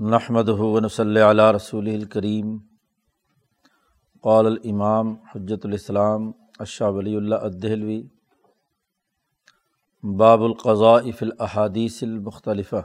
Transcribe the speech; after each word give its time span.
نحمد 0.00 0.48
ہُون 0.48 0.88
صلی 0.88 1.20
علیہ 1.20 1.44
رسول 1.44 1.88
الکریم 1.88 2.58
قال 4.22 4.46
الامام، 4.46 5.12
حجت 5.12 5.66
الاسلام 5.66 6.32
اشہ 6.58 6.84
ولی 6.84 7.16
اللہ 7.16 7.34
الدہلوی. 7.34 8.02
باب 10.16 10.42
القضاء 10.42 11.10
فی 11.18 11.26
الاحادیث 11.26 12.02
المختلفہ. 12.02 12.76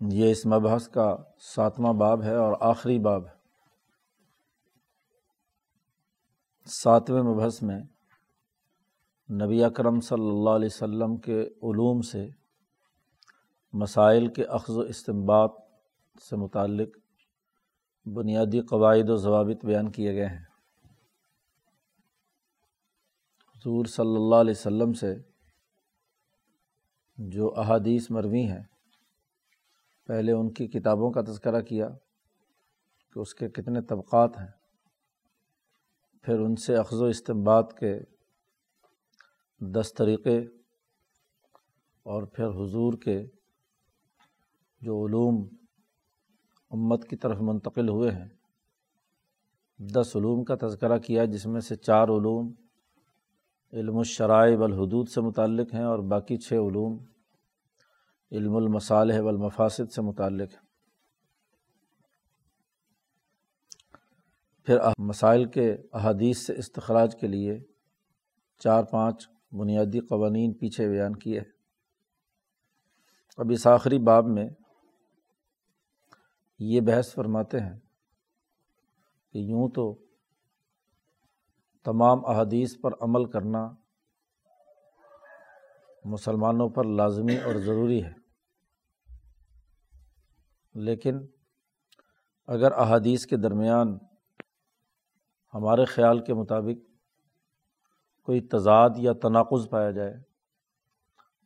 یہ 0.00 0.30
اس 0.30 0.46
مبحث 0.46 0.88
کا 0.88 1.16
ساتواں 1.38 1.92
باب 1.92 2.22
ہے 2.22 2.34
اور 2.34 2.52
آخری 2.60 2.98
باب 2.98 3.26
ہے. 3.26 3.32
ساتویں 6.66 7.22
مبحث 7.22 7.62
میں 7.62 7.80
نبی 9.32 9.64
اکرم 9.64 10.00
صلی 10.00 10.28
اللہ 10.28 10.50
علیہ 10.50 10.72
وسلم 10.72 11.16
کے 11.16 11.42
علوم 11.42 12.00
سے 12.00 12.43
مسائل 13.74 14.28
کے 14.28 14.44
اخذ 14.44 14.76
و 14.76 14.80
استمباد 14.80 15.48
سے 16.28 16.36
متعلق 16.36 16.88
بنیادی 18.06 18.60
قواعد 18.60 19.10
و 19.10 19.16
ضوابط 19.16 19.64
بیان 19.64 19.90
کیے 19.90 20.14
گئے 20.14 20.26
ہیں۔ 20.26 20.44
حضور 23.56 23.84
صلی 23.84 24.16
اللہ 24.16 24.34
علیہ 24.34 24.54
وسلم 24.56 24.92
سے 24.92 25.14
جو 27.18 27.54
احادیث 27.56 28.10
مروی 28.10 28.42
ہیں، 28.42 28.62
پہلے 30.06 30.32
ان 30.32 30.52
کی 30.52 30.66
کتابوں 30.66 31.10
کا 31.10 31.20
تذکرہ 31.20 31.60
کیا 31.60 31.88
کہ 33.12 33.18
اس 33.18 33.34
کے 33.34 33.48
کتنے 33.48 33.82
طبقات 33.82 34.36
ہیں، 34.38 34.50
پھر 36.22 36.40
ان 36.40 36.56
سے 36.56 36.76
اخذ 36.76 37.02
و 37.02 37.04
استمباد 37.04 37.62
کے 37.80 37.98
دس 39.58 39.94
طریقے 39.94 40.38
اور 42.02 42.22
پھر 42.22 42.46
حضور 42.46 42.92
کے 42.92 43.26
جو 44.84 45.04
علوم 45.06 45.46
امت 46.70 47.08
کی 47.08 47.16
طرف 47.16 47.38
منتقل 47.40 47.88
ہوئے 47.88 48.10
ہیں۔ 48.10 48.28
دس 49.78 50.16
علوم 50.16 50.44
کا 50.44 50.54
تذکرہ 50.60 50.98
کیا، 50.98 51.24
جس 51.24 51.46
میں 51.46 51.60
سے 51.60 51.76
چار 51.76 52.08
علوم 52.08 52.52
علم 53.72 53.96
الشرائع 53.96 54.56
والحدود 54.58 55.08
سے 55.08 55.20
متعلق 55.20 55.74
ہیں 55.74 55.84
اور 55.84 55.98
باقی 55.98 56.36
چھ 56.36 56.52
علوم 56.52 56.98
علم 58.32 58.56
المصالح 58.56 59.20
والمفاسد 59.20 59.92
سے 59.92 60.02
متعلق 60.02 60.52
ہیں۔ 60.52 60.64
پھر 64.64 64.78
مسائل 64.98 65.44
کے 65.44 65.76
احادیث 65.92 66.38
سے 66.38 66.52
استخراج 66.56 67.16
کے 67.20 67.26
لیے 67.26 67.58
چار 68.58 68.82
پانچ 68.84 69.28
بنیادی 69.52 70.00
قوانین 70.00 70.52
پیچھے 70.52 70.88
بیان 70.88 71.16
کیے 71.16 71.40
اب 73.36 73.50
اس 73.50 73.66
آخری 73.66 73.98
باب 73.98 74.26
میں 74.26 74.48
یہ 76.58 76.80
بحث 76.80 77.14
فرماتے 77.14 77.60
ہیں 77.60 77.80
کہ 79.32 79.38
یوں 79.38 79.68
تو 79.68 79.98
تمام 81.84 82.26
احادیث 82.26 82.80
پر 82.82 82.90
عمل 83.00 83.30
کرنا 83.30 83.70
مسلمانوں 86.04 86.68
پر 86.68 86.84
لازمی 86.84 87.36
اور 87.36 87.54
ضروری 87.54 88.04
ہے۔ 88.04 88.12
لیکن 90.74 91.26
اگر 92.46 92.72
احادیث 92.72 93.26
کے 93.26 93.36
درمیان 93.36 93.98
ہمارے 95.54 95.84
خیال 95.84 96.24
کے 96.24 96.34
مطابق 96.34 96.90
کوئی 98.22 98.40
تضاد 98.40 98.90
یا 98.96 99.12
تناقض 99.22 99.68
پایا 99.70 99.90
جائے، 99.90 100.14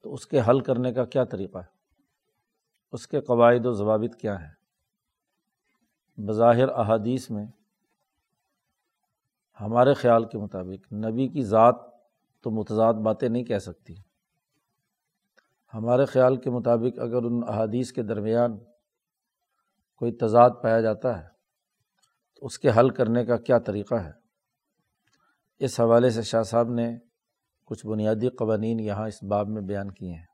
تو 0.03 0.15
اس 0.15 0.27
کے 0.27 0.41
حل 0.41 0.61
کرنے 0.61 0.93
کا 0.93 1.05
کیا 1.05 1.25
طریقہ 1.25 1.59
ہے؟ 1.59 1.79
اس 2.93 3.09
کے 3.09 3.21
قواعد 3.21 3.67
و 3.67 3.73
ضوابط 3.73 4.21
کیا 4.21 4.41
ہیں؟ 4.41 4.58
بظاہر 6.27 6.69
احادیث 6.69 7.31
میں 7.31 7.47
ہمارے 9.61 9.95
خیال 9.95 10.25
کے 10.25 10.39
مطابق 10.39 10.93
نبی 10.93 11.29
کی 11.29 11.43
ذات 11.43 11.75
تو 12.43 12.51
متضاد 12.51 12.95
باتیں 12.95 13.29
نہیں 13.29 13.45
کہہ 13.45 13.59
سکتی۔ 13.59 13.95
ہمارے 15.75 16.05
خیال 16.05 16.37
کے 16.37 16.51
مطابق 16.51 16.99
اگر 16.99 17.23
ان 17.23 17.41
احادیث 17.49 17.93
کے 17.93 18.03
درمیان 18.03 18.59
کوئی 19.97 20.13
تضاد 20.13 20.51
پایا 20.63 20.81
جاتا 20.81 21.23
ہے، 21.23 21.29
تو 22.35 22.47
اس 22.47 22.59
کے 22.59 22.69
حل 22.79 22.91
کرنے 22.91 23.25
کا 23.25 23.37
کیا 23.37 23.59
طریقہ 23.59 23.95
ہے؟ 23.95 24.13
اس 25.59 25.81
حوالے 25.81 26.11
سے 26.11 26.23
شاہ 26.23 26.43
صاحب 26.43 26.69
نے 26.69 26.99
کچھ 27.65 27.87
بنیادی 27.87 28.29
قوانین 28.29 28.81
یہاں 28.81 29.07
اس 29.07 29.23
باب 29.23 29.49
میں 29.49 29.63
بیان 29.63 29.91
کیے 29.91 30.15
ہیں۔ 30.15 30.27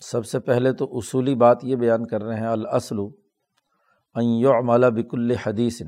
سب 0.00 0.26
سے 0.26 0.40
پہلے 0.40 0.72
تو 0.72 0.98
اصولی 0.98 1.34
بات 1.34 1.58
یہ 1.62 1.76
بیان 1.76 2.06
کر 2.06 2.22
رہے 2.22 2.40
ہیں 2.40 2.46
الاصل 2.46 2.96
یعمل 4.22 4.90
بک 4.90 5.08
الحدیث 5.12 5.82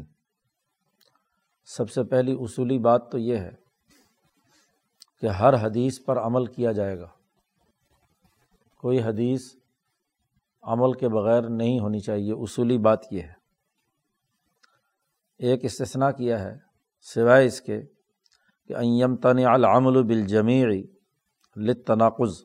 سب 1.64 1.90
سے 1.90 2.04
پہلی 2.04 2.36
اصولی 2.40 2.78
بات 2.78 3.12
تو 3.12 3.18
یہ 3.18 3.36
ہے 3.36 3.50
کہ 5.20 5.26
ہر 5.26 5.54
حدیث 5.54 6.04
پر 6.04 6.18
عمل 6.18 6.46
کیا 6.46 6.72
جائے 6.72 6.98
گا۔ 6.98 7.06
کوئی 8.78 9.02
حدیث 9.02 9.40
عمل 10.62 10.92
کے 10.92 11.08
بغیر 11.08 11.42
نہیں 11.42 11.80
ہونی 11.80 12.00
چاہیے، 12.00 12.32
اصولی 12.32 12.78
بات 12.78 13.12
یہ 13.12 13.22
ہے۔ 13.22 13.32
ایک 15.38 15.60
استثنا 15.62 16.10
کیا 16.10 16.40
ہے، 16.40 16.58
سوائے 17.00 17.46
اس 17.46 17.60
کے 17.60 17.82
کہ 18.68 18.72
ایم 18.72 19.16
تن 19.16 19.38
العمل 19.46 20.02
بالجمیعی 20.02 20.82
لتناقض 21.56 22.42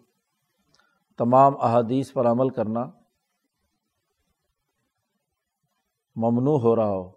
تمام 1.18 1.54
احادیث 1.62 2.14
پر 2.14 2.26
عمل 2.26 2.50
کرنا 2.50 3.05
ممنوع 6.16 6.60
ہو 6.60 6.76
رہا 6.76 6.90
ہو، 6.90 7.12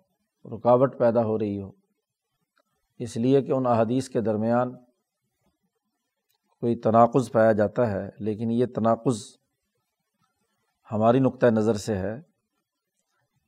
رکاوٹ 0.56 0.98
پیدا 0.98 1.24
ہو 1.24 1.38
رہی 1.38 1.62
ہو۔ 1.62 1.70
اس 2.98 3.16
لیے 3.16 3.42
کہ 3.42 3.52
ان 3.52 3.66
احادیث 3.66 4.08
کے 4.08 4.20
درمیان 4.20 4.74
کوئی 6.60 6.76
تناقض 6.76 7.32
پایا 7.32 7.52
جاتا 7.52 7.90
ہے، 7.90 8.10
لیکن 8.18 8.50
یہ 8.50 8.66
تناقض 8.74 9.22
ہماری 10.92 11.18
نقطۂ 11.18 11.46
نظر 11.46 11.74
سے 11.74 11.96
ہے۔ 11.96 12.20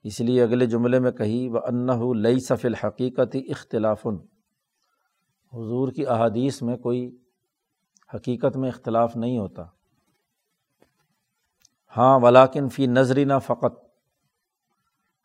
اس 0.02 0.20
لیے 0.20 0.42
اگلے 0.42 0.66
جملے 0.66 0.98
میں 0.98 1.10
کہی 1.10 1.48
و 1.48 1.58
انّ 1.58 1.90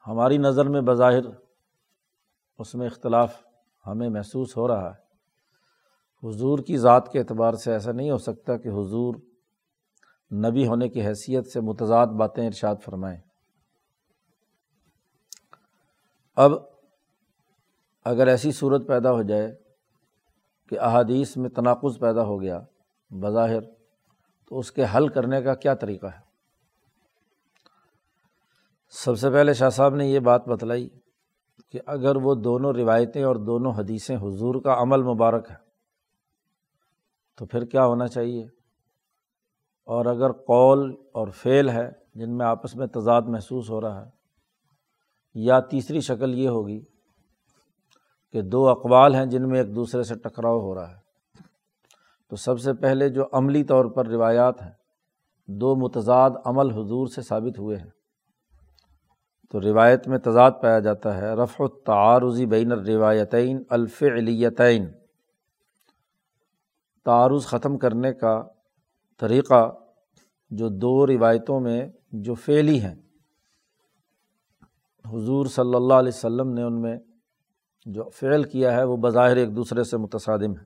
ہماری 0.07 0.37
نظر 0.37 0.65
میں 0.65 0.81
بظاہر 0.81 1.21
اس 2.59 2.75
میں 2.75 2.85
اختلاف 2.85 3.43
ہمیں 3.87 4.09
محسوس 4.09 4.57
ہو 4.57 4.67
رہا 4.67 4.91
ہے۔ 4.91 5.05
حضور 6.27 6.59
کی 6.59 6.77
ذات 6.77 7.11
کے 7.11 7.19
اعتبار 7.19 7.53
سے 7.53 7.71
ایسا 7.71 7.91
نہیں 7.91 8.11
ہو 8.11 8.17
سکتا 8.17 8.57
کہ 8.57 8.69
حضور 8.69 9.15
نبی 10.31 10.67
ہونے 10.67 10.89
کی 10.89 11.07
حیثیت 11.07 11.47
سے 11.47 11.61
متضاد 11.61 12.07
باتیں 12.07 12.45
ارشاد 12.45 12.75
فرمائیں۔ 12.83 13.19
اب 16.35 16.51
اگر 18.05 18.27
ایسی 18.27 18.51
صورت 18.51 18.87
پیدا 18.87 19.11
ہو 19.11 19.21
جائے 19.21 19.55
کہ 20.69 20.79
احادیث 20.79 21.37
میں 21.37 21.49
تناقض 21.49 21.99
پیدا 21.99 22.23
ہو 22.23 22.41
گیا 22.41 22.59
بظاہر 23.09 23.61
تو 24.49 24.59
اس 24.59 24.71
کے 24.71 24.85
حل 24.95 25.07
کرنے 25.07 25.41
کا 25.41 25.55
کیا 25.55 25.73
طریقہ 25.73 26.05
ہے؟ 26.05 26.24
سب 29.03 29.17
سے 29.17 29.29
پہلے 29.29 29.53
شاہ 29.53 29.69
صاحب 29.69 29.95
نے 29.95 30.05
یہ 30.07 30.19
بات 30.19 30.47
بتلائی 30.47 30.89
کہ 31.71 31.79
اگر 31.85 32.15
وہ 32.15 32.35
دونوں 32.35 32.73
روایتیں 32.73 33.23
اور 33.23 33.35
دونوں 33.35 33.71
حدیثیں 33.71 34.15
حضور 34.15 34.61
کا 34.61 34.81
عمل 34.81 35.03
مبارک 35.03 35.51
ہے 35.51 35.55
تو 37.37 37.45
پھر 37.45 37.65
کیا 37.65 37.85
ہونا 37.85 38.07
چاہیے؟ 38.07 38.43
اور 39.87 40.05
اگر 40.05 40.31
قول 40.31 40.95
اور 41.13 41.27
فعل 41.27 41.69
ہے 41.69 41.89
جن 42.15 42.37
میں 42.37 42.45
آپس 42.45 42.75
میں 42.75 42.87
تضاد 42.87 43.21
محسوس 43.27 43.69
ہو 43.69 43.81
رہا 43.81 44.05
ہے، 44.05 44.09
یا 45.35 45.59
تیسری 45.59 45.99
شکل 45.99 46.33
یہ 46.33 46.49
ہوگی 46.49 46.79
کہ 48.33 48.41
دو 48.41 48.69
اقوال 48.69 49.15
ہیں 49.15 49.25
جن 49.25 49.49
میں 49.49 49.59
ایک 49.59 49.75
دوسرے 49.75 50.03
سے 50.03 50.15
ٹکراؤ 50.15 50.59
ہو 50.59 50.75
رہا 50.75 50.89
ہے۔ 50.89 50.97
تو 52.29 52.35
سب 52.35 52.59
سے 52.59 52.73
پہلے 52.73 53.09
جو 53.09 53.25
عملی 53.33 53.63
طور 53.63 53.85
پر 53.85 54.07
روایات 54.07 54.61
ہیں، 54.61 54.71
دو 55.47 55.75
متضاد 55.75 56.29
عمل 56.45 56.71
حضور 56.71 57.07
سے 57.07 57.21
ثابت 57.21 57.59
ہوئے 57.59 57.77
ہیں۔ 57.77 57.94
تو 59.49 59.61
روایت 59.61 60.07
میں 60.07 60.17
تضاد 60.17 60.51
پایا 60.61 60.79
جاتا 60.79 61.17
ہے، 61.17 61.33
رفع 61.33 61.63
التعارضی 61.63 62.45
بین 62.45 62.71
الروایتین 62.71 63.63
الفعلیتین۔ 63.69 64.91
تعارض 67.05 67.45
ختم 67.45 67.77
کرنے 67.77 68.13
کا 68.13 68.43
طریقہ 69.17 69.75
جو 70.49 70.69
دو 70.69 71.07
روایتوں 71.07 71.59
میں 71.59 71.89
جو 72.11 72.33
فعلی 72.33 72.81
ہیں۔ 72.81 72.95
حضور 75.13 75.45
صلی 75.45 75.75
اللہ 75.75 75.93
علیہ 75.93 76.11
وسلم 76.15 76.49
نے 76.49 76.63
ان 76.63 76.81
میں 76.81 76.97
جو 77.85 78.09
فعل 78.09 78.43
کیا 78.43 78.73
ہے، 78.73 78.83
وہ 78.83 78.97
بظاہر 78.97 79.35
ایک 79.35 79.55
دوسرے 79.55 79.83
سے 79.83 79.97
متصادم 79.97 80.57
ہے 80.57 80.63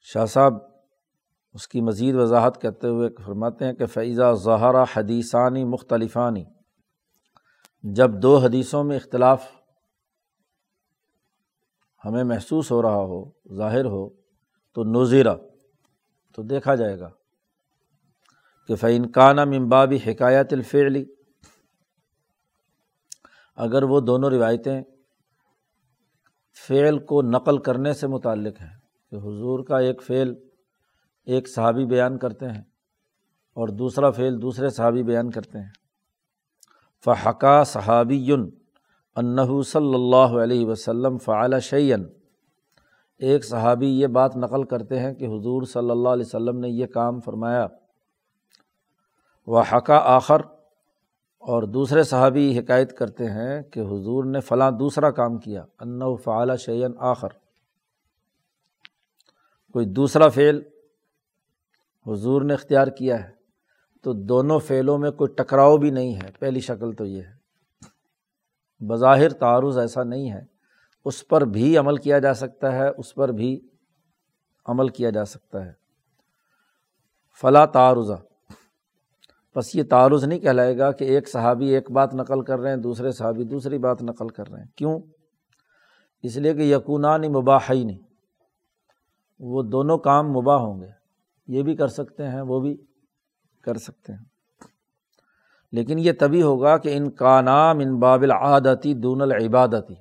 شاہ 0.00 0.26
صاحب 0.26 0.71
اس 1.54 1.66
کی 1.68 1.80
مزید 1.80 2.14
وضاحت 2.14 2.60
کرتے 2.60 2.88
ہوئے 2.88 3.08
فرماتے 3.24 3.64
ہیں 3.64 3.72
کہ 3.72 3.86
فیضہ 3.86 4.32
ظہرا 4.44 4.82
حدیثانی 4.94 5.64
مختلفانی 5.64 6.44
جب 7.84 8.10
دو 8.22 8.36
حدیثوں 8.36 8.82
میں 8.84 8.96
اختلاف 8.96 9.44
ہمیں 12.02 12.22
محسوس 12.24 12.70
ہو 12.72 12.80
رہا 12.82 13.02
ہو، 13.08 13.24
ظاہر 13.56 13.84
ہو، 13.84 14.08
تو 14.76 14.84
نوزیرہ 14.84 15.34
تو 16.38 16.42
دیکھا 16.42 16.74
جائے 16.74 16.98
گا 17.00 17.08
کہ 18.68 18.74
فعین 18.74 19.10
کانہ 19.12 19.44
ممبابی 19.44 19.98
حکایت 20.06 20.52
الفعلی 20.52 21.04
اگر 23.58 23.82
وہ 23.82 24.00
دونوں 24.00 24.30
روایتیں 24.30 24.82
فعل 26.56 26.98
کو 27.04 27.20
نقل 27.22 27.58
کرنے 27.58 27.92
سے 27.92 28.06
متعلق 28.06 28.60
ہیں، 28.60 28.74
کہ 29.12 29.16
حضور 29.16 29.64
کا 29.64 29.78
ایک 29.78 30.02
فعل 30.02 30.34
ایک 31.24 31.48
صحابی 31.48 31.84
بیان 31.84 32.18
کرتے 32.18 32.48
ہیں 32.48 32.62
اور 33.54 33.68
دوسرا 33.68 34.10
فعل 34.10 34.42
دوسرے 34.42 34.70
صحابی 34.70 35.02
بیان 35.02 35.30
کرتے 35.30 35.58
ہیں۔ 35.58 35.70
فحقا 37.04 37.64
صحابی 37.64 38.32
انّ 38.32 38.50
حضور 62.06 62.42
نے 62.42 62.54
اختیار 62.54 62.86
کیا 62.86 63.24
ہے۔ 63.24 63.42
تو 64.02 64.12
دونوں 64.12 64.58
فعلوں 64.58 64.98
میں 64.98 65.10
کوئی 65.10 65.34
ٹکراؤ 65.34 65.76
بھی 65.76 65.90
نہیں 65.90 66.16
ہے۔ 66.16 66.30
پہلی 66.38 66.60
شکل 66.60 66.92
تو 66.92 67.04
یہ 67.04 67.22
ہے۔ 67.22 67.42
بظاہر 68.84 69.28
تعارض 69.28 69.78
ایسا 69.78 70.02
نہیں 70.02 70.32
ہے۔ 70.32 70.40
اس 71.04 71.28
پر 71.28 71.44
بھی 71.44 71.78
عمل 71.78 71.96
کیا 71.96 72.18
جا 72.18 72.34
سکتا 72.34 72.72
ہے، 72.72 72.88
اس 72.88 73.14
پر 73.14 73.28
بھی 73.28 73.68
عمل 74.66 74.88
کیا 74.88 75.10
جا 75.10 75.24
سکتا 75.24 75.66
ہے۔ 75.66 75.72
فلاں 77.40 77.66
تعارضہ 77.66 78.12
بس 79.56 79.76
یہ 79.76 79.82
تعارض 79.90 80.24
نہیں 80.24 80.38
کہلائے 80.38 80.78
گا 80.78 80.92
کہ 80.92 81.04
ایک 81.04 81.28
صحابی 81.28 81.66
ایک 81.66 81.90
بات 81.90 82.14
نقل 82.14 82.42
کر 82.42 82.58
رہے 82.58 82.70
ہیں، 82.70 82.76
دوسرے 82.76 83.12
صحابی 83.12 83.44
دوسری 83.44 83.78
بات 83.78 84.02
نقل 84.02 84.28
کر 84.28 84.48
رہے 84.48 84.60
ہیں۔ 84.60 84.68
کیوں؟ 84.76 85.00
اس 86.22 86.36
لیے 86.36 86.54
کہ 86.54 86.60
یقونانی 86.60 87.28
مباح 87.28 87.72
نہیں 87.72 87.98
وہ 89.40 89.62
دونوں 89.62 89.98
کام 89.98 90.32
مباح 90.32 90.58
ہوں 90.58 90.80
گے۔ 90.80 91.01
یہ 91.46 91.62
بھی 91.62 91.76
کر 91.76 91.88
سکتے 91.88 92.28
ہیں، 92.28 92.40
وہ 92.40 92.60
بھی 92.60 92.76
کر 93.62 93.74
سکتے 93.74 94.12
ہیں۔ 94.12 94.24
لیکن 95.72 95.98
یہ 95.98 96.12
تبھی 96.20 96.42
ہوگا 96.42 96.78
کہ 96.78 96.96
ان 96.96 97.10
کا 97.10 97.40
نام 97.40 97.78
ان 97.78 97.98
بابل 97.98 98.30
عادتی 98.30 98.94
دون 98.94 99.22
العبادتی۔ 99.22 99.94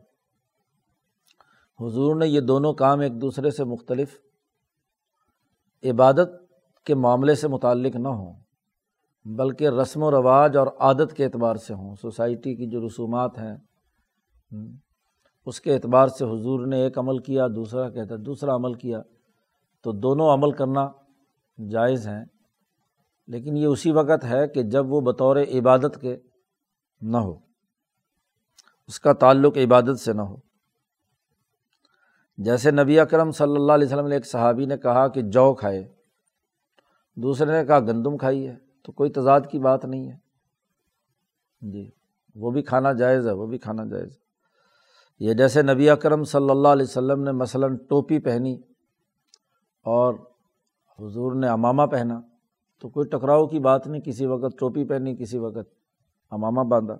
حضور 1.79 2.15
نے 2.15 2.27
یہ 2.27 2.39
دونوں 2.39 2.73
کام 2.73 2.99
ایک 2.99 3.21
دوسرے 3.21 3.51
سے 3.51 3.63
مختلف، 3.63 4.17
عبادت 5.83 6.29
کے 6.85 6.95
معاملے 6.95 7.35
سے 7.35 7.47
متعلق 7.47 7.95
نہ 7.95 8.07
ہوں، 8.07 8.33
بلکہ 9.25 9.69
رسم 9.69 10.03
و 10.03 10.11
رواج 10.11 10.57
اور 10.57 10.67
عادت 10.79 11.13
کے 11.13 11.25
اعتبار 11.25 11.55
سے 11.55 11.73
ہوں۔ 11.73 11.95
سوسائٹی 11.95 12.55
کی 12.55 12.65
جو 12.69 12.87
رسومات 12.87 13.31
ہیں 13.37 13.57
اس 15.45 15.61
کے 15.61 15.73
اعتبار 15.73 16.07
سے 16.07 16.25
حضور 16.25 16.67
نے 16.67 16.77
ایک 16.77 16.97
عمل 16.97 17.17
کیا، 17.17 17.47
دوسرا 17.47 17.89
کہتا 17.89 18.13
ہے 18.13 18.19
دوسرا 18.19 18.55
عمل 18.55 18.73
کیا۔ 18.73 19.01
تو 19.83 19.91
دونوں 19.91 20.33
عمل 20.33 20.51
کرنا 20.51 20.89
جائز 21.57 22.07
ہیں، 22.07 22.25
لیکن 23.27 23.57
یہ 23.57 23.65
اسی 23.65 23.91
وقت 23.91 24.23
ہے 24.23 24.47
کہ 24.47 24.63
جب 24.63 24.91
وہ 24.91 25.01
بطور 25.01 25.35
عبادت 25.35 26.01
کے 26.01 26.17
نہ 27.01 27.17
ہو، 27.17 27.39
اس 28.87 28.99
کا 28.99 29.13
تعلق 29.13 29.57
عبادت 29.57 29.99
سے 29.99 30.13
نہ 30.13 30.21
ہو۔ 30.21 30.35
جیسے 32.37 32.71
نبی 32.71 32.99
اکرم 32.99 33.31
صلی 33.31 33.55
اللہ 33.55 33.71
علیہ 33.71 33.87
وسلم 33.87 34.07
نے 34.07 34.15
ایک 34.15 34.25
صحابی 34.25 34.65
نے 34.65 34.77
کہا 34.77 35.07
کہ 35.07 35.21
جو 35.21 35.53
کھائے، 35.53 35.93
دوسرے 37.15 37.59
نے 37.59 37.65
کہا 37.65 37.79
گندم 37.79 38.17
کھائی 38.17 38.47
ہے، 38.47 38.55
تو 38.81 38.91
کوئی 38.91 39.11
تضاد 39.11 39.41
کی 39.51 39.59
بات 39.59 39.85
نہیں 39.85 40.11
ہے۔ 40.11 40.17
جی 41.61 41.89
وہ 42.35 42.51
بھی 42.51 42.61
کھانا 42.61 42.93
جائز 42.93 43.27
ہے، 43.27 43.31
وہ 43.31 43.47
بھی 43.47 43.57
کھانا 43.57 43.85
جائز۔ 43.85 44.11
ہے 44.11 44.21
یہ 45.19 45.33
جیسے 45.33 45.61
نبی 45.61 45.89
اکرم 45.89 46.23
صلی 46.23 46.49
اللہ 46.49 46.67
علیہ 46.67 46.83
وسلم 46.83 47.23
نے 47.23 47.31
مثلاً 47.31 47.77
ٹوپی 47.77 48.19
پہنی 48.19 48.61
اور 49.81 50.13
حضور 51.01 51.31
نے 51.35 51.47
امامہ 51.47 51.83
پہنا 51.83 52.21
تو 52.79 52.89
کوئی 52.89 53.07
ٹکراؤ 53.07 53.47
کی 53.47 53.59
بات 53.59 53.87
نہیں، 53.87 54.01
کسی 54.01 54.25
وقت 54.25 54.59
ٹوپی 54.59 54.85
پہنی، 54.85 55.15
کسی 55.15 55.37
وقت 55.37 55.73
امامہ 56.31 56.61
باندھا۔ 56.61 56.95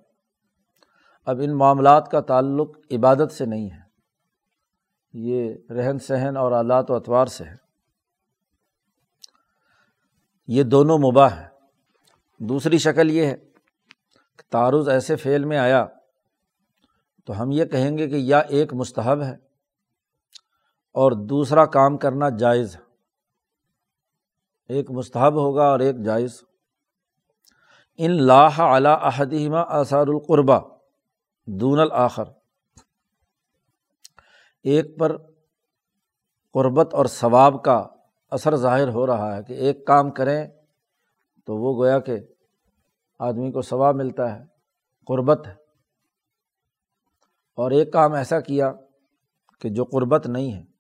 اب 1.25 1.39
ان 1.43 1.57
معاملات 1.57 2.11
کا 2.11 2.21
تعلق 2.21 2.77
عبادت 2.91 3.31
سے 3.31 3.45
نہیں 3.45 3.69
ہے۔ 3.71 3.79
یہ 5.13 5.53
رہن 5.69 5.99
سہن 5.99 6.37
اور 6.37 6.51
آلات 6.51 6.91
و 6.91 6.95
اطوار 6.95 7.25
سے 7.25 7.43
ہے۔ 7.43 7.55
یہ 10.47 10.63
دونوں 10.63 10.97
مباح 10.97 11.29
ہیں۔ 11.29 11.47
دوسری 12.39 12.77
شکل 12.77 13.11
یہ 13.11 13.25
ہے 13.25 13.37
کہ 14.37 14.51
تعارض 14.51 14.89
ایسے 14.89 15.15
فعل 15.15 15.45
میں 15.45 15.57
آیا 15.57 15.85
تو 17.25 17.41
ہم 17.41 17.51
یہ 17.51 17.65
کہیں 17.65 17.97
گے 17.97 18.07
کہ 18.07 18.15
یا 18.15 18.39
ایک 18.39 18.73
مستحب 18.73 19.21
ہے 19.21 19.35
اور 20.93 21.11
دوسرا 21.11 21.65
کام 21.65 21.97
کرنا 21.97 22.29
جائز 22.29 22.75
ہے۔ 22.75 22.90
ایک 24.71 24.91
مستحب 24.91 25.33
ہوگا 25.33 25.63
اور 25.63 25.79
ایک 25.79 25.95
جائز۔ 26.05 26.41
ان 27.97 28.23
لاہ 28.23 28.59
علا 28.59 28.93
احدیمہ 28.93 29.63
آثار 29.67 30.07
القربہ 30.07 30.59
دون 31.47 31.79
الآخر 31.79 32.23
ایک 34.63 34.99
پر 34.99 35.17
قربت 36.53 36.93
اور 36.93 37.05
ثواب 37.05 37.63
کا 37.63 37.87
اثر 38.31 38.55
ظاہر 38.55 38.89
ہو 38.89 39.07
رہا 39.07 39.37
ہے 39.37 39.43
کہ 39.43 39.53
ایک 39.53 39.87
کام 39.87 40.11
کریں 40.11 40.47
تو 41.45 41.55
وہ 41.55 41.83
گویا 41.83 41.99
کہ 41.99 42.17
آدمی 43.19 43.51
کو 43.51 43.61
ثواب 43.61 43.95
ملتا 43.95 44.35
ہے، 44.35 44.43
قربت 45.07 45.47
ہے۔ 45.47 45.53
اور 47.57 47.71
ایک 47.71 47.93
کام 47.93 48.13
ایسا 48.13 48.39
کیا 48.39 48.71
کہ 49.61 49.69
جو 49.69 49.85
قربت 49.85 50.27
نہیں 50.27 50.53
ہے۔ 50.53 50.70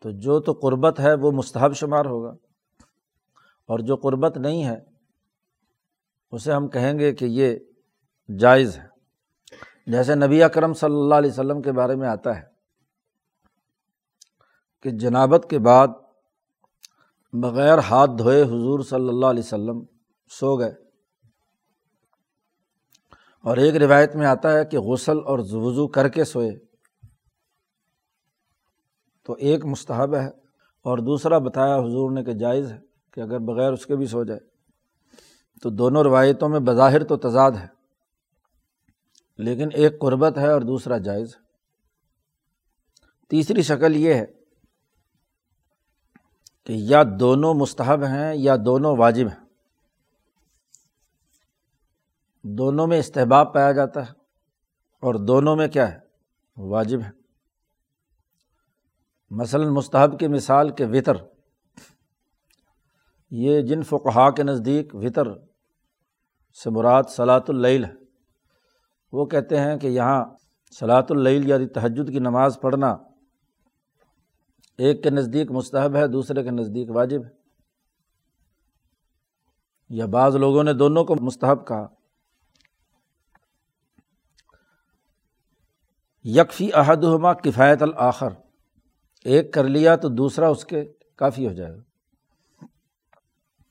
تو 0.00 0.10
جو 0.10 0.40
تو 0.40 0.52
قربت 0.52 1.00
ہے 1.00 1.14
وہ 1.14 1.32
مستحب 1.32 1.74
شمار 1.74 2.04
ہوگا۔ 2.04 2.30
اور 3.66 3.78
جو 3.78 3.96
قربت 3.96 4.36
نہیں 4.36 4.64
ہے، 4.64 4.76
اسے 6.30 6.52
ہم 6.52 6.68
کہیں 6.68 6.98
گے 6.98 7.12
کہ 7.12 7.24
یہ 7.24 7.56
جائز 8.38 8.76
ہے۔ 8.76 8.86
جیسے 9.86 10.14
نبی 10.14 10.42
اکرم 10.42 10.72
صلی 10.72 10.94
اللہ 10.94 11.14
علیہ 11.14 11.30
وسلم 11.30 11.62
کے 11.62 11.72
بارے 11.72 11.96
میں 11.96 12.08
آتا 12.08 12.36
ہے 12.36 12.42
کہ 14.82 14.90
جنابت 14.90 15.46
کے 15.50 15.58
بعد 15.58 15.88
بغیر 17.32 17.78
ہاتھ 17.78 18.10
دھوئے 18.18 18.42
حضور 18.42 18.80
صلی 18.80 19.08
اللہ 19.08 19.26
علیہ 19.26 19.42
وسلم 19.42 19.84
سو 20.30 20.56
گئے۔ 20.56 20.74
اور 23.42 23.56
ایک 23.56 23.76
روایت 23.76 24.16
میں 24.16 24.26
آتا 24.26 24.52
ہے 24.52 24.64
کہ 24.64 24.78
غسل 24.78 25.16
اور 25.26 25.38
وضو 25.38 25.88
کر 25.88 26.08
کے 26.08 26.24
سوئے۔ 26.24 26.69
تو 29.22 29.32
ایک 29.32 29.64
مستحب 29.64 30.14
ہے 30.14 30.28
اور 30.82 30.98
دوسرا 30.98 31.38
بتایا 31.38 31.76
حضور 31.76 32.10
نے 32.10 32.24
کہ 32.24 32.32
جائز 32.32 32.72
ہے 32.72 32.80
کہ 33.10 33.20
اگر 33.20 33.38
بغیر 33.38 33.72
اس 33.72 33.86
کے 33.86 33.96
بھی 33.96 34.06
سو 34.06 34.24
جائے۔ 34.24 34.40
تو 35.62 35.70
دونوں 35.70 36.04
روایتوں 36.04 36.48
میں 36.48 36.60
بظاہر 36.60 37.04
تو 37.04 37.16
تضاد 37.16 37.50
ہے، 37.50 37.66
لیکن 39.38 39.68
ایک 39.72 40.00
قربت 40.00 40.38
ہے 40.38 40.52
اور 40.52 40.60
دوسرا 40.60 40.98
جائز۔ 40.98 41.34
ہے 41.34 41.40
تیسری 43.28 43.62
شکل 43.62 43.96
یہ 43.96 44.14
ہے 44.14 44.26
کہ 46.64 46.72
یا 46.72 47.02
دونوں 47.20 47.54
مستحب 47.54 48.04
ہیں 48.04 48.34
یا 48.34 48.56
دونوں 48.64 48.96
واجب 48.96 49.26
ہیں۔ 49.26 49.44
دونوں 52.42 52.86
میں 52.86 52.98
استحباب 52.98 53.54
پایا 53.54 53.72
جاتا 53.72 54.06
ہے 54.06 54.12
اور 55.00 55.14
دونوں 55.14 55.56
میں 55.56 55.68
کیا 55.68 55.92
ہے؟ 55.92 55.98
واجب 56.56 57.00
ہے۔ 57.00 57.19
مثلاً 59.30 59.68
مستحب 59.68 60.20
کی 60.20 60.28
مثال 60.28 60.70
کے 60.70 60.84
وطر۔ 60.84 61.12
یہ 63.30 63.60
جن 63.60 63.82
فقحا 63.82 64.30
کے 64.30 64.42
نزدیک 64.42 64.94
وطر 64.94 65.28
سے 66.62 66.70
مراد 66.70 67.02
صلاۃ 67.08 67.40
اللیل 67.48 67.84
ہے۔ 67.84 67.92
وہ 69.12 69.26
کہتے 69.26 69.60
ہیں 69.60 69.76
کہ 69.76 69.86
یہاں 69.86 70.24
صلاۃ 70.80 71.02
اللیل 71.10 71.48
یعنی 71.48 71.66
تہجد 71.66 72.12
کی 72.12 72.18
نماز 72.18 72.58
پڑھنا 72.62 72.96
ایک 74.78 75.02
کے 75.02 75.10
نزدیک 75.10 75.50
مستحب 75.50 75.96
ہے، 75.96 76.06
دوسرے 76.06 76.42
کے 76.42 76.50
نزدیک 76.50 76.90
واجب 76.90 77.24
ہے۔ 77.24 77.30
یا 79.88 80.06
بعض 80.06 80.36
لوگوں 80.36 80.64
نے 80.64 80.72
دونوں 80.72 81.04
کو 81.04 81.14
مستحب 81.20 81.66
کہا۔ 81.66 81.86
یکفی 86.24 86.72
عہد 86.72 87.04
ہما 87.04 87.32
کفایت 87.32 87.82
الآخر۔ 87.82 88.49
ایک 89.24 89.54
کر 89.54 89.64
لیا 89.64 89.96
تو 89.96 90.08
دوسرا 90.08 90.48
اس 90.48 90.64
کے 90.64 90.84
کافی 91.16 91.48
ہو 91.48 91.52
جائے 91.52 91.76
گا۔ 91.76 91.82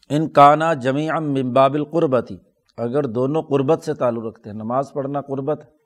ان 0.10 0.30
کانا 0.30 0.74
جمی 0.74 1.10
ام 1.10 1.34
القربتی۔ 1.56 2.38
اگر 2.78 3.04
دونوں 3.04 3.42
قربت 3.44 3.84
سے 3.84 3.94
تعلق 3.94 4.26
رکھتے 4.26 4.50
ہیں، 4.50 4.58
نماز 4.58 4.92
پڑھنا 4.94 5.22
قربت 5.22 5.66
ہے۔ 5.66 5.80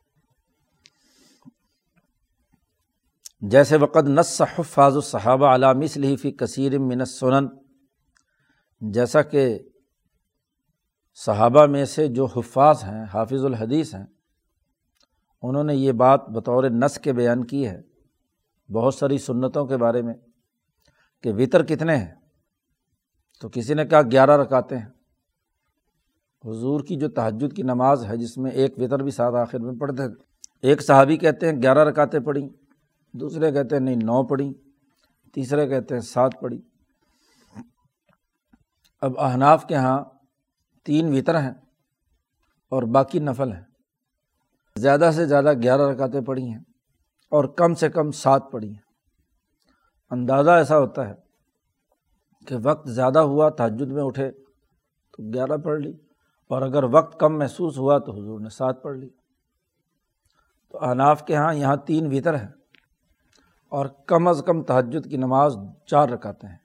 جیسے 3.41 3.77
وقت 3.77 3.97
نس 3.97 4.41
حفاظ 4.41 4.95
الصحابہ 4.95 5.55
علام 5.55 5.81
فی 6.21 6.31
کثیر 6.31 6.79
من 6.79 7.05
سنن 7.05 7.47
جیسا 8.81 9.21
کہ 9.21 9.59
صحابہ 11.25 11.65
میں 11.65 11.85
سے 11.85 12.07
جو 12.07 12.25
حفاظ 12.25 12.83
ہیں، 12.83 13.05
حافظ 13.13 13.45
الحدیث 13.45 13.95
ہیں، 13.95 14.05
انہوں 15.41 15.63
نے 15.63 15.75
یہ 15.75 15.91
بات 15.91 16.29
بطور 16.29 16.63
نس 16.63 16.99
کے 16.99 17.13
بیان 17.13 17.45
کی 17.45 17.67
ہے۔ 17.67 17.92
بہت 18.73 18.95
ساری 18.95 19.17
سنتوں 19.17 19.65
کے 19.65 19.77
بارے 19.77 20.01
میں 20.01 20.13
کہ 21.23 21.31
وطر 21.33 21.65
کتنے 21.65 21.95
ہیں، 21.95 22.15
تو 23.41 23.49
کسی 23.49 23.73
نے 23.73 23.85
کہا 23.85 24.01
گیارہ 24.01 24.31
رکاتے 24.31 24.77
ہیں۔ 24.77 24.89
حضور 26.45 26.79
کی 26.79 26.95
جو 26.95 27.09
تحجد 27.09 27.55
کی 27.55 27.63
نماز 27.63 28.05
ہے، 28.05 28.17
جس 28.17 28.37
میں 28.37 28.51
ایک 28.51 28.73
وطر 28.77 28.99
بھی 28.99 29.11
ساتھ 29.11 29.35
آخر 29.35 29.59
میں 29.59 29.73
پڑھتے 29.79 30.03
ایک 30.61 30.81
صحابی 30.81 31.17
کہتے 31.17 31.51
ہیں 31.51 31.61
گیارہ 31.61 31.79
رکاتے 31.79 32.19
پڑھی 32.19 32.49
دوسرے 33.13 33.51
کہتے 33.51 33.75
ہیں 33.75 33.83
نہیں، 33.83 33.95
نو 33.95 34.23
پڑھی 34.23 34.53
تیسرے 35.33 35.67
کہتے 35.67 35.93
ہیں 35.93 36.01
سات 36.01 36.31
پڑھی 36.41 36.61
اب 39.01 39.19
احناف 39.19 39.65
کے 39.67 39.73
یہاں 39.73 40.03
تین 40.83 41.17
وطر 41.17 41.41
ہیں 41.41 41.53
اور 42.69 42.83
باقی 42.83 43.19
نفل 43.19 43.53
ہیں۔ 43.53 43.61
زیادہ 44.75 45.09
سے 45.15 45.25
زیادہ 45.25 45.53
گیارہ 45.63 45.81
رکاتیں 45.81 46.21
پڑھی 46.21 46.53
ہیں۔ 46.53 46.72
اور 47.33 47.43
کم 47.43 47.73
سے 47.73 47.89
کم 47.89 48.11
سات 48.11 48.43
پڑھی 48.51 48.69
ہیں۔ 48.69 48.81
اندازہ 50.11 50.51
ایسا 50.51 50.77
ہوتا 50.77 51.09
ہے 51.09 51.13
کہ 52.47 52.55
وقت 52.63 52.89
زیادہ 52.89 53.19
ہوا 53.19 53.49
تحجد 53.49 53.91
میں 53.91 54.03
اٹھے 54.03 54.31
تو 55.13 55.33
گیارہ 55.33 55.57
پڑھ 55.57 55.79
لی، 55.79 55.93
اور 56.47 56.61
اگر 56.61 56.83
وقت 56.83 57.19
کم 57.19 57.37
محسوس 57.37 57.77
ہوا 57.77 57.97
تو 57.97 58.11
حضور 58.11 58.39
نے 58.39 58.49
سات 58.49 58.83
پڑھ 58.83 58.97
لی۔ 58.97 59.09
تو 60.71 60.83
اناف 60.83 61.25
کے 61.25 61.33
یہاں 61.33 61.53
یہاں 61.53 61.75
تین 61.75 62.17
وطر 62.17 62.33
ہیں 62.33 62.51
اور 63.69 63.85
کم 63.85 64.27
از 64.27 64.43
کم 64.45 64.63
تحجد 64.63 65.09
کی 65.09 65.17
نماز 65.17 65.57
چار 65.85 66.09
رکاتے 66.09 66.47
ہیں 66.47 66.57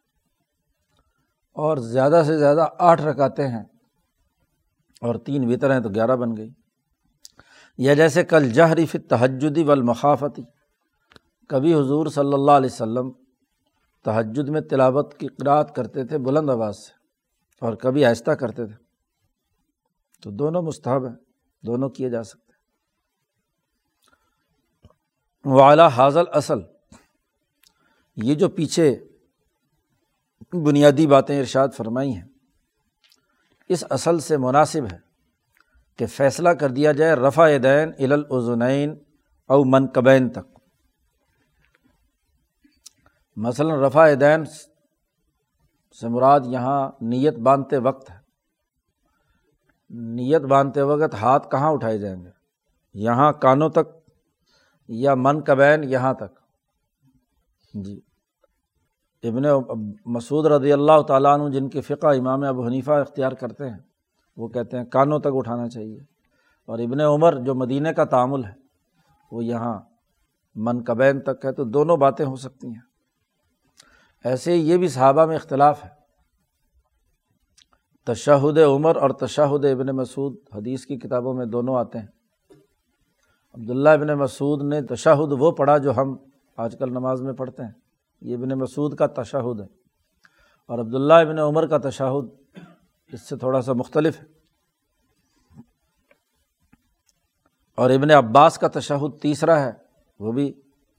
اور 1.53 1.77
زیادہ 1.77 2.23
سے 2.27 2.39
زیادہ 2.39 2.67
آٹھ 2.79 3.03
رکاتے 3.03 3.49
ہیں 3.49 3.63
اور 5.01 5.15
تین 5.15 5.53
وطر 5.53 5.73
ہیں 5.73 5.81
تو 5.81 5.89
گیارہ 5.89 6.17
بن 6.17 6.37
گئی۔ 6.37 6.51
یا 7.79 7.95
جیسے 7.95 8.25
کل 8.25 8.51
جہری 8.51 8.87
فی 8.87 8.99
تحجدی 8.99 9.65
والمخافتی۔ 9.65 10.58
کبھی 11.49 11.75
حضور 11.75 12.07
صلی 12.07 12.33
اللہ 12.35 12.51
علیہ 12.51 12.71
وسلم 12.73 13.11
تحجد 14.05 14.49
میں 14.49 14.61
تلاوت 14.61 15.15
کی 15.15 15.27
قرآت 15.29 15.75
کرتے 15.77 16.05
تھے 16.05 16.19
بلند 16.19 16.51
آواز 16.51 16.79
سے 16.79 16.93
اور 17.63 17.75
کبھی 17.75 18.05
آہستہ 18.05 18.31
کرتے 18.31 18.67
تھے۔ 18.67 18.75
تو 20.23 20.31
دونوں 20.31 20.63
مستحب 20.63 21.07
ہیں، 21.07 21.15
دونوں 21.67 21.89
کیے 21.89 22.11
جا 22.11 22.23
سکتے 22.23 22.47
والا 25.51 25.87
حاضل 25.87 26.25
اصل 26.33 26.59
یہ 28.17 28.35
جو 28.35 28.49
پیچھے 28.49 29.05
بنیادی 30.53 31.07
باتیں 31.07 31.39
ارشاد 31.39 31.69
فرمائی 31.77 32.11
ہیں، 32.11 32.29
اس 33.69 33.85
اصل 33.91 34.19
سے 34.19 34.37
مناسب 34.37 34.85
ہے 34.93 34.99
کہ 35.97 36.07
فیصلہ 36.07 36.49
کر 36.49 36.71
دیا 36.71 36.93
جائے 36.93 37.15
رفع 37.15 37.49
دین 37.63 37.93
الازنین 37.99 38.99
او 39.47 39.65
منقبین 39.65 40.29
تک۔ 40.29 40.58
مثلاً 43.43 43.81
رفع 43.81 44.09
دین 44.21 44.45
سے 46.01 46.09
مراد 46.09 46.41
یہاں 46.45 46.91
نیت 47.01 47.39
باندھتے 47.39 47.77
وقت 47.77 48.11
ہے۔ 48.11 48.17
نیت 49.91 50.43
باندھتے 50.43 50.83
وقت 50.83 51.15
ہاتھ 51.15 51.51
کہاں 51.51 51.73
اٹھائے 51.73 51.99
جائیں 51.99 52.25
گے؟ 52.25 52.29
یہاں 52.95 53.33
کانوں 53.33 53.69
تک 53.69 54.11
یا 54.89 55.15
من 55.15 55.41
کبین 55.41 55.85
یہاں 55.85 56.15
تک؟ 56.15 56.39
جی۔ 57.75 58.01
ابن 59.23 59.43
مسعود 60.07 60.47
رضی 60.47 60.73
اللہ 60.73 61.03
تعالیٰ 61.03 61.41
عنہ، 61.41 61.51
جن 61.51 61.69
کے 61.69 61.81
فقہ 61.81 62.07
امام 62.07 62.45
ابو 62.45 62.67
حنیفہ 62.67 62.91
اختیار 62.91 63.33
کرتے 63.33 63.71
ہیں، 63.71 63.79
وہ 64.37 64.49
کہتے 64.49 64.79
ہیں 64.79 64.85
کانوں 64.85 65.19
تک 65.19 65.29
اٹھانا 65.33 65.69
چاہیے۔ 65.69 65.99
اور 66.67 66.79
ابن 66.79 67.01
عمر 67.01 67.37
جو 67.37 67.55
مدینہ 67.55 67.89
کا 67.89 68.05
تعامل 68.05 68.45
ہے، 68.45 68.53
وہ 69.33 69.45
یہاں 69.45 69.81
من 70.55 70.85
کبین 70.85 71.21
تک 71.21 71.45
ہے، 71.45 71.53
تو 71.53 71.65
دونوں 71.65 71.97
باتیں 71.97 72.27
ہو 72.27 72.37
سکتی 72.37 72.67
ہیں۔ 72.67 72.88
ایسے 74.25 74.57
یہ 74.57 74.77
بھی 74.77 74.89
صحابہ 74.89 75.27
میں 75.27 75.37
اختلاف 75.37 75.85
ہے۔ 75.85 75.99
تشہد 78.07 78.59
عمر 78.59 78.97
اور 78.97 79.11
تشہد 79.11 79.65
ابن 79.65 79.87
مسعود، 79.87 80.37
حدیث 80.55 80.87
کی 80.87 80.97
کتابوں 80.97 81.35
میں 81.35 81.47
دونوں 81.47 81.77
آتے 81.77 81.99
ہیں۔ 81.99 82.07
عبداللہ 83.55 83.89
ابن 83.89 84.07
مسعود 84.07 84.63
نے 84.63 84.83
تشہد 84.83 85.33
وہ 85.39 85.53
پڑھا 85.53 85.79
جو 85.79 85.97
ہم 85.97 86.17
آج 86.57 86.77
کل 86.79 86.91
نماز 86.91 87.23
میں 87.23 87.33
پڑھتے 87.33 87.65
ہیں۔ 87.65 87.73
یہ 88.21 88.37
ابن 88.37 88.49
مسعود 88.49 88.95
کا 88.95 89.07
تشہد 89.07 89.61
ہے۔ 89.61 89.67
اور 90.67 90.79
عبداللہ 90.79 91.15
ابن 91.15 91.39
عمر 91.39 91.67
کا 91.67 91.79
تشہد 91.79 92.53
اس 93.13 93.29
سے 93.29 93.37
تھوڑا 93.37 93.63
سا 93.63 93.73
مختلف 93.73 94.19
ہے۔ 94.19 94.25
اور 97.77 97.91
ابن 97.91 98.11
عباس 98.11 98.59
کا 98.59 98.69
تشہد 98.69 99.23
تیسرا 99.23 99.61
ہے۔ 99.65 99.73
وہ 100.19 100.33
بھی 100.33 100.53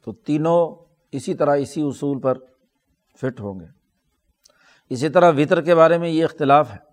تو 0.03 0.11
تینوں 0.13 0.85
اسی 1.11 1.33
طرح 1.33 1.55
اسی 1.55 1.81
اصول 1.81 2.19
پر 2.19 2.37
فٹ 3.21 3.39
ہوں 3.39 3.59
گے۔ 3.59 3.65
اسی 4.89 5.09
طرح 5.09 5.31
وطر 5.37 5.61
کے 5.61 5.75
بارے 5.75 5.97
میں 5.97 6.09
یہ 6.09 6.23
اختلاف 6.23 6.71
ہے 6.71 6.89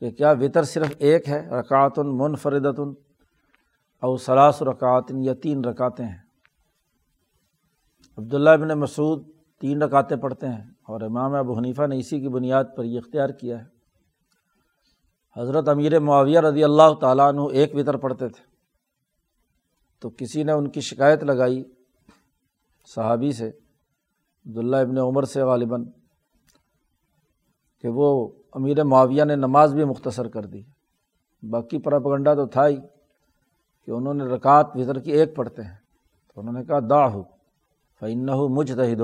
کہ 0.00 0.10
کیا 0.10 0.30
وطر 0.30 0.62
صرف 0.62 0.86
ایک 0.98 1.28
ہے 1.28 1.48
رکعت 1.48 1.98
منفردتن، 1.98 2.92
او 4.02 4.16
سلاس 4.16 4.62
رکعتن 4.62 5.22
یا 5.22 5.34
تین 5.42 5.64
رکعتیں 5.64 6.04
ہیں۔ 6.04 6.18
عبداللہ 8.16 8.50
ابن 8.50 8.68
مسعود 8.68 9.28
تین 9.60 9.82
رکعتیں 9.82 10.16
پڑھتے 10.16 10.48
ہیں 10.48 10.64
اور 10.82 11.00
امام 11.00 11.34
ابو 11.34 11.58
حنیفہ 11.58 11.86
نے 11.86 11.98
اسی 11.98 12.20
کی 12.20 12.28
بنیاد 12.28 12.64
پر 12.76 12.84
یہ 12.84 12.98
اختیار 12.98 13.28
کیا 13.28 13.64
ہے۔ 13.64 13.64
حضرت 15.40 15.68
امیر 15.68 16.00
معاویہ 16.00 16.40
رضی 16.40 16.64
اللہ 16.64 16.94
تعالیٰ 17.00 17.28
عنہ 17.28 17.40
ایک 17.52 17.74
وطر 17.74 17.96
پڑھتے 17.96 18.28
تھے۔ 18.28 18.44
تو 20.00 20.10
کسی 20.10 20.42
نے 20.42 20.52
ان 20.52 20.70
کی 20.70 20.80
شکایت 20.80 21.22
لگائی 21.22 21.64
صحابی 22.86 23.32
سے 23.32 23.50
عبداللہ 24.48 24.76
ابن 24.76 24.98
عمر 24.98 25.22
سے 25.22 25.42
غالباً 25.42 25.84
کہ 27.80 27.88
وہ 27.88 28.28
امیر 28.52 28.84
معاویہ 28.84 29.24
نے 29.24 29.36
نماز 29.36 29.74
بھی 29.74 29.84
مختصر 29.84 30.28
کر 30.28 30.46
دی 30.46 30.62
باقی 31.42 31.78
پراپگنڈا 31.78 32.34
تو 32.34 32.46
تھا 32.46 32.68
ہی 32.68 32.76
کہ 33.84 33.90
انہوں 33.90 34.14
نے 34.14 34.24
رکعت 34.24 34.66
وطر 34.74 34.98
کی 34.98 35.12
ایک 35.12 35.36
پڑھتے 35.36 35.62
ہیں 35.62 35.76
تو 36.34 36.40
انہوں 36.40 36.54
نے 36.54 36.64
کہا 36.64 36.78
دا 36.90 37.06
ہو 37.12 37.22
فعن 38.00 38.28
ہو 38.28 38.48
مجتحد 38.48 39.00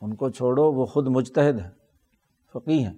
ان 0.00 0.14
کو 0.14 0.28
چھوڑو، 0.28 0.72
وہ 0.72 0.86
خود 0.86 1.06
مجتحد 1.06 1.60
ہیں 1.60 1.70
فقی 2.52 2.84
ہیں، 2.84 2.94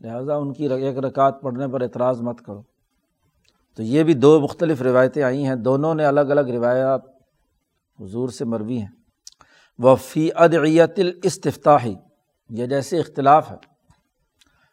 لہٰذا 0.00 0.36
ان 0.36 0.52
کی 0.52 0.68
ایک 0.68 0.98
رکعت 0.98 1.42
پڑھنے 1.42 1.68
پر 1.68 1.80
اعتراض 1.80 2.22
مت 2.22 2.40
کرو۔ 2.40 2.62
تو 3.74 3.82
یہ 3.82 4.02
بھی 4.02 4.14
دو 4.14 4.40
مختلف 4.40 4.82
روایتیں 4.82 5.22
آئی 5.22 5.46
ہیں، 5.46 5.54
دونوں 5.54 5.94
نے 5.94 6.04
الگ 6.04 6.20
الگ 6.20 6.40
روایات 6.40 7.02
حضور 7.98 8.28
سے 8.28 8.44
مروی 8.44 8.78
ہیں۔ 8.78 8.99
وہ 9.82 9.96
فی 9.96 10.30
ادعیت 10.34 10.98
الاستفتاحی 10.98 11.94
یہ 12.48 12.66
جیسے 12.66 13.00
اختلاف 13.00 13.50
ہے 13.50 13.56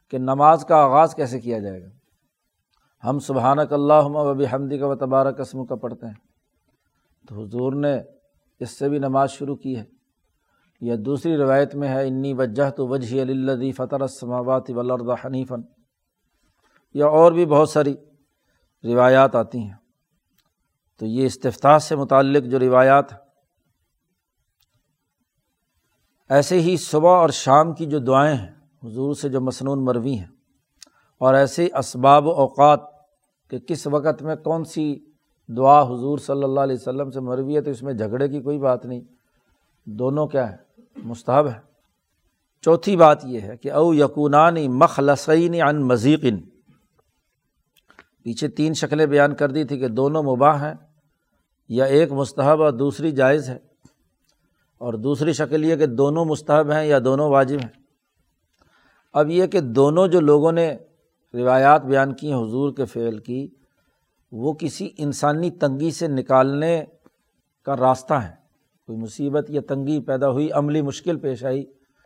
کہ 0.09 0.17
نماز 0.17 0.65
کا 0.65 0.75
آغاز 0.75 1.15
کیسے 1.15 1.39
کیا 1.39 1.59
جائے 1.59 1.83
گا؟ 1.83 1.89
ہم 3.09 3.19
سبحانک 3.19 3.73
اللہ 3.73 4.01
وبی 4.03 4.45
حمدی 4.53 4.77
کا 4.77 4.87
و 4.87 4.95
تبارک 4.95 5.37
قسم 5.37 5.65
کا 5.65 5.75
پڑھتے 5.75 6.07
ہیں، 6.07 6.13
تو 7.27 7.43
حضور 7.43 7.73
نے 7.73 7.99
اس 8.59 8.71
سے 8.71 8.89
بھی 8.89 8.99
نماز 8.99 9.31
شروع 9.31 9.55
کی 9.55 9.77
ہے۔ 9.77 9.83
یا 10.81 10.95
دوسری 11.05 11.37
روایت 11.37 11.75
میں 11.75 11.89
ہے، 11.89 12.07
انی 12.07 12.33
وجہ 12.33 12.69
تو 12.69 12.87
وجہ 12.87 13.21
علی 13.21 13.71
فطر 13.71 14.01
السماوات 14.01 14.69
والارض 14.69 15.09
حنیفن 15.25 15.61
یا 16.93 17.05
اور 17.05 17.31
بھی 17.31 17.45
بہت 17.45 17.69
ساری 17.69 17.95
روایات 18.83 19.35
آتی 19.35 19.59
ہیں۔ 19.59 19.75
تو 20.97 21.05
یہ 21.05 21.25
استفتاح 21.25 21.79
سے 21.79 21.95
متعلق 21.95 22.43
جو 22.43 22.59
روایات 22.59 23.26
ایسے 26.29 26.59
ہی 26.61 26.75
صبح 26.77 27.17
اور 27.17 27.29
شام 27.29 27.73
کی 27.73 27.85
جو 27.85 27.99
دعائیں 27.99 28.35
ہیں، 28.35 28.47
حضور 28.83 29.13
سے 29.13 29.29
جو 29.29 29.41
مصنون 29.41 29.83
مروی 29.85 30.13
ہیں، 30.13 30.25
اور 31.21 31.33
ایسے 31.33 31.67
اسباب 31.73 32.27
و 32.27 32.31
اوقات 32.31 32.81
کہ 33.51 33.59
کس 33.59 33.85
وقت 33.87 34.21
میں 34.21 34.35
کون 34.35 34.63
سی 34.63 34.95
دعا 35.49 35.81
حضور 35.83 36.17
صلی 36.17 36.43
اللہ 36.43 36.59
علیہ 36.59 36.75
وسلم 36.75 37.11
سے 37.11 37.19
مروی 37.19 37.55
ہے 37.55 37.61
تو 37.61 37.71
اس 37.71 37.83
میں 37.83 37.93
جھگڑے 37.93 38.27
کی 38.29 38.41
کوئی 38.41 38.57
بات 38.59 38.85
نہیں۔ 38.85 39.01
دونوں 39.87 40.25
کیا 40.27 40.49
ہے 40.51 40.57
مستحب 41.03 41.47
ہے 41.47 41.59
چوتھی 42.63 42.95
بات 42.97 43.23
یہ 43.25 43.41
ہے 43.41 43.55
کہ 43.57 43.71
او 43.71 43.93
یقونانی 43.93 44.67
مخلصین 44.67 45.61
ان 45.61 45.81
مزیقن 45.87 46.39
پیچھے 48.25 48.47
تین 48.47 48.73
شکلیں 48.73 49.05
بیان 49.05 49.35
کر 49.35 49.51
دی 49.51 49.63
تھی 49.63 49.77
کہ 49.79 49.87
دونوں 49.89 50.23
مباح 50.23 50.57
ہیں، 50.61 50.73
یا 51.69 51.85
ایک 51.85 52.11
مستحب 52.11 52.61
اور 52.61 52.71
دوسری 52.73 53.11
جائز 53.11 53.49
ہے۔ 53.49 53.57
اور 54.77 54.93
دوسری 54.93 55.33
شکل 55.33 55.65
یہ 55.65 55.75
کہ 55.75 55.85
دونوں 55.85 56.25
مستحب 56.25 56.71
ہیں 56.71 56.85
یا 56.85 56.99
دونوں 57.05 57.29
واجب 57.29 57.57
ہیں۔ 57.59 57.81
اب 59.13 59.29
یہ 59.29 59.45
کہ 59.45 59.59
دونوں 59.59 60.07
جو 60.07 60.19
لوگوں 60.19 60.51
نے 60.51 60.77
روایات 61.33 61.85
بیان 61.85 62.13
کی 62.13 62.33
ہیں، 62.33 62.43
حضور 62.43 62.73
کے 62.73 62.85
فعل 62.85 63.17
کی، 63.17 63.47
وہ 64.31 64.53
کسی 64.53 64.89
انسانی 64.97 65.51
تنگی 65.51 65.91
سے 65.91 66.07
نکالنے 66.07 66.83
کا 67.65 67.77
راستہ 67.77 68.13
ہے 68.13 68.31
کوئی 68.85 68.97
مصیبت 68.97 69.45
یا 69.49 69.61
تنگی 69.67 70.01
پیدا 70.01 70.29
ہوئی، 70.29 70.51
عملی 70.51 70.81
مشکل 70.81 71.19
پیش 71.19 71.45
آئی۔ 71.45 71.65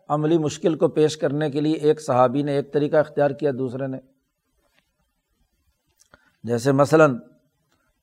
عملی 0.10 0.38
مشکل 0.38 0.76
کو 0.76 0.88
پیش 0.88 1.18
کرنے 1.18 1.50
کے 1.50 1.62
لیے 1.62 1.74
ایک 1.74 2.02
صحابی 2.02 2.42
نے 2.42 2.52
ایک 2.52 2.74
طریقہ 2.74 2.98
اختیار 2.98 3.32
کیا، 3.32 3.52
دوسرے 3.58 3.88
نے۔ 3.88 3.98
جیسے 6.44 6.72
مثلاً، 6.72 7.18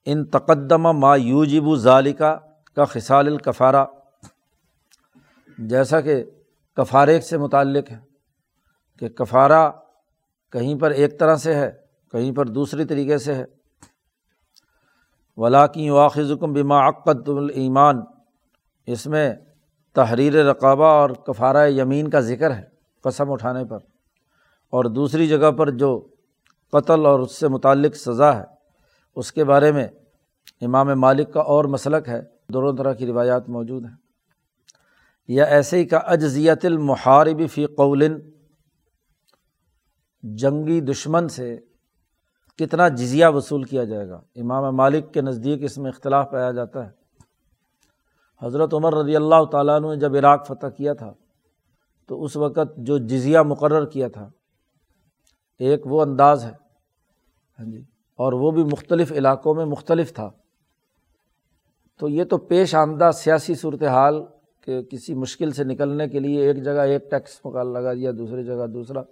ان 0.05 0.25
تقدم 0.25 0.83
ما 0.83 1.17
یوجب 1.17 1.77
ظالقہ 1.77 2.39
کا 2.75 2.85
خسال 2.85 3.27
الکفارہ۔ 3.27 3.85
جیسا 5.59 6.00
کہ 6.00 6.25
کفارے 6.77 7.21
سے 7.21 7.38
متعلق 7.38 7.91
ہے 7.91 7.99
کہ 8.99 9.09
کفارہ 9.09 9.71
کہیں 10.53 10.81
پر 10.81 10.91
ایک 10.91 11.21
طرح 11.21 11.37
سے 11.37 11.55
ہے، 11.55 11.73
کہیں 12.12 12.33
پر 12.33 12.47
دوسری 12.47 12.85
طریقے 12.85 13.19
سے 13.19 13.35
ہے۔ 13.35 13.45
ولاکیں 15.37 15.91
واخذکم 15.91 16.53
بما 16.53 16.88
عقد 16.88 17.29
الایمان 17.29 18.00
اس 18.87 19.07
میں 19.07 19.35
تحریر 19.95 20.33
رقابہ 20.33 20.85
اور 20.85 21.11
کفارہ 21.11 21.69
یمین 21.69 22.11
کا 22.11 22.21
ذکر 22.21 22.55
ہے 22.55 22.62
قسم 23.03 23.33
اٹھانے 23.33 23.65
پر۔ 23.65 23.79
اور 24.71 24.85
دوسری 24.85 25.29
جگہ 25.29 25.50
پر 25.50 25.71
جو 25.71 26.09
قتل 26.73 27.07
اور 27.07 27.21
اس 27.21 27.38
سے 27.38 27.49
متعلق 27.49 27.97
سزا 27.97 28.38
ہے، 28.38 28.45
اس 29.17 29.33
کے 29.33 29.45
بارے 29.45 29.73
میں 29.73 29.88
امام 30.61 31.00
مالک 31.00 31.33
کا 31.33 31.41
اور 31.41 31.65
مسلک 31.65 32.09
ہے۔ 32.09 32.23
دونوں 32.49 32.77
طرح 32.77 32.93
کی 32.93 33.07
روایات 33.07 33.49
موجود 33.49 33.85
ہیں۔ 33.85 34.08
یا 35.28 35.44
ایسے 35.44 35.76
ہی 35.76 35.85
کا 35.85 35.97
اجزیت 35.97 36.64
المحارب 36.64 37.40
فی 37.52 37.66
قول، 37.66 38.30
جنگی 40.23 40.80
دشمن 40.80 41.28
سے 41.28 41.58
کتنا 42.58 42.88
جزیہ 42.88 43.26
وصول 43.26 43.64
کیا 43.64 43.85
جائے 43.85 44.08
گا۔ 44.08 44.20
امام 44.37 44.76
مالک 44.76 45.12
کے 45.14 45.20
نزدیک 45.20 45.62
اس 45.62 45.78
میں 45.78 45.90
اختلاف 45.90 46.30
پایا 46.30 46.50
جاتا 46.52 46.87
ہے۔ 46.87 46.90
حضرت 48.42 48.75
عمر 48.75 48.94
رضی 48.94 49.16
اللہ 49.16 49.44
تعالیٰ 49.44 49.76
عنہ 49.76 49.87
نے 49.87 49.97
جب 49.97 50.16
عراق 50.16 50.47
فتح 50.47 50.66
کیا 50.66 50.92
تھا، 50.92 51.12
تو 52.06 52.25
اس 52.25 52.37
وقت 52.37 52.76
جو 52.76 52.99
جزیہ 52.99 53.38
مقرر 53.38 53.87
کیا 53.87 54.08
تھا، 54.08 54.30
ایک 55.58 55.87
وہ 55.87 56.02
انداز 56.02 56.44
ہے 56.44 56.52
ہاں 57.58 57.66
جی 57.66 57.82
اور 58.16 58.32
وہ 58.32 58.50
بھی 58.50 58.64
مختلف 58.64 59.12
علاقوں 59.12 59.54
میں 59.54 59.64
مختلف 59.64 60.14
تھا۔ 60.14 60.30
تو 61.99 62.08
یہ 62.08 62.25
تو 62.25 62.38
پیش 62.38 62.75
آمدہ 62.75 63.11
سیاسی 63.14 63.54
صورت 63.54 63.82
حال 63.82 64.25
کہ 64.61 64.83
کسی 64.83 65.15
مشکل 65.15 65.50
سے 65.50 65.65
نکلنے 65.65 66.09
کے 66.09 66.19
لیے 66.19 66.47
ایک 66.47 66.65
جگہ 66.65 66.81
ایک 66.81 67.11
ٹیکس 67.11 67.41
مکال 67.45 67.73
لگا 67.73 67.95
دیا 67.95 68.11
دوسری 68.19 68.45
جگہ 68.45 68.67
دوسرا، 68.67 69.03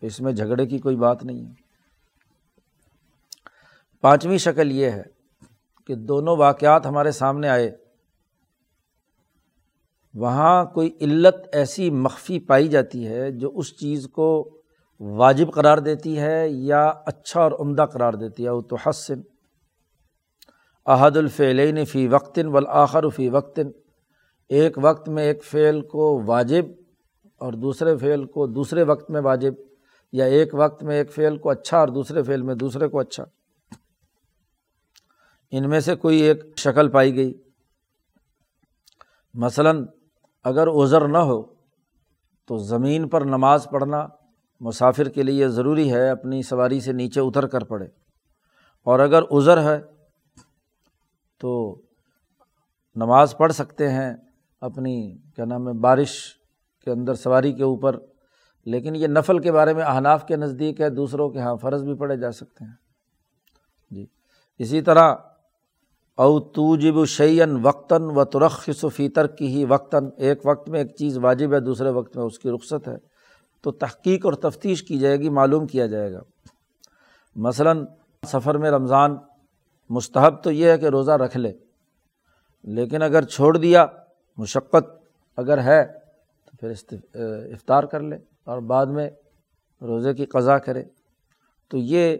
تو 0.00 0.06
اس 0.06 0.20
میں 0.20 0.32
جھگڑے 0.32 0.66
کی 0.66 0.78
کوئی 0.78 0.96
بات 0.96 1.24
نہیں 1.24 1.46
ہے۔ 1.46 1.52
پانچویں 4.00 4.38
شکل 4.38 4.72
یہ 4.72 4.90
ہے 4.90 5.02
کہ 5.86 5.94
دونوں 5.94 6.36
واقعات 6.36 6.86
ہمارے 6.86 7.10
سامنے 7.10 7.48
آئے۔ 7.48 7.76
وہاں 10.14 10.64
کوئی 10.64 10.96
علت 11.00 11.34
ایسی 11.52 11.90
مخفی 11.90 12.38
پائی 12.38 12.68
جاتی 12.68 13.06
ہے 13.06 13.30
جو 13.30 13.52
اس 13.54 13.78
چیز 13.78 14.08
کو 14.12 14.58
واجب 15.00 15.52
قرار 15.52 15.78
دیتی 15.78 16.18
ہے 16.18 16.48
یا 16.48 16.92
اچھا 17.06 17.40
اور 17.40 17.52
عمدہ 17.52 17.82
قرار 17.82 18.12
دیتی 18.12 18.44
ہے۔ 18.44 18.50
وہ 18.50 18.60
تو 18.60 18.76
حسن 18.76 19.20
احد 20.86 21.16
الفعلین 21.16 21.84
فی 21.84 22.08
وقتاً 22.08 22.46
والآخر 22.46 23.08
فی 23.08 23.28
وقتاً 23.28 23.70
ایک 24.52 24.78
وقت 24.82 25.08
میں 25.08 25.24
ایک 25.24 25.44
فعل 25.44 25.80
کو 25.80 26.22
واجب 26.26 26.64
اور 27.38 27.52
دوسرے 27.52 27.96
فعل 27.96 28.24
کو 28.24 28.46
دوسرے 28.46 28.82
وقت 28.82 29.10
میں 29.10 29.20
واجب، 29.20 29.54
یا 30.12 30.24
ایک 30.24 30.48
وقت 30.52 30.82
میں 30.82 30.96
ایک 30.96 31.12
فعل 31.12 31.36
کو 31.36 31.50
اچھا 31.50 31.78
اور 31.78 31.88
دوسرے 31.88 32.22
فعل 32.22 32.42
میں 32.42 32.54
دوسرے 32.54 32.88
کو 32.88 32.98
اچھا۔ 32.98 33.24
ان 35.50 35.68
میں 35.68 35.80
سے 35.80 35.94
کوئی 35.94 36.20
ایک 36.20 36.44
شکل 36.56 36.88
پائی 36.88 37.16
گئی۔ 37.16 37.34
مثلاً، 39.34 39.86
اگر 40.44 40.68
عذر 40.68 41.08
نہ 41.08 41.18
ہو 41.18 41.42
تو 42.46 42.58
زمین 42.58 43.08
پر 43.08 43.20
نماز 43.20 43.66
پڑھنا 43.72 44.06
مسافر 44.60 45.08
کے 45.08 45.22
لیے 45.22 45.48
ضروری 45.48 45.92
ہے، 45.92 46.08
اپنی 46.08 46.42
سواری 46.42 46.80
سے 46.80 46.92
نیچے 46.92 47.20
اتر 47.20 47.46
کر 47.46 47.64
پڑھے۔ 47.64 47.86
اور 48.84 49.00
اگر 49.00 49.22
عذر 49.22 49.62
ہے 49.62 49.80
تو 51.40 51.80
نماز 52.94 53.36
پڑھ 53.36 53.52
سکتے 53.52 53.90
ہیں 53.90 54.14
اپنی، 54.62 55.16
کیا 55.36 55.44
نام 55.44 55.68
ہے، 55.68 55.72
بارش 55.72 56.34
کے 56.84 56.90
اندر 56.90 57.14
سواری 57.14 57.52
کے 57.52 57.62
اوپر، 57.62 57.96
لیکن 58.64 58.96
یہ 58.96 59.06
نفل 59.06 59.38
کے 59.38 59.52
بارے 59.52 59.74
میں 59.74 59.82
احناف 59.82 60.26
کے 60.26 60.36
نزدیک 60.36 60.80
ہے، 60.80 60.90
دوسروں 60.90 61.30
کے 61.30 61.38
ہاں 61.38 61.56
فرض 61.56 61.84
بھی 61.84 61.94
پڑھے 61.94 62.16
جا 62.16 62.32
سکتے 62.32 62.64
ہیں۔ 62.64 62.72
جی۔ 63.90 64.06
اسی 64.58 64.80
طرح، 64.80 65.14
او 66.14 66.40
توجب 66.40 67.04
شعین 67.04 67.58
وقتاً 67.62 68.02
و 68.02 68.24
ترخص 68.24 68.84
و 68.84 68.88
فیطر 68.88 69.26
کی 69.26 69.46
ہی 69.46 69.64
وقتاً، 69.64 70.08
ایک 70.16 70.40
وقت 70.44 70.68
میں 70.68 70.80
ایک 70.80 70.96
چیز 70.96 71.18
واجب 71.18 71.54
ہے، 71.54 71.60
دوسرے 71.60 71.90
وقت 71.90 72.16
میں 72.16 72.24
اس 72.24 72.38
کی 72.38 72.50
رخصت 72.50 72.88
ہے۔ 72.88 72.96
تو 73.62 73.72
تحقیق 73.72 74.26
اور 74.26 74.32
تفتیش 74.32 74.82
کی 74.82 74.98
جائے 74.98 75.16
گی، 75.16 75.28
معلوم 75.28 75.66
کیا 75.66 75.86
جائے 75.86 76.12
گا۔ 76.12 76.20
مثلاً، 77.36 77.84
سفر 78.26 78.58
میں 78.58 78.70
رمضان 78.70 79.16
مستحب 79.90 80.42
تو 80.42 80.50
یہ 80.50 80.70
ہے 80.70 80.78
کہ 80.78 80.86
روزہ 80.86 81.10
رکھ 81.10 81.36
لے، 81.36 81.52
لیکن 82.64 83.02
اگر 83.02 83.22
چھوڑ 83.22 83.56
دیا 83.56 83.86
مشقت 84.36 84.90
اگر 85.36 85.58
ہے 85.58 85.84
تو 86.44 86.56
پھر 86.56 86.72
افطار 87.52 87.84
کر 87.84 88.00
لے 88.00 88.16
اور 88.44 88.58
بعد 88.58 88.86
میں 88.86 89.10
روزے 89.80 90.14
کی 90.14 90.24
قضا 90.24 90.58
کرے۔ 90.58 90.84
تو 91.68 91.76
یہ 91.76 92.16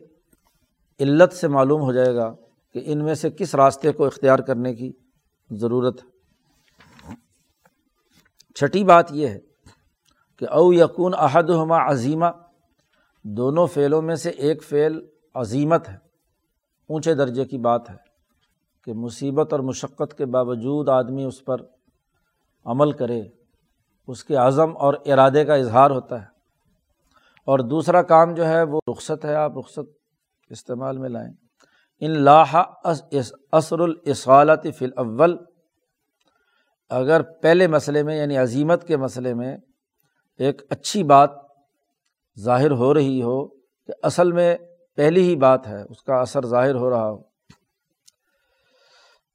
علت 1.00 1.32
سے 1.32 1.48
معلوم 1.48 1.80
ہو 1.80 1.92
جائے 1.92 2.14
گا 2.14 2.34
کہ 2.72 2.82
ان 2.84 3.04
میں 3.04 3.14
سے 3.14 3.30
کس 3.30 3.54
راستے 3.54 3.92
کو 3.92 4.06
اختیار 4.06 4.38
کرنے 4.38 4.74
کی 4.74 4.92
ضرورت 5.50 6.04
ہے۔ 6.04 6.08
چھٹی 8.54 8.84
بات 8.84 9.12
یہ 9.12 9.28
ہے 9.28 9.38
کہ 10.36 10.48
او 10.48 10.72
یقون 10.72 11.14
عہد 11.14 11.50
ہما 11.50 11.90
عظیمہ، 11.90 12.26
دونوں 13.24 13.66
فعلوں 13.66 14.02
میں 14.02 14.14
سے 14.14 14.30
ایک 14.30 14.62
فعل 14.62 15.00
عظیمت 15.34 15.88
ہے۔ 15.88 15.96
اونچے 16.88 17.14
درجے 17.14 17.44
کی 17.44 17.58
بات 17.58 17.90
ہے 17.90 17.96
کہ 18.84 18.92
مصیبت 18.92 19.52
اور 19.52 19.60
مشقت 19.60 20.18
کے 20.18 20.26
باوجود 20.26 20.88
آدمی 20.88 21.24
اس 21.24 21.44
پر 21.44 21.56
عمل 22.64 22.92
کرے، 22.92 23.22
اس 24.06 24.24
کے 24.24 24.36
عزم 24.36 24.76
اور 24.76 24.94
ارادے 25.06 25.44
کا 25.44 25.54
اظہار 25.54 25.90
ہوتا 25.90 26.20
ہے۔ 26.20 26.26
اور 27.44 27.58
دوسرا 27.58 28.02
کام 28.02 28.34
جو 28.34 28.48
ہے، 28.48 28.62
وہ 28.62 28.80
رخصت 28.90 29.24
ہے، 29.24 29.34
آپ 29.34 29.58
رخصت 29.58 29.90
استعمال 30.50 30.98
میں 30.98 31.08
لائیں۔ 31.08 31.32
ان 32.00 32.22
لاہ 32.22 32.62
اثر 33.52 33.78
الاسالت 33.78 34.66
فی 34.78 34.84
الاول، 34.84 35.36
اگر 36.90 37.22
پہلے 37.22 37.66
مسئلے 37.66 38.02
میں 38.02 38.16
یعنی 38.16 38.36
عظیمت 38.36 38.86
کے 38.86 38.96
مسئلے 38.96 39.34
میں 39.34 39.56
ایک 40.38 40.62
اچھی 40.70 41.02
بات 41.02 41.30
ظاہر 42.38 42.70
ہو 42.70 42.94
رہی 42.94 43.22
ہو، 43.22 43.48
کہ 43.86 43.92
اصل 44.02 44.32
میں 44.32 44.56
پہلی 44.96 45.22
ہی 45.22 45.36
بات 45.36 45.66
ہے، 45.66 45.82
اس 45.82 46.02
کا 46.02 46.14
اثر 46.20 46.46
ظاہر 46.46 46.74
ہو 46.74 46.90
رہا 46.90 47.10
ہو۔ 47.10 47.31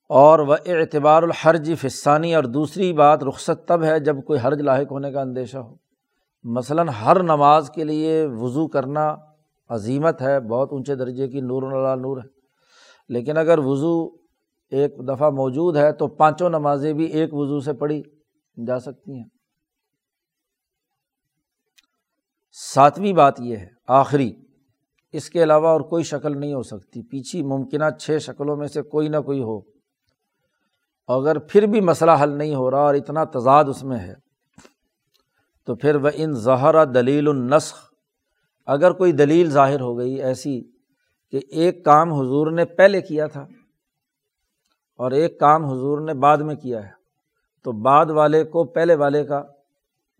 اور 0.09 0.39
وہ 0.39 0.55
اعتبار 0.65 1.23
الحرج 1.23 1.73
فسانی 1.81 2.35
اور 2.35 2.43
دوسری 2.43 2.93
بات 2.93 3.23
رخصت 3.23 3.67
تب 3.67 3.83
ہے 3.83 3.99
جب 3.99 4.15
کوئی 4.25 4.39
حرج 4.39 4.61
لاحق 4.61 4.91
ہونے 4.91 5.11
کا 5.11 5.21
اندیشہ 5.21 5.57
ہو۔ 5.57 5.75
مثلاً 6.43 6.87
ہر 6.87 7.23
نماز 7.23 7.71
کے 7.75 7.83
لیے 7.83 8.25
وضو 8.25 8.67
کرنا 8.67 9.15
عظیمت 9.69 10.21
ہے، 10.21 10.39
بہت 10.39 10.67
اونچے 10.71 10.95
درجے 10.95 11.27
کی 11.27 11.41
نور 11.41 11.63
اللہ 11.63 12.01
نور 12.01 12.17
ہے۔ 12.17 12.29
لیکن 13.09 13.37
اگر 13.37 13.59
وضو 13.61 14.05
ایک 14.71 14.91
دفعہ 15.07 15.29
موجود 15.29 15.75
ہے 15.75 15.91
تو 15.91 16.07
پانچوں 16.07 16.49
نمازیں 16.49 16.93
بھی 16.93 17.05
ایک 17.05 17.33
وضو 17.33 17.59
سے 17.59 17.73
پڑھی 17.73 18.01
جا 18.67 18.79
سکتی 18.79 19.11
ہیں۔ 19.11 19.23
ساتویں 22.73 23.13
بات 23.13 23.39
یہ 23.39 23.57
ہے، 23.57 23.67
آخری، 23.87 24.31
اس 25.13 25.29
کے 25.29 25.43
علاوہ 25.43 25.67
اور 25.67 25.81
کوئی 25.81 26.03
شکل 26.03 26.39
نہیں 26.39 26.53
ہو 26.53 26.63
سکتی۔ 26.63 27.01
پیچھے 27.01 27.43
ممکنہ 27.43 27.89
چھ 27.99 28.17
شکلوں 28.21 28.57
میں 28.57 28.67
سے 28.67 28.81
کوئی 28.81 29.07
نہ 29.07 29.17
کوئی 29.17 29.43
ہو۔ 29.43 29.76
اگر 31.09 31.39
پھر 31.39 31.65
بھی 31.65 31.81
مسئلہ 31.81 32.11
حل 32.21 32.37
نہیں 32.37 32.55
ہو 32.55 32.69
رہا 32.71 32.81
اور 32.81 32.95
اتنا 32.95 33.23
تضاد 33.33 33.65
اس 33.69 33.83
میں 33.83 33.99
ہے، 33.99 34.13
تو 35.67 35.75
پھر 35.75 35.95
وہ 35.95 36.09
ان 36.15 36.33
ظہر 36.43 36.83
دلیل 36.85 37.27
النسخ 37.27 37.85
اگر 38.67 38.91
کوئی 38.91 39.11
دلیل 39.13 39.49
ظاہر 39.51 39.81
ہو 39.81 39.97
گئی 39.97 40.13
ایسی 40.21 40.59
کہ 41.33 41.39
ایک 41.51 41.83
کام 41.85 42.13
حضور 42.13 42.51
نے 42.51 42.65
پہلے 42.77 43.01
کیا 43.01 43.27
تھا 43.27 43.45
اور 44.99 45.11
ایک 45.11 45.39
کام 45.39 45.65
حضور 45.65 45.99
نے 46.01 46.13
بعد 46.15 46.37
میں 46.37 46.55
کیا 46.55 46.79
ہے، 46.79 46.91
تو 47.65 47.71
بعد 47.81 48.09
والے 48.11 48.43
کو 48.43 48.63
پہلے 48.73 48.95
والے 48.95 49.23
کا 49.25 49.41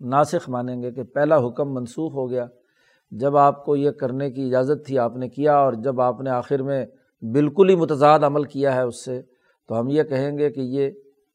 ناسخ 0.01 0.47
مانیں 0.49 0.81
گے 0.81 0.91
کہ 0.91 1.03
پہلا 1.13 1.37
حکم 1.37 1.73
منسوخ 1.73 2.13
ہو 2.13 2.29
گیا۔ 2.29 2.45
جب 3.11 3.37
آپ 3.37 3.63
کو 3.65 3.75
یہ 3.75 3.91
کرنے 3.91 4.29
کی 4.31 4.45
اجازت 4.45 4.85
تھی، 4.85 4.97
آپ 4.99 5.15
نے 5.15 5.29
کیا 5.29 5.55
اور 5.57 5.73
جب 5.83 6.01
آپ 6.01 6.21
نے 6.21 6.29
آخر 6.29 6.61
میں 6.63 6.85
بالکل 7.23 7.69
ہی 7.69 7.75
متضاد 7.75 8.23
عمل 8.23 8.43
کیا 8.45 8.75
ہے 8.75 8.81
اس 8.81 9.03
سے 9.05 9.21
تو 9.67 9.79
ہم 9.79 9.87
یہ 9.87 10.03
کہیں 10.03 10.37
گے 10.37 10.49
کہ 10.49 10.59
یہ 10.59 10.91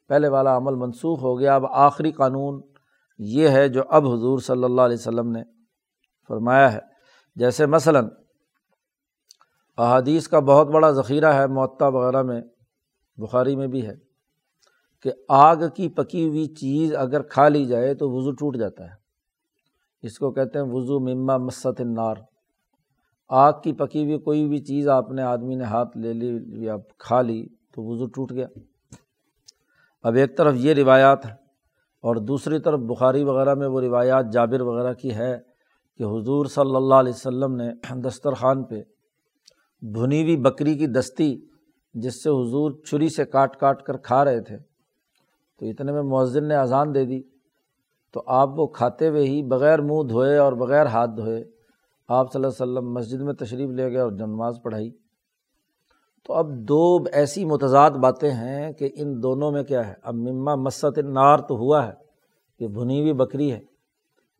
پہلے 0.08 0.28
والا 0.28 0.56
عمل 0.56 0.74
منسوخ 0.74 1.22
ہو 1.22 1.38
گیا۔ 1.38 1.54
اب 1.54 1.66
آخری 1.66 2.12
قانون 2.12 2.60
یہ 3.18 3.48
ہے 3.48 3.68
جو 3.68 3.82
اب 3.88 4.06
حضور 4.06 4.38
صلی 4.38 4.64
اللہ 4.64 4.82
علیہ 4.82 4.96
وسلم 4.98 5.30
نے 5.30 5.42
فرمایا 6.28 6.72
ہے۔ 6.72 6.78
جیسے 7.36 7.66
مثلاً 7.66 8.08
احادیث 9.78 10.28
کا 10.28 10.38
بہت 10.38 10.66
بڑا 10.66 10.90
ذخیرہ 10.90 11.32
ہے 11.32 11.46
معطا 11.46 11.88
وغیرہ 11.88 12.22
میں، 12.22 12.42
بخاری 13.16 13.56
میں 13.56 13.66
بھی 13.66 13.86
ہے 13.86 13.94
کہ 15.02 15.12
آگ 15.28 15.56
کی 15.76 15.88
پکی 15.88 16.28
ہوئی 16.28 16.46
چیز 16.46 16.94
اگر 16.94 17.22
کھا 17.22 17.48
لی 17.48 17.64
جائے 17.64 17.94
تو 17.94 18.10
وضو 18.10 18.30
ٹوٹ 18.30 18.56
جاتا 18.56 18.84
ہے۔ 18.84 19.02
اس 20.02 20.18
کو 20.18 20.32
کہتے 20.32 20.58
ہیں 20.58 20.66
وضو 20.66 21.00
مما 21.00 21.36
مست 21.36 21.80
النار۔ 21.80 22.14
آگ 23.28 23.52
کی 23.64 23.72
پکی 23.72 24.04
ہوئی 24.04 24.18
کوئی 24.18 24.48
بھی 24.48 24.58
چیز 24.58 24.88
آپ 24.88 25.10
نے، 25.10 25.22
آدمی 25.22 25.54
نے 25.54 25.64
ہاتھ 25.64 25.96
لے 25.98 26.12
لی، 26.12 26.64
یا 26.64 26.76
کھا 26.98 27.22
لی 27.22 27.46
تو 27.74 27.82
وضو 27.82 28.06
ٹوٹ 28.06 28.32
گیا۔ 28.32 28.46
اب 30.04 30.14
ایک 30.14 30.36
طرف 30.36 30.54
یہ 30.56 30.74
روایات 30.74 31.26
ہیں 31.26 31.34
اور 32.04 32.16
دوسری 32.16 32.58
طرف 32.58 32.80
بخاری 32.80 33.24
وغیرہ 33.24 33.54
میں 33.54 33.66
وہ 33.66 33.80
روایات 33.80 34.32
جابر 34.32 34.60
وغیرہ 34.60 34.92
کی 34.92 35.14
ہے 35.14 35.38
کہ 35.98 36.02
حضور 36.02 36.46
صلی 36.46 36.76
اللہ 36.76 36.94
علیہ 36.94 37.12
وسلم 37.12 37.54
نے 37.56 37.70
دسترخوان 38.02 38.64
پہ 38.64 38.82
بھنی 39.82 40.22
ہوئی 40.22 40.36
بکری 40.36 40.74
کی 40.78 40.86
دستی 40.86 41.34
جس 41.94 42.22
سے 42.22 42.28
حضور 42.28 42.70
چھری 42.82 43.08
سے 43.08 43.24
کاٹ 43.24 43.56
کاٹ 43.56 43.82
کر 43.82 43.96
کھا 43.96 44.24
رہے 44.24 44.40
تھے، 44.40 44.56
تو 45.60 45.66
اتنے 45.66 45.92
میں 45.92 46.02
مؤذن 46.02 46.48
نے 46.48 46.54
اذان 46.54 46.94
دے 46.94 47.04
دی۔ 47.04 47.22
تو 48.14 48.22
آپ 48.26 48.58
وہ 48.58 48.66
کھاتے 48.66 49.08
ہوئے 49.08 49.22
ہی 49.22 49.42
بغیر 49.42 49.80
منہ 49.80 50.02
دھوئے 50.08 50.36
اور 50.36 50.52
بغیر 50.52 50.86
ہاتھ 50.86 51.10
دھوئے 51.16 51.44
آپ 52.08 52.32
صلی 52.32 52.44
اللہ 52.44 52.62
علیہ 52.62 52.62
وسلم 52.62 52.92
مسجد 52.92 53.20
میں 53.20 53.34
تشریف 53.34 53.70
لے 53.70 53.90
گئے 53.90 54.00
اور 54.00 54.12
نماز 54.12 54.58
پڑھائی۔ 54.62 54.90
تو 56.26 56.34
اب 56.34 56.50
دو 56.50 56.98
ایسی 57.12 57.44
متضاد 57.44 57.90
باتیں 57.90 58.30
ہیں 58.30 58.72
کہ 58.72 58.88
ان 58.94 59.22
دونوں 59.22 59.52
میں 59.52 59.62
کیا 59.62 59.88
ہے؟ 59.88 59.94
اب 60.02 60.14
مما 60.14 60.54
مست 60.54 60.98
نار 60.98 61.38
تو 61.38 61.56
ہوا 61.56 61.86
ہے 61.86 61.92
کہ 62.58 62.68
بھنی 62.68 63.00
ہوئی 63.00 63.12
بکری 63.12 63.52
ہے، 63.52 63.60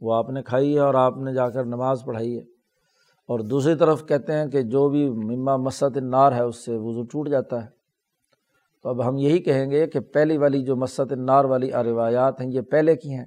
وہ 0.01 0.15
آپ 0.15 0.31
نے 0.31 0.43
کھائی 0.43 0.75
ہے 0.75 0.81
اور 0.81 0.95
آپ 0.95 1.17
نے 1.17 1.35
جا 1.35 1.49
کر 1.49 1.65
نماز 1.65 2.05
پڑھائی 2.05 2.39
ہے۔ 2.39 2.43
اور 3.27 3.41
دوسری 3.41 3.75
طرف 3.75 4.07
کہتے 4.07 4.33
ہیں 4.33 4.47
کہ 4.47 4.63
جو 4.63 4.89
بھی 4.89 5.11
مما 5.11 5.57
مست 5.57 5.97
نار 5.97 6.33
ہے، 6.33 6.43
اس 6.43 6.65
سے 6.65 6.77
وضو 6.77 7.03
ٹوٹ 7.03 7.29
جاتا 7.29 7.65
ہے۔ 7.65 7.69
تو 8.83 8.89
اب 8.89 9.09
ہم 9.09 9.17
یہی 9.17 9.39
کہیں 9.39 9.71
گے 9.71 9.87
کہ 9.87 10.01
پہلی 10.01 10.39
والی 10.39 10.63
جو 10.63 10.77
مست 10.77 11.13
نار 11.13 11.45
والی 11.45 11.71
روایات 11.73 12.41
ہیں، 12.41 12.51
یہ 12.51 12.61
پہلے 12.61 12.97
کی 12.97 13.15
ہیں۔ 13.15 13.25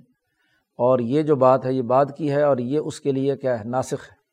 اور 0.78 1.00
یہ 1.00 1.22
جو 1.22 1.36
بات 1.36 1.66
ہے، 1.66 1.74
یہ 1.74 1.82
بعد 1.82 2.06
کی 2.18 2.32
ہے 2.32 2.42
اور 2.42 2.58
یہ 2.58 2.80
اس 2.80 3.02
کے 3.02 3.12
لیے 3.12 3.38
کیا 3.38 3.60
ہے؟ 3.60 3.64
ناسخ 3.64 3.94
ہے۔ 3.94 4.26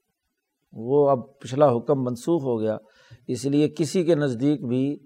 وہ 0.72 1.11
اب 1.11 1.38
پچھلا 1.38 1.76
حکم 1.76 2.04
منسوخ 2.04 2.42
ہو 2.42 2.61
گیا۔ 2.61 2.78
اس 3.26 3.44
لیے 3.44 3.68
کسی 3.68 4.04
کے 4.04 4.14
نزدیک 4.14 4.66
بھی 4.66 4.98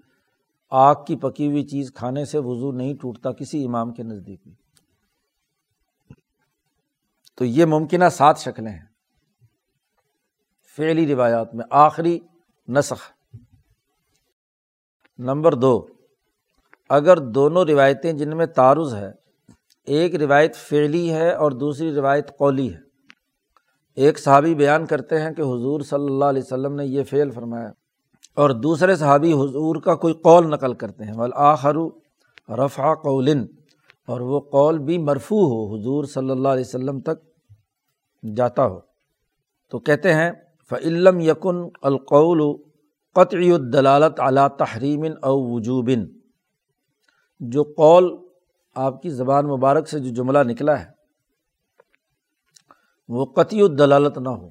آگ 0.69 0.95
کی 1.07 1.15
پکی 1.15 1.47
ہوئی 1.47 1.63
چیز 1.63 1.93
کھانے 1.93 2.25
سے 2.25 2.37
وضو 2.37 2.71
نہیں 2.71 2.93
ٹوٹتا 2.93 3.31
کسی 3.31 3.65
امام 3.65 3.93
کے 3.93 4.03
نزدیک 4.03 4.39
بھی۔ 4.43 4.53
تو 7.35 7.45
یہ 7.45 7.65
ممکنہ 7.65 8.09
سات 8.11 8.39
شکلیں 8.39 8.71
ہیں۔ 8.71 8.85
فعلی 10.77 11.07
روایات 11.07 11.55
میں 11.55 11.65
آخری 11.69 12.19
نسخ۔ 12.67 13.11
نمبر 15.17 15.53
دو، 15.53 15.85
اگر 16.89 17.17
دونوں 17.17 17.65
روایتیں 17.65 18.13
جن 18.13 18.37
میں 18.37 18.45
تعارض 18.45 18.95
ہے، 18.95 19.11
ایک 19.85 20.15
روایت 20.15 20.55
فعلی 20.55 21.13
ہے 21.13 21.31
اور 21.31 21.51
دوسری 21.51 21.95
روایت 21.95 22.37
قولی 22.37 22.73
ہے۔ 22.73 22.79
ایک 23.95 24.19
صحابی 24.19 24.55
بیان 24.55 24.85
کرتے 24.85 25.21
ہیں 25.21 25.31
کہ 25.31 25.41
حضور 25.41 25.81
صلی 25.81 26.05
اللہ 26.05 26.25
علیہ 26.25 26.41
وسلم 26.45 26.75
نے 26.75 26.85
یہ 26.85 27.03
فعل 27.03 27.31
فرمایا۔ 27.31 27.71
اور 28.37 28.49
دوسرے 28.49 28.95
صحابی 28.95 29.33
حضور 29.33 29.75
کا 29.75 29.95
کوئی 29.95 30.13
قول 30.13 30.49
نقل 30.49 30.73
کرتے 30.73 31.03
ہیں۔ 31.03 31.13
ولاخر 31.13 31.75
رفع 32.49 32.93
قول، 32.93 33.29
اور 34.07 34.19
وہ 34.21 34.39
قول 34.39 34.77
بھی 34.79 34.97
مرفوع 34.97 35.45
ہو، 35.47 35.75
حضور 35.75 36.03
صلی 36.03 36.29
اللہ 36.29 36.47
علیہ 36.47 36.67
وسلم 36.67 36.99
تک 36.99 37.23
جاتا 38.35 38.65
ہو۔ 38.65 38.79
تو 39.71 39.79
کہتے 39.79 40.13
ہیں 40.13 40.31
فعلم 40.69 41.19
یقن 41.19 41.57
القول 41.81 42.41
قطعی 43.15 43.51
الدلالت 43.51 44.19
اعلیٰ 44.19 44.47
تحریم 44.47 45.03
او 45.21 45.35
وجوبن 45.53 46.05
جو 47.39 47.63
قول 47.77 48.15
آپ 48.75 49.01
کی 49.01 49.09
زبان 49.09 49.47
مبارک 49.47 49.87
سے 49.87 49.99
جو 49.99 50.13
جملہ 50.13 50.39
نکلا 50.43 50.79
ہے، 50.79 50.85
وہ 53.09 53.25
قطعی 53.25 53.61
الدلالت 53.61 54.17
نہ 54.17 54.29
ہو۔ 54.29 54.49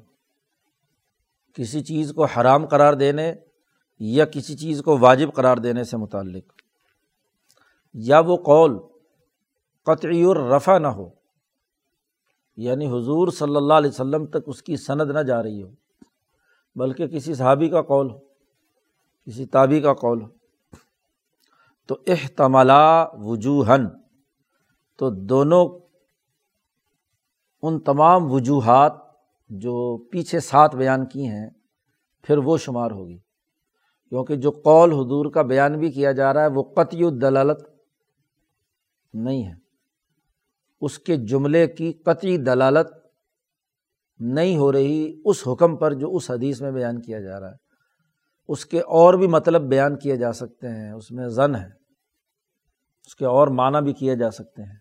کسی 1.57 1.81
چیز 1.85 2.13
کو 2.13 2.25
حرام 2.25 2.67
قرار 2.67 2.93
دینے 2.93 3.35
یا 4.01 4.25
کسی 4.25 4.57
چیز 4.57 4.83
کو 4.83 4.99
واجب 4.99 5.33
قرار 5.35 5.57
دینے 5.57 5.85
سے 5.85 5.97
متعلق، 5.97 6.53
یا 7.95 8.21
وہ 8.21 8.37
قول 8.37 8.79
قطعی 9.87 10.23
الرفع 10.25 10.79
نہ 10.79 10.89
ہو 10.89 11.09
یعنی 12.59 12.87
حضور 12.87 13.29
صلی 13.29 13.57
اللہ 13.57 13.75
علیہ 13.75 13.91
وسلم 13.91 14.27
تک 14.27 14.43
اس 14.47 14.63
کی 14.63 14.77
سند 14.77 15.11
نہ 15.11 15.23
جا 15.23 15.43
رہی 15.43 15.63
ہو، 15.63 15.71
بلکہ 16.77 17.07
کسی 17.07 17.35
صحابی 17.35 17.69
کا 17.69 17.83
قول 17.83 18.11
ہو، 18.11 18.19
کسی 19.27 19.47
تابی 19.47 19.81
کا 19.81 19.93
قول 19.95 20.23
ہو۔ 20.23 20.29
تو 21.89 21.97
احتملا 22.07 23.03
وجوہن 23.15 23.87
تو 24.99 25.11
دونوں 25.11 25.67
ان 27.63 27.79
تمام 27.81 28.33
وجوہات 28.33 28.93
جو 29.51 29.97
پیچھے 30.11 30.41
ساتھ 30.41 30.77
بیان 30.77 31.07
کی 31.07 31.27
ہیں، 31.27 31.49
پھر 32.25 32.39
وہ 32.39 32.57
شمار 32.59 32.91
ہوگی۔ 32.91 33.19
کیونکہ 34.09 34.37
جو 34.37 34.51
قول 34.51 34.93
حضور 34.93 35.31
کا 35.31 35.43
بیان 35.43 35.79
بھی 35.79 35.91
کیا 35.91 36.13
جا 36.13 36.35
رہا 36.35 36.43
ہے 36.43 36.47
وہ 36.47 36.63
قطعی 36.63 37.05
الدلالت 37.05 37.61
نہیں 39.15 39.47
ہے۔ 39.47 39.55
اس 40.81 40.99
کے 40.99 41.17
جملے 41.17 41.67
کی 41.67 41.93
قطعی 41.93 42.37
دلالت 42.37 42.87
نہیں 44.19 44.57
ہو 44.57 44.73
رہی 44.73 45.21
اس 45.25 45.49
حکم 45.49 45.77
پر 45.77 45.93
جو 45.93 46.17
اس 46.17 46.31
حدیث 46.31 46.63
میں 46.63 46.71
بیان 46.71 47.01
کیا 47.01 47.21
جا 47.21 47.41
رہا 47.41 47.51
ہے۔ 47.51 47.67
اس 48.49 48.67
کے 48.67 48.81
اور 48.81 49.15
بھی 49.15 49.27
مطلب 49.27 49.63
بیان 49.63 49.99
کیے 49.99 50.17
جا 50.17 50.33
سکتے 50.33 50.69
ہیں، 50.69 50.93
اس 50.93 51.11
میں 51.11 51.29
زن 51.29 51.55
ہے۔ 51.55 51.69
اس 53.07 53.17
کے 53.17 53.27
اور 53.27 53.49
معنی 53.49 53.85
بھی 53.85 53.93
کیے 53.93 54.17
جا 54.17 54.31
سکتے 54.31 54.63
ہیں۔ 54.63 54.77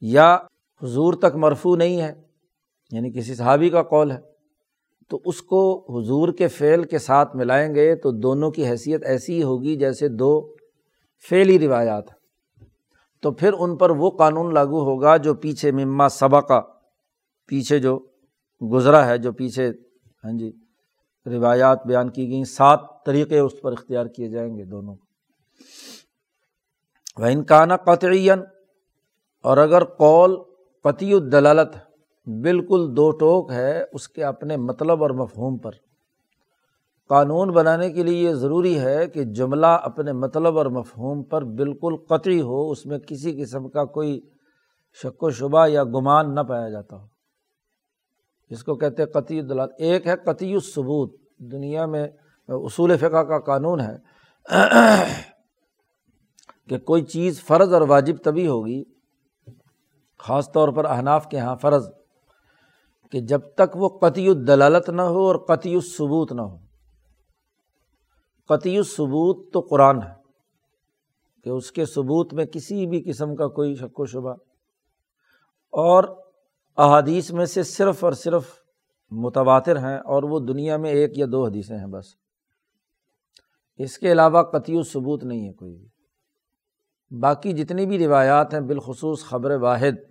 یا 0.00 0.36
حضور 0.82 1.14
تک 1.14 1.36
مرفو 1.36 1.76
نہیں 1.76 2.00
ہے 2.00 2.22
یعنی 2.90 3.12
کسی 3.12 3.34
صحابی 3.34 3.70
کا 3.70 3.82
قول 3.82 4.10
ہے۔ 4.10 4.37
تو 5.10 5.20
اس 5.24 5.42
کو 5.42 5.86
حضور 5.98 6.28
کے 6.32 6.48
فعل 6.48 6.84
کے 6.84 6.98
ساتھ 6.98 7.36
ملائیں 7.36 7.74
گے 7.74 7.94
تو 7.96 8.10
دونوں 8.10 8.50
کی 8.50 8.66
حیثیت 8.66 9.04
ایسی 9.04 9.42
ہوگی 9.42 9.76
جیسے 9.76 10.08
دو 10.08 10.54
فعلی 11.30 11.58
روایات 11.58 12.04
تو 13.20 13.30
پھر 13.30 13.52
ان 13.58 13.76
پر 13.76 13.90
وہ 13.90 14.10
قانون 14.10 14.54
لاگو 14.54 14.80
ہوگا 14.80 15.16
جو 15.16 15.34
پیچھے 15.34 15.70
مما 15.70 16.08
صبا 16.08 16.40
کا 16.40 16.60
پیچھے 17.46 17.78
جو 17.78 17.98
گزرا 18.72 19.06
ہے، 19.06 19.18
جو 19.18 19.32
پیچھے 19.32 19.68
ہاں 20.24 20.38
جی 20.38 20.52
روایات 21.26 21.86
بیان 21.86 22.10
کی 22.10 22.28
گئیں، 22.28 22.44
سات 22.44 22.80
طریقے 23.06 23.38
اس 23.38 23.60
پر 23.62 23.72
اختیار 23.72 24.06
کیے 24.06 24.28
جائیں 24.28 24.56
گے 24.56 24.64
دونوں۔ 24.64 24.94
وہ 27.16 27.24
انکانہ 27.24 27.74
قطعین 27.74 28.40
اور 29.42 29.56
اگر 29.56 29.84
قول 29.84 30.36
قطعی 30.84 31.12
الدلالت 31.12 31.76
بالکل 32.28 32.96
دو 32.96 33.10
ٹوک 33.10 33.52
ہے 33.52 33.84
اس 33.92 34.08
کے 34.08 34.24
اپنے 34.24 34.56
مطلب 34.56 35.02
اور 35.02 35.10
مفہوم 35.10 35.58
پر۔ 35.58 35.70
قانون 37.08 37.50
بنانے 37.50 37.92
کے 37.92 38.02
لیے 38.02 38.28
یہ 38.28 38.34
ضروری 38.34 38.78
ہے 38.80 39.06
کہ 39.06 39.24
جملہ 39.24 39.66
اپنے 39.66 40.12
مطلب 40.12 40.58
اور 40.58 40.66
مفہوم 40.66 41.22
پر 41.22 41.44
بالکل 41.44 41.96
قطعی 42.08 42.40
ہو، 42.40 42.70
اس 42.70 42.86
میں 42.86 42.98
کسی 42.98 43.42
قسم 43.42 43.68
کا 43.68 43.84
کوئی 43.84 44.20
شک 45.02 45.22
و 45.22 45.30
شبہ 45.30 45.66
یا 45.66 45.84
گمان 45.84 46.34
نہ 46.34 46.40
پایا 46.40 46.68
جاتا 46.68 46.96
ہو۔ 46.96 47.06
جس 48.50 48.64
کو 48.64 48.74
کہتے 48.74 49.02
ہیں 49.02 49.10
قطعی 49.10 49.38
الدلالت 49.40 49.72
ایک 49.78 50.06
ہے 50.06 50.16
قطعی 50.16 50.54
الثبوت۔ 50.54 51.14
دنیا 51.38 51.86
میں 51.86 52.08
اصول 52.48 52.96
فقہ 52.96 53.22
کا 53.22 53.38
قانون 53.38 53.80
ہے 53.80 53.96
کہ 56.68 56.78
کوئی 56.78 57.02
چیز 57.02 57.42
فرض 57.42 57.72
اور 57.72 57.82
واجب 57.82 58.16
تبھی 58.24 58.46
ہوگی، 58.46 58.82
خاص 60.18 60.52
طور 60.52 60.68
پر 60.68 60.84
احناف 60.84 61.28
کے 61.28 61.36
یہاں 61.36 61.56
فرض۔ 61.56 61.88
کہ 63.10 63.20
جب 63.20 63.40
تک 63.54 63.76
وہ 63.76 63.88
قطعی 63.88 64.28
الدلالت 64.28 64.88
نہ 64.88 65.02
ہو 65.02 65.26
اور 65.26 65.36
قطعی 65.36 65.74
الثبوت 65.74 66.32
نہ 66.32 66.40
ہو۔ 66.40 66.58
قطعی 68.48 68.76
الثبوت 68.76 69.52
تو 69.52 69.60
قرآن 69.60 70.02
ہے 70.02 70.14
کہ 71.44 71.50
اس 71.50 71.72
کے 71.72 71.86
ثبوت 71.86 72.34
میں 72.34 72.44
کسی 72.44 72.86
بھی 72.86 73.02
قسم 73.02 73.36
کا 73.36 73.48
کوئی 73.48 73.74
شک 73.74 74.00
و 74.00 74.06
شبہ۔ 74.06 74.34
اور 75.70 76.04
احادیث 76.76 77.30
میں 77.30 77.46
سے 77.46 77.62
صرف 77.62 78.04
اور 78.04 78.12
صرف 78.12 78.42
متواتر 79.10 79.78
ہیں 79.78 79.98
اور 79.98 80.22
وہ 80.22 80.40
دنیا 80.40 80.76
میں 80.76 80.90
ایک 80.90 81.18
یا 81.18 81.26
دو 81.32 81.44
حدیثیں 81.46 81.78
ہیں 81.78 81.86
بس۔ 81.86 82.06
اس 83.76 83.98
کے 83.98 84.12
علاوہ 84.12 84.42
قطعی 84.42 84.76
الثبوت 84.76 85.24
نہیں 85.24 85.48
ہے 85.48 85.52
کوئی 85.52 85.74
بھی۔ 85.74 85.88
باقی 87.20 87.52
جتنی 87.52 87.86
بھی 87.86 88.06
روایات 88.06 88.54
ہیں 88.54 88.60
بالخصوص 88.60 89.24
خبر 89.24 89.50
واحد 89.50 90.07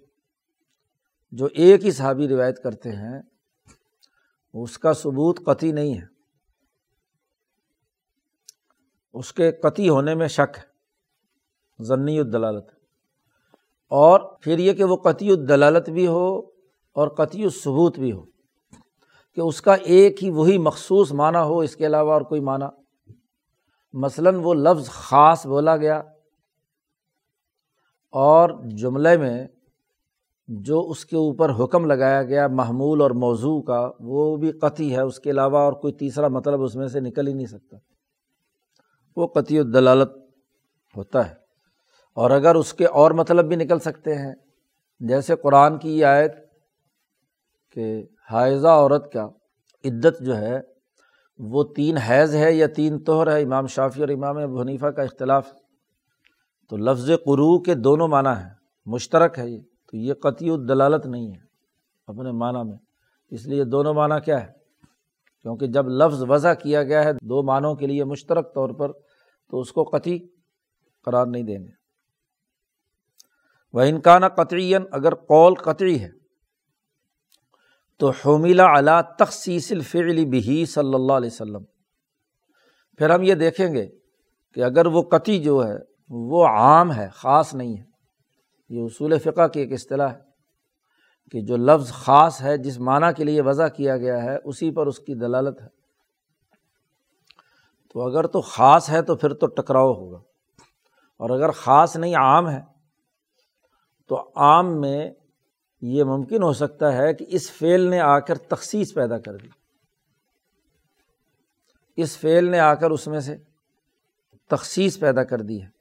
جو 1.32 1.48
ایک 1.54 1.86
ہی 1.86 1.92
صحابی 1.92 2.28
روایت 2.28 2.64
کرتے 2.64 2.92
ہیں، 2.92 3.22
اس 4.54 4.78
کا 4.78 4.94
ثبوت 4.94 5.46
قطعی 5.46 5.72
نہیں 5.72 5.98
ہے۔ 5.98 6.06
اس 9.14 9.34
کے 9.34 9.52
قطعی 9.52 9.90
ہونے 9.90 10.16
میں 10.16 10.28
شک 10.28 10.58
ہے۔ 10.58 10.64
ضنی 11.84 12.20
الدلالت۔ 12.20 12.66
اور 13.88 14.20
پھر 14.42 14.60
یہ 14.60 14.74
کہ 14.74 14.84
وہ 14.84 14.96
قطعی 14.96 15.30
الدلالت 15.30 15.90
بھی 15.90 16.08
ہو 16.08 16.40
اور 16.94 17.08
قطعی 17.08 17.44
الثبوت 17.44 18.00
بھی 18.00 18.12
ہو، 18.12 18.26
کہ 19.34 19.42
اس 19.42 19.62
کا 19.62 19.74
ایک 19.74 20.24
ہی 20.24 20.30
وہی 20.30 20.58
مخصوص 20.58 21.12
معنی 21.12 21.38
ہو، 21.38 21.60
اس 21.60 21.76
کے 21.76 21.86
علاوہ 21.86 22.14
اور 22.14 22.22
کوئی 22.22 22.42
معنی۔ 22.42 22.66
مثلاً 23.94 24.36
وہ 24.36 24.54
لفظ 24.54 24.90
خاص 24.90 25.48
بولا 25.48 25.78
گیا 25.78 25.98
اور 28.10 28.50
جملے 28.70 29.18
میں 29.18 29.48
جو 30.48 30.82
اس 30.90 31.06
کے 31.06 31.16
اوپر 31.16 31.52
حکم 31.64 31.86
لگایا 31.86 32.24
گیا 32.24 32.48
محمول 32.48 33.02
اور 33.02 33.12
موضوع 33.12 33.62
کا، 33.62 33.92
وہ 34.00 34.38
بھی 34.38 34.52
قطعی 34.52 34.96
ہے، 34.96 35.02
اس 35.02 35.20
کے 35.20 35.30
علاوہ 35.30 35.58
اور 35.58 35.74
کوئی 35.74 35.94
تیسرا 35.94 36.28
مطلب 36.28 36.62
اس 36.62 36.76
میں 36.76 36.88
سے 36.88 37.00
نکل 37.00 37.28
ہی 37.28 37.34
نہیں 37.34 37.48
سکتا۔ 37.48 37.78
وہ 39.16 39.28
قطعی 39.28 39.60
الدلالت 39.60 40.12
ہوتا 40.98 41.30
ہے۔ 41.30 41.34
اور 42.16 42.32
اگر 42.32 42.56
اس 42.56 42.74
کے 42.74 42.86
اور 42.86 43.12
مطلب 43.12 43.46
بھی 43.46 43.56
نکل 43.56 43.80
سکتے 43.80 44.16
ہیں، 44.16 44.36
جیسے 45.00 45.36
قرآن 45.36 45.78
کی 45.78 46.00
یہ 46.00 46.06
آیت 46.06 46.32
کہ 47.72 48.04
حائضہ 48.32 48.68
عورت 48.68 49.14
کا 49.14 49.26
عدت 49.86 50.22
جو 50.22 50.38
ہے، 50.38 50.62
وہ 51.38 51.64
تین 51.64 51.98
حیض 51.98 52.36
ہے 52.36 52.54
یا 52.54 52.68
تین 52.68 53.04
توہر 53.04 53.36
ہے، 53.36 53.42
امام 53.42 53.68
شافی 53.68 54.02
اور 54.02 54.10
امام 54.10 54.58
حنیفہ 54.58 54.86
کا 54.86 55.02
اختلاف۔ 55.02 55.48
تو 56.70 56.78
لفظ 56.78 57.08
قرو 57.08 57.60
کے 57.60 57.76
دونوں 57.76 58.08
معنی 58.08 58.44
ہیں، 58.44 58.54
مشترک 58.86 59.40
ہے 59.40 59.50
یہ۔ 59.50 59.60
تو 59.92 59.98
یہ 59.98 60.14
قطعی 60.14 60.50
الدلالت 60.50 61.06
نہیں 61.06 61.32
ہے 61.32 61.40
اپنے 62.08 62.32
معنیٰ 62.32 62.66
میں۔ 62.66 62.78
اس 63.30 63.46
لیے 63.46 63.64
دونوں 63.64 63.94
معنیٰ 63.94 64.22
کیا 64.26 64.48
ہے؟ 64.48 64.54
کیونکہ 65.42 65.68
جب 65.68 65.88
لفظ 65.88 66.24
وضع 66.28 66.54
کیا 66.54 66.84
گیا 66.84 67.04
ہے 67.04 67.14
دو 67.14 67.44
معنوں 67.44 67.76
کے 67.76 67.88
لیے 67.88 68.04
مشترک 68.04 68.56
طور 68.56 68.70
پر 68.70 68.92
تو 69.50 69.60
اس 69.60 69.72
کو 69.72 69.84
قطعی 69.84 70.20
قرار 71.06 71.26
نہیں 71.26 71.44
دیں 71.44 71.60
گے۔ 71.60 71.72
وہ 73.74 73.82
انکانہ 73.82 74.26
قطعی 74.26 74.76
اگر 74.76 75.16
قول 75.16 75.56
قطعی 75.56 76.00
ہے، 76.00 76.10
تو 77.98 78.10
حمیلہ 78.10 78.62
علا 78.62 79.02
تخصیص 79.02 79.72
الفعلی 79.72 80.26
بہی 80.26 80.66
صلی 80.66 80.94
اللہ 80.94 81.14
علیہ 81.14 81.30
وسلم۔ 81.34 81.64
پھر 82.98 83.10
ہم 83.10 83.22
یہ 83.22 83.34
دیکھیں 83.34 83.74
گے 83.74 83.88
کہ 84.54 84.64
اگر 84.64 84.86
وہ 84.86 85.02
قطعی 85.02 85.40
جو 85.40 85.68
ہے، 85.68 85.76
وہ 86.10 86.48
عام 86.48 86.94
ہے، 86.94 87.10
خاص 87.14 87.56
نہیں 87.56 87.78
ہے۔ 87.78 87.87
یہ 88.70 88.84
اصول 88.84 89.20
فقہ 89.20 89.48
کی 89.48 89.60
ایک 89.60 89.74
اصطلاح 89.74 90.14
ہے 90.14 90.20
کہ 91.32 91.42
جو 91.42 91.58
لفظ 91.58 91.92
خاص 91.92 92.42
ہے، 92.42 92.58
جس 92.58 92.80
معنیٰ 92.80 93.14
کے 93.14 93.24
لیے 93.24 93.42
وضع 93.42 93.68
کیا 93.68 93.98
گیا 93.98 94.24
ہے، 94.24 94.38
اسی 94.44 94.72
پر 94.72 94.88
اس 94.88 95.00
کی 95.00 95.16
دلالت 95.16 95.62
ہے۔ 95.62 95.68
تو 97.94 98.02
اگر 98.02 98.28
تو 98.28 98.42
خاص 98.42 98.90
ہے 98.90 99.02
تو 99.02 99.16
پھر 99.16 99.34
تو 99.34 99.48
ٹکراؤ 99.48 99.94
ہوگا۔ 99.94 100.18
اور 101.18 101.30
اگر 101.30 101.52
خاص 101.52 101.96
نہیں، 101.96 102.16
عام 102.16 102.50
ہے۔ 102.50 102.62
تو 104.08 104.30
عام 104.36 104.82
میں 104.82 105.12
یہ 105.82 106.04
ممکن 106.04 106.44
ہو 106.44 106.54
سکتا 106.54 106.94
ہے 106.94 107.14
کہ 107.14 107.26
اس 107.30 107.52
فعل 107.52 107.82
نے 107.82 108.00
آ 108.00 108.20
کر 108.20 108.38
تخصیص 108.38 108.94
پیدا 108.94 109.20
کر 109.20 109.38
دی۔ 109.38 109.48
اس 111.96 112.18
فعل 112.18 112.50
نے 112.50 112.60
آ 112.60 112.74
کر 112.74 112.92
اس 112.92 113.08
میں 113.08 113.20
سے 113.20 113.38
تخصیص 114.50 115.00
پیدا 115.00 115.24
کر 115.24 115.42
دی 115.42 115.64
ہے۔ 115.64 115.77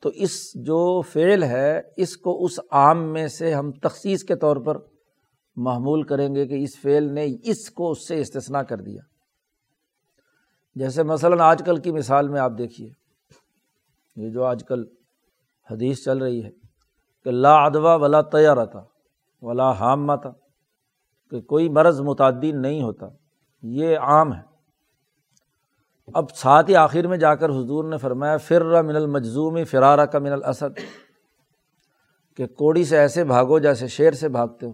تو 0.00 0.08
اس 0.08 0.54
جو 0.54 1.00
فعل 1.00 1.42
ہے، 1.42 1.80
اس 1.96 2.16
کو 2.16 2.44
اس 2.44 2.60
عام 2.70 3.12
میں 3.12 3.28
سے 3.28 3.54
ہم 3.54 3.72
تخصیص 3.72 4.24
کے 4.24 4.36
طور 4.36 4.56
پر 4.56 4.76
معمول 5.56 6.02
کریں 6.02 6.34
گے 6.34 6.46
کہ 6.46 6.54
اس 6.54 6.80
فعل 6.80 7.12
نے 7.12 7.26
اس 7.42 7.70
کو 7.70 7.90
اس 7.90 8.08
سے 8.08 8.20
استثنا 8.20 8.62
کر 8.62 8.76
دیا۔ 8.76 9.02
جیسے 10.74 11.02
مثلاً 11.02 11.40
آج 11.40 11.62
کل 11.66 11.76
کی 11.76 11.90
مثال 11.90 12.28
میں 12.28 12.40
آپ 12.40 12.52
دیکھیے۔ 12.58 12.90
یہ 14.16 14.30
جو 14.30 14.44
آج 14.44 14.64
کل 14.68 14.84
حدیث 15.70 16.04
چل 16.04 16.18
رہی 16.18 16.44
ہے 16.44 16.50
کہ 17.24 17.30
لا 17.30 17.54
ادوا 17.64 17.94
ولا 17.94 18.20
تیار 18.20 18.66
تھا 18.66 18.84
ولا 19.42 19.70
حامہ 19.70 20.12
تھا 20.22 20.32
کہ 21.30 21.40
کوئی 21.40 21.68
مرض 21.68 22.00
متعدد 22.00 22.54
نہیں 22.54 22.82
ہوتا۔ 22.82 23.06
یہ 23.62 23.98
عام 23.98 24.34
ہے۔ 24.34 24.47
اب 26.14 26.30
ساتھ 26.30 26.70
ہی 26.70 26.76
آخر 26.76 27.06
میں 27.06 27.18
جا 27.18 27.34
کر 27.34 27.48
حضور 27.48 27.84
نے 27.84 27.98
فرمایا، 27.98 28.36
فر 28.36 28.82
من 28.82 28.96
المجزوم 28.96 29.64
فرارہ 29.64 30.06
کا 30.06 30.18
من 30.18 30.32
الاسد. 30.32 30.80
کہ 32.36 32.46
کوڑی 32.46 32.84
سے 32.84 32.98
ایسے 32.98 33.24
بھاگو 33.24 33.58
جیسے 33.58 33.88
شیر 33.88 34.12
سے 34.12 34.28
بھاگتے 34.28 34.66
ہو۔ 34.66 34.72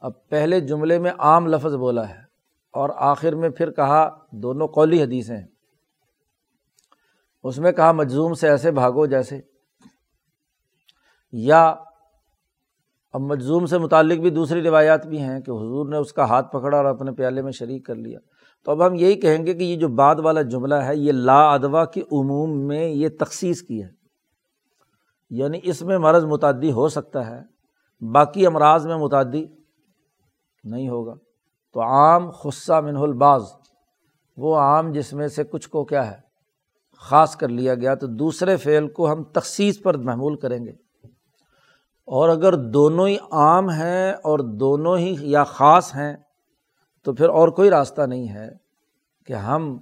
اب 0.00 0.28
پہلے 0.28 0.60
جملے 0.60 0.98
میں 0.98 1.10
عام 1.18 1.46
لفظ 1.46 1.74
بولا 1.74 2.08
ہے 2.08 2.18
اور 2.72 2.90
آخر 2.96 3.34
میں 3.34 3.48
پھر 3.48 3.70
کہا، 3.70 4.18
دونوں 4.32 4.68
قولی 4.68 5.02
حدیثیں 5.02 5.36
ہیں۔ 5.36 5.46
اس 7.42 7.58
میں 7.58 7.72
کہا، 7.72 7.92
مجزوم 7.92 8.34
سے 8.34 8.48
ایسے 8.48 8.70
بھاگو 8.70 9.06
جیسے۔ 9.06 9.40
یا 11.32 11.74
اب 13.12 13.20
مجزوم 13.20 13.66
سے 13.66 13.78
متعلق 13.78 14.18
بھی 14.18 14.30
دوسری 14.30 14.62
روایات 14.62 15.06
بھی 15.06 15.20
ہیں 15.20 15.40
کہ 15.40 15.50
حضور 15.50 15.88
نے 15.88 15.96
اس 15.96 16.12
کا 16.12 16.24
ہاتھ 16.24 16.52
پکڑا 16.52 16.76
اور 16.76 16.84
اپنے 16.84 17.12
پیالے 17.12 17.42
میں 17.42 17.52
شریک 17.52 17.86
کر 17.86 17.94
لیا۔ 17.94 18.18
تو 18.64 18.70
اب 18.70 18.86
ہم 18.86 18.94
یہی 18.94 19.14
کہیں 19.14 19.46
گے 19.46 19.54
کہ 19.54 19.64
یہ 19.64 19.76
جو 19.76 19.88
بعد 19.88 20.16
والا 20.18 20.42
جملہ 20.42 20.74
ہے، 20.74 20.96
یہ 20.96 21.12
لا 21.12 21.52
ادوا 21.52 21.84
کی 21.84 22.00
عموم 22.00 22.66
میں 22.66 22.88
یہ 22.88 23.08
تخصیص 23.20 23.62
کی 23.62 23.82
ہے۔ 23.82 23.88
یعنی 25.30 25.60
اس 25.62 25.82
میں 25.82 25.98
مرض 25.98 26.24
متعدی 26.24 26.72
ہو 26.72 26.88
سکتا 26.88 27.26
ہے، 27.26 27.42
باقی 28.12 28.46
امراض 28.46 28.86
میں 28.86 28.96
متعدی 28.96 29.46
نہیں 30.64 30.88
ہوگا۔ 30.88 31.14
تو 31.72 31.80
عام 31.80 32.30
خصہ 32.30 32.80
منہ 32.80 32.98
الباز، 32.98 33.42
وہ 34.36 34.56
عام 34.56 34.92
جس 34.92 35.12
میں 35.12 35.28
سے 35.28 35.44
کچھ 35.44 35.68
کو 35.68 35.84
کیا 35.84 36.10
ہے، 36.10 36.16
خاص 36.98 37.36
کر 37.36 37.48
لیا 37.48 37.74
گیا، 37.74 37.94
تو 37.94 38.06
دوسرے 38.06 38.56
فعل 38.56 38.88
کو 38.88 39.12
ہم 39.12 39.24
تخصیص 39.24 39.82
پر 39.82 39.96
محمول 39.96 40.36
کریں 40.36 40.64
گے۔ 40.64 40.72
اور 42.04 42.28
اگر 42.28 42.52
دونوں 42.52 43.08
ہی 43.08 43.16
عام 43.30 43.70
ہیں 43.70 44.12
اور 44.12 44.38
دونوں 44.38 44.98
ہی 44.98 45.14
یا 45.20 45.44
خاص 45.44 45.94
ہیں 45.94 46.16
تو 47.02 47.12
پھر 47.12 47.28
اور 47.28 47.48
کوئی 47.48 47.70
راستہ 47.70 48.02
نہیں 48.02 48.28
ہے 48.28 48.48
کہ 49.26 49.32
ہم 49.32 49.78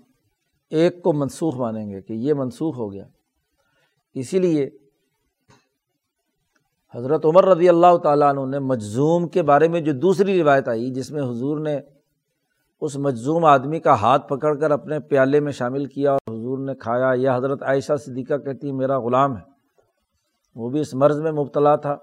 ایک 0.70 1.02
کو 1.02 1.12
منسوخ 1.12 1.56
مانیں 1.56 1.90
گے 1.90 2.00
کہ 2.02 2.12
یہ 2.12 2.34
منسوخ 2.34 2.76
ہو 2.76 2.92
گیا۔ 2.92 3.04
اسی 4.14 4.38
لیے 4.38 4.70
حضرت 6.94 7.24
عمر 7.24 7.44
رضی 7.44 7.68
اللہ 7.68 7.96
تعالیٰ 7.96 8.28
عنہ 8.28 8.50
نے 8.50 8.58
مجزوم 8.58 9.28
کے 9.28 9.42
بارے 9.42 9.68
میں 9.68 9.80
جو 9.80 9.92
دوسری 9.92 10.42
روایت 10.42 10.68
آئی 10.68 10.90
جس 10.90 11.10
میں 11.10 11.22
حضور 11.22 11.58
نے 11.58 11.80
اس 12.80 12.96
مجزوم 12.96 13.44
آدمی 13.44 13.80
کا 13.80 14.00
ہاتھ 14.00 14.28
پکڑ 14.28 14.58
کر 14.58 14.70
اپنے 14.70 15.00
پیالے 15.00 15.40
میں 15.40 15.52
شامل 15.52 15.84
کیا 15.86 16.12
اور 16.12 16.34
حضور 16.34 16.58
نے 16.58 16.74
کھایا 16.74 17.12
یا 17.16 17.36
حضرت 17.36 17.62
عائشہ 17.62 17.96
صدیقہ 17.96 18.34
کہتی، 18.34 18.72
میرا 18.72 18.98
غلام 18.98 19.36
ہے۔ 19.36 19.42
وہ 20.54 20.70
بھی 20.70 20.80
اس 20.80 20.94
مرض 20.94 21.20
میں 21.20 21.32
مبتلا 21.32 21.76
تھا، 21.76 21.96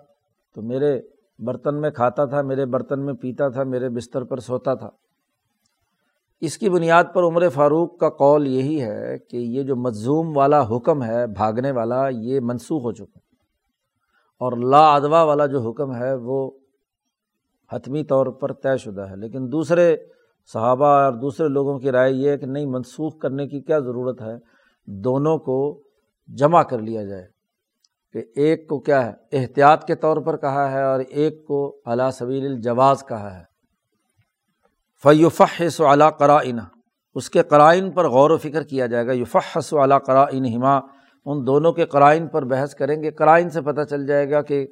تو 0.56 0.62
میرے 0.62 1.02
برتن 1.40 1.82
میں 1.82 1.92
کھاتا 1.92 2.26
تھا، 2.26 2.42
میرے 2.42 2.66
برتن 2.66 3.06
میں 3.06 3.14
پیتا 3.14 3.50
تھا، 3.50 3.64
میرے 3.64 3.90
بستر 3.90 4.24
پر 4.24 4.38
سوتا 4.38 4.74
تھا۔ 4.74 4.90
اس 6.42 6.58
کی 6.58 6.70
بنیاد 6.70 7.04
پر 7.14 7.24
عمر 7.24 7.50
فاروق 7.50 7.98
کا 7.98 8.10
قول 8.10 8.48
یہی 8.48 8.82
ہے 8.82 9.18
کہ 9.18 9.38
یہ 9.38 9.64
جو 9.64 9.76
مظوم 9.76 10.38
والا 10.38 10.68
حکم 10.68 11.04
ہے، 11.04 11.28
بھاگنے 11.28 11.72
والا، 11.72 12.08
یہ 12.10 12.40
منسوخ 12.44 12.84
ہو 12.84 12.92
چکا 12.92 13.20
اور 14.40 14.58
لا 14.58 14.96
ادوا 14.96 15.24
والا 15.24 15.46
جو 15.46 15.60
حکم 15.60 15.96
ہے، 15.96 16.14
وہ 16.14 16.52
حتمی 17.72 18.04
طور 18.04 18.26
پر 18.26 18.54
طے 18.54 18.78
شدہ 18.78 19.02
ہے۔ 19.02 19.16
لیکن 19.16 19.52
دوسرے 19.52 19.98
صحابہ 20.54 20.86
اور 20.86 21.14
دوسرے 21.14 21.48
لوگوں 21.48 21.80
کی 21.80 21.92
رائے 21.92 22.12
یہ 22.12 22.30
ہے 22.30 22.38
کہ 22.38 22.46
نہیں، 22.46 22.66
منسوخ 22.66 23.18
کرنے 23.18 23.48
کی 23.48 23.62
کیا 23.62 23.80
ضرورت 23.80 24.22
ہے؟ 24.22 24.36
دونوں 24.86 25.38
کو 25.38 25.82
جمع 26.28 26.64
کر 26.64 26.80
لیا 26.80 27.04
جائے۔ 27.04 27.28
کہ 28.14 28.24
ایک 28.36 28.70
کو 28.70 28.80
کیا 28.80 29.06
ہے؟ 29.06 29.12
احتیاط 29.32 29.84
کے 29.86 29.96
طور 29.96 30.18
پر 30.18 30.38
کہا 30.38 30.72
ہے 30.72 30.84
اور 30.84 31.00
ایک 31.00 31.46
کو 31.46 31.82
علا 31.86 32.12
سبیل 32.12 32.46
الجواز 32.46 33.04
کہا 33.06 33.40
ہے۔ 33.40 33.53
فیوفحس 35.04 35.82
و 35.82 35.94
علا 35.94 36.10
قرائن 36.10 36.60
اس 37.16 37.30
کے 37.30 37.44
قرائن 37.44 37.92
پر 37.92 38.08
غور 38.08 38.30
و 38.30 38.38
فکر 38.38 38.64
کیا 38.64 38.86
جائے 38.86 39.08
گا۔ 39.08 39.12
یوفحس 39.12 39.74
و 39.74 39.84
علا 39.84 40.00
قرائن 40.00 40.46
ہما 40.46 40.78
ان 41.26 41.48
دونوں 41.48 41.74
کے 41.74 41.86
قرائن 41.86 42.28
پر 42.28 42.46
بحث 42.46 42.76
کریں 42.76 43.04
گے۔ 43.04 43.12
قرائن 43.12 43.50
سے 43.50 43.62
پتہ 43.62 43.82
چل 43.90 44.08
جائے 44.08 44.30
گا 44.30 44.42
کہ 44.42 44.68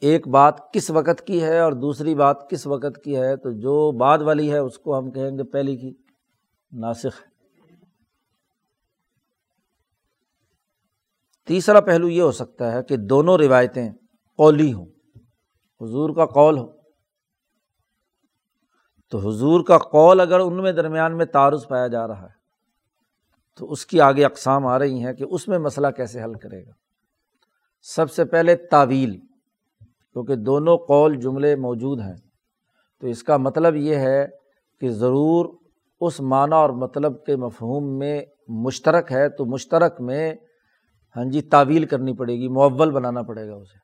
ایک 0.00 0.28
بات 0.28 0.72
کس 0.72 0.90
وقت 0.90 1.26
کی 1.26 1.42
ہے 1.42 1.58
اور 1.58 1.72
دوسری 1.72 2.14
بات 2.14 2.50
کس 2.50 2.66
وقت 2.66 3.04
کی 3.04 3.16
ہے۔ 3.16 3.36
تو 3.36 3.50
جو 3.50 3.92
بعد 3.92 4.18
والی 4.18 4.52
ہے، 4.52 4.58
اس 4.58 4.78
کو 4.78 4.98
ہم 4.98 5.10
کہیں 5.10 5.30
گے 5.30 5.44
پہلی 5.44 5.76
کی۔ 5.76 5.92
ناسخ۔ 6.72 7.04
ہے 7.04 7.34
تیسرا 11.46 11.80
پہلو 11.80 12.08
یہ 12.08 12.22
ہو 12.22 12.32
سکتا 12.32 12.72
ہے 12.72 12.82
کہ 12.82 12.96
دونوں 12.96 13.38
روایتیں 13.38 13.90
قولی 14.36 14.72
ہوں۔ 14.72 14.86
حضور 15.80 16.10
کا 16.16 16.26
قول 16.26 16.58
ہو۔ 16.58 16.73
تو 19.14 19.28
حضور 19.28 19.64
کا 19.64 19.78
قول 19.78 20.20
اگر 20.20 20.40
ان 20.40 20.62
میں 20.62 20.72
درمیان 20.72 21.16
میں 21.16 21.24
تعارض 21.24 21.66
پایا 21.68 21.86
جا 21.86 22.08
رہا 22.08 22.22
ہے، 22.22 22.34
تو 23.56 23.70
اس 23.70 23.86
کی 23.86 24.00
آگے 24.00 24.24
اقسام 24.24 24.66
آ 24.66 24.78
رہی 24.78 25.04
ہیں 25.04 25.12
کہ 25.12 25.24
اس 25.30 25.48
میں 25.48 25.58
مسئلہ 25.58 25.86
کیسے 25.96 26.22
حل 26.22 26.34
کرے 26.34 26.66
گا۔ 26.66 26.70
سب 27.82 28.10
سے 28.10 28.24
پہلے 28.24 28.56
تعویل، 28.56 29.16
کیونکہ 30.12 30.34
دونوں 30.34 30.78
قول 30.78 31.20
جملے 31.20 31.56
موجود 31.56 32.00
ہیں۔ 32.00 32.16
تو 33.00 33.06
اس 33.06 33.22
کا 33.22 33.36
مطلب 33.36 33.76
یہ 33.76 33.96
ہے 33.96 34.26
کہ 34.80 34.90
ضرور 34.90 35.46
اس 36.00 36.20
معنی 36.20 36.54
اور 36.54 36.70
مطلب 36.70 37.24
کے 37.24 37.36
مفہوم 37.36 37.98
میں 37.98 38.22
مشترک 38.48 39.12
ہے، 39.12 39.28
تو 39.28 39.44
مشترک 39.44 40.00
میں 40.00 40.34
ہاں 41.16 41.24
جی 41.24 41.40
تعویل 41.40 41.86
کرنی 41.86 42.16
پڑے 42.16 42.34
گی 42.34 42.48
معول 42.48 42.90
بنانا 42.90 43.22
پڑے 43.22 43.48
گا 43.48 43.54
اسے۔ 43.54 43.78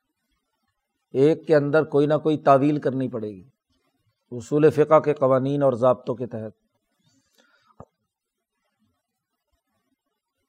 ایک 1.17 1.47
کے 1.47 1.55
اندر 1.55 1.83
کوئی 1.83 2.07
نہ 2.07 2.13
کوئی 2.13 2.37
تعویل 2.37 2.79
کرنی 2.79 3.09
پڑے 3.09 3.29
گی۔ 3.29 3.50
اصول 4.31 4.69
فقہ 4.69 4.99
کے 4.99 5.13
قوانین 5.13 5.63
اور 5.63 5.73
ضابطوں 5.73 6.15
کے 6.15 6.27
تحت۔ 6.27 6.51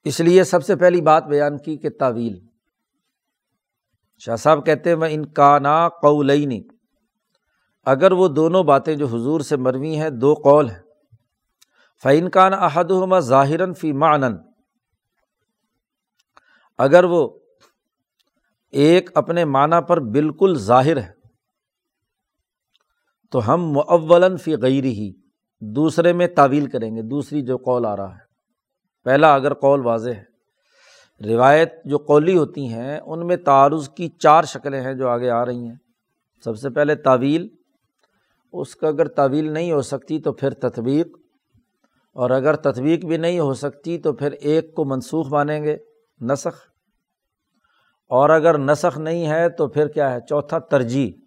اس 0.04 0.20
لیے 0.20 0.44
سب 0.44 0.64
سے 0.64 0.76
پہلی 0.76 1.00
بات 1.00 1.24
بیان 1.24 1.58
کی 1.58 1.76
کہ 1.76 1.90
تعویل۔ 1.90 2.46
شاہ 4.18 4.36
صاحب 4.36 4.66
کہتے 4.66 4.90
ہیں 4.90 4.96
میں 4.96 5.08
ان 5.12 5.26
کا 5.26 5.88
قولینی 5.88 6.62
اگر 7.84 8.12
وہ 8.12 8.28
دونوں 8.28 8.64
باتیں 8.64 8.96
جو 8.96 9.06
حضور 9.06 9.40
سے 9.40 9.56
مروی 9.56 9.96
ہیں، 9.96 10.10
دو 10.10 10.34
قول 10.34 10.70
ہیں۔ 10.70 10.82
فعین 12.02 12.30
کان 12.30 12.54
احد 12.54 13.20
ظاہر 13.20 13.72
فی 13.72 13.92
معنن۔ 13.92 14.36
اگر 16.78 17.04
وہ 17.04 17.38
ایک 18.70 19.10
اپنے 19.14 19.44
معنی 19.44 19.76
پر 19.88 20.00
بالکل 20.00 20.54
ظاہر 20.58 20.96
ہے 20.96 21.21
تو 23.32 23.54
ہم 23.54 23.72
معول 23.72 24.36
فی 24.36 24.54
غیر 24.54 24.84
ہی 24.84 25.12
دوسرے 25.60 26.12
میں 26.12 26.26
تعویل 26.26 26.66
کریں 26.66 26.96
گے، 26.96 27.02
دوسری 27.02 27.42
جو 27.42 27.56
قول 27.56 27.86
آ 27.86 27.96
رہا 27.96 28.12
ہے۔ 28.12 28.32
پہلا 29.04 29.34
اگر 29.34 29.54
قول 29.54 29.86
واضح 29.86 30.10
ہے، 30.10 30.32
روایت 31.34 31.72
جو 31.84 31.98
قولی 31.98 32.38
ہوتی 32.38 32.68
ہیں، 32.68 33.00
ان 33.06 33.26
میں 33.26 33.36
تعارض 33.36 33.88
کی 33.88 34.08
چار 34.08 34.42
شکلیں 34.42 34.80
ہیں 34.80 34.94
جو 34.94 35.08
آگے 35.08 35.30
آ 35.30 35.44
رہی 35.44 35.66
ہیں۔ 35.66 35.74
سب 36.44 36.58
سے 36.58 36.70
پہلے 36.70 36.94
تعویل، 36.94 37.48
اس 38.52 38.76
کا 38.76 38.88
اگر 38.88 39.08
تعویل 39.08 39.52
نہیں 39.52 39.72
ہو 39.72 39.82
سکتی 39.82 40.20
تو 40.20 40.32
پھر 40.32 40.50
تطبیق، 40.50 41.06
اور 42.12 42.30
اگر 42.30 42.56
تطبیق 42.56 43.04
بھی 43.04 43.16
نہیں 43.16 43.38
ہو 43.38 43.54
سکتی 43.54 43.98
تو 43.98 44.12
پھر 44.12 44.32
ایک 44.32 44.74
کو 44.74 44.84
منسوخ 44.84 45.32
مانیں 45.32 45.64
گے، 45.64 45.76
نسخ۔ 46.20 46.72
اور 48.08 48.30
اگر 48.30 48.58
نسخ 48.58 48.98
نہیں 48.98 49.26
ہے 49.26 49.48
تو 49.48 49.68
پھر 49.68 49.88
کیا 49.88 50.14
ہے؟ 50.14 50.20
چوتھا 50.20 50.58
ترجیح۔ 50.58 51.21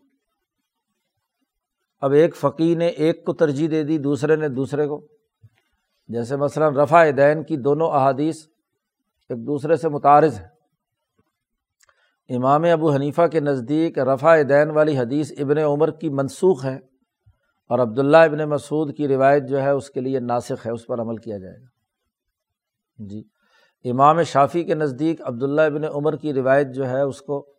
اب 2.05 2.11
ایک 2.11 2.35
فقی 2.35 2.75
نے 2.75 2.87
ایک 2.87 3.25
کو 3.25 3.33
ترجیح 3.33 3.67
دے 3.71 3.83
دی، 3.83 3.97
دوسرے 3.97 4.35
نے 4.35 4.47
دوسرے 4.47 4.87
کو۔ 4.87 5.07
جیسے 6.07 6.35
مثلاً 6.35 6.75
رفع 6.75 7.05
دین 7.17 7.43
کی 7.43 7.57
دونوں 7.57 7.91
احادیث 7.91 8.47
ایک 9.29 9.47
دوسرے 9.47 9.75
سے 9.75 9.89
متعارض 9.89 10.39
ہے 10.39 10.47
امام 12.35 12.63
ابو 12.63 12.93
حنیفہ 12.93 13.27
کے 13.27 13.39
نزدیک 13.39 13.99
رفع 13.99 14.41
دین 14.49 14.71
والی 14.71 14.99
حدیث 14.99 15.31
ابن 15.37 15.57
عمر 15.57 15.91
کی 15.91 16.09
منسوخ 16.09 16.65
ہے 16.65 16.75
اور 17.69 17.79
عبداللہ 17.79 18.17
ابن 18.17 18.49
مسعود 18.49 18.97
کی 18.97 19.07
روایت 19.07 19.43
جو 19.49 19.61
ہے 19.61 19.69
اس 19.69 19.89
کے 19.89 20.01
لیے 20.01 20.19
ناسخ 20.19 20.65
ہے، 20.65 20.71
اس 20.71 20.87
پر 20.87 20.99
عمل 20.99 21.17
کیا 21.17 21.37
جائے 21.37 21.55
گا۔ 21.55 21.67
جی۔ 23.05 23.23
امام 23.91 24.23
شافی 24.23 24.63
کے 24.63 24.75
نزدیک 24.75 25.21
عبداللہ 25.21 25.61
ابن 25.61 25.83
عمر 25.83 26.15
کی 26.15 26.33
روایت 26.33 26.67
جو 26.75 26.89
ہے 26.89 27.01
اس 27.01 27.21
کو 27.21 27.53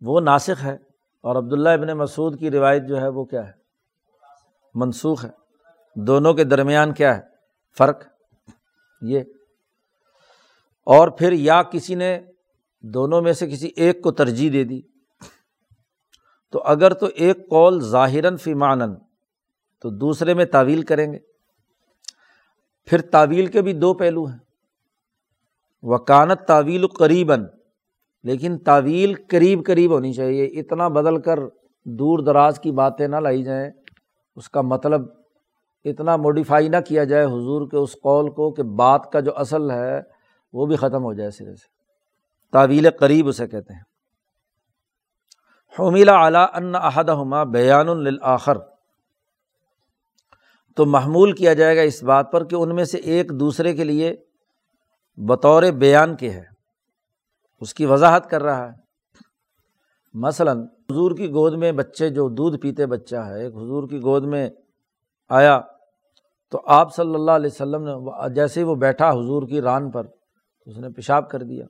وہ 0.00 0.20
ناسخ 0.20 0.64
ہے۔ 0.64 0.93
اور 1.24 1.36
عبداللہ 1.36 1.68
ابن 1.68 1.86
مسعود 1.86 2.38
کی 2.38 2.50
روایت 2.50 2.82
جو 2.88 3.00
ہے 3.00 3.08
وہ 3.08 3.24
کیا 3.24 3.46
ہے؟ 3.46 3.52
منسوخ 4.74 5.24
ہے۔ 5.24 5.30
دونوں 5.96 6.34
کے 6.34 6.44
درمیان 6.44 6.94
کیا 6.94 7.16
ہے؟ 7.16 7.22
فرق۔ 7.78 8.02
یہ۔ 9.00 9.20
اور 10.84 11.08
پھر 11.08 11.32
یا 11.32 11.62
کسی 11.62 11.94
نے 11.94 12.20
دونوں 12.80 13.22
میں 13.22 13.32
سے 13.32 13.46
کسی 13.46 13.70
ایک 13.76 14.02
کو 14.02 14.12
ترجیح 14.12 14.50
دے 14.52 14.64
دی۔ 14.64 14.80
تو 16.52 16.62
اگر 16.62 16.94
تو 16.94 17.06
ایک 17.06 17.48
قول 17.48 17.80
ظاہراً 17.80 18.36
فی 18.36 18.54
معنن 18.54 18.94
تو 19.80 19.90
دوسرے 19.90 20.34
میں 20.34 20.44
تعویل 20.44 20.82
کریں 20.82 21.12
گے۔ 21.12 21.18
پھر 22.84 23.00
تعویل 23.00 23.46
کے 23.46 23.62
بھی 23.62 23.72
دو 23.72 23.94
پہلو 23.94 24.24
ہیں۔ 24.24 24.38
وکانت 25.82 26.40
تعویل 26.40 26.86
قریباً 26.86 27.46
لیکن 28.24 28.58
تعویل 28.58 29.14
قریب 29.28 29.66
قریب 29.66 29.92
ہونی 29.92 30.12
چاہیے، 30.12 30.44
اتنا 30.44 30.88
بدل 30.88 31.20
کر 31.20 31.38
دور 31.84 32.18
دراز 32.18 32.60
کی 32.60 32.72
باتیں 32.72 33.08
نہ 33.08 33.16
لائی 33.16 33.42
جائیں۔ 33.42 33.70
اس 34.36 34.50
کا 34.50 34.60
مطلب 34.60 35.00
اتنا 35.84 36.16
موڈیفائی 36.16 36.68
نہ 36.68 36.76
کیا 36.88 37.04
جائے 37.04 37.24
حضور 37.24 37.68
کے 37.68 37.76
اس 37.76 37.92
قول 37.92 38.30
کو 38.30 38.50
کہ 38.50 38.62
بات 38.62 39.12
کا 39.12 39.20
جو 39.20 39.38
اصل 39.38 39.70
ہے 39.70 40.00
وہ 40.52 40.66
بھی 40.66 40.76
ختم 40.76 41.04
ہو 41.04 41.12
جائے 41.12 41.30
سرے 41.30 41.54
سے۔ 41.54 41.66
تعویل 42.52 42.90
قریب 42.90 43.28
اسے 43.28 43.46
کہتے 43.46 43.74
ہیں۔ 43.74 43.80
حمیلا 45.78 46.14
اعلیٰ 46.14 46.46
ان 46.54 46.74
احدہما 46.74 47.44
بیان 47.44 47.88
الآخر 47.88 48.58
تو 50.76 50.86
محمول 50.86 51.32
کیا 51.32 51.54
جائے 51.54 51.76
گا 51.76 51.80
اس 51.80 52.02
بات 52.02 52.32
پر 52.32 52.44
کہ 52.44 52.54
ان 52.54 52.74
میں 52.74 52.84
سے 52.84 52.98
ایک 52.98 53.40
دوسرے 53.40 53.74
کے 53.74 53.84
لیے 53.84 54.16
بطور 55.16 55.62
بیان 55.62 56.16
کے 56.16 56.30
ہے۔ 56.30 56.53
اس 57.64 57.74
کی 57.74 57.86
وضاحت 57.86 58.30
کر 58.30 58.42
رہا 58.42 58.66
ہے۔ 58.66 58.72
مثلاً، 60.14 60.62
حضور 60.62 61.16
کی 61.16 61.30
گود 61.30 61.54
میں 61.54 61.72
بچے 61.72 62.10
جو 62.10 62.28
دودھ 62.28 62.56
پیتے 62.56 62.86
بچہ 62.86 63.16
ہے، 63.16 63.44
ایک 63.44 63.54
حضور 63.54 63.88
کی 63.88 64.02
گود 64.02 64.24
میں 64.24 64.50
آیا 65.28 65.60
تو 66.50 66.60
آپ 66.66 66.94
صلی 66.94 67.14
اللہ 67.14 67.30
علیہ 67.30 67.50
وسلم 67.52 67.82
نے 67.82 67.92
جیسے 68.34 68.60
ہی 68.60 68.64
وہ 68.64 68.74
بیٹھا 68.74 69.10
حضور 69.10 69.48
کی 69.48 69.60
ران 69.60 69.90
پر، 69.90 70.06
اس 70.66 70.78
نے 70.78 70.88
پیشاب 70.88 71.30
کر 71.30 71.42
دیا۔ 71.42 71.66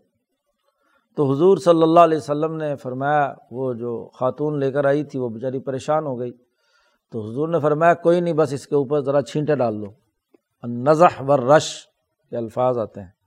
تو 1.17 1.33
حضور 1.33 1.57
صلی 1.57 1.83
اللہ 1.83 2.01
علیہ 2.01 2.19
وسلم 2.19 2.57
نے 2.57 2.77
فرمایا، 2.77 3.35
وہ 3.51 3.73
جو 3.73 4.11
خاتون 4.15 4.61
لے 4.61 4.73
کر 4.73 4.85
آئی 4.85 5.05
تھی، 5.05 5.19
وہ 5.19 5.29
بیچاری 5.29 5.59
پریشان 5.59 6.07
ہو 6.07 6.19
گئی۔ 6.19 6.33
تو 7.13 7.31
حضور 7.31 7.49
نے 7.49 7.61
فرمایا، 7.61 7.95
کوئی 7.95 8.21
نہیں، 8.21 8.35
بس 8.35 8.53
اس 8.53 8.67
کے 8.67 8.75
اوپر 8.75 9.01
ذرا 9.01 9.23
چھینٹے 9.23 9.55
ڈال 9.55 9.83
دو۔ 9.83 9.93
نظح 10.67 11.23
و 11.29 11.57
رش 11.57 11.87
کے 12.31 12.37
الفاظ 12.37 12.79
آتے 12.79 13.01
ہیں۔ 13.01 13.24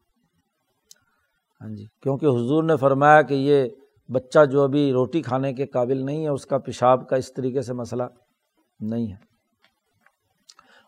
ہاں 1.62 1.70
جی۔ 1.70 1.86
کیونکہ 2.02 2.26
حضور 2.26 2.63
نے 2.63 2.78
فرمایا 2.78 3.22
کہ 3.22 3.34
یہ 3.34 3.70
بچہ 4.12 4.46
جو 4.46 4.63
ابھی 4.63 4.91
روٹی 4.91 5.22
کھانے 5.22 5.54
کے 5.54 5.65
قابل 5.65 6.06
نہیں 6.06 6.24
ہے، 6.24 6.30
اس 6.30 6.46
کا 6.46 6.58
پیشاب 6.58 7.10
کا 7.10 7.15
اس 7.15 7.34
طریقے 7.34 7.62
سے 7.62 7.74
مسئلہ 7.74 8.04
نہیں 8.80 9.08
ہے۔ 9.08 9.15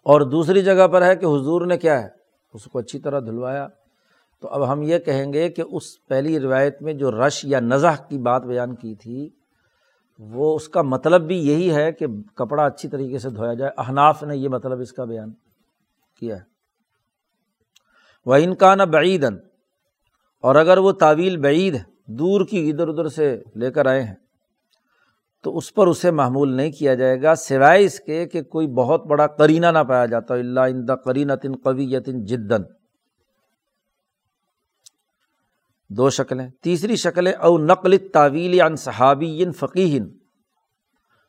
اور 0.03 0.21
دوسری 0.21 0.62
جگہ 0.62 0.88
پر 0.88 1.01
ہے 1.01 1.15
کہ 1.15 1.25
حضور 1.25 1.65
نے 1.65 1.77
کیا 1.77 2.03
ہے، 2.03 2.08
اس 2.53 2.63
کو 2.63 2.79
اچھی 2.79 2.99
طرح 2.99 3.19
دھلوایا۔ 3.19 3.67
تو 4.41 4.47
اب 4.47 4.71
ہم 4.71 4.82
یہ 4.82 4.99
کہیں 4.99 5.34
گے 5.34 5.49
کہ 5.49 5.63
اس 5.71 6.05
پہلی 6.08 6.39
روایت 6.39 6.82
میں 6.82 6.93
جو 6.93 7.12
رش 7.12 7.41
یا 7.43 7.60
نظح 7.60 8.03
کی 8.10 8.17
بات 8.17 8.43
بیان 8.43 8.75
کی 8.75 8.95
تھی، 8.95 9.29
وہ 10.19 10.55
اس 10.55 10.69
کا 10.69 10.82
مطلب 10.82 11.21
بھی 11.21 11.47
یہی 11.47 11.75
ہے 11.75 11.91
کہ 11.91 12.05
کپڑا 12.36 12.65
اچھی 12.65 12.89
طریقے 12.89 13.17
سے 13.17 13.29
دھویا 13.29 13.53
جائے۔ 13.53 13.71
احناف 13.77 14.23
نے 14.23 14.38
یہ 14.38 14.49
مطلب 14.49 14.79
اس 14.79 14.93
کا 14.93 15.03
بیان 15.03 15.32
کیا 16.19 16.36
ہے۔ 16.36 16.41
وہ 18.25 18.36
ان 18.36 18.55
کا 18.55 18.75
نہ 18.75 18.84
بعیدن 18.84 19.48
اور 20.43 20.56
اگر 20.56 20.78
وہ 20.78 20.91
تعویل 20.91 21.38
بعید 21.38 21.75
ہے 21.75 21.84
دور 22.17 22.45
کی 22.45 22.69
ادھر 22.69 22.88
ادھر 22.88 23.08
سے 23.08 23.36
لے 23.56 23.71
کر 23.71 23.86
آئے 23.86 24.04
ہیں، 24.04 24.15
تو 25.43 25.58
اس 25.58 25.73
پر 25.73 25.88
اسے 25.88 26.12
معمول 26.12 26.54
نہیں 26.54 26.71
کیا 26.71 26.93
جائے 26.93 27.21
گا، 27.21 27.36
سوائے 27.36 27.86
اس 27.86 27.99
کے 27.99 28.25
کہ 28.28 28.41
کوئی 28.43 28.67
بہت 28.67 29.06
بڑا 29.06 29.28
کرینہ 29.28 29.67
نہ 29.67 29.84
پایا 29.88 30.06
جاتا 30.06 30.34
اللہ 30.34 30.60
ان 30.60 30.88
دا 30.88 30.95
کرینتن 30.95 31.56
قویتن 31.56 32.25
جدن 32.25 32.63
دو 35.89 36.10
شکلیں۔ 36.10 36.47
تیسری 36.62 36.95
شکلیں 36.95 37.34
او 37.34 37.58
نقل 37.58 37.97
تعویل 38.13 38.60
عن 38.62 38.75
صحابی 38.75 39.52
فقی 39.52 39.99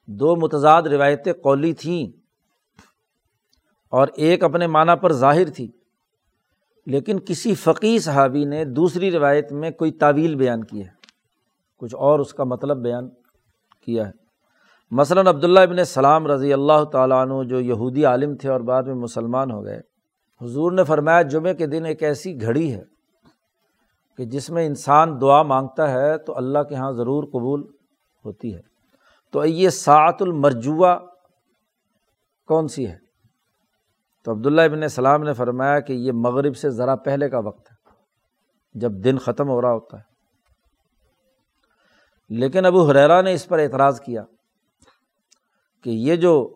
دو 0.09 0.37
متضاد 0.37 0.83
روایتیں 0.83 1.33
قولی 1.33 1.73
تھیں 1.73 2.05
اور 3.93 4.09
ایک 4.17 4.45
اپنے 4.45 4.67
معنیٰ 4.67 4.95
پر 5.01 5.13
ظاہر 5.13 5.51
تھی۔ 5.51 5.71
لیکن 6.91 7.21
کسی 7.21 7.55
فقی 7.55 7.99
صحابی 7.99 8.45
نے 8.45 8.65
دوسری 8.65 9.11
روایت 9.11 9.53
میں 9.53 9.71
کوئی 9.71 9.93
تعویل 9.93 10.37
بیان 10.37 10.65
کی 10.65 10.83
ہے۔ 10.83 10.89
کچھ 11.79 11.95
اور 11.95 12.19
اس 12.19 12.35
کا 12.35 12.45
مطلب 12.45 12.77
بیان 12.77 13.09
کیا 13.87 14.07
ہے۔ 14.07 14.13
مثلاً 14.91 15.27
عبداللہ 15.27 15.61
ابن 15.61 15.85
سلام 15.85 16.27
رضی 16.27 16.53
اللہ 16.53 16.85
تعالیٰ 16.85 17.23
عنہ 17.23 17.49
جو 17.49 17.61
یہودی 17.61 18.05
عالم 18.05 18.37
تھے 18.37 18.51
اور 18.51 18.61
بعد 18.61 18.83
میں 18.83 18.95
مسلمان 18.95 19.51
ہو 19.51 19.65
گئے، 19.65 19.81
حضور 20.43 20.73
نے 20.73 20.85
فرمایا 20.85 21.23
جمعے 21.23 21.55
کے 21.55 21.67
دن 21.67 21.85
ایک 21.85 22.03
ایسی 22.03 22.41
گھڑی 22.41 22.75
ہے 22.75 22.83
کہ 24.17 24.25
جس 24.25 24.51
میں 24.51 24.67
انسان 24.67 25.21
دعا 25.21 25.43
مانگتا 25.43 25.91
ہے 25.91 26.19
تو 26.19 26.37
اللہ 26.37 26.59
کے 26.59 26.75
یہاں 26.75 26.93
ضرور 26.93 27.25
قبول 27.25 27.63
ہوتی 28.25 28.55
ہے۔ 28.55 28.61
تو 29.33 29.45
یہ 29.45 29.69
سعت 29.69 30.17
المرجوا 30.21 30.99
کون 32.47 32.69
سی 32.69 32.87
ہے؟ 32.87 33.10
تو 34.31 34.37
عبداللہ 34.37 34.61
ابن 34.61 34.83
السلام 34.83 35.23
نے 35.23 35.33
فرمایا 35.33 35.81
کہ 35.81 35.93
یہ 35.93 36.13
مغرب 36.13 36.57
سے 36.57 36.71
ذرا 36.71 36.97
پہلے 36.97 37.29
کا 37.29 37.39
وقت 37.39 37.73
ہے، 37.73 37.77
جب 38.75 38.93
دن 38.93 39.19
ختم 39.19 39.49
ہو 39.49 39.63
رہا 39.63 39.73
ہوتا 39.73 39.97
ہے۔ 39.97 40.03
لیکن 42.29 42.67
ابو 42.67 42.91
حریرا 42.91 43.21
نے 43.21 43.33
اس 43.33 43.49
پر 43.49 43.59
اعتراض 43.59 44.01
کیا 44.01 44.25
کہ 45.83 45.91
یہ 45.91 46.17
جو 46.17 46.55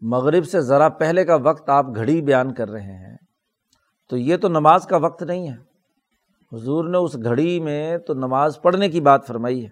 مغرب 0.00 0.46
سے 0.46 0.60
ذرا 0.60 0.88
پہلے 0.88 1.24
کا 1.24 1.34
وقت 1.34 1.68
آپ 1.68 1.86
گھڑی 1.94 2.22
بیان 2.22 2.54
کر 2.54 2.70
رہے 2.70 3.10
ہیں، 3.10 3.16
تو 4.08 4.16
یہ 4.16 4.36
تو 4.36 4.48
نماز 4.48 4.86
کا 4.86 4.96
وقت 4.96 5.22
نہیں 5.22 5.48
ہے۔ 5.48 5.56
حضور 6.56 6.84
نے 6.84 6.98
اس 6.98 7.16
گھڑی 7.24 7.60
میں 7.60 7.98
تو 7.98 8.14
نماز 8.14 8.58
پڑھنے 8.62 8.88
کی 8.88 9.00
بات 9.00 9.26
فرمائی 9.26 9.64
ہے۔ 9.64 9.70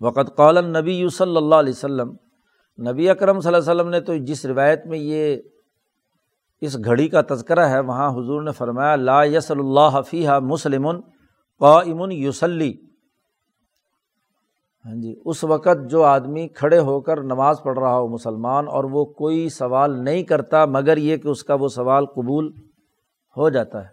وقت 0.00 0.36
قول 0.36 0.64
نبی 0.78 0.92
یو 0.92 1.08
صلی 1.08 1.36
اللہ 1.36 1.54
علیہ 1.54 1.72
وسلم 1.76 2.16
نبی 2.78 3.10
اکرم 3.10 3.40
صلی 3.40 3.54
اللہ 3.54 3.70
علیہ 3.70 3.80
وسلم 3.80 3.90
نے 3.90 4.00
تو 4.00 4.16
جس 4.16 4.44
روایت 4.46 4.86
میں 4.86 4.98
یہ 4.98 5.36
اس 6.60 6.78
گھڑی 6.84 7.08
کا 7.08 7.20
تذکرہ 7.20 7.60
ہے، 7.60 7.80
وہاں 7.80 8.10
حضور 8.10 8.42
نے 8.42 8.52
فرمایا، 8.52 8.96
لا 8.96 9.24
یس 9.24 9.50
اللہ 9.50 9.90
حفیح 9.92 10.30
مسلم 10.40 11.00
قا 11.58 11.78
امن 11.78 12.12
یوسلی 12.12 12.72
ہاں 14.84 14.94
جی 14.94 15.14
اس 15.24 15.44
وقت 15.44 15.90
جو 15.90 16.02
آدمی 16.02 16.48
کھڑے 16.48 16.78
ہو 16.78 17.00
کر 17.00 17.22
نماز 17.22 17.62
پڑھ 17.62 17.78
رہا 17.78 17.98
ہو 17.98 18.08
مسلمان 18.08 18.68
اور 18.68 18.84
وہ 18.84 19.04
کوئی 19.04 19.48
سوال 19.48 20.04
نہیں 20.04 20.22
کرتا، 20.22 20.64
مگر 20.64 20.96
یہ 20.96 21.16
کہ 21.16 21.28
اس 21.28 21.44
کا 21.44 21.54
وہ 21.54 21.68
سوال 21.68 22.06
قبول 22.06 22.52
ہو 23.36 23.48
جاتا 23.48 23.82
ہے۔ 23.82 23.88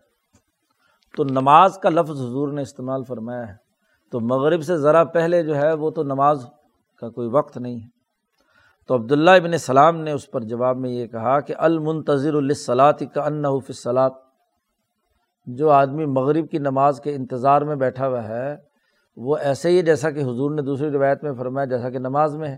تو 1.17 1.23
نماز 1.23 1.77
کا 1.77 1.89
لفظ 1.89 2.21
حضور 2.21 2.51
نے 2.51 2.61
استعمال 2.61 3.03
فرمایا 3.03 3.47
ہے۔ 3.47 3.53
تو 4.11 4.19
مغرب 4.19 4.63
سے 4.63 4.77
ذرا 4.77 5.03
پہلے 5.03 5.43
جو 5.43 5.55
ہے، 5.55 5.73
وہ 5.73 5.91
تو 5.91 6.03
نماز 6.03 6.45
کا 6.99 7.09
کوئی 7.09 7.30
وقت 7.32 7.57
نہیں 7.57 7.75
ہے۔ 7.75 7.98
تو 8.89 8.95
عبداللہ 8.95 9.31
ابن 9.31 9.57
سلام 9.57 9.97
نے 9.97 10.11
اس 10.11 10.31
پر 10.31 10.41
جواب 10.41 10.77
میں 10.77 10.89
یہ 10.89 11.07
کہا 11.07 11.39
کہ 11.39 11.53
المنتظر 11.57 12.33
الصلاط 12.33 13.03
کا 13.13 13.25
ان 13.25 13.43
فصلاط 13.67 14.13
جو 15.45 15.69
آدمی 15.69 16.05
مغرب 16.05 16.49
کی 16.49 16.57
نماز 16.57 17.01
کے 17.01 17.15
انتظار 17.15 17.61
میں 17.61 17.75
بیٹھا 17.75 18.07
ہوا 18.07 18.27
ہے، 18.27 18.55
وہ 19.17 19.37
ایسے 19.37 19.69
ہی 19.69 19.81
جیسا 19.81 20.11
کہ 20.11 20.19
حضور 20.19 20.51
نے 20.51 20.61
دوسری 20.61 20.91
روایت 20.91 21.23
میں 21.23 21.33
فرمایا، 21.33 21.65
جیسا 21.65 21.89
کہ 21.89 21.99
نماز 21.99 22.35
میں 22.35 22.47
ہے۔ 22.47 22.57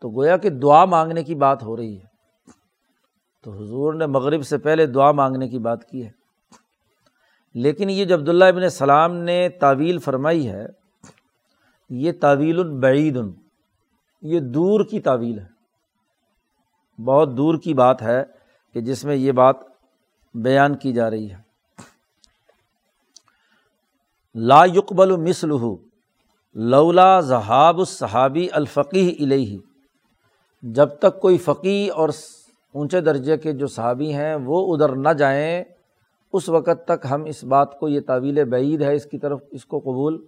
تو 0.00 0.10
گویا 0.10 0.36
کہ 0.36 0.50
دعا 0.50 0.84
مانگنے 0.84 1.24
کی 1.24 1.34
بات 1.34 1.62
ہو 1.62 1.76
رہی 1.76 1.98
ہے۔ 1.98 2.04
تو 3.44 3.50
حضور 3.50 3.94
نے 3.94 4.06
مغرب 4.06 4.46
سے 4.46 4.58
پہلے 4.58 4.86
دعا 4.86 5.12
مانگنے 5.12 5.48
کی 5.48 5.58
بات 5.58 5.84
کی 5.84 6.06
ہے۔ 6.06 6.10
لیکن 7.54 7.90
یہ 7.90 8.04
جو 8.04 8.14
عبداللہ 8.14 8.44
ابن 8.44 8.68
سلام 8.68 9.14
نے 9.16 9.48
تعویل 9.48 9.98
فرمائی 9.98 10.48
ہے، 10.48 10.66
یہ 11.90 12.12
تعویل 12.20 12.58
البعید 12.58 13.16
یہ 14.22 14.40
دور 14.40 14.84
کی 14.84 15.00
تعویل 15.00 15.38
ہے۔ 15.38 15.58
بہت 17.02 17.36
دور 17.36 17.58
کی 17.58 17.74
بات 17.74 18.02
ہے 18.02 18.24
کہ 18.72 18.80
جس 18.80 19.04
میں 19.04 19.16
یہ 19.16 19.32
بات 19.32 19.56
بیان 20.34 20.76
کی 20.76 20.92
جا 20.92 21.10
رہی 21.10 21.30
ہے۔ 21.30 21.36
لا 24.34 24.64
یقبل 24.64 25.16
مسل 25.16 25.48
لولا 26.54 27.20
ذہاب 27.20 27.78
الصحابی 27.78 28.48
الفقی 28.52 29.16
علیہ 29.20 29.58
جب 30.62 30.88
تک 30.88 31.20
کوئی 31.20 31.38
فقی 31.38 31.88
اور 31.88 32.08
اونچے 32.74 33.00
درجے 33.00 33.36
کے 33.36 33.52
جو 33.52 33.66
صحابی 33.66 34.14
ہیں 34.14 34.34
وہ 34.44 34.74
ادھر 34.74 34.96
نہ 34.96 35.08
جائیں، 35.08 35.64
اس 36.32 36.48
وقت 36.48 36.84
تک 36.84 37.06
ہم 37.10 37.24
اس 37.24 37.44
بات 37.44 37.78
کو 37.78 37.88
یہ 37.88 38.00
طویل 38.06 38.44
بعید 38.44 38.82
ہے، 38.82 38.94
اس 38.94 39.04
کی 39.04 39.18
طرف 39.18 39.40
اس 39.50 39.64
کو 39.64 39.78
قبول 39.78 40.26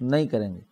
نہیں 0.00 0.26
کریں 0.26 0.54
گے۔ 0.54 0.71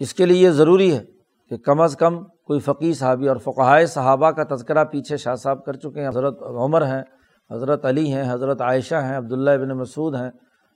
اس 0.00 0.14
کے 0.14 0.26
لیے 0.26 0.36
یہ 0.36 0.50
ضروری 0.50 0.96
ہے 0.96 1.04
کہ 1.48 1.56
کم 1.56 1.80
از 1.80 1.96
کم 1.96 2.24
کوئی 2.24 2.60
فقی 2.60 2.94
صحابی 2.94 3.28
اور 3.28 3.36
فقائے 3.36 3.86
صحابہ 3.86 4.30
کا 4.30 4.56
تذکرہ 4.56 4.84
پیچھے 4.84 5.16
شاہ 5.16 5.34
صاحب 5.34 5.64
کر 5.64 5.72
چکے 5.72 6.00
ہیں، 6.00 6.08
حضرت 6.08 6.42
عمر 6.42 6.86
ہیں، 6.86 7.02
حضرت 7.50 7.84
علی 7.84 8.12
ہیں، 8.12 8.32
حضرت 8.32 8.60
عائشہ 8.60 8.94
ہیں، 8.94 9.16
عبداللہ 9.16 9.50
ابن 9.50 9.68
مسعود 9.68 10.14
ہیں۔ 10.14 10.30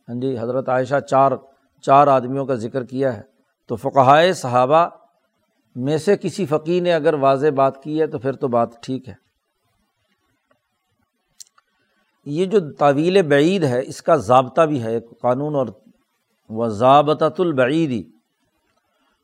ہاں 0.09 0.21
جی 0.21 0.39
حضرت 0.39 0.69
عائشہ 0.69 1.01
چار 1.01 1.33
چار 1.83 2.07
آدمیوں 2.07 2.47
کا 2.47 2.55
ذکر 2.55 2.85
کیا 2.85 3.16
ہے۔ 3.16 3.23
تو 3.66 3.77
فقائے 3.77 4.33
صحابہ 4.33 4.89
میں 5.77 5.99
سے 5.99 6.16
کسی 6.16 6.47
فقی 6.47 6.81
نے 6.81 6.93
اگر 6.93 7.14
واضح 7.14 7.47
بات 7.57 7.83
کی 7.83 8.01
ہے 8.01 8.07
تو 8.07 8.19
پھر 8.19 8.33
تو 8.33 8.49
بات 8.49 8.83
ٹھیک 8.83 9.09
ہے۔ 9.09 9.14
یہ 12.27 12.45
جو 12.45 12.73
طویل 12.73 13.23
بعید 13.23 13.64
ہے، 13.64 13.81
اس 13.87 14.03
کا 14.03 14.16
ضابطہ 14.16 14.61
بھی 14.61 14.83
ہے، 14.83 14.93
ایک 14.93 15.05
قانون 15.21 15.55
اور 15.55 15.66
و 16.49 16.69
ضابطۃ 16.69 17.35
البعیدی۔ 17.39 18.18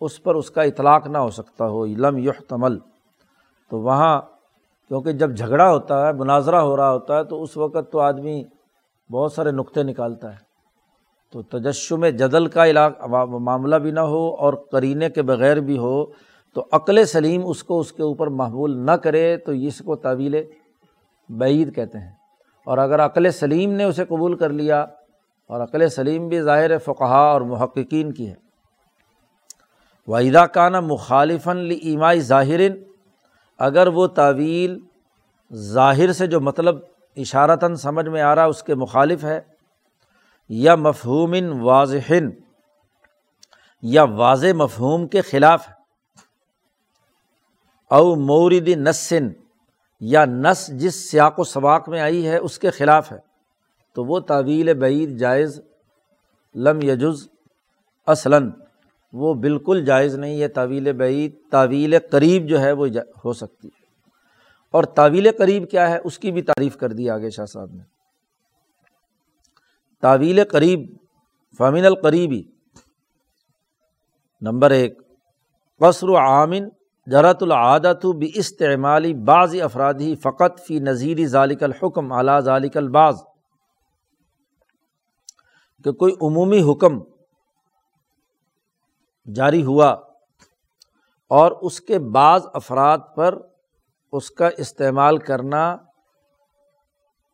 اس 0.00 0.22
پر 0.22 0.34
اس 0.34 0.50
کا 0.50 0.62
اطلاق 0.62 1.06
نہ 1.06 1.18
ہو 1.18 1.30
سکتا 1.30 1.66
ہو، 1.66 1.86
لم 1.86 2.18
یحتمل۔ 2.18 2.78
تو 3.70 3.78
وہاں 3.78 4.20
کیونکہ 4.88 5.12
جب 5.12 5.36
جھگڑا 5.36 5.70
ہوتا 5.70 6.06
ہے، 6.06 6.12
مناظرہ 6.12 6.56
ہو 6.56 6.76
رہا 6.76 6.92
ہوتا 6.92 7.16
ہے، 7.16 7.24
تو 7.24 7.42
اس 7.42 7.56
وقت 7.56 7.92
تو 7.92 8.00
آدمی 8.00 8.44
بہت 9.12 9.32
سارے 9.32 9.50
نقطے 9.50 9.82
نکالتا 9.82 10.32
ہے۔ 10.32 10.50
تو 11.32 11.42
تجشم 11.42 12.06
جدل 12.06 12.46
کا 12.46 12.66
علاقہ 12.66 13.06
معاملہ 13.24 13.76
بھی 13.76 13.90
نہ 13.90 14.00
ہو 14.00 14.34
اور 14.34 14.52
کرینے 14.72 15.10
کے 15.10 15.22
بغیر 15.22 15.56
بھی 15.56 15.78
ہو، 15.78 16.04
تو 16.54 16.64
عقل 16.72 17.04
سلیم 17.04 17.42
اس 17.44 17.64
کو 17.64 17.80
اس 17.80 17.92
کے 17.92 18.02
اوپر 18.02 18.26
محمول 18.26 18.76
نہ 18.76 18.90
کرے، 18.90 19.36
تو 19.36 19.52
اس 19.52 19.78
کو 19.78 19.96
طویل 19.96 20.34
بعید 21.28 21.74
کہتے 21.74 21.98
ہیں۔ 21.98 22.12
اور 22.66 22.78
اگر 22.78 23.06
عقل 23.06 23.30
سلیم 23.30 23.72
نے 23.72 23.84
اسے 23.84 24.04
قبول 24.04 24.36
کر 24.36 24.48
لیا، 24.48 24.80
اور 25.46 25.60
عقل 25.60 25.88
سلیم 25.88 26.28
بھی 26.28 26.40
ظاہر 26.40 26.78
فقہ 26.78 27.04
اور 27.04 27.40
محققین 27.40 28.12
کی 28.12 28.28
ہے۔ 28.28 28.49
واحدہ 30.10 30.44
کانہ 30.54 30.80
مخالفن 30.80 31.58
ایمائی 31.82 32.20
ظاہرن 32.20 32.76
اگر 33.60 33.86
وہ 33.86 34.06
تعویل 34.06 34.78
ظاہر 35.52 36.12
سے 36.12 36.26
جو 36.26 36.40
مطلب 36.40 36.78
اشارتاً 37.16 37.74
سمجھ 37.74 38.08
میں 38.08 38.22
آ 38.22 38.34
رہا 38.34 38.44
اس 38.44 38.62
کے 38.62 38.74
مخالف 38.74 39.24
ہے، 39.24 39.40
یا 40.50 40.74
مفہوم 40.76 41.34
واضح، 41.62 42.12
یا 43.82 44.02
واضح 44.16 44.52
مفہوم 44.54 45.06
کے 45.08 45.20
خلاف 45.22 45.68
ہے، 45.68 45.74
او 47.90 48.14
مورد 48.16 48.68
نسن 48.78 49.28
یا 50.00 50.24
نس 50.24 50.66
جس 50.80 51.10
سیاق 51.10 51.38
و 51.38 51.44
سباق 51.44 51.88
میں 51.88 52.00
آئی 52.00 52.26
ہے، 52.28 52.36
اس 52.36 52.58
کے 52.58 52.70
خلاف 52.70 53.12
ہے، 53.12 53.18
تو 53.96 54.04
وہ 54.04 54.20
تعویل 54.20 54.72
بعید 54.74 55.16
جائز 55.18 55.60
لم 56.54 56.82
یجز 56.82 57.26
اصلاً۔ 58.08 58.50
وہ 59.12 59.34
بالکل 59.34 59.84
جائز 59.84 60.14
نہیں 60.14 60.42
ہے 60.42 60.48
طویل 60.48 60.92
بعید 60.92 61.34
طویل 61.50 61.94
قریب 62.10 62.48
جو 62.48 62.60
ہے 62.60 62.72
وہ 62.72 62.86
ہو 63.24 63.32
سکتی 63.32 63.68
ہے۔ 63.68 63.84
اور 64.70 64.84
طویل 64.84 65.28
قریب 65.38 65.70
کیا 65.70 65.90
ہے؟ 65.90 65.98
اس 66.04 66.18
کی 66.18 66.32
بھی 66.32 66.42
تعریف 66.42 66.76
کر 66.76 66.92
دی 66.92 67.10
آگے 67.10 67.30
شاہ 67.30 67.44
صاحب 67.44 67.72
نے۔ 67.72 67.82
طویل 70.02 70.40
قریب 70.44 70.96
فامن 71.58 71.84
القریبی 71.84 72.42
نمبر 74.40 74.70
ایک، 74.70 75.02
قصر 75.80 76.08
و 76.08 76.16
عامن، 76.16 76.68
جرت 77.06 77.42
العادت 77.42 78.06
بھی 78.06 78.30
استعمالی 78.34 79.14
بعض 79.14 79.54
افرادی 79.62 80.16
فقط 80.16 80.60
فی 80.60 80.78
نذیری 80.78 81.26
ذالک 81.26 81.62
الحکم 81.62 82.12
اعلیٰ 82.12 82.40
ذالک 82.40 82.76
الباز 82.76 83.14
کہ 85.84 85.92
کوئی 85.92 86.14
عمومی 86.22 86.72
حکم 86.72 87.00
جاری 89.34 89.64
ہوا 89.64 89.90
اور 91.30 91.52
اس 91.62 91.80
کے 91.80 91.98
بعض 91.98 92.46
افراد 92.54 92.98
پر 93.16 93.38
اس 94.12 94.30
کا 94.30 94.48
استعمال 94.58 95.18
کرنا 95.18 95.76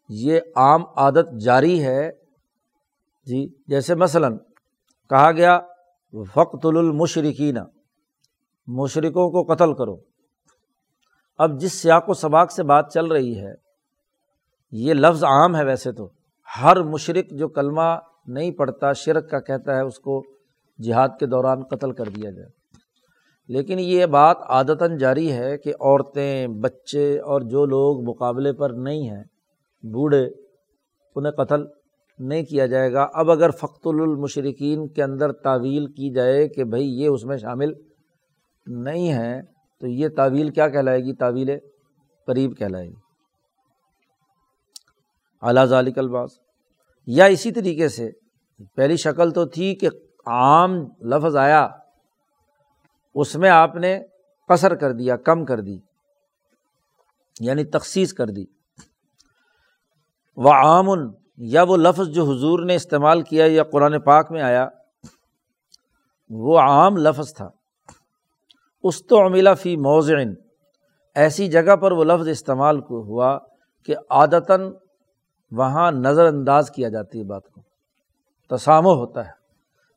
یہ 0.09 0.41
عام 0.57 0.85
عادت 0.97 1.33
جاری 1.41 1.85
ہے۔ 1.85 2.11
جی 3.27 3.47
جیسے 3.67 3.95
مثلاً 3.95 4.37
کہا 5.11 5.31
گیا 5.33 5.59
فقت 6.35 6.67
المشرقین 6.67 7.59
مشرقوں 8.69 9.31
کو 9.31 9.55
قتل 9.55 9.75
کرو۔ 9.75 9.97
اب 11.39 11.61
جس 11.61 11.73
سیاق 11.73 12.09
و 12.09 12.15
سباق 12.15 12.51
سے 12.51 12.63
بات 12.63 12.93
چل 12.93 13.07
رہی 13.07 13.39
ہے، 13.39 13.53
یہ 14.73 14.95
لفظ 14.95 15.25
عام 15.25 15.57
ہے 15.57 15.65
ویسے 15.65 15.93
تو۔ 15.93 16.09
ہر 16.49 16.83
مشرق 16.83 17.33
جو 17.33 17.49
کلمہ 17.49 17.89
نہیں 18.27 18.51
پڑھتا، 18.51 18.93
شرک 18.93 19.31
کا 19.31 19.41
کہتا 19.41 19.77
ہے، 19.77 19.81
اس 19.81 19.99
کو 19.99 20.23
جہاد 20.83 21.09
کے 21.21 21.27
دوران 21.27 21.63
قتل 21.63 21.93
کر 21.93 22.05
دیا 22.05 22.31
جائے۔ 22.31 22.49
لیکن 23.49 23.79
یہ 23.79 24.07
بات 24.07 24.37
عادتاً 24.49 24.97
جاری 24.97 25.33
ہے 25.33 25.59
کہ 25.59 25.73
عورتیں، 25.81 26.47
بچے 26.47 27.21
اور 27.21 27.41
جو 27.41 27.67
لوگ 27.67 28.09
مقابلے 28.09 28.53
پر 28.53 28.71
نہیں 28.71 29.11
ہیں، 29.11 29.25
بوڑھے، 29.83 30.29
انہیں 31.17 31.33
قتل 31.33 31.65
نہیں 32.19 32.43
کیا 32.43 32.67
جائے 32.67 32.93
گا۔ 32.93 33.07
اب 33.15 33.31
اگر 33.31 33.51
فخت 33.51 33.87
المشرقین 33.87 34.89
کے 34.89 35.03
اندر 35.03 35.33
تعویل 35.33 35.87
کی 35.87 36.15
جائے 36.15 36.49
کہ 36.49 36.65
بھائی 36.65 36.89
یہ 36.89 37.09
اس 37.09 37.25
میں 37.25 37.37
شامل 37.37 37.73
نہیں 38.67 39.13
ہے 39.13 39.43
تو 39.81 39.87
یہ 39.87 40.09
تعویل 40.17 40.51
کیا 40.51 40.69
کہلائے 40.69 41.01
گی؟ 41.01 41.15
تعویل 41.15 41.51
قریب 42.27 42.59
کہلائے 42.59 42.89
گی۔ 42.89 42.95
اعلیٰ 45.43 45.65
ذالک 45.65 45.99
الباس۔ 45.99 46.31
یا 47.07 47.25
اسی 47.25 47.53
طریقے 47.53 47.89
سے، 47.89 48.11
پہلی 48.75 48.97
شکل 48.97 49.31
تو 49.31 49.45
تھی 49.45 49.75
کہ 49.75 49.89
عام 50.27 50.71
لفظ 51.01 51.37
آیا، 51.37 51.69
اس 53.15 53.37
میں 53.37 53.51
آپ 53.51 53.77
نے 53.77 54.03
قصر 54.49 54.75
کر 54.75 54.93
دیا، 54.93 55.17
کم 55.17 55.45
کر 55.45 55.61
دی 55.61 55.79
یعنی 57.41 57.65
تخصیص 57.65 58.13
کر 58.13 58.27
دی۔ 58.27 58.45
وہ 60.37 60.51
عامن 60.51 61.11
یا 61.37 61.63
وہ 61.63 61.77
لفظ 61.77 62.09
جو 62.09 62.25
حضور 62.25 62.65
نے 62.65 62.75
استعمال 62.75 63.23
کیا 63.23 63.47
یا 63.47 63.65
قرآن 63.65 64.01
پاک 64.01 64.33
میں 64.33 64.43
آیا، 64.43 64.69
وہ 66.31 66.59
عام 66.59 66.97
لفظ 66.97 67.35
تھا۔ 67.35 67.51
استعملہ 68.83 69.51
فی 69.61 69.77
موزن 69.77 70.35
ایسی 71.15 71.49
جگہ 71.49 71.77
پر 71.77 71.93
وہ 71.93 72.05
لفظ 72.05 72.29
استعمال 72.29 72.81
ہوا 72.91 73.39
کہ 73.85 73.97
عادتاً 74.11 74.73
وہاں 75.51 75.93
نظر 75.93 76.27
انداز 76.27 76.71
کیا 76.71 76.89
جاتی 76.89 77.19
ہے 77.19 77.25
بات 77.25 77.49
کو۔ 77.49 77.63
تسامو 78.51 78.95
ہوتا 78.95 79.27
ہے۔ 79.27 79.36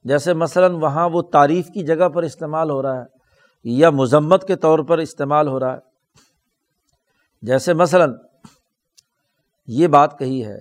جیسے 0.03 0.33
مثلاً 0.33 0.71
وہاں 0.71 1.09
وہ 1.09 1.21
تعریف 1.21 1.67
کی 1.67 1.85
جگہ 1.85 2.09
پر 2.09 2.23
استعمال 2.23 2.69
ہو 2.69 2.81
رہا 2.81 2.99
ہے 2.99 3.05
یا 3.63 3.89
مذمت 3.89 4.47
کے 4.47 4.55
طور 4.55 4.79
پر 4.79 4.97
استعمال 4.97 5.47
ہو 5.47 5.59
رہا 5.59 5.73
ہے۔ 5.73 5.79
جیسے 7.41 7.73
مثلاً 7.73 8.13
یہ 9.67 9.87
بات 9.87 10.19
کہی 10.19 10.45
ہے 10.45 10.57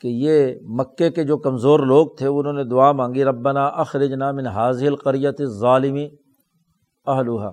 کہ 0.00 0.08
یہ 0.08 0.54
مکے 0.62 1.10
کے 1.10 1.24
جو 1.24 1.38
کمزور 1.38 1.80
لوگ 1.80 2.06
تھے، 2.18 2.26
انہوں 2.26 2.52
نے 2.52 2.64
دعا 2.64 2.92
مانگی، 2.92 3.24
ربنا 3.24 3.66
اخرجنا 3.66 4.32
من 4.32 4.46
حاضل 4.46 4.96
قریت 4.96 5.42
ظالمی 5.44 6.08
اہلوحا 7.06 7.48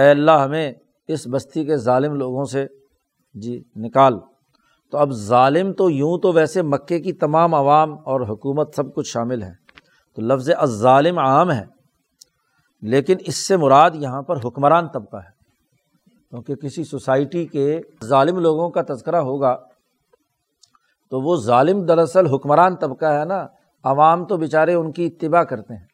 اے 0.00 0.10
اللہ، 0.10 0.30
ہمیں 0.30 0.72
اس 1.08 1.26
بستی 1.26 1.64
کے 1.64 1.76
ظالم 1.76 2.14
لوگوں 2.14 2.44
سے 2.44 2.66
جی 3.34 3.62
نکال۔ 3.76 4.18
تو 4.90 4.98
اب 4.98 5.10
ظالم 5.12 5.72
تو 5.72 5.90
یوں 5.90 6.18
تو 6.18 6.32
ویسے 6.32 6.62
مکے 6.62 7.00
کی 7.00 7.12
تمام 7.12 7.54
عوام 7.54 7.92
اور 7.92 8.20
حکومت 8.20 8.74
سب 8.74 8.94
کچھ 8.94 9.08
شامل 9.08 9.42
ہے۔ 9.42 9.69
تو 10.16 10.22
لفظ 10.22 10.50
ظالم 10.64 11.18
عام 11.18 11.52
ہے۔ 11.52 11.64
لیکن 12.82 13.16
اس 13.20 13.48
سے 13.48 13.56
مراد 13.56 13.90
یہاں 13.94 14.22
پر 14.22 14.36
حکمران 14.36 14.88
طبقہ 14.88 15.16
ہے۔ 15.16 15.40
کیونکہ 16.30 16.54
کسی 16.54 16.84
سوسائٹی 16.84 17.46
کے 17.46 17.80
ظالم 18.04 18.38
لوگوں 18.38 18.70
کا 18.70 18.82
تذکرہ 18.88 19.16
ہوگا 19.16 19.56
تو 21.10 21.20
وہ 21.20 21.36
ظالم 21.36 21.84
دراصل 21.84 22.26
حکمران 22.26 22.76
طبقہ 22.76 23.06
ہے 23.06 23.24
نا۔ 23.24 23.46
عوام 23.84 24.24
تو 24.24 24.36
بیچارے 24.36 24.74
ان 24.74 24.92
کی 24.92 25.06
اتباع 25.06 25.42
کرتے 25.42 25.74
ہیں۔ 25.74 25.86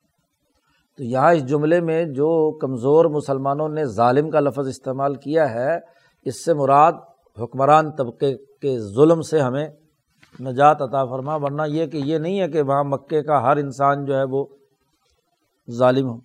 تو 0.97 1.05
یہاں 1.05 1.33
اس 1.33 1.47
جملے 1.47 1.81
میں 1.81 2.05
جو 2.05 2.59
کمزور 2.59 3.05
مسلمانوں 3.05 3.69
نے 3.69 3.85
ظالم 3.85 4.31
کا 4.31 4.41
لفظ 4.41 4.69
استعمال 4.69 5.14
کیا 5.14 5.51
ہے، 5.51 5.79
اس 6.25 6.45
سے 6.45 6.55
مراد 6.55 6.93
حکمران 7.43 7.91
طبقے 7.91 8.35
کے 8.37 8.81
ظلم 8.81 9.21
سے 9.21 9.41
ہمیں 9.41 9.69
نجات 10.41 10.82
عطا 10.82 11.05
فرما، 11.05 11.34
ورنہ 11.34 11.62
یہ 11.66 11.87
کہ 11.87 11.97
یہ 11.97 12.18
نہیں 12.18 12.41
ہے 12.41 12.49
کہ 12.49 12.62
وہاں 12.62 12.84
مکے 12.84 13.22
کا 13.22 13.43
ہر 13.43 13.57
انسان 13.57 14.05
جو 14.05 14.16
ہے 14.16 14.24
وہ 14.24 14.47
ظالم 15.70 16.09
ہو۔ 16.09 16.18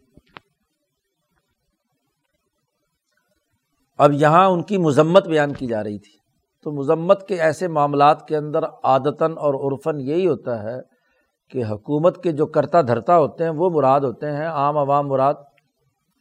اب 3.98 4.12
یہاں 4.14 4.48
ان 4.48 4.64
کی 4.64 4.78
مذمت 4.78 5.28
بیان 5.28 5.54
کی 5.54 5.68
جا 5.68 5.84
رہی 5.84 6.00
تھی۔ 6.00 6.22
تو 6.64 6.72
مذمت 6.72 7.28
کے 7.28 7.42
ایسے 7.42 7.68
معاملات 7.68 8.28
کے 8.28 8.38
اندر 8.38 8.64
عادتاً 8.84 9.32
اور 9.32 9.54
عرفاً 9.54 10.00
یہی 10.00 10.28
ہوتا 10.28 10.64
ہے 10.64 10.78
کہ 11.50 11.64
حکومت 11.66 12.24
کے 12.24 12.32
جو 12.32 12.46
کرتا 12.46 12.82
دھرتا 12.82 13.18
ہوتے 13.18 13.44
ہیں، 13.44 13.52
وہ 13.52 13.70
مراد 13.70 14.02
ہوتے 14.02 14.32
ہیں، 14.32 14.48
عام 14.48 14.78
عوام 14.78 15.08
مراد۔ 15.08 15.34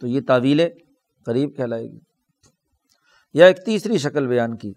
تو 0.00 0.06
یہ 0.06 0.20
تعویلیں 0.26 0.68
قریب 1.26 1.56
کہلائے 1.56 1.84
گی۔ 1.84 1.98
یا 3.34 3.46
ایک 3.46 3.64
تیسری 3.64 3.98
شکل 3.98 4.26
بیان 4.26 4.56
کی۔ 4.56 4.72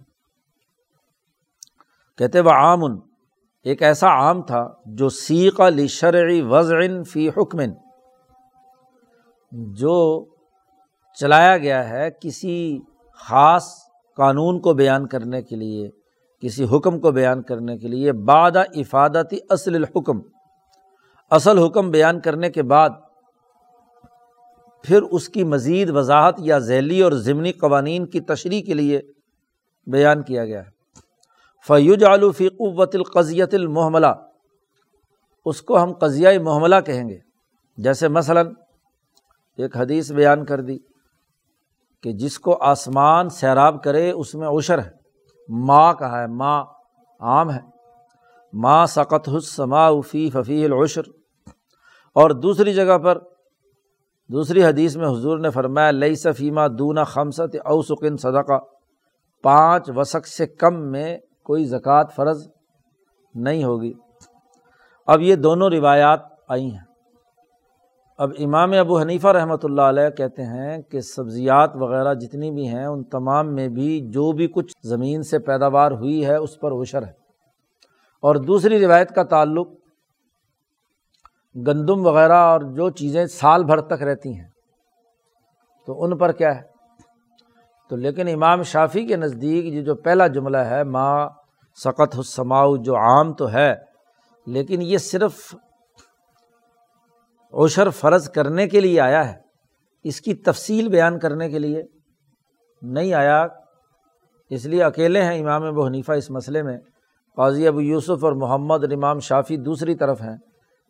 کہتے 2.18 2.40
وہ 2.40 2.50
عام۔ 2.50 2.84
ایک 3.64 3.84
ایسا 3.84 4.08
عام 4.08 4.42
تھا 4.42 4.70
جو 4.86 5.10
سیق 5.10 5.62
علی 5.62 5.88
شرعی 5.88 6.42
وضع 6.42 6.76
فی 7.10 7.30
حکمن 7.30 7.72
جو 9.52 10.26
چلایا 11.20 11.58
گیا 11.58 11.90
ہے 11.90 12.10
کسی 12.22 12.80
خاص 13.14 13.68
قانون 14.16 14.62
کو 14.62 14.74
بیان 14.74 15.08
کرنے 15.08 15.42
کے 15.42 15.56
لیے، 15.56 15.90
کسی 16.42 16.64
حکم 16.64 17.00
کو 17.00 17.12
بیان 17.12 17.42
کرنے 17.42 17.78
کے 17.78 17.88
لیے، 17.88 18.12
بعد 18.12 18.52
افادتی 18.56 19.38
اصل 19.50 19.76
الحکم۔ 19.76 20.20
اصل 21.32 21.58
حکم 21.58 21.92
بیان 21.92 22.22
کرنے 22.22 22.50
کے 22.50 22.64
بعد 22.64 22.90
پھر 24.84 25.02
اس 25.02 25.30
کی 25.30 25.44
مزید 25.44 25.90
وضاحت 25.90 26.36
یا 26.38 26.58
ذیلی 26.58 27.02
اور 27.02 27.12
ضمنی 27.12 27.52
قوانین 27.52 28.06
کی 28.06 28.20
تشریح 28.20 28.62
کے 28.64 28.74
لیے 28.74 29.02
بیان 29.88 30.24
کیا 30.24 30.46
گیا 30.46 30.62
ہے۔ 30.62 30.73
فیوج 31.68 32.04
فی 32.38 32.50
قوت 32.50 32.96
القضیت 32.96 33.54
المحملہ 33.54 34.08
اس 35.46 35.62
کو 35.62 35.84
ہم 35.84 35.94
قضیہ 35.94 36.40
محملہ 36.40 36.76
کہیں 36.86 37.10
گے۔ 37.10 37.18
جیسے 37.78 38.08
مثلاً 38.08 38.54
ایک 39.58 39.78
حدیث 39.78 40.12
بیان 40.12 40.46
کر 40.46 40.62
دی 40.62 40.78
کہ 42.04 42.12
جس 42.12 42.40
کو 42.40 42.58
آسمان 42.62 43.30
سیراب 43.30 43.84
کرے، 43.84 44.12
اس 44.12 44.36
میں 44.36 44.48
عشر 44.48 44.80
ہے۔ 44.80 44.90
ماں 45.50 45.94
کہا 45.94 46.22
ہے، 46.22 46.28
ماں 46.28 46.64
عام 47.20 47.52
ہے۔ 47.52 47.60
ماں 48.54 48.86
سقت 48.86 49.30
حسما 49.30 50.02
فی 50.02 50.30
ففی 50.30 50.66
العشر۔ 50.66 51.02
اور 52.16 52.30
دوسری 52.30 52.74
جگہ 52.74 52.98
پر، 52.98 53.18
دوسری 54.28 54.64
حدیث 54.64 54.96
میں 54.96 55.08
حضور 55.08 55.40
نے 55.40 55.50
فرمایا 55.50 55.92
لئی 55.92 56.16
صفیمہ 56.16 56.68
دونا 56.80 57.04
خمسط 57.04 57.56
اوسکن 57.66 58.18
صدقہ۔ 58.18 58.60
پانچ 59.44 59.92
وسق 59.96 60.28
سے 60.28 60.48
کم 60.48 60.92
میں 60.92 61.18
کوئی 61.44 61.66
زکوٰۃ 61.66 62.04
فرض 62.16 62.48
نہیں 63.36 63.64
ہوگی۔ 63.64 63.94
اب 65.08 65.22
یہ 65.22 65.36
دونوں 65.36 65.70
روایات 65.70 66.20
آئی 66.48 66.72
ہیں۔ 66.72 66.94
اب 68.18 68.32
امام 68.40 68.72
ابو 68.72 69.00
حنیفہ 69.00 69.28
رحمۃ 69.28 69.64
اللہ 69.64 69.82
علیہ 69.82 70.10
کہتے 70.10 70.44
ہیں 70.44 70.82
کہ 70.82 71.00
سبزیات 71.00 71.72
وغیرہ 71.76 72.14
جتنی 72.14 72.52
بھی 72.52 72.68
ہیں، 72.68 72.86
ان 72.86 73.04
تمام 73.04 73.56
میں 73.56 73.68
بھی 73.68 74.02
جو 74.10 74.32
بھی 74.32 74.48
کچھ 74.48 74.76
زمین 74.84 75.24
سے 75.24 75.40
پیداوار 75.40 75.92
ہوئی 75.92 76.26
ہے، 76.26 76.36
اس 76.36 76.60
پر 76.60 76.72
عشر 76.72 77.04
ہے۔ 77.04 77.12
اور 78.22 78.36
دوسری 78.36 78.86
روایت 78.86 79.16
کا 79.16 79.24
تعلق 79.24 79.68
گندم 81.56 82.06
وغیرہ 82.06 82.38
اور 82.38 82.62
جو 82.62 82.90
چیزیں 82.90 83.26
سال 83.26 83.64
بھر 83.64 83.82
تک 83.82 84.04
رہتی 84.04 84.34
ہیں، 84.34 84.48
تو 85.86 86.04
ان 86.04 86.18
پر 86.18 86.32
کیا 86.32 86.56
ہے؟ 86.56 86.73
تو 87.94 87.98
لیکن 87.98 88.28
امام 88.28 88.64
شافی 88.64 89.06
کے 89.06 89.16
نزدیک 89.16 89.66
یہ 89.66 89.82
جو 89.82 89.96
پہلا 89.96 90.28
جملہ 90.28 90.58
ہے 90.58 90.84
ماں 90.84 91.30
سقط 91.84 92.20
حسماؤ 92.20 92.76
جو 92.76 92.96
عام 92.96 93.34
تو 93.34 93.54
ہے، 93.54 93.76
لیکن 94.46 94.82
یہ 94.82 94.98
صرف 94.98 95.56
عشر 97.54 97.90
فرض 97.90 98.30
کرنے 98.30 98.68
کے 98.68 98.80
لیے 98.80 99.02
آیا 99.02 99.30
ہے۔ 99.30 99.40
اس 100.04 100.22
کی 100.22 100.34
تفصیل 100.34 100.88
بیان 100.88 101.20
کرنے 101.20 101.50
کے 101.50 101.60
لیے 101.60 101.84
نہیں 102.82 103.14
آیا۔ 103.14 103.48
اس 104.50 104.66
لیے 104.66 104.84
اکیلے 104.84 105.22
ہیں 105.22 105.40
امام 105.40 105.64
ابو 105.64 105.86
حنیفہ 105.86 106.12
اس 106.12 106.32
مسئلے 106.32 106.64
میں۔ 106.64 106.78
قاضی 107.36 107.68
ابو 107.68 107.82
یوسف 107.82 108.24
اور 108.24 108.34
محمد 108.34 108.84
اور 108.84 108.92
امام 108.92 109.20
شافی 109.20 109.58
دوسری 109.58 109.96
طرف 109.96 110.22
ہیں 110.22 110.38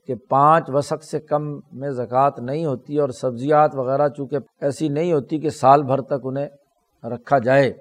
کہ 0.08 0.16
پانچ 0.16 0.70
وسق 0.74 1.04
سے 1.04 1.20
کم 1.20 1.60
میں 1.72 1.90
زکوٰۃ 1.90 2.32
نہیں 2.38 2.66
ہوتی 2.66 3.00
اور 3.00 3.10
سبزیات 3.10 3.76
وغیرہ 3.76 4.10
چونکہ 4.10 4.38
ایسی 4.62 4.90
نہیں 4.90 5.14
ہوتی 5.14 5.40
کہ 5.40 5.50
سال 5.50 5.84
بھر 5.84 6.02
تک 6.02 6.14
انہیں 6.24 6.48
رکھا 7.04 7.38
جائے۔ 7.38 7.74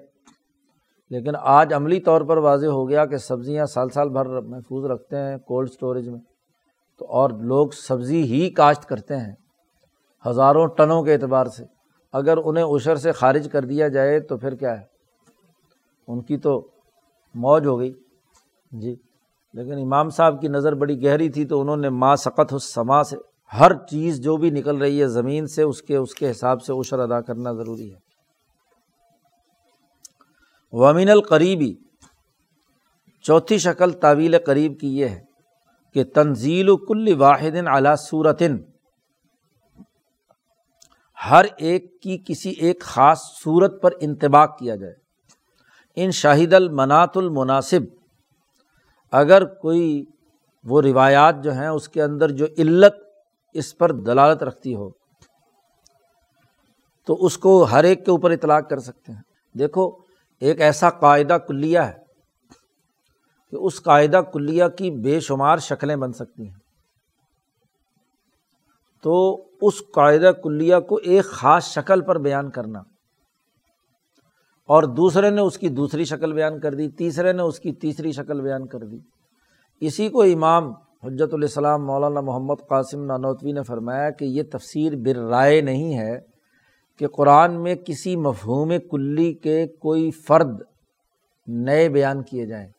لیکن 1.09 1.31
آج 1.41 1.73
عملی 1.73 1.99
طور 1.99 2.21
پر 2.21 2.37
واضح 2.37 2.65
ہو 2.65 2.89
گیا 2.89 3.05
کہ 3.05 3.17
سبزیاں 3.17 3.65
سال 3.65 3.89
سال 3.89 4.09
بھر 4.09 4.25
محفوظ 4.41 4.85
رکھتے 4.85 5.17
ہیں 5.17 5.37
کولڈ 5.37 5.69
اسٹوریج 5.71 6.09
میں۔ 6.09 6.19
تو 6.99 7.05
اور 7.05 7.29
لوگ 7.29 7.67
سبزی 7.69 8.23
ہی 8.23 8.49
کاشت 8.49 8.85
کرتے 8.85 9.15
ہیں 9.15 9.35
ہزاروں 10.27 10.67
ٹنوں 10.67 11.03
کے 11.03 11.13
اعتبار 11.13 11.45
سے۔ 11.45 11.65
اگر 12.13 12.37
انہیں 12.45 12.63
عشر 12.63 12.95
سے 12.95 13.11
خارج 13.11 13.49
کر 13.51 13.65
دیا 13.65 13.87
جائے 13.87 14.19
تو 14.19 14.37
پھر 14.37 14.55
کیا 14.55 14.79
ہے؟ 14.79 14.85
ان 16.07 16.21
کی 16.21 16.37
تو 16.37 16.67
موج 17.35 17.65
ہو 17.65 17.79
گئی۔ 17.79 17.93
جی۔ 18.71 18.95
لیکن 19.53 19.73
امام 19.73 20.09
صاحب 20.09 20.41
کی 20.41 20.47
نظر 20.47 20.75
بڑی 20.75 21.03
گہری 21.03 21.29
تھی 21.29 21.45
تو 21.45 21.61
انہوں 21.61 21.77
نے 21.77 21.89
ماں 21.89 22.15
سقت 22.15 22.53
حسما 22.53 23.03
سے 23.03 23.17
ہر 23.59 23.71
چیز 23.73 24.19
جو 24.21 24.37
بھی 24.37 24.49
نکل 24.49 24.77
رہی 24.77 25.01
ہے 25.01 25.07
زمین 25.07 25.47
سے 25.47 25.63
اس 25.63 25.81
کے 25.81 25.95
اس 25.95 26.15
کے 26.15 26.31
حساب 26.31 26.61
سے 26.61 26.73
عشر 26.79 26.99
ادا 26.99 27.21
کرنا 27.21 27.51
ضروری 27.51 27.93
ہے۔ 27.93 28.02
ومین 30.75 31.09
القریبی 31.09 31.75
چوتھی 33.21 33.57
شکل 33.57 33.91
تعویل 33.91 34.35
قریب 34.45 34.79
کی 34.79 34.97
یہ 34.97 35.07
ہے 35.07 35.21
کہ 35.93 36.03
تنزیل 36.03 36.69
و 36.69 36.77
کل 36.77 37.15
واحد 37.17 37.67
اعلیٰ 37.67 37.95
صورتن 37.95 38.57
ہر 41.29 41.45
ایک 41.57 42.01
کی 42.01 42.23
کسی 42.25 42.49
ایک 42.49 42.81
خاص 42.81 43.21
صورت 43.43 43.81
پر 43.81 43.91
انتباق 43.99 44.59
کیا 44.59 44.75
جائے۔ 44.75 44.93
ان 45.95 46.11
شاہد 46.11 46.53
المنات 46.53 47.17
المناسب۔ 47.17 47.79
اگر 49.11 49.45
کوئی 49.45 50.05
وہ 50.63 50.81
روایات 50.81 51.35
جو 51.43 51.53
ہیں 51.53 51.67
اس 51.67 51.89
کے 51.89 52.03
اندر 52.03 52.31
جو 52.31 52.45
علت 52.57 52.93
اس 53.53 53.77
پر 53.77 53.91
دلالت 53.91 54.43
رکھتی 54.43 54.75
ہو، 54.75 54.89
تو 57.05 57.25
اس 57.25 57.37
کو 57.37 57.63
ہر 57.63 57.83
ایک 57.83 58.05
کے 58.05 58.11
اوپر 58.11 58.31
اطلاق 58.31 58.69
کر 58.69 58.79
سکتے 58.79 59.11
ہیں۔ 59.11 59.21
دیکھو 59.59 60.02
ایک 60.43 60.61
ایسا 60.61 60.89
قاعدہ 60.89 61.37
کلیہ 61.47 61.79
ہے 61.79 62.01
کہ 63.53 63.57
اس 63.57 63.81
قاعدہ 63.83 64.21
کلیہ 64.33 64.67
کی 64.77 64.91
بے 65.03 65.19
شمار 65.19 65.57
شکلیں 65.59 65.95
بن 65.95 66.13
سکتی 66.13 66.43
ہیں۔ 66.43 66.61
تو 69.03 69.13
اس 69.61 69.81
قاعدہ 69.95 70.31
کلیہ 70.43 70.79
کو 70.79 70.95
ایک 70.95 71.25
خاص 71.25 71.67
شکل 71.67 72.01
پر 72.01 72.19
بیان 72.19 72.49
کرنا، 72.49 72.79
اور 74.69 74.83
دوسرے 74.97 75.29
نے 75.29 75.41
اس 75.41 75.57
کی 75.57 75.69
دوسری 75.71 76.05
شکل 76.05 76.33
بیان 76.33 76.59
کر 76.59 76.73
دی، 76.73 76.89
تیسرے 76.89 77.33
نے 77.33 77.43
اس 77.43 77.59
کی 77.59 77.73
تیسری 77.73 78.11
شکل 78.11 78.41
بیان 78.41 78.67
کر 78.67 78.83
دی۔ 78.83 78.99
اسی 79.81 80.09
کو 80.09 80.21
امام 80.23 80.71
حجت 81.03 81.33
السلام 81.33 81.85
مولانا 81.85 82.21
محمد 82.21 82.67
قاسم 82.69 83.03
نانوتوی 83.05 83.51
نے 83.51 83.63
فرمایا 83.63 84.09
کہ 84.09 84.25
یہ 84.25 84.43
تفسیر 84.51 84.95
بر 84.95 85.17
رائے 85.29 85.59
نہیں 85.61 85.97
ہے۔ 85.97 86.13
کہ 86.97 87.07
قرآن 87.07 87.63
میں 87.63 87.75
کسی 87.75 88.15
مفہوم 88.15 88.71
کلی 88.91 89.33
کے 89.33 89.67
کوئی 89.67 90.11
فرد 90.11 90.61
نئے 91.47 91.89
بیان 91.89 92.23
کیے 92.23 92.45
جائیں۔ 92.45 92.69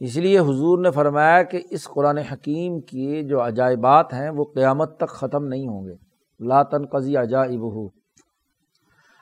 اس 0.00 0.16
لیے 0.16 0.38
حضور 0.38 0.78
نے 0.78 0.90
فرمایا 0.90 1.42
کہ 1.42 1.62
اس 1.70 1.84
قرآن 1.84 2.18
حکیم 2.18 2.80
کی 2.80 3.22
جو 3.22 3.46
عجائبات 3.46 4.12
ہیں 4.12 4.30
وہ 4.30 4.44
قیامت 4.44 4.96
تک 4.96 5.08
ختم 5.08 5.44
نہیں 5.44 5.68
ہوں 5.68 5.86
گے۔ 5.86 5.94
لاتن 6.40 6.86
قضی 6.86 7.16
عجائب 7.16 7.74
ہو 7.74 7.88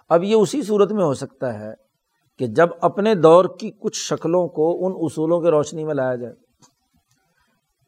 اب 0.09 0.25
یہ 0.25 0.35
اسی 0.35 0.63
صورت 0.63 0.93
میں 0.93 1.05
ہو 1.05 1.15
سکتا 1.15 1.61
ہے 1.61 1.75
کہ 2.39 2.47
جب 2.47 2.69
اپنے 2.81 3.15
دور 3.15 3.45
کی 3.61 3.71
کچھ 3.79 3.97
شکلوں 3.97 4.49
کو 4.49 4.87
ان 4.87 4.93
اصولوں 4.97 5.41
کے 5.41 5.51
روشنی 5.51 5.85
میں 5.85 5.95
لایا 5.95 6.15
جائے۔ 6.15 6.50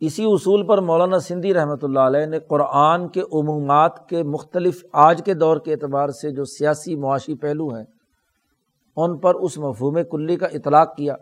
اسی 0.04 0.24
اصول 0.24 0.66
پر 0.66 0.78
مولانا 0.78 1.18
سندھی 1.18 1.54
رحمۃ 1.54 1.82
اللہ 1.82 2.00
علیہ 2.00 2.26
نے 2.26 2.38
قرآن 2.38 3.08
کے 3.08 3.20
عمومات 3.20 4.08
کے 4.08 4.22
مختلف 4.22 4.84
آج 4.92 5.22
کے 5.24 5.34
دور 5.34 5.56
کے 5.56 5.72
اعتبار 5.72 6.08
سے 6.08 6.30
جو 6.30 6.44
سیاسی 6.44 6.96
معاشی 6.96 7.34
پہلو 7.34 7.68
ہیں، 7.68 7.84
ان 8.96 9.18
پر 9.18 9.34
اس 9.34 9.58
مفہوم 9.58 9.98
کلی 10.10 10.36
کا 10.36 10.46
اطلاق 10.46 10.96
کیا۔ 10.96 11.14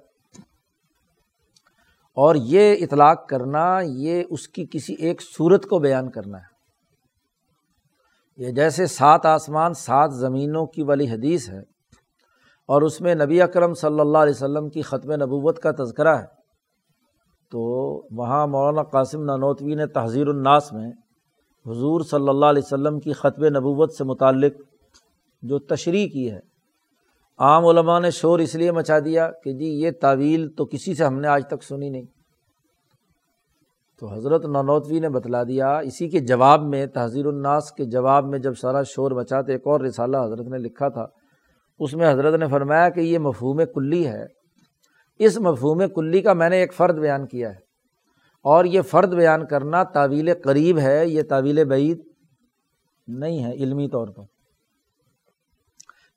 اور 2.15 2.35
یہ 2.35 2.77
اطلاق 2.81 3.29
کرنا، 3.29 3.81
یہ 3.81 4.25
اس 4.31 4.49
کی 4.49 4.67
کسی 4.73 4.95
ایک 4.99 5.23
صورت 5.23 5.67
کو 5.67 5.79
بیان 5.79 6.11
کرنا 6.11 6.39
ہے۔ 6.39 6.51
یہ 8.37 8.51
جیسے 8.51 8.87
سات 8.87 9.27
آسمان، 9.27 9.75
سات 9.75 10.15
زمینوں 10.15 10.67
کی 10.67 10.83
والی 10.83 11.11
حدیث 11.11 11.51
ہے 11.51 11.61
اور 12.69 12.83
اس 12.83 13.01
میں 13.01 13.15
نبی 13.15 13.43
اکرم 13.43 13.75
صلی 13.75 14.01
اللہ 14.01 14.19
علیہ 14.19 14.35
وسلم 14.37 14.69
کی 14.69 14.83
ختم 14.83 15.13
نبوت 15.13 15.59
کا 15.59 15.71
تذکرہ 15.71 16.17
ہے۔ 16.17 16.40
تو 17.51 17.61
وہاں 18.11 18.47
مولانا 18.47 18.83
قاسم 18.83 19.25
نانوتوی 19.25 19.75
نے 19.75 19.87
تحذیر 19.87 20.27
الناس 20.27 20.73
میں 20.73 20.93
حضور 21.67 22.01
صلی 22.01 22.29
اللہ 22.29 22.47
علیہ 22.47 22.63
وسلم 22.65 23.01
کی 23.01 23.13
ختم 23.13 23.45
نبوت 23.45 23.93
سے 23.93 24.05
متعلق 24.05 24.53
جو 25.43 25.59
تشریح 25.59 26.09
کی 26.09 26.31
ہے، 26.31 26.41
عام 27.39 27.67
علماء 27.67 28.01
نے 28.01 28.11
شور 28.11 28.39
اس 28.39 28.55
لیے 28.55 28.73
مچا 28.73 28.99
دیا 28.99 29.31
کہ 29.45 29.53
جی 29.53 29.65
یہ 29.65 29.91
تعویل 30.01 30.49
تو 30.49 30.65
کسی 30.65 30.95
سے 30.95 31.05
ہم 31.05 31.21
نے 31.21 31.29
آج 31.29 31.47
تک 31.47 31.63
سنی 31.63 31.89
نہیں۔ 31.89 32.05
تو 34.01 34.13
حضرت 34.13 34.47
نانوتوی 34.47 35.01
نے 35.01 35.09
بتلا 35.09 35.43
دیا، 35.43 35.79
اسی 35.79 36.09
کے 36.09 36.21
جواب 36.21 36.63
میں، 36.63 36.87
تحذیر 36.87 37.27
الناس 37.27 37.73
کے 37.73 37.85
جواب 37.85 38.25
میں 38.25 38.39
جب 38.39 38.55
سارا 38.55 38.83
شور 38.83 39.11
بچا 39.11 39.41
تو 39.41 39.53
ایک 39.53 39.67
اور 39.67 39.81
رسالہ 39.81 40.17
حضرت 40.17 40.47
نے 40.47 40.59
لکھا 40.59 40.89
تھا۔ 40.89 41.07
اس 41.79 41.95
میں 41.95 42.13
حضرت 42.13 42.35
نے 42.35 42.49
فرمایا 42.49 42.89
کہ 42.89 43.01
یہ 43.01 43.19
مفہوم 43.19 43.61
کلی 43.75 44.07
ہے۔ 44.07 44.40
اس 45.21 45.39
مفہوم 45.39 45.83
کلی 45.95 46.23
کا 46.23 46.33
میں 46.33 46.51
نے 46.51 46.57
ایک 46.57 46.75
فرد 46.75 46.99
بیان 46.99 47.27
کیا 47.27 47.51
ہے۔ 47.51 47.71
اور 48.43 48.65
یہ 48.65 48.83
فرد 48.83 49.15
بیان 49.15 49.47
کرنا 49.47 49.83
تعویل 49.85 50.31
قریب 50.45 50.79
ہے، 50.79 51.07
یہ 51.07 51.23
تعویل 51.23 51.65
بعید 51.65 52.01
نہیں 53.07 53.45
ہے، 53.45 53.53
علمی 53.53 53.89
طور 53.89 54.09
پر۔ 54.09 54.23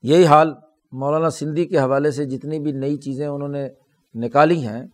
یہی 0.03 0.25
حال 0.25 0.53
مولانا 0.91 1.29
سندھی 1.29 1.65
کے 1.65 1.79
حوالے 1.79 2.11
سے 2.11 2.25
جتنی 2.25 2.59
بھی 2.59 2.71
نئی 2.71 2.97
چیزیں 2.97 3.27
انہوں 3.27 3.49
نے 3.49 3.69
نکالی 4.13 4.67
ہیں، 4.67 4.87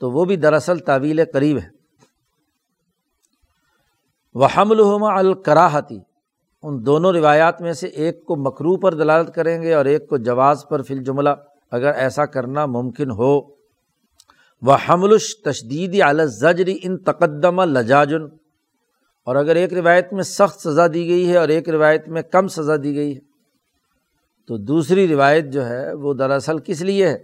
تو 0.00 0.10
وہ 0.10 0.24
بھی 0.24 0.36
دراصل 0.36 0.78
تعویل 0.78 1.20
قریب 1.32 1.58
ہے۔ 1.58 1.68
وہ 4.34 4.48
حمل 4.56 4.80
الکراہتی 5.02 5.98
ان 6.62 6.86
دونوں 6.86 7.12
روایات 7.12 7.62
میں 7.62 7.72
سے 7.72 7.86
ایک 7.86 8.24
کو 8.24 8.36
مکرو 8.36 8.76
پر 8.76 8.94
دلالت 8.94 9.34
کریں 9.34 9.62
گے 9.62 9.74
اور 9.74 9.84
ایک 9.84 10.08
کو 10.08 10.16
جواز 10.16 10.64
پر 10.70 10.82
فل 10.82 11.04
جملہ 11.04 11.30
اگر 11.70 11.92
ایسا 11.92 12.26
کرنا 12.26 12.66
ممکن 12.66 13.10
ہو۔ 13.10 13.54
وہ 14.62 14.76
حمل 14.88 15.18
تشدید 15.44 16.00
اعلی 16.02 16.26
زجری 16.26 16.78
ان 16.82 16.98
تقدم 16.98 17.60
لجاجن 17.60 18.22
اور 19.24 19.36
اگر 19.36 19.56
ایک 19.56 19.72
روایت 19.72 20.12
میں 20.12 20.22
سخت 20.22 20.60
سزا 20.60 20.86
دی 20.86 21.08
گئی 21.08 21.28
ہے 21.28 21.36
اور 21.36 21.48
ایک 21.48 21.68
روایت 21.68 22.08
میں 22.08 22.22
کم 22.22 22.48
سزا 22.48 22.76
دی 22.76 22.94
گئی 22.94 23.14
ہے۔ 23.14 23.20
تو 24.46 24.56
دوسری 24.56 25.08
روایت 25.08 25.44
جو 25.52 25.66
ہے 25.66 25.92
وہ 25.92 26.14
دراصل 26.14 26.58
کس 26.58 26.82
لیے 26.82 27.08
ہے؟ 27.08 27.18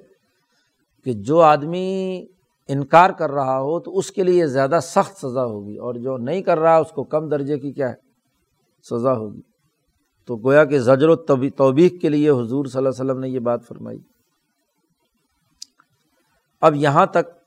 کہ 1.05 1.13
جو 1.13 1.41
آدمی 1.41 2.27
انکار 2.69 3.11
کر 3.11 3.31
رہا 3.31 3.61
ہو 3.61 3.81
تو 3.81 3.99
اس 3.99 4.11
کے 4.11 4.23
لیے 4.23 4.47
زیادہ 4.47 4.79
سخت 4.83 5.17
سزا 5.17 5.45
ہوگی 5.45 5.77
اور 5.77 5.95
جو 5.95 6.17
نہیں 6.17 6.43
کر 6.43 6.59
رہا 6.59 6.77
اس 6.77 6.91
کو 6.91 7.05
کم 7.05 7.29
درجے 7.29 7.59
کی 7.59 7.73
کیا 7.73 7.89
ہے؟ 7.89 7.95
سزا 8.91 9.13
ہوگی۔ 9.13 9.41
تو 10.27 10.37
گویا 10.37 10.65
کہ 10.65 10.79
زجر 10.79 11.09
و 11.09 11.17
توبیق 11.51 12.03
کے 12.03 12.09
لیے 12.09 12.31
حضور 12.31 12.65
صلی 12.65 12.79
اللہ 12.79 12.89
علیہ 12.89 13.05
وسلم 13.05 13.21
نے 13.21 13.29
یہ 13.29 13.39
بات 13.39 13.61
فرمائی۔ 13.69 13.99
اب 16.61 16.75
یہاں 16.75 17.07
تک 17.07 17.41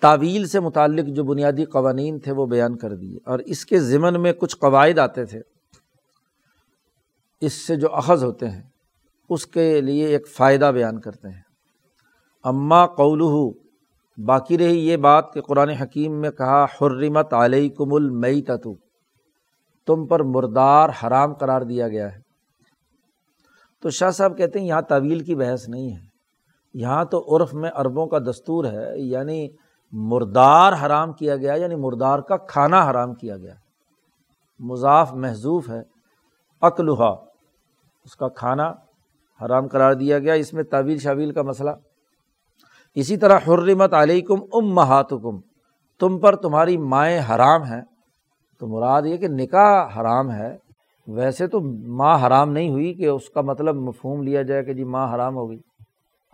تعویل 0.00 0.46
سے 0.46 0.60
متعلق 0.60 1.06
جو 1.06 1.24
بنیادی 1.24 1.64
قوانین 1.64 2.18
تھے 2.18 2.32
وہ 2.32 2.46
بیان 2.46 2.78
کر 2.78 2.94
دیے 2.94 3.18
اور 3.26 3.38
اس 3.38 3.66
کے 3.66 3.80
ضمن 3.80 4.22
میں 4.22 4.32
کچھ 4.32 4.56
قواعد 4.56 4.98
آتے 4.98 5.24
تھے۔ 5.24 5.40
اس 7.40 7.52
سے 7.52 7.76
جو 7.76 7.94
اخذ 7.94 8.24
ہوتے 8.24 8.48
ہیں، 8.48 8.62
اس 9.28 9.46
کے 9.46 9.80
لیے 9.80 10.06
ایک 10.06 10.28
فائدہ 10.28 10.70
بیان 10.74 11.00
کرتے 11.00 11.28
ہیں۔ 11.28 11.42
اماں 12.44 12.86
قول 12.86 13.54
باقی 14.24 14.58
رہی 14.58 14.88
یہ 14.88 14.96
بات 14.96 15.34
کہ 15.34 15.40
قرآن 15.40 15.68
حکیم 15.68 16.20
میں 16.20 16.30
کہا، 16.30 16.64
حرمت 16.64 17.34
علیہ 17.34 17.68
کم 17.68 17.94
المئی 17.94 18.42
تتو 18.42 18.74
تم 19.86 20.06
پر 20.06 20.22
مردار 20.22 20.88
حرام 20.88 21.34
قرار 21.34 21.62
دیا 21.62 21.88
گیا 21.88 22.12
ہے۔ 22.12 22.20
تو 23.82 23.90
شاہ 23.90 24.10
صاحب 24.10 24.38
کہتے 24.38 24.60
ہیں، 24.60 24.66
یہاں 24.66 24.82
طویل 24.82 25.20
کی 25.20 25.34
بحث 25.34 25.68
نہیں 25.68 25.96
ہے۔ 25.96 26.09
یہاں 26.74 27.04
تو 27.04 27.36
عرف 27.36 27.54
میں 27.54 27.70
عربوں 27.74 28.06
کا 28.06 28.18
دستور 28.18 28.64
ہے 28.64 29.00
یعنی 29.00 29.48
مردار 29.92 30.72
حرام 30.72 31.12
کیا 31.12 31.36
گیا 31.36 31.54
یعنی 31.54 31.74
مردار 31.74 32.18
کا 32.18 32.36
کھانا 32.36 32.90
حرام 32.90 33.14
کیا 33.14 33.36
گیا۔ 33.36 33.54
مضاف 34.58 35.14
محضوف 35.14 35.70
ہے 35.70 35.82
اقلحا 36.60 37.10
اس 38.04 38.16
کا 38.16 38.28
کھانا 38.28 38.72
حرام 39.44 39.66
قرار 39.66 39.94
دیا 39.94 40.18
گیا۔ 40.18 40.32
اس 40.32 40.52
میں 40.52 40.64
طویل 40.64 40.98
شاویل 40.98 41.32
کا 41.32 41.42
مسئلہ۔ 41.42 41.70
اسی 42.94 43.16
طرح 43.16 43.38
حرمت 43.48 43.94
علیکم 43.94 44.36
ام 44.52 44.74
محاتکم 44.74 45.40
تم 46.00 46.18
پر 46.18 46.36
تمہاری 46.36 46.78
مائیں 46.78 47.20
حرام 47.30 47.62
ہیں۔ 47.62 47.82
تو 48.58 48.66
مراد 48.66 49.02
یہ 49.02 49.16
کہ 49.16 49.28
نکاح 49.28 50.00
حرام 50.00 50.30
ہے، 50.30 50.56
ویسے 51.06 51.46
تو 51.46 51.60
ماں 51.96 52.26
حرام 52.26 52.52
نہیں 52.52 52.70
ہوئی 52.70 52.94
کہ 52.94 53.06
اس 53.06 53.30
کا 53.30 53.40
مطلب 53.40 53.74
مفہوم 53.74 54.22
لیا 54.22 54.42
جائے 54.42 54.64
کہ 54.64 54.74
جی 54.74 54.84
ماں 54.84 55.14
حرام 55.14 55.36
ہو 55.36 55.50
گئی۔ 55.50 55.69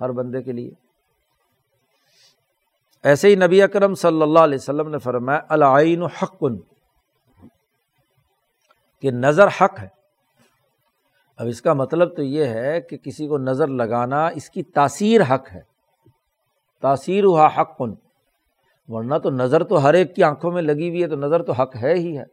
ہر 0.00 0.12
بندے 0.12 0.42
کے 0.42 0.52
لیے۔ 0.52 0.70
ایسے 3.02 3.28
ہی 3.28 3.34
نبی 3.34 3.62
اکرم 3.62 3.94
صلی 3.94 4.22
اللہ 4.22 4.38
علیہ 4.38 4.58
وسلم 4.60 4.88
نے 4.88 4.98
فرمایا، 4.98 5.40
العین 5.48 6.02
حق 6.02 6.44
کہ 9.02 9.10
نظر 9.10 9.46
حق 9.46 9.80
ہے۔ 9.80 9.88
اب 11.36 11.46
اس 11.46 11.62
کا 11.62 11.72
مطلب 11.72 12.16
تو 12.16 12.22
یہ 12.22 12.44
ہے 12.44 12.80
کہ 12.80 12.96
کسی 12.96 13.26
کو 13.26 13.38
نظر 13.38 13.66
لگانا 13.66 14.26
اس 14.26 14.50
کی 14.50 14.62
تاثیر 14.62 15.20
حق 15.22 15.52
ہے۔ 15.52 15.60
تاثیر 16.82 17.24
ہوا 17.24 17.46
حق 17.46 17.78
کن 17.78 17.94
ورنہ 18.88 19.14
تو 19.22 19.30
نظر 19.30 19.64
تو 19.64 19.82
ہر 19.82 19.94
ایک 19.94 20.14
کی 20.14 20.22
آنکھوں 20.22 20.52
میں 20.52 20.62
لگی 20.62 20.88
ہوئی 20.88 21.02
ہے، 21.02 21.08
تو 21.08 21.16
نظر 21.16 21.42
تو 21.42 21.52
حق 21.52 21.76
ہے 21.76 21.94
ہی 21.94 22.18
ہے۔ 22.18 22.24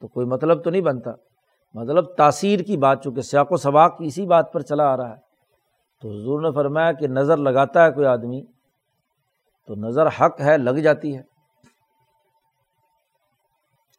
تو 0.00 0.08
کوئی 0.08 0.26
مطلب 0.26 0.64
تو 0.64 0.70
نہیں 0.70 0.82
بنتا۔ 0.82 1.10
مطلب 1.74 2.16
تاثیر 2.16 2.60
کی 2.60 2.76
بات، 2.76 3.04
چونکہ 3.04 3.22
سیاق 3.22 3.52
و 3.52 3.56
سباق 3.56 3.96
اسی 3.98 4.26
بات 4.26 4.52
پر 4.52 4.60
چلا 4.60 4.84
آ 4.84 4.96
رہا 4.96 5.16
ہے۔ 5.16 5.31
تو 6.02 6.08
حضور 6.08 6.40
نے 6.40 6.52
فرمایا 6.54 6.92
کہ 6.92 7.08
نظر 7.08 7.36
لگاتا 7.36 7.86
ہے 7.86 7.92
کوئی 7.92 8.06
آدمی 8.06 8.42
تو 9.66 9.74
نظر 9.74 10.06
حق 10.06 10.40
ہے، 10.40 10.58
لگ 10.58 10.70
جاتی 10.70 11.16
ہے۔ 11.16 11.22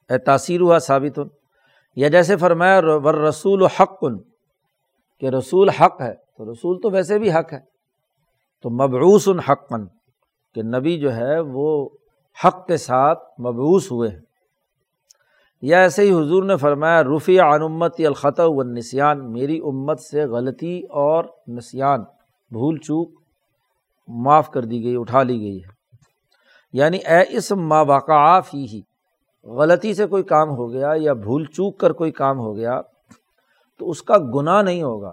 اے 0.09 0.17
تاثیر 0.17 0.61
ہوا 0.61 0.79
ثابت۔ 0.79 1.19
یا 1.95 2.07
جیسے 2.07 2.37
فرمایا، 2.37 2.81
ور 2.85 3.13
رسول 3.13 3.61
و 3.61 3.65
حق 3.65 3.99
کن 3.99 4.17
کہ 5.19 5.25
رسول 5.25 5.69
حق 5.69 6.01
ہے، 6.01 6.13
تو 6.13 6.51
رسول 6.51 6.79
تو 6.83 6.91
ویسے 6.91 7.19
بھی 7.19 7.31
حق 7.31 7.53
ہے۔ 7.53 7.73
تو 8.61 8.69
مبعوث 8.69 9.27
الحق 9.27 9.67
کن 9.67 9.87
کہ 10.53 10.63
نبی 10.63 10.99
جو 10.99 11.15
ہے 11.15 11.39
وہ 11.39 11.89
حق 12.45 12.67
کے 12.67 12.77
ساتھ 12.77 13.41
مبعوث 13.41 13.91
ہوئے 13.91 14.09
ہیں۔ 14.09 14.19
یا 15.65 15.79
ایسے 15.79 16.01
ہی 16.01 16.11
حضور 16.11 16.43
نے 16.43 16.57
فرمایا، 16.57 17.03
رفیع 17.03 17.43
عنمت 17.43 17.95
الخط 17.99 18.39
و 18.43 18.63
نسیان 18.63 19.31
میری 19.31 19.57
امت 19.57 19.99
سے 19.99 20.25
غلطی 20.25 20.81
اور 20.89 21.23
نسیان، 21.47 21.99
بھول 22.51 22.77
چوک 22.77 23.11
معاف 24.07 24.49
کر 24.49 24.61
دی 24.61 24.83
گئی، 24.83 24.95
اٹھا 24.97 25.23
لی 25.23 25.39
گئی 25.39 25.57
ہے۔ 25.57 25.69
یعنی 26.73 26.97
اے 26.97 27.23
اس 27.29 27.51
واقعات 27.87 28.43
ہی 28.53 28.81
غلطی 29.43 29.93
سے 29.93 30.05
کوئی 30.05 30.23
کام 30.23 30.49
ہو 30.49 30.71
گیا 30.71 30.91
یا 30.95 31.13
بھول 31.13 31.45
چوک 31.45 31.79
کر 31.79 31.91
کوئی 31.91 32.11
کام 32.11 32.39
ہو 32.39 32.55
گیا، 32.55 32.81
تو 33.79 33.89
اس 33.89 34.01
کا 34.01 34.17
گناہ 34.35 34.61
نہیں 34.61 34.83
ہوگا۔ 34.83 35.11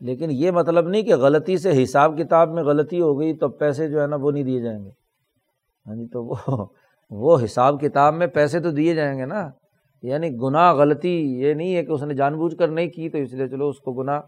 لیکن 0.00 0.28
یہ 0.30 0.50
مطلب 0.50 0.88
نہیں 0.88 1.02
کہ 1.02 1.16
غلطی 1.16 1.56
سے 1.56 1.82
حساب 1.82 2.18
کتاب 2.18 2.48
میں 2.48 2.62
غلطی 2.62 3.00
ہو 3.00 3.20
گئی 3.20 3.36
تو 3.36 3.48
پیسے 3.48 3.88
جو 3.88 4.02
ہے 4.02 4.06
نا 4.06 4.16
وہ 4.16 4.30
نہیں 4.30 4.44
دیے 4.44 4.62
جائیں 4.62 4.84
گے۔ 4.84 4.90
یعنی 5.86 6.08
تو 6.08 6.24
وہ 6.24 6.66
وہ 7.10 7.38
حساب 7.44 7.80
کتاب 7.80 8.14
میں 8.14 8.26
پیسے 8.26 8.60
تو 8.60 8.70
دیے 8.70 8.94
جائیں 8.94 9.18
گے 9.18 9.26
نا۔ 9.26 9.48
یعنی 10.06 10.30
گناہ 10.30 10.72
غلطی 10.72 11.38
یہ 11.40 11.54
نہیں 11.54 11.76
ہے 11.76 11.84
کہ 11.84 11.92
اس 11.92 12.02
نے 12.02 12.14
جان 12.14 12.36
بوجھ 12.36 12.56
کر 12.56 12.68
نہیں 12.68 12.88
کی 12.88 13.10
تو 13.10 13.18
اس 13.18 13.32
لیے 13.32 13.48
چلو 13.48 13.68
اس 13.68 13.78
کو 13.78 13.92
گناہ 13.92 14.20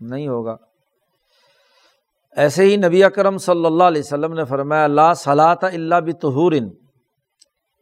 نہیں 0.00 0.28
ہوگا۔ 0.28 0.56
ایسے 2.36 2.64
ہی 2.64 2.76
نبی 2.76 3.04
اکرم 3.04 3.38
صلی 3.38 3.66
اللہ 3.66 3.84
علیہ 3.84 4.02
وسلم 4.04 4.32
نے 4.32 4.44
فرمایا 4.44 4.84
اللہ 4.84 5.14
صلاح 5.16 5.54
اللہ 5.62 6.00
بطہور 6.00 6.52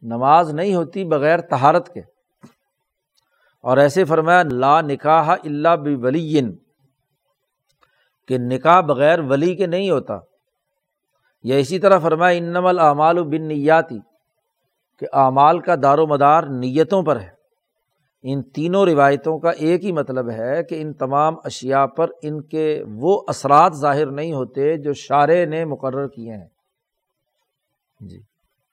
نماز 0.01 0.53
نہیں 0.53 0.75
ہوتی 0.75 1.03
بغیر 1.03 1.41
تہارت 1.41 1.93
کے۔ 1.93 1.99
اور 3.63 3.77
ایسے 3.77 4.03
فرمایا، 4.03 4.43
لا 4.51 4.81
نکاح 4.81 5.35
اللہ 5.43 5.75
بلی 5.75 6.41
کہ 8.27 8.37
نکاح 8.37 8.81
بغیر 8.81 9.19
ولی 9.19 9.55
کے 9.55 9.67
نہیں 9.67 9.89
ہوتا۔ 9.89 10.19
یا 11.43 11.55
اسی 11.55 11.79
طرح 11.79 11.99
فرمایا 11.99 12.37
انم 12.37 12.65
العمال 12.65 13.23
بن 13.23 13.47
نیاتی 13.47 13.99
کہ 15.01 15.07
اعمال 15.13 15.59
کا 15.59 15.75
دار 15.83 15.97
و 15.97 16.07
مدار 16.07 16.43
نیتوں 16.43 17.03
پر 17.03 17.19
ہے۔ 17.19 17.29
ان 18.23 18.43
تینوں 18.43 18.85
روایتوں 18.85 19.39
کا 19.39 19.49
ایک 19.49 19.83
ہی 19.83 19.91
مطلب 19.91 20.29
ہے 20.29 20.63
کہ 20.63 20.81
ان 20.81 20.93
تمام 20.93 21.35
اشیا 21.43 21.85
پر 21.85 22.07
ان 22.21 22.41
کے 22.41 22.83
وہ 22.87 23.21
اثرات 23.27 23.73
ظاہر 23.73 24.05
نہیں 24.05 24.33
ہوتے 24.33 24.77
جو 24.77 24.93
شارے 24.93 25.45
نے 25.45 25.65
مقرر 25.65 26.07
کیے 26.07 26.33
ہیں۔ 26.33 26.47
جی 27.99 28.19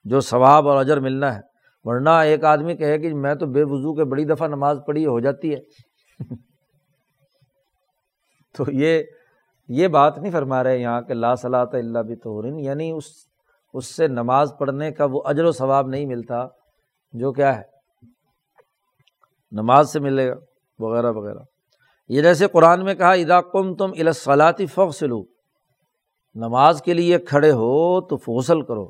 جو 0.03 0.19
ثواب 0.19 0.67
اور 0.67 0.77
اجر 0.77 0.99
ملنا 0.99 1.35
ہے۔ 1.35 1.41
ورنہ 1.83 2.09
ایک 2.09 2.43
آدمی 2.43 2.75
کہے 2.75 2.99
کہ 2.99 3.13
میں 3.13 3.35
تو 3.35 3.45
بے 3.45 3.63
وضو 3.63 3.93
کے 3.93 4.03
بڑی 4.03 4.25
دفعہ 4.25 4.47
نماز 4.47 4.79
پڑھی 4.87 5.05
ہو 5.05 5.19
جاتی 5.19 5.55
ہے۔ 5.55 5.59
تو 8.57 8.63
یہ 8.71 9.03
یہ 9.67 9.87
بات 9.87 10.17
نہیں 10.17 10.31
فرما 10.31 10.63
رہے 10.63 10.77
یہاں 10.77 11.01
کہ 11.01 11.13
لا 11.13 11.35
صلاح 11.35 11.65
اللہ 11.73 11.99
بھی 11.99 12.15
تو 12.15 12.41
یعنی 12.59 12.91
اس 12.91 13.28
اس 13.73 13.95
سے 13.95 14.07
نماز 14.07 14.53
پڑھنے 14.59 14.91
کا 14.91 15.05
وہ 15.11 15.21
اجر 15.25 15.43
و 15.43 15.51
ثواب 15.51 15.87
نہیں 15.87 16.05
ملتا، 16.05 16.47
جو 17.13 17.31
کیا 17.31 17.57
ہے، 17.57 17.61
نماز 19.51 19.93
سے 19.93 19.99
ملے 19.99 20.29
گا، 20.29 20.35
وغیرہ 20.79 21.11
وغیرہ۔ 21.11 21.39
یہ 22.09 22.21
جیسے 22.21 22.47
قرآن 22.47 22.83
میں 22.85 22.95
کہا 22.95 23.11
ادا 23.11 23.41
کم 23.41 23.75
تم 23.75 23.91
الصلاطی 23.99 24.65
فوق 24.65 24.95
سلو 24.95 25.23
نماز 26.35 26.81
کے 26.81 26.93
لیے 26.93 27.17
کھڑے 27.17 27.51
ہو 27.51 28.01
تو 28.01 28.17
فوصل 28.17 28.61
کرو، 28.61 28.89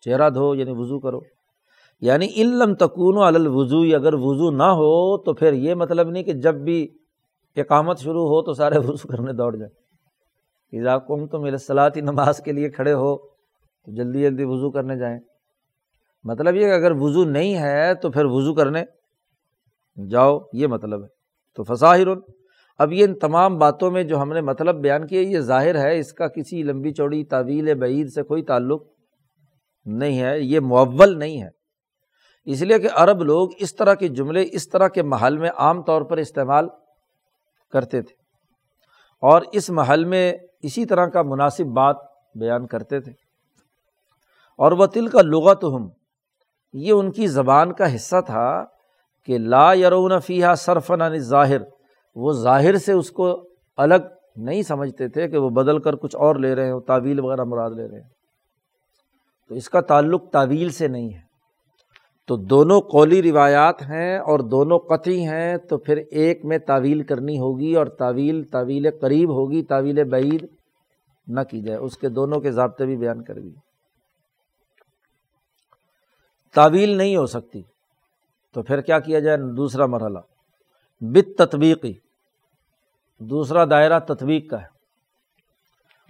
چہرہ 0.00 0.30
دھو 0.30 0.54
یعنی 0.54 0.72
وضو 0.74 1.00
کرو۔ 1.00 1.20
یعنی 2.00 2.26
علم 2.26 2.74
تکون 2.74 3.34
الوضو 3.34 3.80
اگر 3.82 4.14
وضو 4.14 4.50
نہ 4.50 4.62
ہو 4.62 5.18
تو 5.18 5.34
پھر 5.34 5.52
یہ 5.52 5.74
مطلب 5.74 6.08
نہیں 6.08 6.22
کہ 6.22 6.32
جب 6.32 6.54
بھی 6.54 6.88
اقامت 7.56 7.98
شروع 7.98 8.26
ہو 8.26 8.42
تو 8.42 8.52
سارے 8.52 8.78
وضو 8.88 9.08
کرنے 9.08 9.32
دوڑ 9.32 9.56
جائیں۔ 9.56 9.84
اذا 10.80 10.98
کم 10.98 11.26
تم 11.26 11.44
الصلاطی 11.44 12.00
نماز 12.00 12.38
کے 12.38 12.52
لیے 12.52 12.70
کھڑے 12.70 12.92
ہو۔ 12.92 13.33
تو 13.84 13.92
جلدی 13.92 14.22
جلدی 14.22 14.44
وضو 14.44 14.70
کرنے 14.70 14.98
جائیں۔ 14.98 15.18
مطلب 16.24 16.54
یہ 16.54 16.60
کہ 16.60 16.72
اگر 16.72 16.90
وضو 16.90 17.24
نہیں 17.24 17.56
ہے 17.56 17.94
تو 17.94 18.10
پھر 18.10 18.24
وضو 18.24 18.54
کرنے 18.54 18.84
جاؤ، 20.10 20.38
یہ 20.52 20.66
مطلب 20.66 21.02
ہے۔ 21.02 21.08
تو 21.54 21.62
فصاہر 21.62 22.06
اب 22.78 22.92
یہ 22.92 23.04
ان 23.04 23.18
تمام 23.18 23.58
باتوں 23.58 23.90
میں 23.90 24.02
جو 24.02 24.22
ہم 24.22 24.32
نے 24.32 24.40
مطلب 24.40 24.74
بیان 24.74 25.06
کیا، 25.06 25.20
یہ 25.20 25.38
ظاہر 25.38 25.78
ہے، 25.78 25.98
اس 25.98 26.12
کا 26.12 26.28
کسی 26.28 26.62
لمبی 26.62 26.92
چوڑی 26.92 27.24
طویل 27.24 27.74
بعید 27.74 28.08
سے 28.08 28.22
کوئی 28.22 28.42
تعلق 28.42 28.82
نہیں 29.84 30.20
ہے، 30.20 30.40
یہ 30.40 30.60
معول 30.60 31.18
نہیں 31.18 31.42
ہے۔ 31.42 31.48
اس 32.44 32.62
لیے 32.62 32.78
کہ 32.78 32.88
عرب 32.92 33.22
لوگ 33.22 33.48
اس 33.58 33.76
طرح 33.76 33.94
کے 33.94 34.08
جملے، 34.08 34.44
اس 34.52 34.68
طرح 34.68 34.88
کے 34.88 35.02
محل 35.02 35.38
میں 35.38 35.50
عام 35.56 35.82
طور 35.82 36.02
پر 36.02 36.16
استعمال 36.16 36.68
کرتے 37.72 38.02
تھے۔ 38.02 38.14
اور 39.20 39.42
اس 39.52 39.70
محل 39.70 40.04
میں 40.04 40.32
اسی 40.62 40.84
طرح 40.84 41.06
کا 41.06 41.22
مناسب 41.22 41.64
بات 41.64 41.96
بیان 42.34 42.66
کرتے 42.66 43.00
تھے۔ 43.00 43.23
اور 44.56 44.72
وہ 44.72 44.86
تل 44.86 45.08
کا 45.08 45.22
لغت 45.22 45.64
ہم 45.64 45.88
یہ 46.72 46.92
ان 46.92 47.10
کی 47.10 47.26
زبان 47.26 47.72
کا 47.72 47.94
حصہ 47.94 48.20
تھا 48.26 48.64
کہ 49.24 49.38
لا 49.38 49.72
یرون 49.72 50.20
فیحہ 50.20 50.54
صرفن 50.54 51.18
ظاہر 51.18 51.60
وہ 52.14 52.32
ظاہر 52.32 52.76
سے 52.76 52.92
اس 52.92 53.10
کو 53.10 53.48
الگ 53.76 54.08
نہیں 54.36 54.62
سمجھتے 54.62 55.08
تھے 55.08 55.28
کہ 55.28 55.38
وہ 55.38 55.50
بدل 55.50 55.78
کر 55.78 55.96
کچھ 55.96 56.16
اور 56.16 56.36
لے 56.36 56.54
رہے 56.54 56.72
ہیں 56.72 56.80
تعویل 56.80 57.20
وغیرہ 57.20 57.44
مراد 57.44 57.70
لے 57.70 57.88
رہے 57.88 58.00
ہیں 58.00 58.08
تو 59.48 59.54
اس 59.54 59.68
کا 59.68 59.80
تعلق 59.80 60.30
تعویل 60.30 60.68
سے 60.68 60.88
نہیں 60.88 61.14
ہے۔ 61.14 61.20
تو 62.26 62.36
دونوں 62.36 62.80
قولی 62.80 63.22
روایات 63.22 63.82
ہیں 63.82 64.18
اور 64.18 64.38
دونوں 64.38 64.78
قطعی 64.78 65.26
ہیں، 65.26 65.56
تو 65.56 65.78
پھر 65.78 65.96
ایک 66.10 66.44
میں 66.44 66.58
تعویل 66.58 67.02
کرنی 67.02 67.38
ہوگی 67.38 67.74
اور 67.74 67.86
تعویل 67.86 68.44
تعویل 68.44 68.90
قریب 69.00 69.30
ہوگی، 69.30 69.62
تعویل 69.62 70.04
بعید 70.04 70.46
نہ 71.26 71.40
کی 71.50 71.60
جائے۔ 71.60 71.78
اس 71.78 71.98
کے 71.98 72.08
دونوں 72.08 72.40
کے 72.40 72.50
ضابطے 72.50 72.86
بھی 72.86 72.96
بیان 72.96 73.24
کر 73.24 73.38
دی 73.38 73.50
تعویل 76.54 76.96
نہیں 76.96 77.16
ہو 77.16 77.26
سکتی۔ 77.26 77.62
تو 78.54 78.62
پھر 78.62 78.80
کیا 78.80 78.98
کیا 78.98 79.18
جائے؟ 79.18 79.36
دوسرا 79.36 79.86
مرحلہ۔ 79.86 80.18
بت 81.00 81.38
تطبیقی 81.38 81.92
دوسرا 83.20 83.64
دائرہ 83.64 83.98
تطبیق 83.98 84.50
کا 84.50 84.62
ہے۔ 84.62 84.74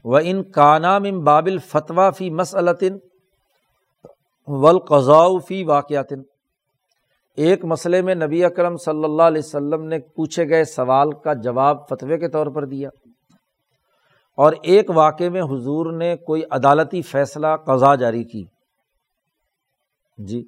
وہ 0.05 0.19
ان 0.23 0.43
کانام 0.43 1.05
ام 1.05 1.25
بابل 1.25 1.59
فتویٰ 1.59 2.11
فی 2.15 2.31
مسلطن 2.31 2.97
ولقضاء 4.47 5.27
فی 5.49 5.65
واقعات 5.65 6.13
ایک 7.37 7.65
مسئلے 7.65 8.03
میں 8.03 8.15
نبی 8.15 8.45
اکرم 8.45 8.77
صلی 8.77 9.05
اللہ 9.05 9.23
علیہ 9.23 9.43
وسلم 9.45 9.85
نے 9.85 9.99
پوچھے 9.99 10.49
گئے 10.49 10.65
سوال 10.65 11.13
کا 11.13 11.33
جواب 11.33 11.89
فتوے 11.89 12.19
کے 12.19 12.29
طور 12.29 12.47
پر 12.47 12.65
دیا۔ 12.65 12.89
اور 14.37 14.53
ایک 14.63 14.91
واقعے 14.91 15.29
میں 15.29 15.43
حضور 15.43 15.93
نے 15.93 16.17
کوئی 16.17 16.43
عدالتی 16.51 17.03
فیصلہ 17.03 17.47
قضا 17.67 17.95
جاری 17.95 18.25
کی۔ 18.25 18.54
جی۔ 20.19 20.43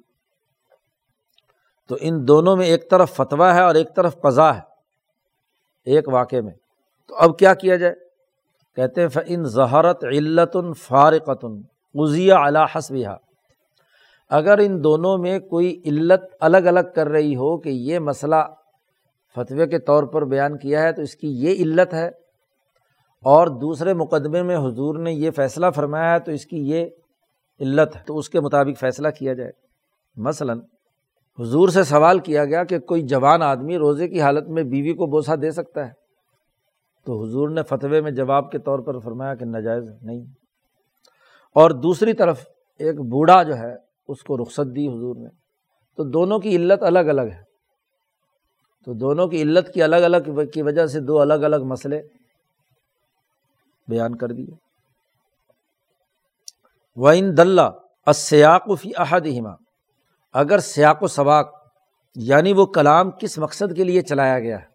تو 1.89 1.95
ان 2.01 2.27
دونوں 2.27 2.55
میں 2.57 2.65
ایک 2.65 2.89
طرف 2.91 3.15
فتویٰ 3.15 3.53
ہے 3.53 3.61
اور 3.61 3.75
ایک 3.75 3.95
طرف 3.95 4.19
قضا 4.21 4.53
ہے، 4.55 4.61
ایک 5.87 6.07
واقعے 6.13 6.41
میں۔ 6.41 6.53
تو 7.09 7.15
اب 7.15 7.37
کیا 7.39 7.53
کیا 7.53 7.75
جائے؟ 7.75 7.93
کہتے 8.77 9.01
ہیں 9.01 9.21
ان 9.25 9.43
ظہرت 9.49 10.03
علت 10.05 10.55
فارقتن 10.79 11.61
عزیہ 11.95 12.65
حسبہ 12.75 13.15
اگر 14.31 14.57
ان 14.57 14.83
دونوں 14.83 15.17
میں 15.17 15.39
کوئی 15.49 15.69
علت 15.85 16.23
الگ 16.39 16.65
الگ 16.67 16.91
کر 16.95 17.07
رہی 17.07 17.35
ہو 17.35 17.57
کہ 17.57 17.69
یہ 17.69 17.99
مسئلہ 17.99 18.43
فتوے 19.35 19.67
کے 19.67 19.79
طور 19.79 20.03
پر 20.03 20.25
بیان 20.25 20.57
کیا 20.57 20.81
ہے 20.81 20.91
تو 20.93 21.01
اس 21.01 21.15
کی 21.15 21.27
یہ 21.43 21.63
علت 21.63 21.93
ہے، 21.93 22.07
اور 23.25 23.47
دوسرے 23.61 23.93
مقدمے 23.93 24.41
میں 24.43 24.57
حضور 24.57 24.99
نے 24.99 25.11
یہ 25.13 25.31
فیصلہ 25.31 25.69
فرمایا 25.75 26.11
ہے 26.13 26.19
تو 26.19 26.31
اس 26.31 26.45
کی 26.45 26.57
یہ 26.69 26.85
علت 27.59 27.95
ہے، 27.95 28.01
تو 28.07 28.17
اس 28.17 28.29
کے 28.29 28.39
مطابق 28.39 28.79
فیصلہ 28.79 29.07
کیا 29.19 29.33
جائے۔ 29.33 29.51
مثلاً، 30.15 30.59
حضور 31.39 31.69
سے 31.69 31.83
سوال 31.83 32.19
کیا 32.19 32.45
گیا 32.45 32.63
کہ 32.63 32.79
کوئی 32.79 33.01
جوان 33.01 33.41
آدمی 33.41 33.77
روزے 33.77 34.07
کی 34.07 34.21
حالت 34.21 34.47
میں 34.47 34.63
بیوی 34.63 34.93
کو 34.93 35.05
بوسہ 35.05 35.31
دے 35.31 35.51
سکتا 35.51 35.87
ہے۔ 35.87 35.91
تو 37.05 37.23
حضور 37.23 37.49
نے 37.49 37.63
فتوے 37.63 38.01
میں 38.01 38.11
جواب 38.11 38.51
کے 38.51 38.59
طور 38.59 38.79
پر 38.79 38.99
فرمایا 38.99 39.35
کہ 39.35 39.45
ناجائز 39.45 39.89
نہیں۔ 40.01 40.21
اور 41.55 41.71
دوسری 41.71 42.13
طرف، 42.13 42.45
ایک 42.79 42.99
بوڑھا 42.99 43.43
جو 43.43 43.57
ہے، 43.57 43.75
اس 44.07 44.23
کو 44.23 44.37
رخصت 44.37 44.75
دی 44.75 44.87
حضور 44.87 45.15
نے۔ 45.15 45.29
تو 45.97 46.03
دونوں 46.03 46.39
کی 46.39 46.55
علت 46.55 46.83
الگ 46.83 46.99
الگ 46.99 47.21
ہے۔ 47.21 47.43
تو 48.85 48.93
دونوں 48.93 49.27
کی 49.27 49.41
علت 49.41 49.73
کی 49.73 49.83
الگ 49.83 49.95
الگ 49.95 50.49
کی 50.53 50.61
وجہ 50.61 50.85
سے 50.85 50.99
دو 50.99 51.21
الگ 51.21 51.33
الگ 51.33 51.63
مسئلے 51.63 52.01
بیان 53.87 54.15
کر 54.15 54.27
دیے۔ 54.27 54.66
وائن 56.97 57.37
دلہ 57.37 57.61
فی 58.21 58.43
احد 58.97 59.21
ہما 59.21 59.49
اگر 60.33 60.59
سیاق 60.59 61.03
و 61.03 61.07
سواق 61.07 61.67
یعنی 62.15 62.53
وہ 62.53 62.65
کلام 62.65 63.11
کس 63.11 63.37
مقصد 63.37 63.75
کے 63.75 63.83
لیے 63.83 64.01
چلایا 64.01 64.39
گیا 64.39 64.59
ہے؟ 64.59 64.65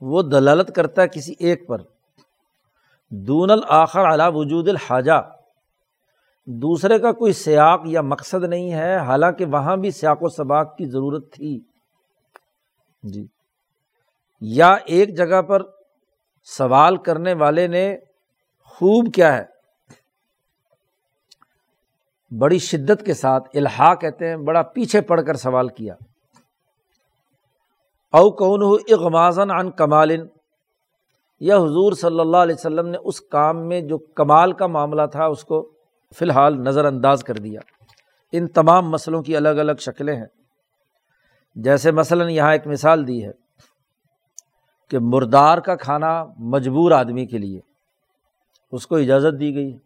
وہ 0.00 0.22
دلالت 0.22 0.74
کرتا 0.74 1.02
ہے 1.02 1.08
کسی 1.08 1.34
ایک 1.38 1.68
پر۔ 1.68 1.78
دون 3.10 3.50
الآخر 3.50 4.14
علا 4.14 4.28
وجود 4.28 4.68
الحاجہ۔ 4.68 5.30
دوسرے 6.46 6.98
کا 6.98 7.12
کوئی 7.12 7.32
سیاق 7.32 7.80
یا 7.84 8.00
مقصد 8.00 8.44
نہیں 8.44 8.72
ہے، 8.72 8.96
حالانکہ 8.96 9.44
وہاں 9.44 9.76
بھی 9.76 9.90
سیاق 9.90 10.18
و 10.20 10.28
سباق 10.28 10.76
کی 10.76 10.86
ضرورت 10.86 11.32
تھی۔ 11.32 11.60
جی۔ 13.02 13.26
یا 14.40 14.76
ایک 14.86 15.16
جگہ 15.16 15.42
پر 15.42 15.62
سوال 16.44 16.96
کرنے 16.96 17.32
والے 17.32 17.66
نے 17.66 17.96
خوب 18.64 19.14
کیا 19.14 19.36
ہے؟ 19.36 19.53
بڑی 22.38 22.58
شدت 22.58 23.06
کے 23.06 23.14
ساتھ 23.14 23.56
الحا 23.56 23.94
کہتے 23.94 24.28
ہیں، 24.28 24.36
بڑا 24.36 24.62
پیچھے 24.62 25.00
پڑ 25.00 25.20
کر 25.20 25.34
سوال 25.34 25.68
کیا۔ 25.68 25.94
او 28.12 28.30
کون 28.30 28.62
ہو 28.62 28.74
اغمازن 28.74 29.50
ان 29.50 29.70
کمالن، 29.70 30.26
یا 31.40 31.56
حضور 31.56 31.92
صلی 31.92 32.20
اللہ 32.20 32.36
علیہ 32.36 32.54
وسلم 32.54 32.88
نے 32.88 32.98
اس 33.04 33.20
کام 33.20 33.68
میں 33.68 33.80
جو 33.80 33.98
کمال 33.98 34.52
کا 34.52 34.66
معاملہ 34.66 35.02
تھا، 35.12 35.24
اس 35.24 35.44
کو 35.44 35.70
فی 36.18 36.24
الحال 36.24 36.60
نظر 36.60 36.84
انداز 36.84 37.24
کر 37.24 37.34
دیا۔ 37.34 37.60
ان 38.32 38.48
تمام 38.48 38.90
مسئلوں 38.90 39.22
کی 39.22 39.36
الگ 39.36 39.48
الگ 39.48 39.72
شکلیں 39.80 40.16
ہیں۔ 40.16 40.26
جیسے 41.54 41.90
مثلاً 41.90 42.28
یہاں 42.28 42.52
ایک 42.52 42.66
مثال 42.66 43.06
دی 43.06 43.24
ہے 43.24 43.30
کہ 44.90 44.98
مردار 44.98 45.58
کا 45.58 45.76
کھانا 45.76 46.24
مجبور 46.38 46.92
آدمی 46.92 47.26
کے 47.26 47.38
لیے، 47.38 47.60
اس 48.72 48.86
کو 48.86 48.96
اجازت 48.96 49.40
دی 49.40 49.54
گئی۔ 49.54 49.78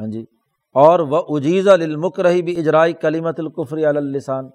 ہاں 0.00 0.06
جی۔ 0.06 0.24
اور 0.74 1.00
وہ 1.00 1.22
اجیز 1.28 1.68
المک 1.68 2.20
رہی 2.20 2.42
بھی 2.42 2.60
اجرائی 2.60 2.92
کلیمت 2.92 3.40
القفری 3.40 3.86
السان 3.86 4.48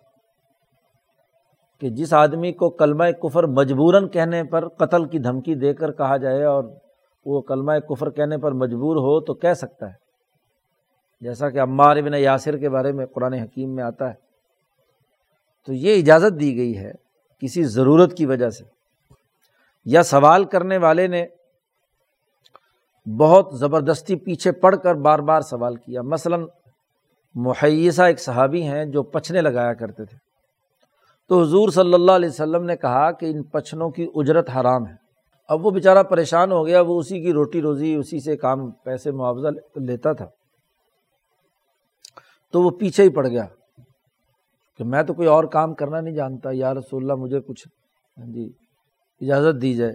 کہ 1.80 1.90
جس 1.90 2.14
آدمی 2.14 2.52
کو 2.52 2.70
کلمہ 2.70 3.04
کفر 3.04 3.44
مجبوراً 3.44 4.08
کہنے 4.08 4.44
پر 4.44 4.68
قتل 4.68 5.06
کی 5.06 5.20
دھمکی 5.20 5.56
دے 5.56 5.74
کر 5.74 5.92
کہا 5.92 6.18
جائے 6.18 6.44
اور 6.44 6.64
وہ 7.26 7.42
کلمہ 7.42 7.72
کفر 7.72 8.10
کہنے 8.10 8.38
پر 8.38 8.52
مجبور 8.52 8.96
ہو 8.96 9.20
تو 9.20 9.34
کہہ 9.34 9.54
سکتا 9.54 9.86
ہے۔ 9.86 9.94
جیسا 11.22 11.50
کہ 11.50 11.62
عمار 11.62 11.98
ابن 11.98 12.14
یاسر 12.14 12.58
کے 12.58 12.70
بارے 12.70 12.92
میں 12.92 13.06
قرآن 13.06 13.34
حکیم 13.34 13.76
میں 13.76 13.84
آتا 13.84 14.10
ہے۔ 14.10 14.14
تو 15.66 15.74
یہ 15.74 16.00
اجازت 16.00 16.40
دی 16.40 16.58
گئی 16.58 16.78
ہے 16.78 16.92
کسی 17.40 17.64
ضرورت 17.64 18.18
کی 18.18 18.26
وجہ 18.26 18.50
سے۔ 18.50 18.64
یا 19.86 20.04
سوال 20.04 20.46
کرنے 20.46 20.78
والے 20.78 21.08
نے 21.08 21.28
بہت 23.18 23.50
زبردستی 23.54 24.16
پیچھے 24.16 24.52
پڑھ 24.52 24.76
کر 24.84 24.96
بار 24.96 25.20
بار 25.20 25.42
سوال 25.42 25.76
کیا۔ 25.76 26.02
مثلاً 26.02 26.46
محیثہ 27.36 28.02
ایک 28.02 28.20
صحابی 28.20 28.64
ہیں 28.64 28.86
جو 28.86 29.04
پچھنے 29.04 29.42
لگایا 29.42 29.74
کرتے 29.74 30.06
تھے۔ 30.06 30.18
تو 31.28 31.42
حضور 31.42 31.70
صلی 31.70 31.94
اللہ 31.94 32.12
علیہ 32.12 32.30
وسلم 32.30 32.64
نے 32.64 32.76
کہا 32.76 33.12
کہ 33.12 33.26
ان 33.26 33.44
پچھنوں 33.44 33.90
کی 33.90 34.08
اجرت 34.16 34.50
حرام 34.50 34.88
ہے۔ 34.88 34.94
اب 35.50 35.66
وہ 35.66 35.72
بیچارہ 35.72 36.04
پریشان 36.04 36.52
ہو 36.52 36.66
گیا، 36.66 36.82
وہ 36.82 37.00
اسی 37.00 37.22
کی 37.22 37.34
روٹی 37.34 37.62
روزی، 37.62 37.96
اسی 37.96 38.20
سے 38.20 38.38
کام، 38.38 38.72
پیسے، 38.72 39.12
معاوضہ 39.12 39.48
لیتا 39.76 40.14
تھا۔ 40.14 40.26
تو 42.54 42.62
وہ 42.62 42.70
پیچھے 42.70 43.04
ہی 43.04 43.10
پڑ 43.10 43.28
گیا 43.28 43.46
کہ 44.78 44.84
میں 44.84 45.04
تو 45.04 45.14
کوئی 45.14 45.28
اور 45.28 45.44
کام 45.44 45.74
کرنا 45.74 46.02
نہیں 46.02 46.16
جانتا، 46.16 46.50
یا 46.54 46.74
رسول 46.74 47.04
اللہ 47.04 47.14
مجھے 47.14 47.42
کچھ 47.42 47.68
جی 48.18 48.50
اجازت 49.22 49.62
دی 49.62 49.74
جائے۔ 49.74 49.94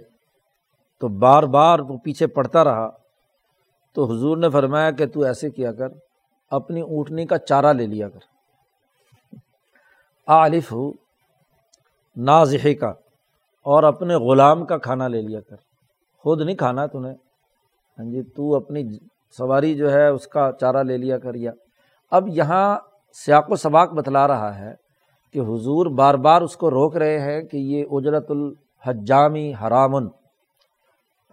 تو 0.99 1.07
بار 1.07 1.43
بار 1.43 1.79
وہ 1.79 1.97
پیچھے 1.97 2.27
پڑتا 2.27 2.63
رہا۔ 2.63 3.04
تو 3.95 4.03
حضور 4.03 4.37
نے 4.37 4.49
فرمایا 4.49 4.91
کہ 4.91 5.05
تو 5.05 5.21
ایسے 5.21 5.49
کیا 5.49 5.71
کر، 5.71 5.87
اپنی 6.51 6.81
اونٹنی 6.81 7.25
کا 7.25 7.37
چارہ 7.37 7.73
لے 7.73 7.87
لیا 7.87 8.09
کر۔ 8.09 8.19
عالف 10.27 10.71
ہو 10.71 10.91
نازحے 12.15 12.73
کا 12.73 12.89
اور 13.65 13.83
اپنے 13.83 14.15
غلام 14.15 14.65
کا 14.65 14.77
کھانا 14.77 15.07
لے 15.07 15.21
لیا 15.21 15.39
کر۔ 15.41 15.55
خود 16.17 16.41
نہیں 16.41 16.55
کھانا 16.55 16.85
تو 16.85 16.99
نے 16.99 17.11
ہاں 17.99 18.11
جی 18.11 18.23
تو 18.23 18.55
اپنی 18.55 18.97
سواری 19.37 19.75
جو 19.75 19.91
ہے 19.91 20.07
اس 20.07 20.27
کا 20.27 20.51
چارہ 20.59 20.83
لے 20.83 20.97
لیا 20.97 21.17
کر۔ 21.17 21.35
یا، 21.35 21.51
اب 22.11 22.27
یہاں 22.27 22.77
سیاق 23.25 23.51
و 23.51 23.55
سباق 23.55 23.93
بتلا 23.93 24.27
رہا 24.27 24.59
ہے 24.59 24.73
کہ 25.33 25.39
حضور 25.39 25.85
بار 25.85 26.13
بار 26.13 26.41
اس 26.41 26.57
کو 26.57 26.71
روک 26.71 26.97
رہے 26.97 27.19
ہیں 27.19 27.41
کہ 27.41 27.57
یہ 27.57 27.85
اجرت 27.91 28.31
الحجامی 28.31 29.53
حرامن۔ 29.53 30.07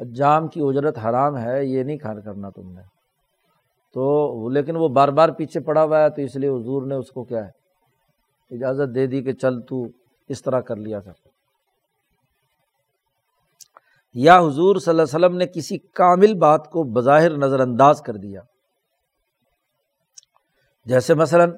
حجام 0.02 0.48
کی 0.48 0.60
اجرت 0.64 0.98
حرام 0.98 1.38
ہے، 1.38 1.64
یہ 1.64 1.82
نہیں 1.82 1.98
کھان 1.98 2.22
کرنا 2.22 2.50
تم 2.50 2.72
نے۔ 2.72 2.82
تو 3.94 4.48
لیکن 4.48 4.76
وہ 4.76 4.88
بار 4.88 5.08
بار 5.08 5.28
پیچھے 5.28 5.60
پڑا 5.60 5.84
ہوا 5.84 6.02
ہے، 6.02 6.10
تو 6.10 6.22
اس 6.22 6.36
لیے 6.36 6.50
حضور 6.50 6.86
نے 6.86 6.94
اس 6.94 7.10
کو 7.10 7.24
کیا 7.24 7.46
ہے، 7.46 7.50
اجازت 8.56 8.94
دے 8.94 9.06
دی 9.06 9.22
کہ 9.22 9.32
چل 9.32 9.60
تو 9.60 9.84
اس 10.28 10.42
طرح 10.42 10.60
کر 10.60 10.76
لیا 10.76 11.00
کر۔ 11.00 11.12
یا 14.14 14.38
حضور 14.38 14.76
صلی 14.76 14.90
اللہ 14.90 15.02
علیہ 15.02 15.26
وسلم 15.26 15.36
نے 15.36 15.46
کسی 15.46 15.78
کامل 15.78 16.34
بات 16.34 16.70
کو 16.70 16.84
بظاہر 16.84 17.30
نظر 17.36 17.60
انداز 17.60 18.00
کر 18.00 18.16
دیا۔ 18.16 18.40
جیسے 20.84 21.14
مثلاً 21.14 21.50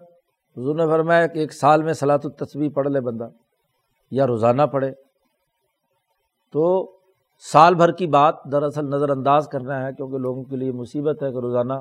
حضور 0.56 0.74
نے 0.74 0.86
فرمایا 0.86 1.26
کہ 1.26 1.38
ایک 1.38 1.52
سال 1.52 1.82
میں 1.82 1.92
سلاۃ 1.92 2.18
التصوی 2.24 2.68
پڑھ 2.68 2.88
لے 2.88 3.00
بندہ، 3.00 3.28
یا 4.10 4.26
روزانہ 4.26 4.62
پڑھے۔ 4.62 4.92
تو 6.52 6.93
سال 7.52 7.74
بھر 7.74 7.92
کی 7.92 8.06
بات 8.06 8.34
دراصل 8.52 8.86
نظر 8.86 9.08
انداز 9.08 9.48
کرنا 9.48 9.86
ہے 9.86 9.92
کیونکہ 9.92 10.18
لوگوں 10.18 10.44
کے 10.44 10.56
لیے 10.56 10.72
مصیبت 10.72 11.22
ہے 11.22 11.32
کہ 11.32 11.36
روزانہ 11.36 11.72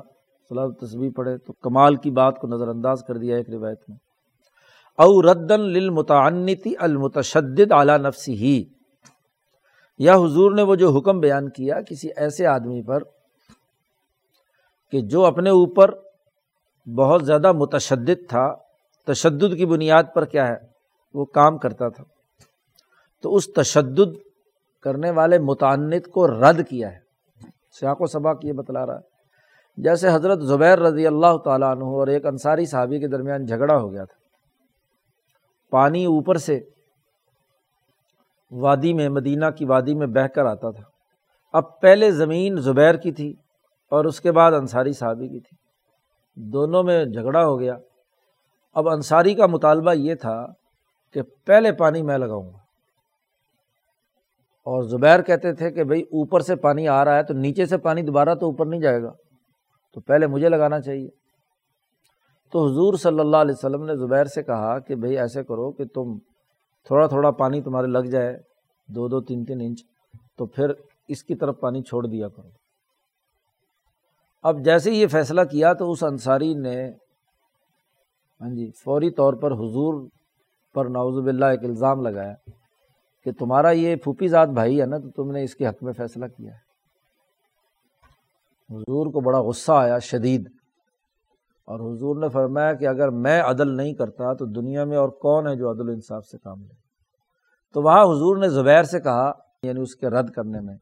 صلاح 0.48 0.66
تصویر 0.80 1.10
پڑھے 1.16 1.38
تو 1.38 1.52
کمال 1.52 1.96
کی 1.96 2.10
بات 2.10 2.38
کو 2.38 2.46
نظر 2.46 2.68
انداز 2.68 3.02
کر 3.08 3.16
دیا 3.16 3.36
ایک 3.36 3.50
روایت 3.50 3.80
میں۔ 3.88 3.96
او 4.98 5.22
ردن 5.22 5.60
للمتعنتی 5.60 6.74
المتشدد 6.78 7.72
اعلیٰ 7.72 7.98
نفسی 7.98 8.34
ہی 8.34 8.64
یا 9.98 10.16
حضور 10.16 10.54
نے 10.54 10.62
وہ 10.62 10.74
جو 10.74 10.90
حکم 10.90 11.20
بیان 11.20 11.48
کیا 11.48 11.80
کسی 11.80 12.08
ایسے 12.16 12.46
آدمی 12.46 12.82
پر 12.82 13.02
کہ 14.92 15.00
جو 15.00 15.24
اپنے 15.24 15.50
اوپر 15.50 15.90
بہت 16.96 17.26
زیادہ 17.26 17.52
متشدد 17.52 18.28
تھا، 18.28 18.54
تشدد 19.06 19.56
کی 19.56 19.66
بنیاد 19.66 20.04
پر 20.14 20.24
کیا 20.24 20.48
ہے؟ 20.48 20.56
وہ 21.14 21.24
کام 21.24 21.58
کرتا 21.58 21.88
تھا۔ 21.88 22.04
تو 23.22 23.34
اس 23.34 23.52
تشدد 23.52 24.33
کرنے 24.84 25.10
والے 25.10 25.38
متعنت 25.38 26.08
کو 26.08 26.28
رد 26.28 26.68
کیا 26.68 26.92
ہے۔ 26.92 26.98
سیاق 27.80 28.00
و 28.00 28.06
سباق 28.06 28.44
یہ 28.44 28.52
بتلا 28.52 28.86
رہا 28.86 28.94
ہے۔ 28.94 29.14
جیسے 29.76 30.08
حضرت 30.12 30.40
زبیر 30.42 30.78
رضی 30.78 31.06
اللہ 31.06 31.36
تعالیٰ 31.44 31.70
عنہ 31.70 31.84
اور 31.84 32.06
ایک 32.06 32.26
انصاری 32.26 32.66
صحابی 32.66 32.98
کے 32.98 33.08
درمیان 33.08 33.46
جھگڑا 33.46 33.76
ہو 33.76 33.92
گیا 33.92 34.04
تھا۔ 34.04 34.24
پانی 35.70 36.04
اوپر 36.04 36.36
سے 36.36 36.60
وادی 38.50 38.92
میں، 38.92 39.08
مدینہ 39.08 39.44
کی 39.58 39.64
وادی 39.64 39.94
میں 39.94 40.06
بہہ 40.06 40.26
کر 40.26 40.44
آتا 40.44 40.70
تھا۔ 40.70 40.82
اب 41.52 41.80
پہلے 41.80 42.10
زمین 42.10 42.56
زبیر 42.56 42.94
کی 42.94 43.12
تھی 43.12 43.34
اور 43.90 44.04
اس 44.04 44.20
کے 44.20 44.32
بعد 44.32 44.52
انصاری 44.52 44.92
صحابی 44.92 45.28
کی 45.28 45.40
تھی۔ 45.40 45.56
دونوں 46.34 46.82
میں 46.82 47.04
جھگڑا 47.04 47.44
ہو 47.44 47.60
گیا۔ 47.60 47.76
اب 48.74 48.88
انصاری 48.88 49.34
کا 49.34 49.46
مطالبہ 49.46 49.92
یہ 49.92 50.14
تھا 50.14 50.46
کہ 51.12 51.22
پہلے 51.22 51.72
پانی 51.72 52.02
میں 52.02 52.18
لگاؤں 52.18 52.50
گا۔ 52.52 52.63
اور 54.66 54.82
زبیر 54.82 55.22
کہتے 55.22 55.52
تھے 55.52 55.70
کہ 55.70 55.84
بھائی 55.84 56.02
اوپر 56.02 56.40
سے 56.40 56.56
پانی 56.56 56.88
آ 56.88 57.04
رہا 57.04 57.16
ہے 57.16 57.22
تو 57.22 57.34
نیچے 57.34 57.66
سے 57.66 57.78
پانی 57.78 58.02
دوبارہ 58.02 58.34
تو 58.34 58.46
اوپر 58.46 58.66
نہیں 58.66 58.80
جائے 58.80 59.02
گا۔ 59.02 59.12
تو 59.94 60.00
پہلے 60.00 60.26
مجھے 60.26 60.48
لگانا 60.48 60.80
چاہیے۔ 60.80 61.08
تو 62.52 62.66
حضور 62.66 62.94
صلی 62.94 63.20
اللہ 63.20 63.36
علیہ 63.36 63.54
وسلم 63.58 63.84
نے 63.84 63.96
زبیر 63.96 64.24
سے 64.24 64.42
کہا 64.42 64.78
کہ 64.78 64.94
بھائی 64.94 65.18
ایسے 65.18 65.44
کرو 65.44 65.72
کہ 65.72 65.84
تم 65.84 66.18
تھوڑا 66.84 67.06
تھوڑا 67.06 67.30
پانی 67.30 67.62
تمہارے 67.62 67.86
لگ 67.86 67.98
جائے، 67.98 68.38
دو 68.88 69.08
دو 69.08 69.20
تین 69.20 69.44
تین 69.44 69.60
انچ، 69.60 69.80
تو 70.36 70.46
پھر 70.46 70.72
اس 71.08 71.22
کی 71.24 71.34
طرف 71.34 71.60
پانی 71.60 71.82
چھوڑ 71.82 72.06
دیا 72.06 72.28
کرو۔ 72.28 72.48
اب 74.42 74.64
جیسے 74.64 74.90
یہ 74.90 75.06
فیصلہ 75.06 75.40
کیا 75.40 75.72
تو 75.72 75.90
اس 75.90 76.02
انصاری 76.02 76.54
نے 76.54 76.90
ہاں 78.40 78.50
جی 78.50 78.70
فوری 78.84 79.10
طور 79.10 79.34
پر 79.34 79.52
حضور 79.52 80.08
پر 80.74 80.84
نوز 80.84 81.24
باللہ 81.24 81.44
ایک 81.44 81.64
الزام 81.64 82.00
لگایا۔ 82.00 82.34
کہ 83.24 83.32
تمہارا 83.32 83.70
یہ 83.70 83.96
پھوپھی 83.96 84.28
ذات 84.28 84.48
بھائی 84.48 84.80
ہے 84.80 84.86
نا، 84.86 84.98
تو 84.98 85.10
تم 85.10 85.30
نے 85.30 85.42
اس 85.42 85.54
کے 85.54 85.66
حق 85.66 85.82
میں 85.82 85.92
فیصلہ 85.92 86.26
کیا 86.26 86.52
ہے۔ 86.52 86.74
حضور 88.74 89.06
کو 89.06 89.20
بڑا 89.20 89.40
غصہ 89.40 89.72
آیا، 89.72 89.98
شدید۔ 89.98 90.48
اور 91.66 91.80
حضور 91.80 92.16
نے 92.16 92.28
فرمایا 92.28 92.72
کہ 92.72 92.88
اگر 92.88 93.10
میں 93.10 93.42
عدل 93.42 93.76
نہیں 93.76 93.94
کرتا 93.94 94.32
تو 94.32 94.46
دنیا 94.46 94.84
میں 94.84 94.96
اور 94.96 95.08
کون 95.08 95.48
ہے 95.48 95.56
جو 95.56 95.70
عدل 95.70 95.88
انصاف 95.88 96.26
سے 96.26 96.38
کام 96.38 96.60
لے؟ 96.60 96.74
تو 97.74 97.82
وہاں 97.82 98.02
حضور 98.02 98.36
نے 98.36 98.48
زبیر 98.48 98.82
سے 98.82 99.00
کہا 99.00 99.32
یعنی 99.62 99.80
اس 99.80 99.96
کے 99.96 100.06
رد 100.06 100.30
کرنے 100.30 100.60
میں، 100.60 100.76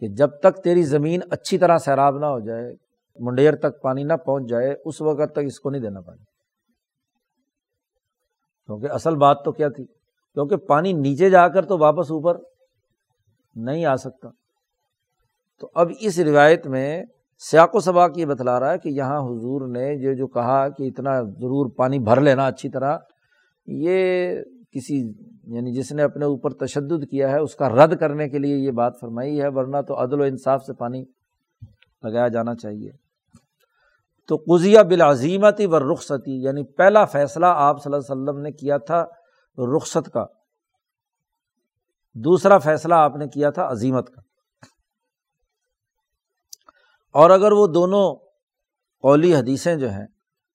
کہ 0.00 0.08
جب 0.08 0.28
تک 0.42 0.62
تیری 0.64 0.82
زمین 0.82 1.20
اچھی 1.30 1.58
طرح 1.58 1.78
سیراب 1.78 2.18
نہ 2.18 2.26
ہو 2.26 2.40
جائے، 2.40 2.74
منڈیر 3.18 3.56
تک 3.56 3.82
پانی 3.82 4.04
نہ 4.04 4.12
پہنچ 4.12 4.48
جائے، 4.48 4.74
اس 4.84 5.00
وقت 5.00 5.32
تک 5.32 5.40
اس 5.44 5.60
کو 5.60 5.70
نہیں 5.70 5.82
دینا 5.82 6.00
پانی 6.00 6.24
کیونکہ 8.66 8.86
اصل 8.90 9.16
بات 9.16 9.44
تو 9.44 9.52
کیا 9.52 9.68
تھی؟ 9.68 9.84
کیونکہ 10.36 10.56
پانی 10.56 10.92
نیچے 10.92 11.30
جا 11.30 11.48
کر 11.48 11.64
تو 11.64 11.78
واپس 11.78 12.10
اوپر 12.10 12.36
نہیں 13.54 13.84
آ 13.84 13.96
سکتا۔ 13.96 14.28
تو 15.60 15.70
اب 15.74 15.90
اس 16.00 16.18
روایت 16.18 16.66
میں 16.66 17.04
سیاق 17.38 17.74
و 17.74 17.80
سباق 17.80 18.18
یہ 18.18 18.26
بتلا 18.26 18.60
رہا 18.60 18.72
ہے 18.72 18.78
کہ 18.78 18.88
یہاں 18.88 19.18
حضور 19.18 19.68
نے 19.68 19.94
یہ 19.94 20.14
جو 20.14 20.26
کہا 20.26 20.68
کہ 20.68 20.82
اتنا 20.82 21.22
ضرور 21.22 21.70
پانی 21.76 21.98
بھر 21.98 22.20
لینا 22.20 22.46
اچھی 22.46 22.68
طرح، 22.68 22.98
یہ 23.66 24.34
کسی 24.72 25.12
یعنی 25.44 25.74
جس 25.74 25.92
نے 25.92 26.02
اپنے 26.02 26.24
اوپر 26.24 26.50
تشدد 26.50 27.04
کیا 27.10 27.30
ہے، 27.30 27.38
اس 27.38 27.54
کا 27.54 27.68
رد 27.68 27.96
کرنے 27.96 28.28
کے 28.28 28.38
لیے 28.38 28.56
یہ 28.56 28.70
بات 28.70 28.92
فرمائی 29.00 29.40
ہے، 29.42 29.48
ورنہ 29.48 29.76
تو 29.88 30.02
عدل 30.02 30.20
و 30.20 30.24
انصاف 30.24 30.62
سے 30.62 30.72
پانی 30.72 31.04
لگایا 32.02 32.28
جانا 32.28 32.54
چاہیے۔ 32.54 32.90
تو 34.28 34.36
قزیہ 34.36 34.80
بالعظیمتی 34.80 35.66
و 35.66 35.92
رخصتی 35.92 36.42
یعنی 36.42 36.64
پہلا 36.64 37.04
فیصلہ 37.04 37.46
آپ 37.48 37.82
صلی 37.82 37.94
اللہ 37.94 38.12
علیہ 38.12 38.22
وسلم 38.22 38.42
نے 38.42 38.52
کیا 38.52 38.76
تھا 38.76 39.04
رخصت 39.58 40.10
کا۔ 40.12 40.26
دوسرا 42.14 42.58
فیصلہ 42.58 42.94
آپ 42.94 43.16
نے 43.16 43.28
کیا 43.28 43.50
تھا 43.50 43.70
عظیمت 43.70 44.10
کا۔ 44.10 44.20
اور 47.12 47.30
اگر 47.30 47.52
وہ 47.52 47.66
دونوں 47.66 48.14
قولی 49.00 49.34
حدیثیں 49.34 49.76
جو 49.76 49.90
ہیں، 49.90 50.06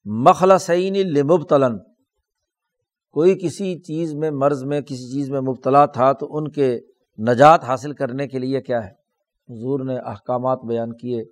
مخلصین 0.05 0.93
لمبتلاً 0.93 1.77
کوئی 3.11 3.39
کسی 3.39 3.79
چیز 3.79 4.13
میں، 4.13 4.31
مرض 4.31 4.63
میں، 4.63 4.81
کسی 4.81 5.11
چیز 5.11 5.29
میں 5.29 5.41
مبتلا 5.41 5.85
تھا، 5.85 6.13
تو 6.13 6.37
ان 6.37 6.51
کے 6.51 6.79
نجات 7.19 7.63
حاصل 7.63 7.93
کرنے 7.93 8.27
کے 8.27 8.39
لیے 8.39 8.61
کیا 8.61 8.83
ہے؟ 8.83 8.91
حضور 9.49 9.79
نے 9.79 9.97
احکامات 9.97 10.59
بیان 10.67 10.97
کیے۔ 10.97 11.23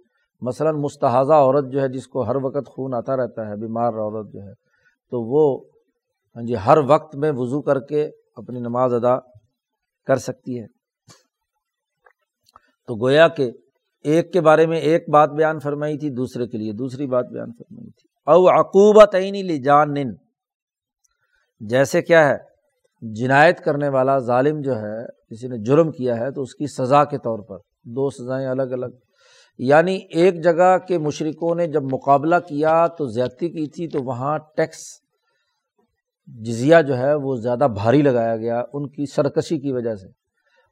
مثلاً 0.41 0.75
مستحضہ 0.75 1.33
عورت 1.33 1.65
جو 1.71 1.81
ہے، 1.81 1.87
جس 1.87 2.07
کو 2.07 2.23
ہر 2.23 2.35
وقت 2.35 2.67
خون 2.67 2.93
آتا 2.93 3.17
رہتا 3.17 3.47
ہے، 3.47 3.55
بیمار 3.55 3.93
عورت 3.93 4.33
جو 4.33 4.39
ہے، 4.41 4.53
تو 5.09 5.21
وہ 5.21 5.63
ہاں 6.35 6.43
جی 6.43 6.55
ہر 6.55 6.77
وقت 6.77 7.15
میں 7.15 7.31
وضو 7.35 7.61
کر 7.61 7.79
کے 7.79 8.09
اپنی 8.35 8.59
نماز 8.59 8.93
ادا 8.93 9.19
کر 10.07 10.15
سکتی 10.15 10.59
ہے۔ 10.59 10.65
تو 12.87 13.05
گویا 13.05 13.27
کہ 13.27 13.51
ایک 14.03 14.33
کے 14.33 14.41
بارے 14.41 14.65
میں 14.65 14.79
ایک 14.79 15.09
بات 15.09 15.29
بیان 15.29 15.59
فرمائی 15.59 15.97
تھی، 15.97 16.09
دوسرے 16.09 16.47
کے 16.47 16.57
لیے 16.57 16.71
دوسری 16.73 17.07
بات 17.07 17.25
بیان 17.25 17.51
فرمائی 17.51 17.89
تھی۔ 17.89 18.07
او 18.25 18.49
عقوبت 18.49 19.15
لی 19.15 19.57
جان 19.57 19.93
جیسے 21.59 22.01
کیا 22.01 22.29
ہے، 22.29 22.37
جنایت 23.01 23.59
کرنے 23.59 23.89
والا 23.89 24.17
ظالم 24.17 24.61
جو 24.61 24.75
ہے، 24.75 25.05
کسی 25.05 25.47
نے 25.47 25.57
جرم 25.57 25.91
کیا 25.91 26.17
ہے 26.17 26.31
تو 26.31 26.41
اس 26.41 26.55
کی 26.55 26.67
سزا 26.67 27.03
کے 27.03 27.17
طور 27.17 27.39
پر، 27.39 27.57
دو 27.83 28.09
سزائیں 28.09 28.47
الگ 28.47 28.61
الگ۔ 28.61 28.95
یعنی 29.57 29.99
ایک 30.09 30.43
جگہ 30.43 30.77
کے 30.77 30.97
مشرقوں 30.97 31.55
نے 31.55 31.67
جب 31.67 31.83
مقابلہ 31.83 32.35
کیا 32.47 32.87
تو 32.87 33.05
زیادتی 33.05 33.49
کی 33.49 33.67
تھی 33.67 33.87
تو 33.87 33.99
وہاں 34.03 34.37
ٹیکس 34.57 35.08
جزیہ 36.35 36.75
جو 36.87 36.97
ہے 36.97 37.13
وہ 37.13 37.35
زیادہ 37.35 37.67
بھاری 37.73 38.01
لگایا 38.01 38.37
گیا 38.37 38.63
ان 38.73 38.89
کی 38.89 39.05
سرکشی 39.05 39.59
کی 39.59 39.71
وجہ 39.71 39.95
سے۔ 39.95 40.07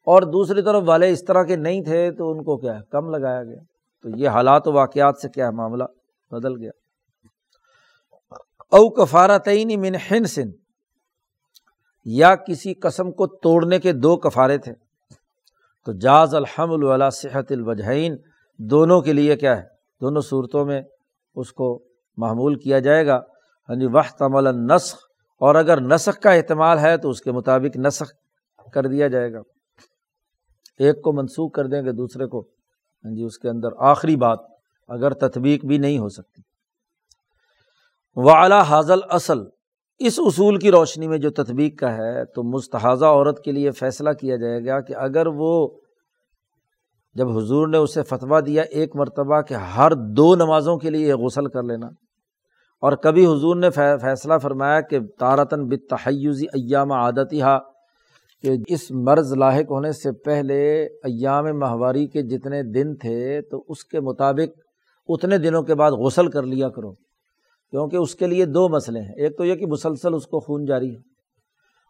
اور 0.05 0.22
دوسری 0.22 0.62
طرف 0.62 0.84
والے 0.86 1.10
اس 1.10 1.26
طرح 1.26 1.43
کے 1.43 1.55
نہیں 1.55 1.84
تھے 1.84 2.12
تو 2.12 2.32
ان 2.32 2.43
کو 2.43 2.58
کیا 2.58 2.76
ہے؟ 2.76 2.80
کم 2.91 3.10
لگایا 3.10 3.43
گیا۔ 3.43 3.60
تو 4.03 4.10
یہ 4.10 4.30
حالات 4.30 4.68
و 4.68 4.74
واقعات 4.74 5.18
سے 5.18 5.30
کیا 5.30 5.45
ہے؟ 5.45 5.51
معاملہ 5.51 5.84
بدل 6.32 6.62
گیا۔ 6.62 6.72
او 8.60 8.89
کفارہ 8.89 9.39
من 9.78 10.26
سن 10.26 10.49
یا 12.05 12.36
کسی 12.36 12.74
قسم 12.74 13.12
کو 13.12 13.28
توڑنے 13.28 13.80
کے 13.80 13.93
دو 13.93 14.18
کفارے 14.18 14.58
تھے۔ 14.58 14.74
تو 15.86 15.93
جاز 15.93 16.36
الحمل 16.36 16.84
والا 16.84 17.10
صحت 17.10 17.51
الوجہین، 17.51 18.18
دونوں 18.58 19.01
کے 19.01 19.14
لیے 19.14 19.36
کیا 19.36 19.58
ہے؟ 19.58 19.64
دونوں 20.01 20.22
صورتوں 20.22 20.66
میں 20.66 20.82
اس 21.36 21.53
کو 21.53 21.84
معمول 22.18 22.55
کیا 22.55 22.80
جائے 22.80 23.08
گا۔ 23.08 23.22
ہاں 23.70 23.76
جی 23.76 23.86
وقت 23.86 24.22
عمل 24.22 24.76
نسخ 24.76 25.07
اور 25.40 25.56
اگر 25.56 25.82
نسخ 25.82 26.20
کا 26.20 26.32
اہتمال 26.32 26.80
ہے 26.80 26.98
تو 26.98 27.10
اس 27.10 27.22
کے 27.22 27.32
مطابق 27.32 27.78
نسخ 27.78 28.12
کر 28.74 28.86
دیا 28.86 29.08
جائے 29.08 29.34
گا۔ 29.34 29.40
ایک 30.80 31.02
کو 31.02 31.14
منسوخ 31.14 31.52
کر 31.52 31.66
دیں 31.66 31.82
گے، 31.82 31.92
دوسرے 31.92 32.28
کو۔ 32.28 32.40
ہاں 33.06 33.16
جی 33.16 33.24
اس 33.24 33.40
کے 33.40 33.50
اندر 33.50 33.70
آخری 33.78 34.16
بات، 34.16 34.40
اگر 34.88 35.14
تطبیق 35.14 35.66
بھی 35.66 35.78
نہیں 35.78 36.00
ہو 36.00 36.10
سکتی۔ 36.10 36.42
وعلیٰ 38.16 38.62
حاضل 38.62 39.00
اصل 39.10 39.40
اس 40.00 40.20
اصول 40.26 40.60
کی 40.60 40.72
روشنی 40.72 41.08
میں 41.08 41.18
جو 41.18 41.30
تطبیق 41.30 41.80
کا 41.80 41.94
ہے، 41.94 42.26
تو 42.26 42.44
مستحضہ 42.44 43.06
عورت 43.06 43.44
کے 43.44 43.52
لیے 43.52 43.72
فیصلہ 43.72 44.10
کیا 44.10 44.36
جائے 44.36 44.66
گا 44.66 44.82
کہ 44.82 44.96
اگر 44.96 45.28
وہ، 45.28 45.80
جب 47.14 47.38
حضور 47.38 47.68
نے 47.68 47.78
اسے 47.78 48.04
فتویٰ 48.04 48.46
دیا، 48.46 48.62
ایک 48.62 48.96
مرتبہ 48.96 49.42
کہ 49.42 49.54
ہر 49.54 49.92
دو 49.92 50.36
نمازوں 50.36 50.78
کے 50.78 50.90
لیے 50.90 51.14
غسل 51.14 51.46
کر 51.46 51.64
لینا۔ 51.64 51.88
اور 52.84 52.93
کبھی 52.93 53.25
حضور 53.25 53.55
نے 53.55 53.69
فیصلہ 53.69 54.38
فرمایا 54.38 54.82
کہ 54.82 54.99
تارتن 55.19 55.65
بتحیزی 55.67 56.45
ایام 56.53 56.91
عادتی 56.91 57.41
ہا 57.41 57.57
کہ 58.43 58.51
اس 58.67 58.89
مرض 59.05 59.32
لاحق 59.34 59.71
ہونے 59.71 59.91
سے 59.91 60.11
پہلے 60.25 60.59
ایام 60.84 61.45
ماہواری 61.59 62.05
کے 62.07 62.21
جتنے 62.21 62.61
دن 62.73 62.95
تھے، 62.95 63.41
تو 63.41 63.63
اس 63.67 63.84
کے 63.86 63.99
مطابق 63.99 64.59
اتنے 65.09 65.38
دنوں 65.38 65.63
کے 65.63 65.75
بعد 65.75 65.91
غسل 65.91 66.30
کر 66.30 66.43
لیا 66.43 66.69
کرو۔ 66.69 66.93
کیونکہ 67.73 67.97
اس 67.97 68.13
کے 68.15 68.28
لیے 68.28 68.45
دو 68.45 68.67
مسئلے 68.69 68.99
ہیں۔ 68.99 69.13
ایک 69.15 69.38
تو 69.38 69.45
یہ 69.45 69.55
کہ 69.55 69.65
مسلسل 69.65 70.13
اس 70.13 70.28
کو 70.28 70.39
خون 70.39 70.65
جاری 70.65 70.89
ہے، 70.91 70.99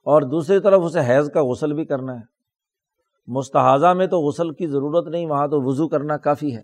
اور 0.05 0.21
دوسری 0.21 0.59
طرف 0.59 0.81
اسے 0.83 0.99
حیض 0.99 1.29
کا 1.29 1.43
غسل 1.43 1.73
بھی 1.73 1.85
کرنا 1.85 2.13
ہے۔ 2.13 2.21
مستحضہ 3.27 3.93
میں 3.93 4.07
تو 4.07 4.19
غسل 4.19 4.53
کی 4.53 4.67
ضرورت 4.67 5.07
نہیں، 5.07 5.25
وہاں 5.25 5.47
تو 5.47 5.61
وضو 5.61 5.88
کرنا 5.88 6.17
کافی 6.17 6.55
ہے۔ 6.55 6.61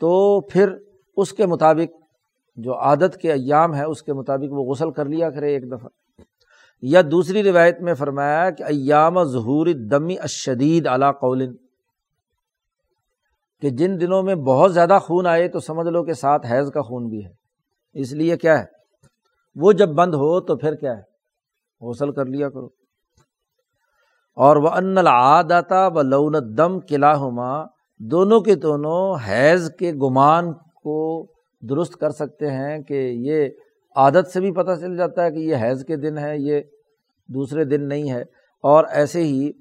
تو 0.00 0.40
پھر 0.40 0.76
اس 1.16 1.32
کے 1.32 1.46
مطابق 1.46 1.97
جو 2.58 2.78
عادت 2.78 3.16
کے 3.16 3.32
ایام 3.32 3.74
ہے 3.74 3.84
اس 3.84 4.02
کے 4.02 4.12
مطابق 4.12 4.52
وہ 4.52 4.70
غسل 4.70 4.90
کر 4.90 5.04
لیا 5.04 5.30
کرے 5.30 5.54
ایک 5.54 5.72
دفعہ۔ 5.72 5.88
یا 6.82 7.00
دوسری 7.10 7.42
روایت 7.42 7.80
میں 7.80 7.94
فرمایا 7.94 8.50
کہ 8.50 8.62
ایام 8.62 9.24
ظہور 9.24 9.66
دمی 9.90 10.18
اشدید 10.18 10.86
اعلیٰ 10.86 11.12
قولن، 11.12 11.56
کہ 13.60 13.70
جن 13.70 14.00
دنوں 14.00 14.22
میں 14.22 14.34
بہت 14.34 14.74
زیادہ 14.74 14.98
خون 15.02 15.26
آئے 15.26 15.48
تو 15.48 15.60
سمجھ 15.60 15.88
لو 15.88 16.04
کہ 16.04 16.12
ساتھ 16.12 16.46
حیض 16.46 16.70
کا 16.70 16.82
خون 16.82 17.08
بھی 17.08 17.24
ہے۔ 17.24 17.30
اس 17.92 18.12
لیے 18.12 18.36
کیا 18.36 18.58
ہے؟ 18.58 18.64
وہ 19.54 19.72
جب 19.72 19.88
بند 19.88 20.14
ہو 20.14 20.40
تو 20.40 20.56
پھر 20.56 20.74
کیا 20.74 20.96
ہے؟ 20.98 21.02
غسل 21.80 22.12
کر 22.12 22.26
لیا 22.26 22.48
کرو۔ 22.48 22.66
اور 24.36 24.56
وہ 24.56 24.68
ان 24.68 24.98
العادتا 24.98 25.86
و 25.86 26.02
لون 26.02 26.34
دم 26.58 26.78
قلعہ 26.78 27.66
دونوں 27.98 28.40
کے 28.40 28.54
دونوں 28.54 29.16
حیض 29.28 29.70
کے 29.78 29.92
گمان 29.92 30.52
کو 30.52 31.26
درست 31.60 31.96
کر 31.96 32.10
سکتے 32.10 32.50
ہیں 32.50 32.78
کہ 32.78 32.94
یہ 32.94 33.48
عادت 33.96 34.28
سے 34.32 34.40
بھی 34.40 34.52
پتہ 34.52 34.80
چل 34.80 34.96
جاتا 34.96 35.24
ہے 35.24 35.30
کہ 35.30 35.36
یہ 35.36 35.56
حیض 35.56 35.84
کے 35.84 35.96
دن 35.96 36.18
ہے 36.18 36.38
یہ 36.38 36.60
دوسرے 37.28 37.64
دن 37.64 37.88
نہیں 37.88 38.10
ہے۔ 38.10 38.22
اور 38.64 38.84
ایسے 38.90 39.22
ہی 39.22 39.52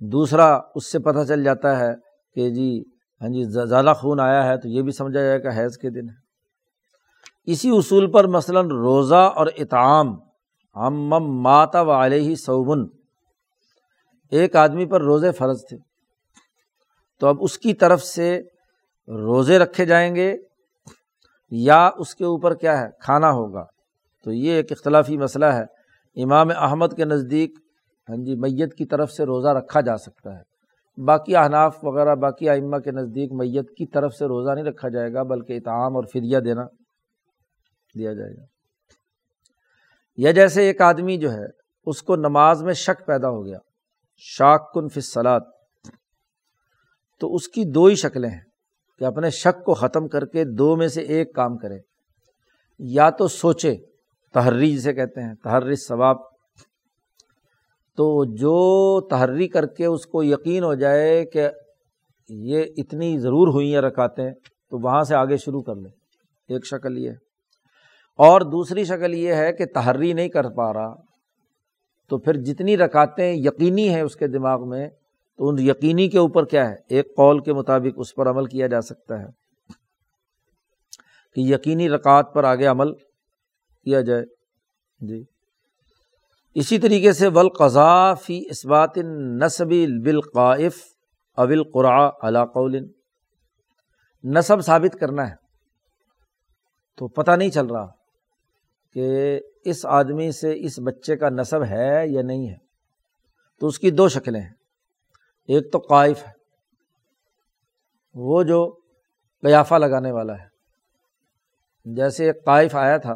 دوسرا 0.00 0.60
اس 0.74 0.92
سے 0.92 0.98
پتہ 0.98 1.24
چل 1.28 1.44
جاتا 1.44 1.78
ہے 1.78 1.92
کہ 2.34 2.50
جی 2.50 2.82
ہاں 3.20 3.28
جی 3.28 3.44
زیادہ 3.68 3.92
خون 3.96 4.20
آیا 4.20 4.46
ہے 4.46 4.56
تو 4.56 4.68
یہ 4.68 4.82
بھی 4.82 4.92
سمجھا 4.92 5.20
جائے 5.20 5.42
گا 5.42 5.48
حیض 5.56 5.76
کے 5.76 5.90
دن 5.90 6.08
ہے 6.08 6.22
اسی 7.44 7.70
اصول 7.70 8.10
پر 8.10 8.26
مثلاً 8.26 8.66
روزہ 8.66 9.14
اور 9.14 9.46
اطعام 9.56 10.18
ہم 10.76 11.08
ماتا 11.42 11.80
و 11.80 11.90
علیہ 11.90 12.34
صوبن 12.34 12.84
ایک 14.30 14.56
آدمی 14.56 14.86
پر 14.86 15.02
روزے 15.02 15.32
فرض 15.32 15.64
تھے۔ 15.68 15.76
تو 17.20 17.26
اب 17.26 17.36
اس 17.40 17.58
کی 17.58 17.74
طرف 17.74 18.02
سے 18.02 18.42
روزے 19.08 19.58
رکھے 19.58 19.84
جائیں 19.84 20.14
گے 20.14 20.36
یا 21.50 21.90
اس 21.98 22.14
کے 22.14 22.24
اوپر 22.24 22.54
کیا 22.54 22.80
ہے، 22.80 22.86
کھانا 23.00 23.30
ہوگا۔ 23.30 23.64
تو 24.24 24.32
یہ 24.32 24.52
ایک 24.52 24.72
اختلافی 24.72 25.16
مسئلہ 25.16 25.44
ہے۔ 25.44 25.64
امام 26.22 26.48
احمد 26.56 26.86
کے 26.96 27.04
نزدیک 27.04 27.58
ہاں 28.08 28.16
جی 28.16 28.34
میت 28.34 28.74
کی 28.74 28.84
طرف 28.84 29.12
سے 29.12 29.24
روزہ 29.24 29.48
رکھا 29.48 29.80
جا 29.80 29.96
سکتا 29.96 30.38
ہے۔ 30.38 30.52
باقی 31.04 31.36
احناف 31.36 31.78
وغیرہ، 31.82 32.14
باقی 32.14 32.48
ائمہ 32.48 32.76
کے 32.76 32.90
نزدیک 32.90 33.32
میت 33.32 33.70
کی 33.70 33.86
طرف 33.86 34.14
سے 34.14 34.24
روزہ 34.24 34.54
نہیں 34.54 34.64
رکھا 34.64 34.88
جائے 34.88 35.12
گا، 35.12 35.22
بلکہ 35.22 35.52
اطعام 35.52 35.96
اور 35.96 36.04
فریہ 36.12 36.38
دینا، 36.38 36.62
دیا 37.98 38.12
جائے 38.12 38.36
گا۔ 38.36 38.44
یا 40.16 40.30
جیسے 40.30 40.62
ایک 40.62 40.80
آدمی 40.80 41.16
جو 41.16 41.32
ہے، 41.32 41.44
اس 41.86 42.02
کو 42.02 42.16
نماز 42.16 42.62
میں 42.62 42.74
شک 42.74 43.06
پیدا 43.06 43.28
ہو 43.28 43.46
گیا 43.46 43.58
شاک 44.16 44.72
کن 44.72 44.88
فصلات 44.88 45.42
تو 47.20 47.34
اس 47.34 47.48
کی 47.48 47.64
دو 47.64 47.84
ہی 47.84 47.94
شکلیں 47.94 48.30
ہیں۔ 48.30 48.51
کہ 49.02 49.06
اپنے 49.06 49.30
شک 49.30 49.64
کو 49.64 49.74
ختم 49.74 50.08
کر 50.08 50.24
کے 50.24 50.44
دو 50.44 50.76
میں 50.76 50.88
سے 50.88 51.00
ایک 51.00 51.34
کام 51.34 51.56
کرے۔ 51.56 51.78
یا 52.78 53.10
تو 53.10 53.28
سوچے، 53.28 53.74
تحری 54.34 54.76
جسے 54.76 54.94
کہتے 54.94 55.22
ہیں، 55.22 55.34
تحری 55.34 55.74
ثواب۔ 55.74 56.16
تو 57.96 58.24
جو 58.24 59.00
تحری 59.00 59.48
کر 59.48 59.66
کے 59.66 59.86
اس 59.86 60.06
کو 60.06 60.22
یقین 60.22 60.64
ہو 60.64 60.74
جائے 60.74 61.24
کہ 61.24 61.48
یہ 62.28 62.64
اتنی 62.76 63.18
ضرور 63.18 63.48
ہوئی 63.48 63.74
ہیں 63.74 63.80
رکاتے 63.80 64.30
تو 64.70 64.78
وہاں 64.78 65.02
سے 65.02 65.14
آگے 65.14 65.36
شروع 65.36 65.62
کر 65.62 65.74
لیں 65.74 65.90
ایک 66.48 66.66
شکل 66.66 66.98
یہ 66.98 67.10
اور 68.18 68.40
دوسری 68.40 68.84
شکل 68.84 69.14
یہ 69.14 69.34
ہے 69.34 69.52
کہ 69.52 69.64
تحری 69.74 70.12
نہیں 70.12 70.28
کر 70.28 70.48
پا 70.48 70.72
رہا، 70.72 70.94
تو 72.08 72.18
پھر 72.18 72.36
جتنی 72.36 72.76
رکاتیں 72.76 73.32
یقینی 73.32 73.88
ہیں 73.88 74.02
اس 74.02 74.16
کے 74.16 74.26
دماغ 74.26 74.68
میں 74.68 74.88
تو 75.42 75.48
ان 75.48 75.58
یقینی 75.58 76.08
کے 76.08 76.18
اوپر 76.18 76.44
کیا 76.44 76.70
ہے؟ 76.70 76.74
ایک 76.88 77.16
قول 77.16 77.42
کے 77.42 77.52
مطابق 77.52 77.94
اس 77.96 78.14
پر 78.14 78.30
عمل 78.30 78.46
کیا 78.46 78.66
جا 78.66 78.80
سکتا 78.80 79.20
ہے۔ 79.20 79.26
کہ 81.34 81.40
یقینی 81.40 81.88
رکعت 81.88 82.34
پر 82.34 82.44
آگے 82.44 82.66
عمل 82.66 82.94
کیا 83.84 84.00
جائے۔ 84.00 84.22
جی۔ 85.00 85.24
اسی 86.54 86.78
طریقے 86.78 87.12
سے 87.12 87.28
فی 88.22 88.42
اس 88.50 88.66
بات 88.66 88.98
نصبی 89.42 89.86
بالقائف 90.04 90.76
اول 91.36 91.62
قرآ 91.72 92.44
قول۔ 92.44 92.86
نصب 94.24 94.60
ثابت 94.60 94.96
کرنا 95.00 95.30
ہے۔ 95.30 95.34
تو 96.96 97.08
پتہ 97.08 97.30
نہیں 97.30 97.50
چل 97.50 97.66
رہا 97.66 97.86
کہ 98.92 99.40
اس 99.64 99.86
آدمی 99.86 100.32
سے 100.32 100.54
اس 100.64 100.78
بچے 100.78 101.16
کا 101.16 101.28
نصب 101.28 101.64
ہے 101.64 102.08
یا 102.08 102.22
نہیں 102.22 102.48
ہے۔ 102.48 102.56
تو 103.60 103.66
اس 103.66 103.78
کی 103.78 103.90
دو 103.90 104.08
شکلیں 104.08 104.40
ہیں۔ 104.40 104.61
ایک 105.48 105.72
تو 105.72 105.78
قائف 105.78 106.22
ہے۔ 106.26 106.32
وہ 108.14 108.42
جو 108.42 108.58
قیافہ 109.42 109.74
لگانے 109.74 110.10
والا 110.12 110.32
ہے۔ 110.32 111.94
جیسے 111.96 112.26
ایک 112.26 112.44
قائف 112.44 112.74
آیا 112.76 112.96
تھا 112.96 113.12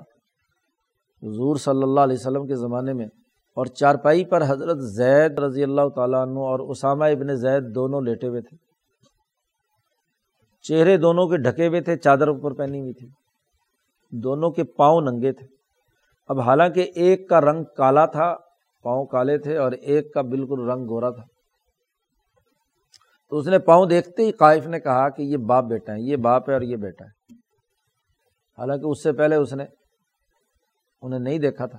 حضور 1.22 1.57
صلی 1.57 1.83
اللہ 1.83 2.01
علیہ 2.01 2.16
وسلم 2.18 2.47
کے 2.47 2.55
زمانے 2.55 2.93
میں، 2.93 3.07
اور 3.57 3.66
چارپائی 3.66 4.24
پر 4.24 4.43
حضرت 4.43 4.79
زید 4.95 5.39
رضی 5.39 5.62
اللہ 5.62 5.89
تعالیٰ 5.95 6.20
عنہ 6.22 6.39
اور 6.39 6.61
اسامہ 6.70 7.05
ابن 7.05 7.35
زید 7.37 7.74
دونوں 7.74 8.01
لیٹے 8.03 8.29
ہوئے 8.29 8.41
تھے۔ 8.41 8.57
چہرے 10.64 10.97
دونوں 10.97 11.27
کے 11.29 11.37
ڈھکے 11.37 11.66
ہوئے 11.68 11.81
تھے، 11.81 11.97
چادر 11.97 12.29
اوپر 12.29 12.55
پہنی 12.55 12.81
ہوئی 12.81 12.93
تھی۔ 12.93 13.09
دونوں 14.12 14.51
کے 14.51 14.64
پاؤں 14.64 15.01
ننگے 15.01 15.33
تھے۔ 15.33 15.47
اب 16.27 16.41
حالانکہ 16.41 16.81
ایک 16.97 17.29
کا 17.29 17.41
رنگ 17.41 17.64
کالا 17.77 18.07
تھا، 18.07 18.35
پاؤں 18.85 19.07
کالے 19.07 19.39
تھے، 19.39 19.57
اور 19.57 19.72
ایک 19.72 20.14
کا 20.14 20.22
بالکل 20.22 20.70
رنگ 20.70 20.85
گورا 20.85 21.11
تھا۔ 21.11 21.24
تو 23.31 23.37
اس 23.37 23.47
نے 23.47 23.59
پاؤں 23.59 23.87
دیکھتے 23.87 24.22
ہی 24.22 24.33
قائف 24.33 24.66
نے 24.66 24.81
کہا 24.81 25.09
کہ 25.09 25.22
یہ 25.22 25.37
باپ 25.37 25.64
بیٹا 25.64 25.93
ہے، 25.93 26.01
یہ 26.01 26.16
باپ 26.16 26.49
ہے 26.49 26.55
اور 26.55 26.62
یہ 26.62 26.77
بیٹا 26.77 27.05
ہے۔ 27.05 27.35
حالانکہ 28.59 28.87
اس 28.87 29.03
سے 29.03 29.12
پہلے 29.12 29.37
اس 29.37 29.53
نے، 29.53 29.64
انہیں 31.03 31.20
نہیں 31.20 31.39
دیکھا 31.39 31.66
تھا۔ 31.66 31.79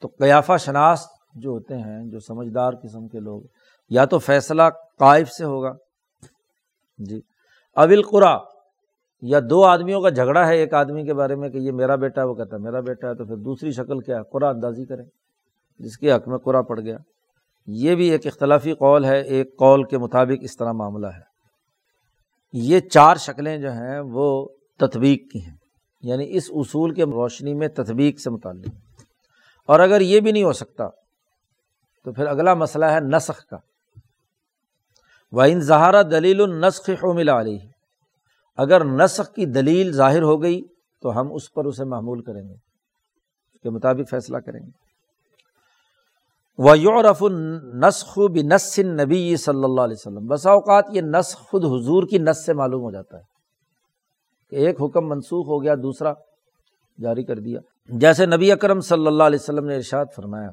تو 0.00 0.08
قیافہ 0.08 0.56
شناس 0.56 1.06
جو 1.34 1.50
ہوتے 1.50 1.74
ہیں، 1.74 2.04
جو 2.04 2.20
سمجھدار 2.20 2.72
قسم 2.82 3.08
کے 3.08 3.18
لوگ، 3.18 3.42
یا 3.90 4.04
تو 4.04 4.18
فیصلہ 4.18 4.62
قائف 4.98 5.30
سے 5.30 5.44
ہوگا۔ 5.44 5.72
جی۔ 6.98 7.20
اول 7.76 8.02
قرا 8.02 8.38
یا 9.22 9.40
دو 9.50 9.64
آدمیوں 9.64 10.02
کا 10.02 10.08
جھگڑا 10.08 10.48
ہے 10.48 10.56
ایک 10.56 10.74
آدمی 10.74 11.04
کے 11.04 11.14
بارے 11.14 11.34
میں 11.34 11.48
کہ 11.48 11.58
یہ 11.58 11.72
میرا 11.72 11.96
بیٹا 11.96 12.22
ہے، 12.22 12.26
وہ 12.26 12.34
کہتا 12.34 12.56
ہے 12.56 12.60
میرا 12.60 12.80
بیٹا 12.80 13.08
ہے، 13.08 13.14
تو 13.14 13.24
پھر 13.24 13.36
دوسری 13.36 13.70
شکل 13.70 14.00
کیا 14.00 14.16
ہے؟ 14.16 14.22
قرآن 14.32 14.54
اندازی 14.54 14.84
کریں۔ 14.84 15.04
جس 15.78 15.98
کے 15.98 16.12
حق 16.12 16.28
میں 16.28 16.38
قرآن 16.38 16.64
پڑ 16.64 16.80
گیا۔ 16.80 16.96
یہ 17.66 17.94
بھی 17.94 18.10
ایک 18.10 18.26
اختلافی 18.26 18.72
قول 18.72 19.04
ہے، 19.04 19.20
ایک 19.20 19.56
قول 19.58 19.84
کے 19.84 19.98
مطابق 19.98 20.38
اس 20.40 20.56
طرح 20.56 20.72
معاملہ 20.72 21.06
ہے۔ 21.06 21.36
یہ 22.52 22.80
چار 22.80 23.16
شکلیں 23.16 23.58
جو 23.58 23.72
ہیں، 23.72 24.00
وہ 24.00 24.48
تطبیق 24.78 25.32
کی 25.32 25.44
ہیں۔ 25.44 25.56
یعنی 26.02 26.36
اس 26.36 26.50
اصول 26.50 26.94
کے 26.94 27.04
روشنی 27.04 27.54
میں 27.54 27.68
تطبیق 27.68 28.20
سے 28.20 28.30
متعلق۔ 28.30 28.74
اور 29.66 29.80
اگر 29.80 30.00
یہ 30.00 30.20
بھی 30.20 30.32
نہیں 30.32 30.44
ہو 30.44 30.52
سکتا، 30.52 30.88
تو 32.04 32.12
پھر 32.12 32.26
اگلا 32.26 32.54
مسئلہ 32.54 32.84
ہے 32.84 33.00
نسخ 33.00 33.46
کا۔ 33.46 33.56
وہ 35.32 35.42
ان 35.42 35.60
زہارہ 35.60 36.02
دلیل 36.02 36.40
النسخ 36.40 37.04
ملا 37.04 37.40
علیہ 37.40 37.58
اگر 38.56 38.84
نسخ 38.84 39.34
کی 39.34 39.46
دلیل 39.46 39.92
ظاہر 39.92 40.22
ہو 40.22 40.42
گئی، 40.42 40.62
تو 41.02 41.20
ہم 41.20 41.32
اس 41.32 41.52
پر 41.52 41.64
اسے 41.64 41.84
معمول 41.84 42.22
کریں 42.22 42.48
گے۔ 42.48 42.54
اس 43.54 43.60
کے 43.60 43.70
مطابق 43.70 44.10
فیصلہ 44.10 44.36
کریں 44.36 44.60
گے۔ 44.60 44.85
وہ 46.58 46.78
یورف 46.78 47.22
النسخ 47.22 48.18
نس 48.52 48.78
نبی 48.78 49.36
صلی 49.36 49.64
اللہ 49.64 49.80
علیہ 49.80 49.96
وسلم۔ 49.98 50.26
بسا 50.26 50.50
اوقات 50.50 50.84
یہ 50.92 51.00
نسخ 51.00 51.38
خود 51.38 51.64
حضور 51.64 52.02
کی 52.10 52.18
نس 52.18 52.46
سے 52.46 52.52
معلوم 52.52 52.82
ہو 52.82 52.90
جاتا 52.90 53.16
ہے 53.18 53.22
کہ 54.50 54.56
ایک 54.56 54.82
حکم 54.82 55.08
منسوخ 55.08 55.46
ہو 55.46 55.62
گیا، 55.62 55.74
دوسرا 55.74 56.12
جاری 57.00 57.24
کر 57.24 57.38
دیا۔ 57.38 57.60
جیسے 57.88 58.26
نبی 58.26 58.52
اکرم 58.52 58.80
صلی 58.80 59.06
اللہ 59.06 59.22
علیہ 59.22 59.38
وسلم 59.42 59.64
نے 59.64 59.76
ارشاد 59.76 60.06
فرمایا 60.16 60.50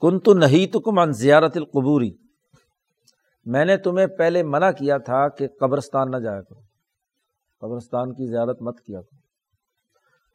کن 0.00 0.20
تو 0.20 0.34
نہیں 0.34 0.72
تو 0.72 0.80
کم 0.80 0.98
ان 0.98 1.12
زیارت 1.12 1.56
القبوری 1.56 2.10
میں 3.44 3.64
نے 3.64 3.76
تمہیں 3.76 4.06
پہلے 4.06 4.42
منع 4.42 4.70
کیا 4.70 4.98
تھا 4.98 5.28
کہ 5.28 5.48
قبرستان 5.60 6.10
نہ 6.10 6.16
جایا 6.16 6.42
کرو۔ 6.42 6.60
قبرستان 7.60 8.12
کی 8.12 8.30
زیارت 8.30 8.62
مت 8.62 8.80
کیا 8.80 9.00
کرو۔ 9.00 9.18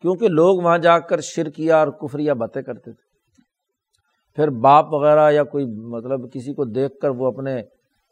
کیونکہ 0.02 0.28
لوگ 0.28 0.62
وہاں 0.62 0.78
جا 0.78 1.00
کر 1.00 1.22
شرکیا 1.22 1.80
اور 1.80 1.88
کفریا 1.88 2.34
باتیں 2.34 2.62
کرتے 2.62 2.94
تھے۔ 2.94 3.11
پھر 4.38 4.50
باپ 4.62 4.94
وغیرہ 4.94 5.32
یا 5.32 5.44
کوئی 5.44 5.66
مطلب 5.66 6.32
کسی 6.34 6.54
کو 6.54 6.66
دیکھ 6.66 7.00
کر 7.02 7.10
وہ 7.10 7.28
اپنے 7.28 7.62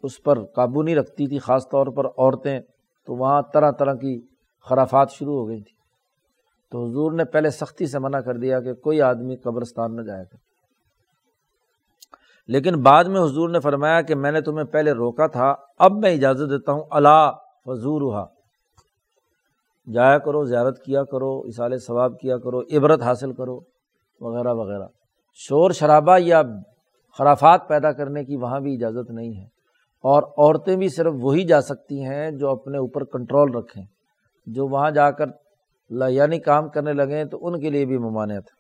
اس 0.04 0.22
پر 0.24 0.44
قابو 0.46 0.82
نہیں 0.84 0.96
رکھتی 0.96 1.28
تھی، 1.28 1.40
خاص 1.40 1.68
طور 1.70 1.88
پر 1.88 2.06
عورتیں، 2.08 2.60
تو 3.08 3.16
وہاں 3.16 3.42
طرح 3.54 3.72
طرح 3.72 3.94
کی 3.94 4.20
خرافات 4.68 5.12
شروع 5.12 5.40
ہو 5.40 5.48
گئی 5.48 5.62
تھیں 5.62 5.78
تو 6.72 6.86
حضور 6.86 7.12
نے 7.12 7.24
پہلے 7.26 7.50
سختی 7.50 7.86
سے 7.88 8.00
منع 8.00 8.20
کر 8.20 8.38
دیا 8.38 8.60
کہ 8.60 8.74
کوئی 8.74 9.02
آدمی 9.02 9.36
قبرستان 9.36 9.96
نہ 9.96 10.02
جایا 10.02 10.24
کر 10.24 10.38
لیکن 12.50 12.82
بعد 12.82 13.04
میں 13.04 13.22
حضور 13.22 13.50
نے 13.50 13.60
فرمایا 13.60 14.02
کہ 14.02 14.16
میں 14.16 14.32
نے 14.32 14.42
تمہیں 14.42 14.66
پہلے 14.66 14.92
روکا 14.92 15.28
تھا، 15.28 15.54
اب 15.80 15.98
میں 15.98 16.12
اجازت 16.14 16.50
دیتا 16.50 16.72
ہوں 16.72 16.84
اللہ 16.90 17.32
فضور 17.66 18.02
جایا 19.88 20.18
کرو، 20.18 20.44
زیارت 20.46 20.84
کیا 20.84 21.04
کرو 21.04 21.32
اصال 21.40 21.78
ثواب 21.78 22.20
کیا 22.20 22.38
کرو، 22.38 22.62
عبرت 22.78 23.02
حاصل 23.02 23.34
کرو، 23.34 23.60
وغیرہ 24.22 24.54
وغیرہ۔ 24.54 24.88
شور 25.48 25.72
شرابہ 25.72 26.18
یا 26.20 26.42
خرافات 27.18 27.68
پیدا 27.68 27.92
کرنے 27.92 28.26
کی 28.26 28.36
وہاں 28.36 28.60
بھی 28.60 28.76
اجازت 28.76 29.12
نہیں 29.12 29.38
ہے۔ 29.38 29.46
اور 30.04 30.24
عورتیں 30.24 30.76
بھی 30.76 30.90
صرف 30.90 31.14
وہی 31.22 31.44
جا 31.44 31.62
سکتی 31.62 32.06
ہیں 32.06 32.32
جو 32.32 32.50
اپنے 32.50 32.78
اوپر 32.78 33.04
کنٹرول 33.04 33.56
رکھیں۔ 33.56 33.86
جو 34.46 34.68
وہاں 34.68 34.92
جا 34.92 35.12
کر 35.12 35.26
یعنی 36.10 36.40
کام 36.40 36.70
کرنے 36.70 36.94
لگیں 36.94 37.26
تو 37.26 37.48
ان 37.48 37.60
کے 37.60 37.70
لیے 37.70 37.86
بھی 37.86 37.98
ممانعت 37.98 38.44
ہے۔ 38.44 38.60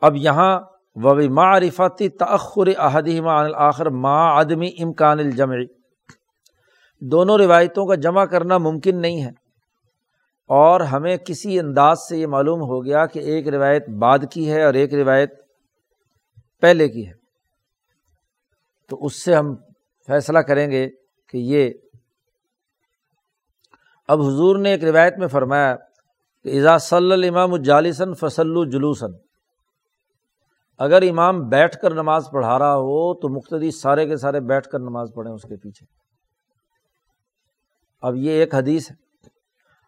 اب 0.00 0.16
یہاں 0.16 0.60
وبی 0.94 1.28
معرفتی 1.28 2.08
تأخر 2.08 2.68
احدیمہ 2.78 3.30
آخر 3.54 3.90
ما 3.90 4.40
عدمی 4.40 4.68
امکان 4.68 5.18
الجمع۔ 5.18 5.56
دونوں 7.00 7.38
روایتوں 7.38 7.86
کا 7.86 7.94
جمع 7.94 8.24
کرنا 8.24 8.58
ممکن 8.58 9.00
نہیں 9.00 9.24
ہے۔ 9.24 9.43
اور 10.46 10.80
ہمیں 10.80 11.16
کسی 11.16 11.58
انداز 11.58 11.98
سے 12.08 12.18
یہ 12.18 12.26
معلوم 12.26 12.60
ہو 12.60 12.84
گیا 12.84 13.06
کہ 13.06 13.18
ایک 13.18 13.48
روایت 13.48 13.88
بعد 13.88 14.18
کی 14.32 14.52
ہے 14.52 14.64
اور 14.64 14.74
ایک 14.74 14.94
روایت 14.94 15.30
پہلے 16.60 16.88
کی 16.88 17.08
ہے۔ 17.08 17.12
تو 18.88 19.04
اس 19.04 19.24
سے 19.24 19.34
ہم 19.34 19.54
فیصلہ 20.06 20.38
کریں 20.38 20.70
گے 20.70 20.88
کہ 21.28 21.36
یہ 21.38 21.70
اب 24.08 24.20
حضور 24.20 24.58
نے 24.58 24.70
ایک 24.70 24.84
روایت 24.84 25.18
میں 25.18 25.26
فرمایا 25.26 25.76
کہ 26.42 26.58
اذا 26.58 26.78
صلی 26.78 27.12
الامام 27.12 27.54
الجالسن 27.54 28.14
فصل 28.14 28.70
جلوسن 28.70 29.16
اگر 30.78 31.02
امام 31.02 31.48
بیٹھ 31.48 31.76
کر 31.78 31.94
نماز 31.94 32.28
پڑھا 32.32 32.58
رہا 32.58 32.76
ہو 32.76 33.14
تو 33.14 33.28
مختدی 33.28 33.70
سارے 33.70 34.06
کے 34.06 34.16
سارے 34.16 34.40
بیٹھ 34.40 34.68
کر 34.68 34.78
نماز 34.78 35.08
پڑھیں 35.14 35.32
اس 35.32 35.42
کے 35.42 35.56
پیچھے۔ 35.56 35.86
اب 38.02 38.16
یہ 38.16 38.30
ایک 38.30 38.54
حدیث 38.54 38.90
ہے۔ 38.90 39.03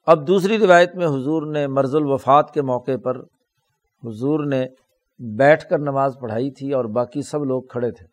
اب 0.07 0.27
دوسری 0.27 0.59
روایت 0.59 0.95
میں 0.95 1.07
حضور 1.07 1.47
نے 1.47 1.67
مرز 1.67 1.97
الوفات 1.97 2.51
کے 2.51 2.63
موقع 2.63 2.97
پر 3.05 3.17
حضور 4.05 4.45
نے 4.45 4.67
بیٹھ 5.19 5.69
کر 5.69 5.79
نماز 5.79 6.17
پڑھائی 6.21 6.51
تھی 6.51 6.73
اور 6.73 6.85
باقی 6.85 7.23
سب 7.23 7.45
لوگ 7.45 7.63
کھڑے 7.63 7.91
تھے۔ 7.91 8.07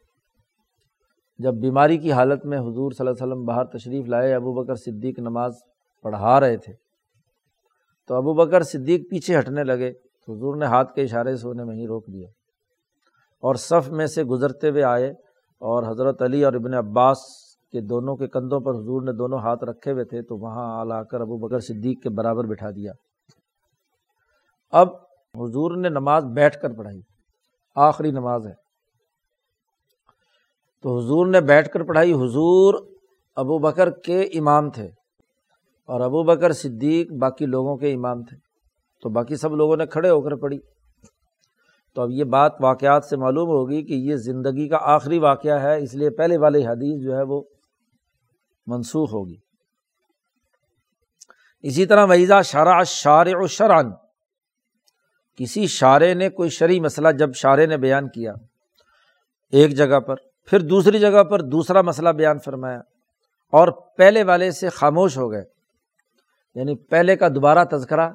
جب 1.38 1.54
بیماری 1.54 1.98
کی 1.98 2.12
حالت 2.12 2.46
میں 2.46 2.60
حضور 2.60 2.92
صلی 2.92 3.08
اللہ 3.08 3.24
علیہ 3.24 3.34
وسلم 3.34 3.46
باہر 3.46 3.66
تشریف 3.66 4.06
لائے، 4.06 4.34
ابو 4.34 4.54
بکر 4.54 4.76
صدیق 4.76 5.20
نماز 5.20 5.54
پڑھا 6.04 6.40
رہے 6.40 6.58
تھے۔ 6.58 6.74
تو 8.08 8.16
ابو 8.16 8.34
بکر 8.34 8.64
صدیق 8.64 9.10
پیچھے 9.10 9.40
ہٹنے 9.40 9.64
لگے۔ 9.64 9.94
تو 9.94 10.34
حضور 10.34 10.56
نے 10.56 10.66
ہاتھ 10.66 10.94
کے 10.94 11.02
اشارے 11.02 11.36
سے 11.36 11.48
انہیں 11.48 11.68
وہیں 11.68 11.88
روک 11.88 12.08
دیا۔ 12.08 12.28
اور 13.42 13.56
صف 13.56 13.90
میں 13.90 14.08
سے 14.08 14.24
گزرتے 14.24 14.70
ہوئے 14.70 14.84
آئے 14.84 15.10
اور 15.60 15.84
حضرت 15.84 16.22
علی 16.22 16.44
اور 16.44 16.54
ابن 16.54 16.74
عباس 16.74 17.18
کے 17.74 17.82
دونوں 17.82 18.16
کے 18.16 18.28
کندھوں 18.28 18.60
پر 18.60 18.72
حضور 18.72 19.02
نے 19.02 19.12
دونوں 19.12 19.40
ہاتھ 19.40 19.64
رکھے 19.64 19.92
ہوئے 19.92 20.04
تھے، 20.04 20.22
تو 20.22 20.38
وہاں 20.38 20.80
آ 20.80 20.84
لا 20.84 21.04
کر 21.04 21.22
ابو 21.22 21.38
بکر 21.38 21.60
صدیق 21.60 22.04
کے 22.04 22.10
برابر 22.10 22.44
بٹھا 22.44 22.70
دیا۔ 22.70 22.92
اب 24.72 24.88
حضور 25.36 25.78
نے 25.78 25.90
نماز 25.90 26.26
بیٹھ 26.26 26.58
کر 26.62 26.74
پڑھائی۔ 26.74 27.02
آخری 27.76 28.12
نماز 28.12 28.48
ہے۔ 28.48 28.54
تو 30.82 30.98
حضور 30.98 31.28
نے 31.28 31.42
بیٹھ 31.42 31.70
کر 31.70 31.84
پڑھائی۔ 31.84 32.14
حضور 32.14 32.74
ابو 33.36 33.58
بکر 33.58 33.90
کے 33.90 34.22
امام 34.22 34.70
تھے 34.70 34.86
اور 35.88 36.02
ابو 36.02 36.24
بکر 36.24 36.52
صدیق 36.52 37.12
باقی 37.12 37.46
لوگوں 37.46 37.78
کے 37.78 37.94
امام 37.94 38.24
تھے۔ 38.24 38.38
تو 39.04 39.10
باقی 39.10 39.36
سب 39.36 39.56
لوگوں 39.56 39.78
نے 39.78 39.86
کھڑے 39.86 40.10
ہو 40.10 40.22
کر 40.22 40.36
پڑھی۔ 40.36 40.60
تو 41.96 42.02
اب 42.02 42.10
یہ 42.12 42.24
بات 42.24 42.52
واقعات 42.62 43.06
سے 43.06 43.18
معلوم 43.18 43.50
ہوگی 43.50 43.84
کہ 43.84 43.94
یہ 43.94 44.16
زندگی 44.16 44.68
کا 44.68 44.78
آخری 44.82 45.20
واقعہ 45.20 45.62
ہے، 45.62 45.84
اس 45.84 45.96
لیے 45.96 46.10
پہلے 46.10 46.38
والی 46.38 46.66
حدیث 46.66 47.04
جو 47.04 47.18
ہے 47.18 47.24
وہ 47.24 47.42
منسوخ 48.68 49.14
ہوگی۔ 49.14 49.36
اسی 51.62 51.86
طرح 51.86 52.06
ویزا 52.06 52.42
شارع 52.42 52.84
شار 52.84 53.26
و 53.28 53.48
شران 53.48 53.92
کسی 55.36 55.68
شارے 55.68 56.14
نے 56.14 56.30
کوئی 56.30 56.50
شرعی 56.50 56.80
مسئلہ 56.80 57.08
جب 57.20 57.34
شارے 57.36 57.66
نے 57.66 57.78
بیان 57.78 58.10
کیا 58.10 58.34
ایک 59.52 59.72
جگہ 59.72 60.00
پر، 60.00 60.16
پھر 60.46 60.60
دوسری 60.60 61.00
جگہ 61.00 61.24
پر 61.24 61.42
دوسرا 61.42 61.82
مسئلہ 61.82 62.10
بیان 62.10 62.40
فرمایا 62.40 62.80
اور 63.52 63.68
پہلے 63.98 64.24
والے 64.24 64.52
سے 64.52 64.70
خاموش 64.70 65.18
ہو 65.18 65.32
گئے 65.32 65.44
یعنی 66.56 66.76
پہلے 66.76 67.16
کا 67.16 67.28
دوبارہ 67.28 67.66
تذکرہ 67.72 68.10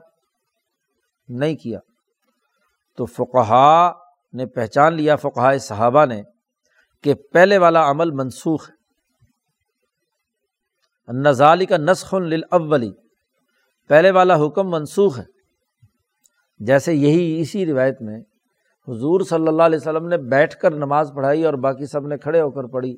نہیں 1.29 1.57
کیا۔ 1.57 1.79
تو 2.97 3.05
فقہا 3.05 3.93
نے 4.33 4.47
پہچان 4.47 4.95
لیا 4.95 5.17
فقہ 5.17 5.59
صحابہ 5.59 6.07
نے 6.07 6.23
کہ 7.03 7.15
پہلے 7.15 7.59
والا 7.59 7.91
عمل 7.91 8.11
منسوخ 8.11 8.71
ہے۔ 8.71 8.78
نظالی 11.09 11.67
کا 11.67 11.77
نسخ 11.77 12.15
للاولی 12.15 12.91
پہلے 13.91 14.11
والا 14.11 14.37
حکم 14.37 14.71
منسوخ 14.71 15.19
ہے. 15.19 15.25
جیسے 16.61 16.95
یہی 16.95 17.41
اسی 17.41 17.65
روایت 17.67 18.01
میں 18.03 18.19
حضور 18.89 19.21
صلی 19.21 19.49
اللہ 19.49 19.63
علیہ 19.63 19.79
وسلم 19.79 20.07
نے 20.09 20.17
بیٹھ 20.31 20.57
کر 20.57 20.75
نماز 20.77 21.11
پڑھائی 21.15 21.45
اور 21.45 21.55
باقی 21.65 21.87
سب 21.87 22.07
نے 22.07 22.17
کھڑے 22.19 22.41
ہو 22.41 22.51
کر 22.51 22.67
پڑھی، 22.67 22.97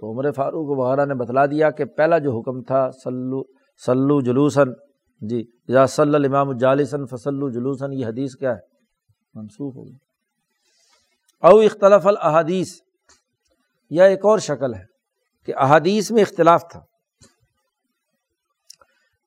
تو 0.00 0.12
عمر 0.12 0.30
فاروق 0.32 0.78
وغیرہ 0.78 1.04
نے 1.06 1.14
بتلا 1.14 1.44
دیا 1.46 1.70
کہ 1.70 1.84
پہلا 1.96 2.18
جو 2.18 2.38
حکم 2.38 2.62
تھا 2.62 2.88
سلو 3.02 3.42
سلو 3.82 4.20
جلوسن 4.20 4.72
جی 5.22 5.42
یا 5.68 5.84
صلی 5.86 6.14
الامام 6.14 6.52
جالسن 6.58 7.06
فصلو 7.06 7.48
جلوسن 7.50 7.92
یہ 7.92 8.06
حدیث 8.06 8.36
کیا 8.36 8.50
ہے؟ 8.50 8.60
منسوخ 9.34 9.76
ہوگی 9.76 9.96
او 11.42 11.58
اختلاف 11.58 12.06
الحادیث 12.06 12.74
یا 13.90 14.04
ایک 14.04 14.24
اور 14.24 14.38
شکل 14.38 14.74
ہے 14.74 14.84
کہ 15.48 15.52
احادیث 15.56 16.10
میں 16.10 16.22
اختلاف 16.22 16.62
تھا۔ 16.70 16.80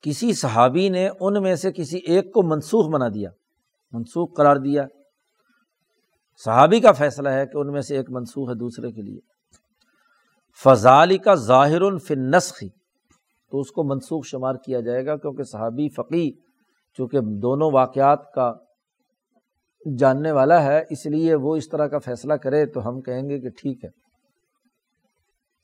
کسی 0.02 0.34
صحابی 0.34 0.90
نے 0.90 1.10
ان 1.20 1.42
میں 1.42 1.56
سے 1.56 1.72
کسی 1.72 1.98
ایک 1.98 2.34
کو 2.34 2.44
منسوخ 2.44 2.90
بنا 2.90 3.08
دیا، 3.08 3.30
منسوخ 3.92 4.38
قرار 4.38 4.56
دیا۔ 4.56 4.86
صحابی 6.46 6.80
کا 6.80 6.92
فیصلہ 6.92 7.30
ہے 7.30 7.46
کہ 7.46 7.58
ان 7.58 7.72
میں 7.72 7.82
سے 7.82 7.98
ایک 7.98 8.10
منسوخ 8.10 8.50
ہے 8.50 8.56
دوسرے 8.56 8.92
کے 8.92 9.02
لیے۔ 9.02 9.20
فضالی 10.64 11.18
کا 11.18 11.36
ظاہر 11.36 11.82
الفن 11.82 12.32
نسخی 12.32 12.70
تو 13.52 13.60
اس 13.60 13.72
کو 13.72 13.84
منسوخ 13.84 14.26
شمار 14.26 14.56
کیا 14.56 14.80
جائے 14.80 15.06
گا 15.06 15.16
کیونکہ 15.16 15.44
صحابی 15.44 15.90
فقی 15.90 16.32
چونکہ 16.94 17.20
دونوں 17.20 17.72
واقعات 17.72 18.32
کا 18.34 18.54
جاننے 20.00 20.32
والا 20.32 20.64
ہے، 20.64 20.84
اس 20.90 21.06
لیے 21.06 21.36
وہ 21.36 21.56
اس 21.56 21.70
طرح 21.70 21.88
کا 21.88 22.00
فیصلہ 22.00 22.34
کرے 22.34 22.66
تو 22.66 22.88
ہم 22.88 23.02
کہیں 23.02 23.30
گے 23.30 23.40
کہ 23.40 23.50
ٹھیک 23.50 23.86
ہے۔ 23.86 23.90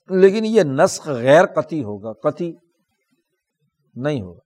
لیکن 0.10 0.46
یہ 0.46 0.64
نسخ 0.64 1.08
غیر 1.08 1.46
قطعی 1.46 1.84
ہوگا، 1.84 2.14
قطعی 2.14 2.54
نہیں 3.96 4.22
ہوگا۔ 4.22 4.40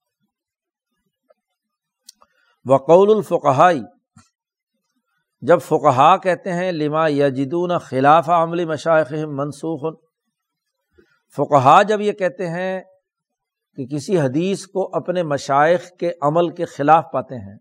وقول 2.66 3.16
الفقہائی، 3.16 3.82
جب 5.42 5.62
فقہا 5.62 6.18
کہتے 6.18 6.54
ہیں، 6.54 6.72
لما 6.72 7.08
یجدون 7.08 7.78
خلاف 7.78 8.30
عملی 8.30 8.66
مشائق 8.66 9.12
منسوخ۔ 9.12 10.00
فقہا 11.36 11.82
جب 11.82 12.02
یہ 12.02 12.12
کہتے 12.12 12.50
ہیں 12.50 12.82
کہ 13.76 13.86
کسی 13.86 14.20
حدیث 14.20 14.66
کو 14.66 14.90
اپنے 14.94 15.24
مشائق 15.24 15.98
کے 16.00 16.12
عمل 16.22 16.56
کے 16.56 16.66
خلاف 16.66 17.06
پاتے 17.14 17.36
ہیں، 17.36 17.58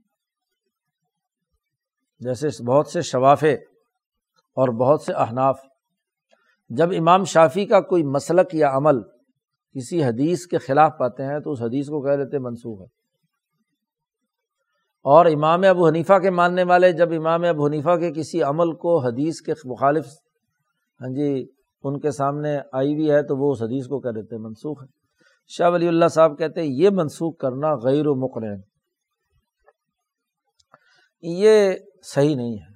جیسے 2.18 2.64
بہت 2.64 2.88
سے 2.88 3.02
شوافے 3.02 3.54
اور 4.56 4.68
بہت 4.68 5.02
سے 5.02 5.12
احناف۔ 5.12 5.60
جب 6.68 6.88
امام 6.98 7.24
شافی 7.24 7.66
کا 7.66 7.80
کوئی 7.80 8.02
مسلک 8.02 8.54
یا 8.54 8.70
عمل 8.70 9.15
کسی 9.76 10.04
حدیث 10.04 10.46
کے 10.46 10.58
خلاف 10.58 10.92
پاتے 10.98 11.24
ہیں 11.24 11.40
تو 11.40 11.52
اس 11.52 11.62
حدیث 11.62 11.86
کو 11.86 12.00
کہہ 12.02 12.16
دیتے 12.16 12.38
منسوخ 12.38 12.80
ہے 12.80 12.86
اور 15.04 15.26
امام 15.26 15.64
ابو 15.68 15.88
حنیفہ 15.88 16.18
کے 16.18 16.30
ماننے 16.30 16.62
والے 16.62 16.92
جب 16.92 17.12
امام 17.12 17.44
ابو 17.44 17.66
حنیفہ 17.66 17.96
کے 17.96 18.12
کسی 18.12 18.42
عمل 18.42 18.72
کو 18.72 18.98
حدیث 18.98 19.40
کے 19.40 19.52
مخالف 19.64 20.06
ہاں 21.00 21.14
جی 21.14 21.46
ان 21.84 22.00
کے 22.00 22.10
سامنے 22.10 22.58
آئی 22.72 22.94
ہوئی 22.94 23.10
ہے 23.10 23.22
تو 23.22 23.36
وہ 23.36 23.52
اس 23.52 23.62
حدیث 23.62 23.86
کو 23.86 24.00
کہہ 24.00 24.10
دیتے 24.10 24.36
منسوخ 24.36 24.82
ہے 24.82 24.86
شاہ 25.48 25.70
ولی 25.70 25.88
اللہ 25.88 26.08
صاحب 26.08 26.38
کہتے 26.38 26.60
ہیں، 26.60 26.68
یہ 26.68 26.90
منسوخ 26.92 27.36
کرنا 27.36 27.74
غیر 27.74 28.06
و 28.06 28.14
مقرن 28.14 28.60
یہ 31.22 31.72
صحیح 32.02 32.36
نہیں 32.36 32.54
ہے۔ 32.54 32.74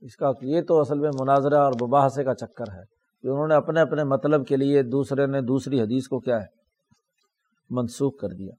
اس 0.00 0.16
کا 0.16 0.30
یہ 0.42 0.60
تو 0.68 0.80
اصل 0.80 0.98
میں 0.98 1.10
مناظرہ 1.20 1.58
اور 1.58 1.72
مباحثے 1.82 2.24
کا 2.24 2.34
چکر 2.34 2.72
ہے۔ 2.72 2.99
کہ 3.22 3.28
انہوں 3.28 3.48
نے 3.48 3.54
اپنے 3.54 3.80
اپنے 3.80 4.04
مطلب 4.04 4.46
کے 4.46 4.56
لیے 4.56 4.82
دوسرے 4.82 5.26
نے 5.26 5.40
دوسری 5.40 5.80
حدیث 5.80 6.08
کو 6.08 6.20
کیا 6.20 6.40
ہے؟ 6.40 6.46
منسوخ 7.70 8.16
کر 8.16 8.28
دیا۔ 8.28 8.52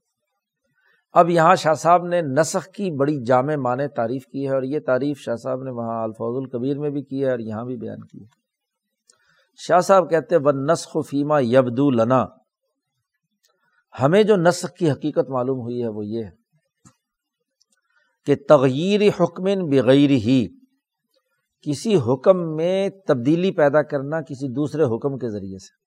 اب 1.14 1.30
یہاں 1.30 1.56
شاہ 1.56 1.74
صاحب 1.74 2.06
نے 2.06 2.22
نسخ 2.22 2.68
کی 2.68 2.92
بڑی 2.92 3.24
جامع 3.26 3.56
معنی 3.56 3.88
تعریف 3.88 4.26
کی 4.26 4.48
ہے 4.48 4.54
اور 4.54 4.64
یہ 4.64 4.80
تعریف 4.86 5.20
شاہ 5.20 5.36
صاحب 5.36 5.64
نے 5.64 5.72
وہاں 5.72 6.04
الفوظ 6.04 6.44
القبیر 6.44 6.80
میں 6.80 6.90
بھی 6.90 7.02
کی 7.02 7.26
ہے 7.26 7.32
اور 7.32 7.40
یہاں 7.40 7.66
بھی 7.66 7.78
بیان 7.78 8.00
کی 8.00 8.20
ہے۔ 8.20 8.42
شاہ 9.58 9.80
صاحب 9.80 10.10
کہتے 10.10 10.36
و 10.38 10.52
نسخ 10.52 10.98
فیما 11.10 11.40
یبدو 11.40 11.92
لنا۔ 11.92 12.26
ہمیں 14.02 14.24
جو 14.24 14.36
نسخ 14.36 14.74
کی 14.74 14.92
حقیقت 14.92 15.30
معلوم 15.30 15.60
ہوئی 15.60 15.84
ہے 15.84 15.88
وہ 15.88 16.06
یہ 16.06 16.24
ہے 16.24 16.30
کہ 18.26 18.36
تغیر 18.50 19.02
حکمن 19.20 19.70
بغیر 19.70 20.10
ہی 20.10 20.48
کسی 21.62 21.96
حکم 21.96 22.56
میں 22.56 22.90
تبدیلی 23.08 23.52
پیدا 23.52 23.82
کرنا 23.82 24.22
کسی 24.22 24.54
دوسرے 24.54 24.84
حکم 24.84 25.18
کے 25.18 25.30
ذریعے 25.30 25.58
سے۔ 25.58 25.82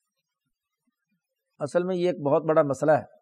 اصل 1.58 1.82
میں 1.82 1.96
یہ 1.96 2.10
ایک 2.10 2.20
بہت 2.20 2.44
بڑا 2.44 2.62
مسئلہ 2.62 2.92
ہے۔ 2.92 3.14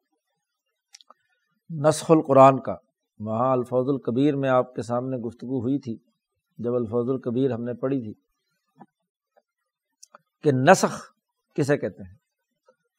نسخ 1.89 2.11
القرآن 2.11 2.61
کا۔ 2.61 2.77
وہاں 3.21 3.53
الفوظ 3.53 3.89
القبیر 3.89 4.37
میں 4.37 4.49
آپ 4.49 4.75
کے 4.75 4.83
سامنے 4.83 5.17
گفتگو 5.17 5.61
ہوئی 5.61 5.79
تھی۔ 5.79 5.97
جب 6.59 6.75
الفوظ 6.75 7.09
القبیر 7.09 7.51
ہم 7.51 7.65
نے 7.65 7.75
پڑھی 7.75 8.01
تھی۔ 8.01 8.13
کہ 10.43 10.53
نسخ 10.53 11.15
کسے 11.55 11.77
کہتے 11.77 12.03
ہیں؟ 12.03 12.17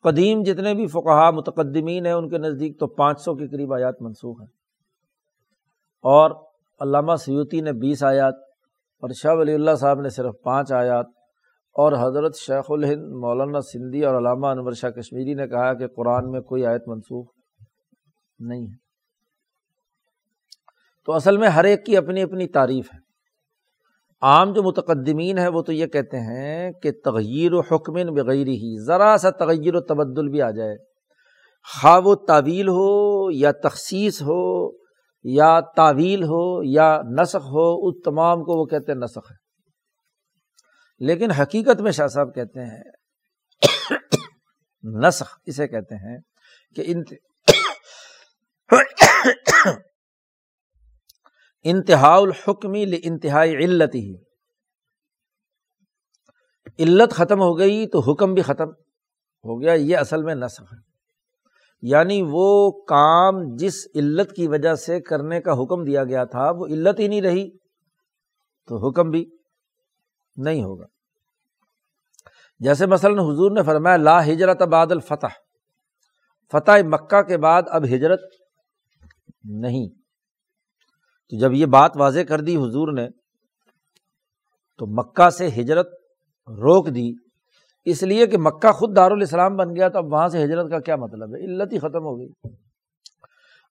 قدیم 0.01 0.43
جتنے 0.43 0.73
بھی 0.73 0.87
فقہا 0.87 1.31
متقدمین 1.31 2.05
ہیں، 2.05 2.13
ان 2.13 2.29
کے 2.29 2.37
نزدیک 2.37 2.79
تو 2.79 2.87
پانچ 2.87 3.21
سو 3.21 3.35
کے 3.35 3.47
قریب 3.47 3.73
آیات 3.73 4.01
منسوخ 4.01 4.41
ہیں۔ 4.41 4.49
اور 6.01 6.31
علامہ 6.79 7.15
سیوتی 7.15 7.61
نے 7.61 7.71
بیس 7.71 8.03
آیات 8.03 8.52
اور 9.03 9.09
شاہ 9.15 9.33
ولی 9.35 9.53
اللہ 9.53 9.75
صاحب 9.75 10.01
نے 10.01 10.09
صرف 10.09 10.33
پانچ 10.43 10.73
آیات 10.73 11.05
اور 11.73 11.93
حضرت 11.93 12.35
شیخ 12.35 12.65
الہند، 12.69 13.13
مولانا 13.13 13.61
سندھی 13.61 14.05
اور 14.05 14.15
علامہ 14.17 14.47
انور 14.47 14.71
شاہ 14.71 14.89
کشمیری 14.89 15.33
نے 15.33 15.47
کہا 15.47 15.73
کہ 15.73 15.87
قرآن 15.87 16.31
میں 16.31 16.41
کوئی 16.41 16.65
آیت 16.65 16.81
منسوخ 16.87 17.31
نہیں 18.39 18.61
ہے۔ 18.61 18.75
تو 21.05 21.13
اصل 21.13 21.37
میں 21.37 21.49
ہر 21.49 21.63
ایک 21.63 21.85
کی 21.85 21.97
اپنی 21.97 22.21
اپنی 22.21 22.47
تعریف 22.47 22.93
ہے۔ 22.93 22.99
عام 24.21 24.53
جو 24.53 24.63
متقدمین 24.63 25.37
ہے 25.37 25.47
وہ 25.47 25.61
تو 25.61 25.71
یہ 25.71 25.85
کہتے 25.85 26.17
ہیں 26.17 26.71
کہ 26.71 26.91
تغیر 27.03 27.53
و 27.53 27.59
حکمن 27.59 28.07
بغیر 28.13 28.47
ہی، 28.47 28.85
ذرا 28.85 29.17
سا 29.17 29.29
تغیر 29.29 29.75
و 29.75 29.79
تبدل 29.79 30.29
بھی 30.29 30.41
آ 30.41 30.51
جائے۔ 30.51 30.77
خواب 31.81 32.07
و 32.07 32.15
تعویل 32.15 32.67
ہو 32.67 33.31
یا 33.31 33.51
تخصیص 33.51 34.21
ہو 34.21 34.71
یا 35.23 35.59
تعویل 35.75 36.23
ہو 36.23 36.63
یا 36.63 37.01
نسخ 37.21 37.35
ہو، 37.35 37.87
اس 37.87 37.95
تمام 38.05 38.43
کو 38.43 38.59
وہ 38.59 38.65
کہتے 38.65 38.91
ہیں 38.91 38.99
نسخ 38.99 39.31
ہے۔ 39.31 39.35
لیکن 40.99 41.31
حقیقت 41.31 41.81
میں 41.81 41.91
شاہ 41.91 42.07
صاحب 42.07 42.35
کہتے 42.35 42.59
ہیں، 42.59 42.83
نسخ 44.83 45.39
اسے 45.45 45.67
کہتے 45.67 45.95
ہیں 45.95 46.17
کہ 46.75 46.83
انتہا 51.63 52.15
الحکمی 52.15 52.85
انتہائی 53.03 53.55
علت 53.55 53.95
ہی 53.95 54.15
علت 56.79 57.13
ختم 57.13 57.39
ہو 57.39 57.57
گئی 57.57 57.87
تو 57.87 57.99
حکم 57.99 58.33
بھی 58.33 58.41
ختم 58.41 58.69
ہو 59.45 59.61
گیا، 59.61 59.73
یہ 59.73 59.97
اصل 59.97 60.23
میں 60.23 60.35
نسخ 60.35 60.73
ہے۔ 60.73 60.92
یعنی 61.85 62.21
وہ 62.31 62.71
کام 62.71 63.55
جس 63.55 63.87
علت 63.95 64.35
کی 64.35 64.47
وجہ 64.47 64.75
سے 64.75 65.01
کرنے 65.01 65.41
کا 65.41 65.51
حکم 65.51 65.83
دیا 65.83 66.03
گیا 66.03 66.23
تھا، 66.23 66.51
وہ 66.51 66.65
علت 66.65 66.99
ہی 66.99 67.07
نہیں 67.07 67.21
رہی، 67.21 67.57
تو 68.67 68.89
حکم 68.89 69.09
بھی 69.09 69.25
نہیں 70.35 70.63
ہوگا۔ 70.63 70.85
جیسے 72.59 72.85
مثلاً 72.85 73.13
حضور 73.13 73.51
نے 73.51 73.63
فرمایا، 73.63 73.97
لا 73.97 74.25
ہجرت 74.25 74.61
بعد 74.61 74.91
الفتح۔ 74.91 75.27
فتح 76.51 76.71
مکہ 76.83 77.21
کے 77.21 77.37
بعد 77.37 77.63
اب 77.67 77.83
ہجرت 77.83 78.19
نہیں۔ 79.43 79.89
تو 81.29 81.39
جب 81.39 81.53
یہ 81.53 81.65
بات 81.65 81.91
واضح 81.95 82.19
کر 82.19 82.41
دی 82.41 82.55
حضور 82.55 82.93
نے، 82.93 83.07
تو 84.77 84.85
مکہ 84.87 85.29
سے 85.29 85.47
ہجرت 85.47 85.87
روک 86.47 86.87
دی۔ 86.87 87.22
اس 87.85 88.03
لیے 88.03 88.27
کہ 88.27 88.37
مکہ 88.37 88.71
خود 88.71 88.95
دارالاسلام 88.95 89.55
بن 89.55 89.75
گیا 89.75 89.89
تو 89.89 89.97
اب 89.97 90.13
وہاں 90.13 90.27
سے 90.27 90.43
ہجرت 90.43 90.69
کا 90.69 90.79
کیا 90.79 90.95
مطلب 90.95 91.35
ہے؟ 91.35 91.45
علت 91.45 91.73
ہی 91.73 91.79
ختم 91.79 92.03
ہو 92.03 92.19
گئی۔ 92.19 92.29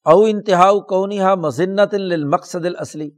او 0.05 0.23
انتہا 0.23 0.79
کونی 0.79 1.21
ہا 1.21 1.35
مذنت 1.35 1.95
المقصد 1.95 2.67
الاصلی۔ 2.67 3.11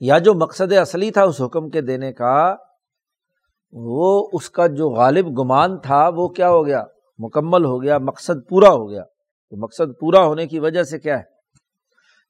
یا 0.00 0.18
جو 0.18 0.34
مقصد 0.34 0.72
اصلی 0.72 1.10
تھا 1.10 1.22
اس 1.22 1.40
حکم 1.40 1.70
کے 1.70 1.80
دینے 1.80 2.12
کا، 2.12 2.56
وہ 3.72 4.28
اس 4.32 4.50
کا 4.50 4.66
جو 4.66 4.88
غالب 4.88 5.40
گمان 5.40 5.78
تھا، 5.78 6.08
وہ 6.08 6.28
کیا 6.28 6.50
ہو 6.50 6.66
گیا؟ 6.66 6.84
مکمل 7.18 7.64
ہو 7.64 7.82
گیا، 7.82 7.98
مقصد 7.98 8.48
پورا 8.48 8.68
ہو 8.68 8.90
گیا۔ 8.90 9.02
تو 9.50 9.56
مقصد 9.56 10.00
پورا 10.00 10.24
ہونے 10.24 10.46
کی 10.46 10.58
وجہ 10.58 10.82
سے 10.82 10.98
کیا 10.98 11.18
ہے؟ 11.18 11.22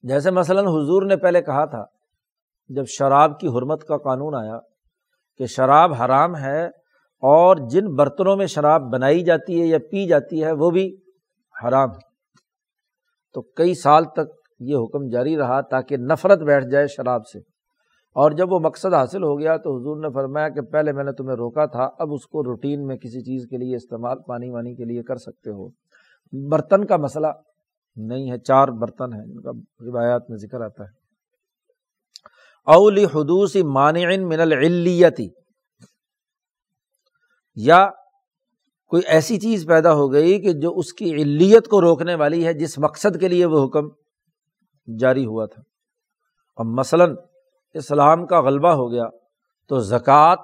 جیسے 0.02 0.30
مثلاً 0.30 0.66
حضور 0.66 1.02
نے 1.02 1.16
پہلے 1.16 1.42
کہا 1.42 1.64
تھا، 1.64 1.84
جب 2.68 2.84
شراب 2.88 3.40
کی 3.40 3.48
حرمت 3.48 3.84
کا 3.84 3.96
قانون 3.96 4.34
آیا 4.34 4.59
کہ 5.38 5.46
شراب 5.46 5.92
حرام 5.94 6.36
ہے 6.36 6.68
اور 7.20 7.57
جن 7.70 7.95
برتنوں 7.95 8.36
میں 8.36 8.47
شراب 8.47 8.82
بنائی 8.93 9.24
جاتی 9.24 9.61
ہے 9.61 9.66
یا 9.66 9.78
پی 9.78 10.07
جاتی 10.07 10.45
ہے، 10.45 10.53
وہ 10.53 10.70
بھی 10.70 10.97
حرام 11.65 11.90
ہے۔ 11.90 12.09
تو 13.32 13.43
کئی 13.43 13.74
سال 13.74 14.05
تک 14.05 14.51
یہ 14.61 14.77
حکم 14.77 15.09
جاری 15.09 15.36
رہا 15.36 15.61
تاکہ 15.61 15.97
نفرت 15.97 16.39
بیٹھ 16.39 16.66
جائے 16.66 16.86
شراب 16.86 17.27
سے۔ 17.27 17.39
اور 18.09 18.31
جب 18.31 18.53
وہ 18.53 18.59
مقصد 18.59 18.95
حاصل 18.95 19.23
ہو 19.23 19.39
گیا 19.39 19.57
تو 19.57 19.77
حضور 19.77 19.97
نے 19.97 20.09
فرمایا 20.15 20.49
کہ 20.49 20.61
پہلے 20.61 20.93
میں 20.93 21.05
نے 21.05 21.12
تمہیں 21.12 21.36
روکا 21.36 21.66
تھا، 21.66 21.89
اب 21.99 22.12
اس 22.12 22.27
کو 22.27 22.45
روٹین 22.45 22.86
میں 22.86 22.97
کسی 22.97 23.20
چیز 23.20 23.47
کے 23.51 23.57
لیے 23.57 23.77
استعمال، 23.77 24.19
پانی 24.27 24.51
وانی 24.51 24.74
کے 24.74 24.85
لیے 24.85 25.03
کر 25.03 25.16
سکتے 25.16 25.51
ہو۔ 25.51 25.69
برتن 26.51 26.85
کا 26.85 26.97
مسئلہ 26.97 27.27
نہیں 27.97 28.31
ہے، 28.31 28.39
چار 28.39 28.69
برتن 28.69 29.12
ہیں، 29.12 29.23
ان 29.23 29.40
کا 29.40 29.51
روایات 29.81 30.31
میں 30.31 30.39
ذکر 30.39 30.61
آتا 30.61 30.85
ہے۔ 30.85 30.99
اولی 32.66 33.05
حدوث 33.05 33.57
مانع 33.57 34.16
من 34.16 34.40
العلیتی 34.40 35.28
یا 37.66 37.89
کوئی 38.86 39.02
ایسی 39.06 39.39
چیز 39.39 39.66
پیدا 39.66 39.93
ہو 39.93 40.12
گئی 40.12 40.43
کہ 40.43 40.52
جو 40.52 40.72
اس 40.76 40.93
کی 40.93 41.22
علیت 41.22 41.68
کو 41.68 41.80
روکنے 41.80 42.14
والی 42.14 42.47
ہے، 42.47 42.52
جس 42.52 42.78
مقصد 42.78 43.20
کے 43.20 43.28
لیے 43.28 43.47
وہ 43.47 43.64
حکم 43.64 43.89
جاری 44.98 45.26
ہوا 45.26 45.47
تھا۔ 45.47 45.62
اور 46.59 46.78
مثلاً 46.78 47.14
اسلام 47.74 48.26
کا 48.26 48.40
غلبہ 48.40 48.68
ہو 48.68 48.93
گیا 48.93 49.05
تو 49.68 49.78
زکوٰۃ 49.78 50.36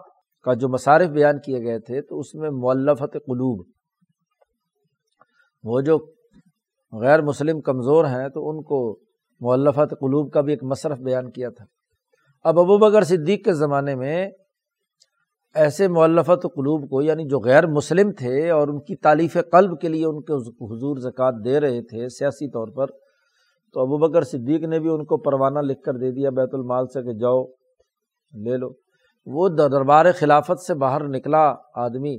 کا 0.42 0.54
جو 0.54 0.68
مصارف 0.68 1.08
بیان 1.08 1.38
کیے 1.38 1.58
گئے 1.58 1.78
تھے، 1.78 2.02
تو 2.02 2.18
اس 2.18 2.34
میں 2.34 2.50
مولفت 2.50 3.12
قلوب، 3.12 3.66
وہ 5.62 5.80
جو 5.80 5.98
غیر 6.92 7.22
مسلم 7.22 7.60
کمزور 7.60 8.04
ہیں، 8.04 8.28
تو 8.28 8.50
ان 8.50 8.62
کو 8.62 8.98
مولفت 9.40 9.90
قلوب 10.00 10.32
کا 10.32 10.40
بھی 10.40 10.52
ایک 10.52 10.64
مصرف 10.64 10.98
بیان 10.98 11.30
کیا 11.30 11.48
تھا۔ 11.50 11.64
اب 12.44 12.58
ابو 12.58 12.78
بکر 12.78 13.02
صدیق 13.02 13.44
کے 13.44 13.52
زمانے 13.52 13.94
میں 13.94 14.30
ایسے 15.54 15.88
مولفت 15.88 16.42
قلوب 16.42 16.90
کو 16.90 17.02
یعنی 17.02 17.28
جو 17.28 17.40
غیر 17.40 17.66
مسلم 17.66 18.12
تھے 18.12 18.50
اور 18.50 18.68
ان 18.68 18.80
کی 18.80 18.96
تعلیف 18.96 19.36
قلب 19.52 19.80
کے 19.80 19.88
لیے 19.88 20.06
ان 20.06 20.22
کے 20.22 20.32
حضور 20.50 20.96
زکوٰۃ 20.96 21.32
دے 21.44 21.60
رہے 21.60 21.82
تھے 21.82 22.08
سیاسی 22.08 22.50
طور 22.50 22.68
پر، 22.68 22.86
تو 23.72 23.80
ابو 23.80 23.98
بکر 23.98 24.22
صدیق 24.22 24.62
نے 24.62 24.80
بھی 24.80 24.90
ان 24.90 25.04
کو 25.04 25.16
پروانہ 25.16 25.58
لکھ 25.58 25.82
کر 25.82 25.92
دے 25.92 26.10
دیا 26.10 26.30
بیت 26.30 26.48
المال 26.52 26.86
سے 26.86 27.02
کہ 27.02 27.18
جاؤ، 27.18 27.44
لے 28.44 28.56
لو۔ 28.56 28.68
وہ 29.26 29.48
دربار 29.48 30.06
خلافت 30.18 30.60
سے 30.60 30.74
باہر 30.74 31.08
نکلا 31.08 31.54
آدمی، 31.74 32.18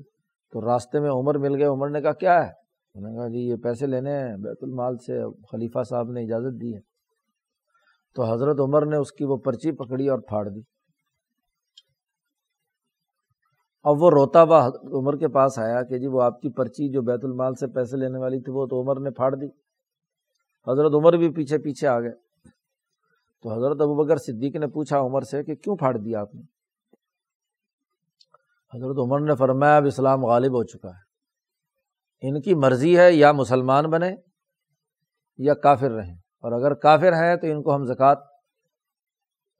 تو 0.52 0.62
راستے 0.62 1.00
میں 1.00 1.10
عمر 1.10 1.38
مل 1.38 1.56
گئے۔ 1.56 1.66
عمر 1.66 1.90
نے 1.90 2.02
کہا، 2.02 2.12
کیا 2.12 2.48
ہے؟ 2.48 2.52
انہوں 2.96 3.12
نے 3.12 3.18
کہا 3.18 3.28
جی 3.28 3.40
یہ 3.40 3.56
پیسے 3.56 3.88
لینے 3.88 4.12
ہیں، 4.12 4.38
بیت 4.38 4.58
المال 4.62 4.98
سے 4.98 5.24
خلیفہ 5.52 5.84
صاحب 5.84 6.12
نے 6.12 6.22
اجازت 6.24 6.62
دی 6.62 6.76
ہے۔ 6.76 6.80
تو 8.16 8.24
حضرت 8.24 8.60
عمر 8.60 8.86
نے 8.86 8.98
اس 8.98 9.12
کی 9.12 9.26
وہ 9.26 9.38
پرچی 9.38 9.72
پکڑی 9.72 10.10
اور 10.10 10.20
پھاڑ 10.20 10.50
دی۔ 10.50 10.62
اب 13.86 14.02
وہ 14.02 14.10
روتا 14.10 14.44
ہوا 14.44 14.68
عمر 14.68 15.18
کے 15.18 15.28
پاس 15.28 15.60
آیا 15.60 15.84
کہ 15.84 15.98
جی 15.98 16.08
وہ 16.08 16.22
آپ 16.22 16.42
کی 16.42 16.50
پرچی 16.50 16.90
جو 16.90 17.02
بیت 17.02 17.20
المال 17.24 17.56
سے 17.56 17.68
پیسے 17.68 17.98
لینے 17.98 18.18
والی 18.18 18.40
تھی 18.40 18.52
وہ 18.52 18.66
تو 18.66 18.82
عمر 18.82 19.00
نے 19.00 19.12
پھاڑ 19.12 19.36
دی۔ 19.36 19.46
حضرت 20.68 20.94
عمر 20.94 21.14
بھی 21.14 21.30
پیچھے 21.30 21.58
پیچھے 21.58 21.88
آ 21.88 22.00
گئے۔ 22.00 22.12
تو 23.42 23.52
حضرت 23.52 23.82
ابو 23.82 24.04
بکر 24.04 24.18
صدیق 24.18 24.56
نے 24.56 24.68
پوچھا 24.68 25.00
عمر 25.00 25.22
سے 25.22 25.44
کہ 25.44 25.56
کیوں 25.56 25.76
پھاڑ 25.76 25.98
دیا 25.98 26.22
آپ 26.22 26.36
نے؟ 26.36 26.42
حضرت 28.74 28.98
عمر 28.98 29.20
نے 29.20 29.36
فرمایا 29.36 29.78
اب 29.78 29.86
اسلام 29.86 30.26
غالب 30.26 30.52
ہو 30.52 30.64
چکا 30.64 30.90
ہے۔ 30.90 31.06
ان 32.22 32.42
کی 32.42 32.56
مرضی 32.56 32.98
ہے 32.98 33.14
یا 33.14 33.32
مسلمان 33.32 33.86
بنے 33.90 34.16
یا 35.38 35.54
کافر 35.54 35.92
رہیں۔ 35.92 36.16
اور 36.16 36.52
اگر 36.52 36.74
کافر 36.74 37.14
ہیں 37.14 37.36
تو 37.36 37.48
ان 37.48 37.64
کو 37.64 37.76
ہم 37.76 37.86
زکوٰۃ 37.86 38.16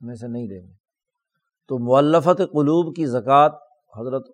میں 0.02 0.16
سے 0.16 0.28
نہیں 0.28 0.48
دیں 0.48 0.68
گے۔ 0.68 0.74
تو 1.68 1.78
مولفت 1.78 2.38
قلوب 2.38 2.96
کی 2.96 3.06
زکوٰۃ 3.06 3.65
حضرت 3.98 4.30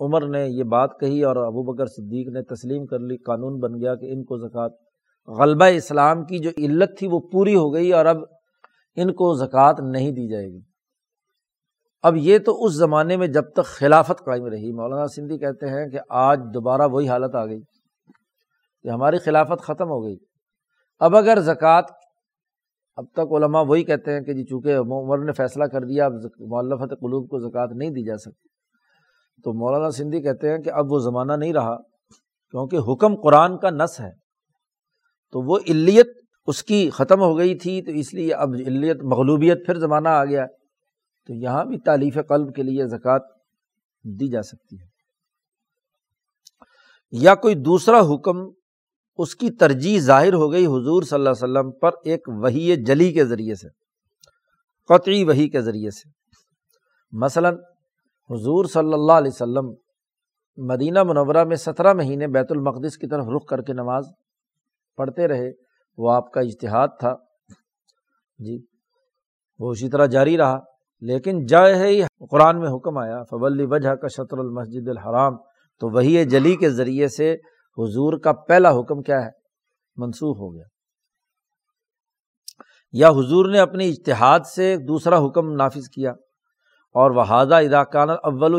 عمر 0.00 0.26
نے 0.28 0.46
یہ 0.48 0.64
بات 0.70 0.98
کہی 1.00 1.22
اور 1.24 1.36
ابو 1.36 1.62
بکر 1.62 1.86
صدیق 1.86 2.28
نے 2.32 2.42
تسلیم 2.44 2.86
کر 2.86 2.98
لی، 3.00 3.16
قانون 3.26 3.58
بن 3.60 3.80
گیا 3.80 3.94
کہ 3.94 4.12
ان 4.12 4.24
کو 4.24 4.38
زکوٰۃ، 4.38 4.70
غلبہ 5.28 5.64
اسلام 5.76 6.24
کی 6.24 6.38
جو 6.38 6.50
علت 6.58 6.96
تھی 6.98 7.06
وہ 7.06 7.20
پوری 7.32 7.54
ہو 7.56 7.72
گئی 7.74 7.92
اور 7.92 8.06
اب 8.06 8.18
ان 8.96 9.12
کو 9.12 9.32
زکوٰۃ 9.34 9.80
نہیں 9.82 10.10
دی 10.10 10.28
جائے 10.28 10.46
گی۔ 10.46 10.60
اب 12.04 12.16
یہ 12.16 12.38
تو 12.38 12.52
اس 12.64 12.72
زمانے 12.72 13.16
میں 13.16 13.26
جب 13.26 13.50
تک 13.52 13.66
خلافت 13.66 14.24
قائم 14.24 14.44
رہی، 14.46 14.72
مولانا 14.72 15.06
سندھی 15.06 15.38
کہتے 15.38 15.68
ہیں 15.68 15.86
کہ 15.90 15.98
آج 16.18 16.40
دوبارہ 16.54 16.88
وہی 16.92 17.08
حالت 17.08 17.34
آ 17.34 17.44
گئی 17.46 17.60
کہ 18.84 18.88
ہماری 18.88 19.18
خلافت 19.18 19.62
ختم 19.62 19.88
ہو 19.88 20.02
گئی۔ 20.04 20.16
اب 21.00 21.16
اگر 21.16 21.40
زکوٰۃ، 21.40 21.94
اب 22.98 23.04
تک 23.12 23.32
علماء 23.36 23.62
وہی 23.62 23.84
کہتے 23.84 24.12
ہیں 24.12 24.20
کہ 24.20 24.34
جی 24.34 24.44
چونکہ 24.44 24.76
عمر 24.76 25.24
نے 25.24 25.32
فیصلہ 25.32 25.64
کر 25.64 25.84
دیا، 25.84 26.06
اب 26.06 26.12
مولفت 26.50 26.94
قلوب 27.00 27.28
کو 27.30 27.38
زکوٰۃ 27.38 27.74
نہیں 27.74 27.90
دی 27.90 28.04
جا 28.04 28.16
سکتی۔ 28.16 28.45
تو 29.44 29.52
مولانا 29.52 29.90
سندھی 29.90 30.22
کہتے 30.22 30.50
ہیں 30.50 30.58
کہ 30.58 30.70
اب 30.70 30.92
وہ 30.92 30.98
زمانہ 30.98 31.32
نہیں 31.32 31.52
رہا 31.52 31.76
کیونکہ 32.50 32.76
حکم 32.76 33.14
قرآن 33.14 33.58
کا 33.58 33.70
نس 33.70 34.00
ہے۔ 34.00 34.10
تو 35.32 35.40
وہ 35.40 35.58
علیت 35.68 36.06
اس 36.46 36.62
کی 36.62 36.90
ختم 36.90 37.20
ہو 37.20 37.38
گئی 37.38 37.58
تھی، 37.58 37.82
تو 37.82 37.90
اس 37.90 38.14
لیے 38.14 38.34
اب 38.34 38.48
علیت، 38.66 39.02
مغلوبیت 39.02 39.66
پھر 39.66 39.74
زمانہ 39.74 40.08
آ 40.08 40.24
گیا۔ 40.24 40.46
تو 41.26 41.34
یہاں 41.34 41.64
بھی 41.64 41.78
تعلیف 41.78 42.14
قلب 42.28 42.54
کے 42.54 42.62
لیے 42.62 42.86
زکوٰۃ 42.86 43.18
دی 44.04 44.28
جا 44.28 44.42
سکتی 44.42 44.80
ہے۔ 44.80 44.86
یا 47.10 47.34
کوئی 47.34 47.54
دوسرا 47.54 48.00
حکم، 48.00 48.36
اس 49.16 49.34
کی 49.34 49.50
ترجیح 49.50 50.00
ظاہر 50.00 50.32
ہو 50.32 50.52
گئی 50.52 50.66
حضور 50.66 51.02
صلی 51.02 51.16
اللہ 51.16 51.28
علیہ 51.28 51.58
وسلم 51.58 51.70
پر 51.70 51.90
ایک 52.04 52.28
وہی 52.28 52.76
جلی 52.76 53.12
کے 53.12 53.24
ذریعے 53.24 53.54
سے، 53.54 53.68
قطعی 54.88 55.24
وہی 55.24 55.48
کے 55.48 55.62
ذریعے 55.62 55.90
سے۔ 55.90 56.10
مثلاً 57.12 57.56
حضور 58.30 58.64
صلی 58.64 58.92
اللہ 58.92 59.12
علیہ 59.12 59.30
وسلم 59.34 59.74
مدینہ 60.56 61.02
منورہ 61.02 61.44
میں 61.44 61.56
سترہ 61.56 61.92
مہینے 61.92 62.26
بیت 62.26 62.46
المقدس 62.50 62.98
کی 62.98 63.06
طرف 63.06 63.26
رخ 63.36 63.44
کر 63.44 63.62
کے 63.62 63.72
نماز 63.72 64.04
پڑھتے 64.96 65.28
رہے، 65.28 65.50
وہ 65.98 66.12
آپ 66.12 66.32
کا 66.32 66.40
اشتہاد 66.40 66.88
تھا۔ 66.98 67.14
جی 68.38 68.66
وہ 69.58 69.70
اسی 69.70 69.88
طرح 69.88 70.06
جاری 70.06 70.36
رہا، 70.36 70.58
لیکن 71.00 71.46
جائے 71.46 71.74
ہی 71.74 72.02
قرآن 72.30 72.60
میں 72.60 72.68
حکم 72.68 72.98
آیا 72.98 73.22
فبلی 73.30 73.66
وجہ 73.66 73.94
کا 73.94 74.08
شطر 74.08 74.38
المسجد 74.38 74.88
الحرام۔ 74.88 75.36
تو 75.80 75.88
وہی 75.88 76.24
جلی 76.24 76.56
کے 76.56 76.70
ذریعے 76.70 77.08
سے 77.08 77.32
حضور 77.78 78.18
کا 78.18 78.32
پہلا 78.32 78.70
حکم 78.70 79.02
کیا 79.02 79.24
ہے؟ 79.24 79.30
منسوخ 79.96 80.36
ہو 80.36 80.54
گیا۔ 80.54 80.64
یا 82.92 83.08
حضور 83.10 83.50
نے 83.50 83.58
اپنے 83.58 83.88
اشتہاد 83.88 84.40
سے 84.54 84.76
دوسرا 84.76 85.18
حکم 85.26 85.52
نافذ 85.52 85.88
کیا۔ 85.88 86.12
اور 86.92 87.10
وہ 87.10 87.22
حاضہ 87.22 87.54
اداکان 87.54 88.10
اول 88.10 88.54
و 88.54 88.58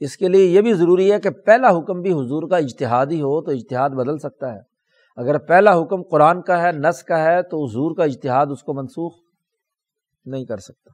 اس 0.00 0.16
کے 0.16 0.28
لیے 0.28 0.44
یہ 0.44 0.60
بھی 0.60 0.72
ضروری 0.72 1.12
ہے 1.12 1.20
کہ 1.20 1.30
پہلا 1.30 1.68
حکم 1.68 2.00
بھی 2.00 2.12
حضور 2.12 2.48
کا 2.48 2.56
اجتہادی 2.56 3.20
ہو 3.20 3.42
تو 3.42 3.50
اشتہاد 3.50 3.90
بدل 3.90 4.18
سکتا 4.18 4.54
ہے۔ 4.54 4.58
اگر 5.16 5.38
پہلا 5.38 5.80
حکم 5.80 6.02
قرآن 6.02 6.42
کا 6.42 6.62
ہے، 6.62 6.72
نس 6.72 7.02
کا 7.02 7.24
ہے، 7.24 7.42
تو 7.42 7.64
حضور 7.64 7.96
کا 7.96 8.04
اشتہاد 8.04 8.46
اس 8.50 8.62
کو 8.62 8.74
منسوخ 8.74 9.12
نہیں 10.24 10.44
کر 10.44 10.56
سکتا۔ 10.56 10.90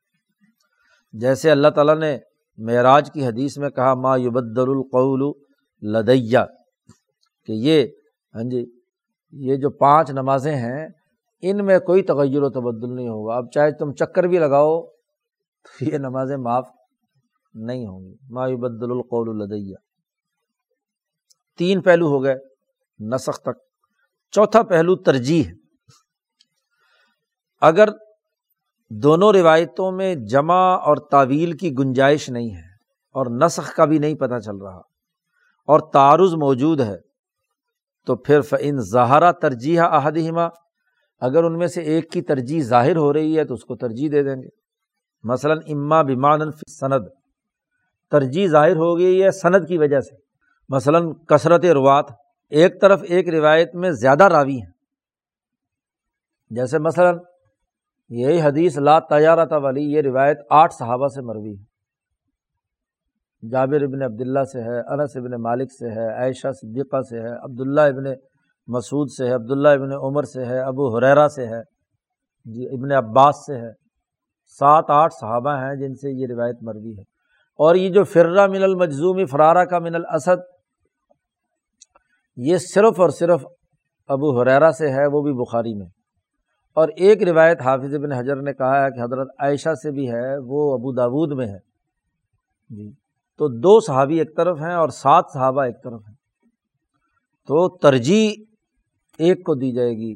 جیسے 1.13 1.51
اللہ 1.51 1.69
تعالیٰ 1.69 1.97
نے 1.97 2.19
معراج 2.59 3.11
کی 3.13 3.27
حدیث 3.27 3.59
میں 3.59 3.71
کہا، 3.71 3.95
ما 3.95 4.17
یبدل 4.17 4.69
القول 4.69 5.33
لدیا 5.83 6.45
کہ 7.47 7.53
یہ 7.53 7.87
ہاں 8.35 8.43
جی 8.43 8.65
یہ 9.33 9.57
جو 9.57 9.71
پانچ 9.71 10.11
نمازیں 10.11 10.57
ہیں، 10.57 10.89
ان 11.43 11.65
میں 11.67 11.79
کوئی 11.79 12.03
تغیر 12.03 12.43
و 12.43 12.51
تبدل 12.51 12.95
نہیں 12.95 13.09
ہوگا۔ 13.09 13.37
اب 13.37 13.51
چاہے 13.51 13.73
تم 13.73 13.93
چکر 13.93 14.23
بھی 14.23 14.39
لگاؤ 14.39 14.83
تو 15.67 15.85
یہ 15.85 15.99
نمازیں 15.99 16.37
معاف 16.37 16.69
نہیں 17.55 17.87
ہوں 17.87 18.01
گی۔ 18.01 18.15
ما 18.31 18.45
القول 18.45 19.37
لدیا 19.39 19.77
تین 21.59 21.83
پہلو 21.83 22.07
ہو 22.07 22.23
گئے 22.25 22.35
نسخ 23.01 23.41
تک۔ 23.41 23.59
چوتھا 24.31 24.63
پہلو 24.63 24.97
ترجیح۔ 24.97 25.45
اگر 27.61 27.89
دونوں 28.91 29.33
روایتوں 29.33 29.93
میں 29.93 30.15
جمع 30.15 30.77
اور 30.77 30.97
تعویل 31.11 31.53
کی 31.53 31.73
گنجائش 31.79 32.29
نہیں 32.31 32.51
ہے 32.55 32.75
اور 33.15 33.27
نسخ 33.27 33.75
کا 33.75 33.85
بھی 33.85 33.99
نہیں 33.99 34.15
پتہ 34.15 34.39
چل 34.39 34.57
رہا 34.57 34.81
اور 35.69 35.81
تعارض 35.93 36.35
موجود 36.35 36.81
ہے، 36.81 36.97
تو 38.07 38.17
پھر 38.17 38.41
فن 38.41 38.81
زہرا 38.81 39.33
ترجیح 39.33 39.81
احدیمہ 39.83 40.49
اگر 41.21 41.45
ان 41.45 41.59
میں 41.59 41.67
سے 41.67 41.81
ایک 41.81 42.13
کی 42.13 42.23
ترجیح 42.23 42.63
ظاہر 42.63 42.97
ہو 42.97 43.13
رہی 43.13 43.39
ہے 43.39 43.45
تو 43.45 43.55
اس 43.55 43.65
کو 43.65 43.77
ترجیح 43.77 44.09
دے 44.13 44.23
دیں 44.23 44.43
گے۔ 44.43 44.66
مثلاً 45.27 45.59
اما 45.69 46.03
بیمان 46.03 46.41
سند 46.81 47.07
ترجیح 48.11 48.47
ظاہر 48.49 48.77
ہو 48.77 48.99
گئی 48.99 49.23
ہے 49.23 49.31
سند 49.31 49.67
کی 49.69 49.79
وجہ 49.79 50.01
سے۔ 50.01 50.17
مثلاً 50.69 51.13
کثرت 51.13 51.65
روات 51.65 52.05
ایک 52.51 52.81
طرف 52.81 53.01
ایک 53.09 53.29
روایت 53.29 53.75
میں 53.75 53.91
زیادہ 53.91 54.25
راوی 54.25 54.57
ہیں۔ 54.57 54.73
جیسے 56.51 56.79
مثلاً 56.79 57.19
یہی 58.09 58.41
حدیث، 58.41 58.79
لا 58.79 58.99
تجارت 58.99 59.53
والی 59.53 59.83
یہ 59.93 60.01
روایت 60.01 60.39
آٹھ 60.51 60.75
صحابہ 60.75 61.09
سے 61.09 61.23
مروی 61.23 61.55
ہے۔ 61.59 61.65
جابر 63.49 63.83
ابن 63.83 64.03
عبداللہ 64.03 64.45
سے 64.45 64.61
ہے، 64.63 64.81
انس 64.81 65.17
ابن 65.17 65.43
مالک 65.43 65.73
سے 65.73 65.91
ہے، 65.91 66.15
عائشہ 66.19 66.53
صدیقہ 66.53 67.01
سے 67.01 67.21
ہے، 67.21 67.37
عبداللہ 67.37 67.81
ابن 67.81 68.05
مسعود 68.67 69.11
سے 69.11 69.27
ہے، 69.27 69.33
عبداللہ 69.33 69.69
ابن 69.69 69.93
عمر 70.03 70.23
سے 70.23 70.45
ہے، 70.45 70.59
ابو 70.61 70.97
حریرا 70.97 71.29
سے 71.29 71.47
ہے 71.47 71.61
جی 72.45 72.67
ابن 72.67 72.93
عباس 72.93 73.47
سے 73.47 73.57
ہے۔ 73.57 73.86
سات 74.47 74.85
آٹھ 74.89 75.13
صحابہ 75.21 75.51
ہیں 75.51 75.75
جن 75.75 75.95
سے 75.95 76.11
یہ 76.11 76.27
روایت 76.27 76.57
مروی 76.63 76.97
ہے۔ 76.97 77.03
اور 77.59 77.75
یہ 77.75 77.89
جو 77.89 78.05
فرہ 78.05 78.47
من 78.47 78.63
المجزومی 78.63 79.25
فرارہ 79.25 79.65
کا 79.65 79.79
من 79.79 79.95
الاسد، 79.95 80.43
یہ 82.37 82.57
صرف 82.57 83.01
اور 83.01 83.09
صرف 83.09 83.45
ابو 84.09 84.41
حریرا 84.41 84.73
سے 84.73 84.89
ہے، 84.89 85.07
وہ 85.07 85.23
بھی 85.23 85.33
بخاری 85.33 85.75
میں۔ 85.75 85.87
اور 86.75 86.89
ایک 86.97 87.23
روایت 87.23 87.61
حافظ 87.61 87.95
بن 87.95 88.13
حجر 88.13 88.37
نے 88.37 88.53
کہا 88.53 88.85
ہے 88.85 88.91
کہ 88.91 89.05
حضرت 89.05 89.29
عائشہ 89.39 89.75
سے 89.75 89.91
بھی 89.91 90.09
ہے، 90.09 90.39
وہ 90.39 90.75
ابو 90.75 90.93
داود 90.93 91.33
میں 91.39 91.47
ہے۔ 91.47 91.59
جی 92.69 92.93
تو 93.39 93.49
دو 93.49 93.81
صحابی 93.81 94.19
ایک 94.19 94.37
طرف 94.37 94.61
ہیں 94.61 94.75
اور 94.75 94.89
سات 94.89 95.25
صحابہ 95.33 95.63
ایک 95.63 95.85
طرف 95.85 96.01
ہیں۔ 96.09 96.15
تو 97.47 97.79
ترجیح 97.79 98.43
ایک 99.19 99.39
کو 99.39 99.55
دی 99.55 99.73
جائے 99.73 99.91
گی، 99.91 100.15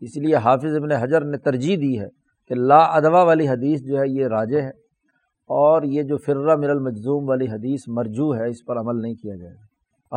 اس 0.00 0.16
لیے 0.16 0.36
حافظ 0.36 0.76
ابن 0.76 0.92
حجر 0.92 1.20
نے 1.20 1.38
ترجیح 1.38 1.76
دی 1.76 2.00
ہے۔ 2.00 2.25
کہ 2.48 2.54
لا 2.54 2.78
ادوا 2.78 3.22
والی 3.22 3.48
حدیث 3.48 3.80
جو 3.80 3.98
ہے 3.98 4.02
یہ 4.06 4.26
راجے 4.26 4.62
ہے 4.62 4.70
اور 5.48 5.82
یہ 5.82 6.02
جو 6.02 6.16
فرہ 6.16 6.56
مر 6.56 6.70
المجزوم 6.70 7.28
والی 7.28 7.46
حدیث 7.46 7.80
مرجو 7.86 8.34
ہے، 8.34 8.50
اس 8.50 8.64
پر 8.64 8.76
عمل 8.76 9.02
نہیں 9.02 9.14
کیا 9.14 9.34
جائے 9.34 9.54
گا 9.54 9.66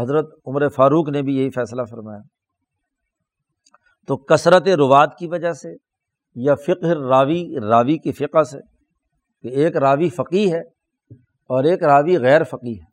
حضرت 0.01 0.34
عمر 0.47 0.69
فاروق 0.69 1.10
نے 1.10 1.22
بھی 1.22 1.38
یہی 1.38 1.49
فیصلہ 1.49 1.81
فرمایا۔ 1.84 2.19
تو 4.07 4.18
کثرت 4.18 4.68
روات 4.68 5.18
کی 5.18 5.27
وجہ 5.27 5.53
سے 5.53 5.69
یا 6.35 6.56
فقہ 6.56 6.85
راوی 6.85 7.56
راوی 7.69 7.97
کی 7.97 8.11
فقہ 8.11 8.43
سے 8.43 8.57
کہ 9.41 9.47
ایک 9.47 9.77
راوی 9.77 10.10
فقی 10.10 10.53
ہے 10.53 10.60
اور 11.47 11.64
ایک 11.64 11.84
راوی 11.84 12.18
غیر 12.18 12.43
فقی 12.43 12.80
ہے۔ 12.80 12.85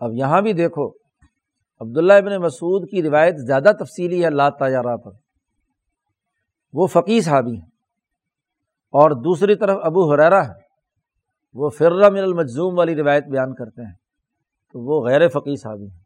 اب 0.00 0.10
یہاں 0.14 0.42
بھی 0.42 0.52
دیکھو، 0.52 0.88
عبداللہ 1.80 2.12
ابن 2.12 2.36
مسعود 2.36 2.90
کی 2.90 3.02
روایت 3.02 3.34
زیادہ 3.46 3.72
تفصیلی 3.78 4.24
ہے 4.24 4.30
لات 4.30 4.56
تجارہ 4.56 4.96
پر۔ 4.96 5.10
وہ 6.72 6.86
فقی 6.86 7.20
صحابی 7.20 7.54
ہیں۔ 7.54 7.69
اور 8.92 9.10
دوسری 9.10 9.56
طرف 9.56 9.78
ابو 9.82 10.12
حریرا 10.12 10.46
ہے، 10.46 10.70
وہ 11.54 11.70
فرہ 11.70 12.08
من 12.08 12.18
المجزوم 12.18 12.78
والی 12.78 12.94
روایت 12.96 13.24
بیان 13.24 13.54
کرتے 13.54 13.86
ہیں 13.86 13.94
تو 14.72 14.80
وہ 14.80 15.06
غیر 15.06 15.28
فقی 15.28 15.56
صحابی 15.56 15.90
ہیں۔ 15.90 16.00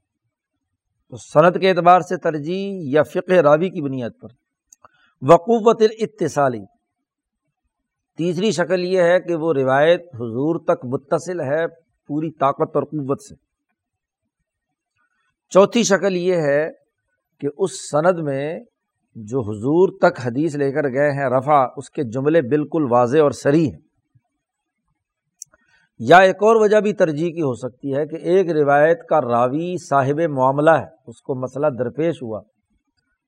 تو 1.10 1.16
صنعت 1.16 1.54
کے 1.60 1.70
اعتبار 1.70 2.00
سے 2.00 2.16
ترجیح 2.16 2.72
یا 2.82 3.02
فقہ 3.02 3.32
راوی 3.32 3.70
کی 3.70 3.82
بنیاد 3.82 4.10
پر۔ 4.20 4.28
وقوت 5.22 5.82
الاتصالی 5.82 6.64
تیسری 8.16 8.50
شکل 8.50 8.84
یہ 8.84 9.02
ہے 9.02 9.20
کہ 9.20 9.34
وہ 9.34 9.52
روایت 9.54 10.00
حضور 10.00 10.60
تک 10.64 10.84
متصل 10.84 11.40
ہے 11.40 11.66
پوری 12.06 12.30
طاقت 12.30 12.76
اور 12.76 12.82
قوت 12.82 13.22
سے۔ 13.22 13.34
چوتھی 15.48 15.82
شکل 15.82 16.16
یہ 16.16 16.34
ہے 16.34 16.70
کہ 17.40 17.48
اس 17.58 17.90
سند 17.90 18.18
میں 18.18 18.60
جو 19.14 19.40
حضور 19.40 19.88
تک 20.00 20.20
حدیث 20.24 20.56
لے 20.56 20.72
کر 20.72 20.88
گئے 20.92 21.12
ہیں، 21.12 21.30
رفع، 21.30 21.66
اس 21.76 21.90
کے 21.90 22.02
جملے 22.02 22.42
بالکل 22.42 22.86
واضح 22.90 23.18
اور 23.18 23.30
سری 23.30 23.72
ہیں۔ 23.72 23.80
یا 25.98 26.16
ایک 26.16 26.36
اور 26.36 26.56
وجہ 26.56 26.80
بھی 26.80 26.92
ترجیح 26.92 27.32
کی 27.32 27.42
ہو 27.42 27.54
سکتی 27.54 27.94
ہے 27.94 28.06
کہ 28.06 28.16
ایک 28.16 28.50
روایت 28.50 29.08
کا 29.08 29.20
راوی 29.20 29.76
صاحب 29.86 30.20
معاملہ 30.30 30.70
ہے، 30.70 30.86
اس 31.06 31.22
کو 31.22 31.34
مسئلہ 31.34 31.66
درپیش 31.66 32.22
ہوا۔ 32.22 32.40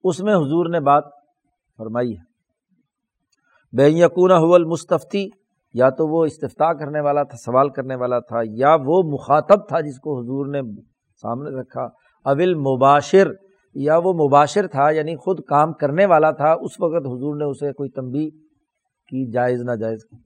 اس 0.04 0.20
میں 0.20 0.34
حضور 0.34 0.70
نے 0.70 0.80
بات 0.80 1.04
فرمائی 1.78 2.12
ہے۔ 2.12 2.36
بے 3.76 3.88
یقون 3.88 4.32
حول 4.32 4.64
مستفتی 4.64 5.28
یا 5.74 5.90
تو 5.90 6.08
وہ 6.08 6.24
استفتا 6.24 6.72
کرنے 6.72 7.00
والا 7.00 7.22
تھا، 7.22 7.36
سوال 7.36 7.68
کرنے 7.68 7.94
والا 7.94 8.18
تھا، 8.18 8.40
یا 8.44 8.76
وہ 8.84 9.02
مخاطب 9.12 9.68
تھا 9.68 9.80
جس 9.80 9.98
کو 9.98 10.20
حضور 10.20 10.46
نے 10.46 10.60
سامنے 11.22 11.50
رکھا۔ 11.50 11.82
اول 12.24 12.54
مباشر 12.54 13.28
یا 13.78 13.96
وہ 13.96 14.12
مباشر 14.12 14.66
تھا 14.66 14.90
یعنی 14.90 15.16
خود 15.16 15.40
کام 15.48 15.72
کرنے 15.72 16.06
والا 16.06 16.30
تھا، 16.30 16.52
اس 16.52 16.80
وقت 16.80 17.06
حضور 17.06 17.36
نے 17.36 17.44
اسے 17.44 17.72
کوئی 17.72 17.90
تنبی 17.90 18.30
کی، 19.08 19.30
جائز 19.30 19.60
نہ 19.60 19.72
جائز 19.72 20.04
کی۔ 20.04 20.16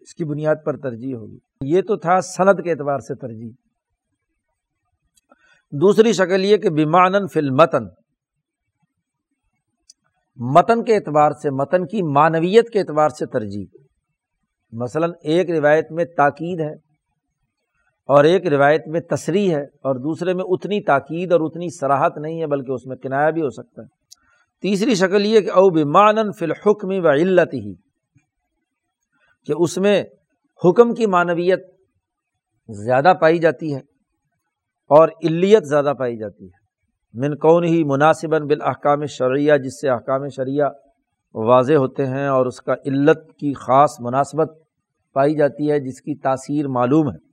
اس 0.00 0.14
کی 0.14 0.24
بنیاد 0.24 0.54
پر 0.64 0.76
ترجیح 0.76 1.16
ہوگی۔ 1.16 1.38
یہ 1.64 1.82
تو 1.82 1.96
تھا 1.96 2.20
صنعت 2.20 2.56
کے 2.64 2.70
اعتبار 2.70 2.98
سے 2.98 3.14
ترجیح۔ 3.14 3.50
دوسری 5.72 6.12
شکل 6.12 6.44
یہ 6.44 6.56
کہ 6.56 6.70
بیمان 6.70 7.28
فل 7.28 7.50
متن 7.50 7.84
متن 10.36 10.84
کے 10.84 10.94
اعتبار 10.94 11.30
سے، 11.30 11.50
متن 11.50 11.86
کی 11.86 12.02
معنویت 12.02 12.70
کے 12.70 12.80
اعتبار 12.80 13.08
سے 13.08 13.26
ترجیح۔ 13.26 13.64
مثلاً 14.72 15.12
ایک 15.22 15.50
روایت 15.50 15.86
میں 15.90 16.04
تاکید 16.04 16.60
ہے۔ 16.60 16.85
اور 18.06 18.24
ایک 18.24 18.46
روایت 18.46 18.88
میں 18.88 19.00
تصریح 19.00 19.56
ہے 19.56 19.62
اور 19.62 19.94
دوسرے 19.94 20.34
میں 20.34 20.44
اتنی 20.44 20.80
تاکید 20.80 21.32
اور 21.32 21.40
اتنی 21.40 21.68
سراہت 21.68 22.18
نہیں 22.18 22.40
ہے 22.40 22.46
بلکہ 22.46 22.72
اس 22.72 22.86
میں 22.86 22.96
کنایا 22.96 23.30
بھی 23.30 23.42
ہو 23.42 23.50
سکتا 23.50 23.82
ہے۔ 23.82 23.86
تیسری 24.62 24.94
شکل 24.94 25.26
یہ 25.26 25.40
کہ 25.40 25.50
او 25.50 25.70
بیمان 25.70 26.32
فی 26.32 26.44
الحکم 26.44 26.88
و 27.04 27.08
علت 27.08 27.54
ہی 27.54 27.74
کہ 29.46 29.52
اس 29.58 29.78
میں 29.78 30.04
حکم 30.64 30.94
کی 30.94 31.06
معنویت 31.06 31.60
زیادہ 32.68 33.12
پائی 33.20 33.38
جاتی 33.38 33.74
ہے 33.74 33.80
اور 34.90 35.08
علیت 35.08 35.64
زیادہ 35.64 35.92
پائی 35.98 36.16
جاتی 36.16 36.44
ہے۔ 36.44 36.66
من 37.14 37.36
کون 37.36 37.64
ہی 37.64 37.84
مناسباً 37.84 38.42
بالاحکام 38.42 39.06
شرعیہ 39.06 39.56
جس 39.56 39.80
سے 39.80 39.88
احکام 39.88 40.28
شریعہ 40.28 40.68
واضح 41.34 41.72
ہوتے 41.72 42.06
ہیں 42.06 42.26
اور 42.26 42.46
اس 42.46 42.60
کا 42.60 42.72
علت 42.72 43.18
کی 43.38 43.52
خاص 43.54 44.00
مناسبت 44.00 44.52
پائی 45.12 45.34
جاتی 45.34 45.70
ہے، 45.70 45.80
جس 45.80 46.00
کی 46.00 46.18
تاثیر 46.18 46.68
معلوم 46.68 47.08
ہے۔ 47.08 47.25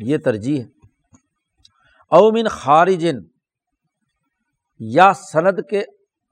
یہ 0.00 0.18
ترجیح 0.18 0.60
ہے۔ 0.60 0.66
اومن 2.10 2.48
خارجن، 2.48 3.16
یا 4.80 5.12
سند 5.12 5.58
کے 5.70 5.82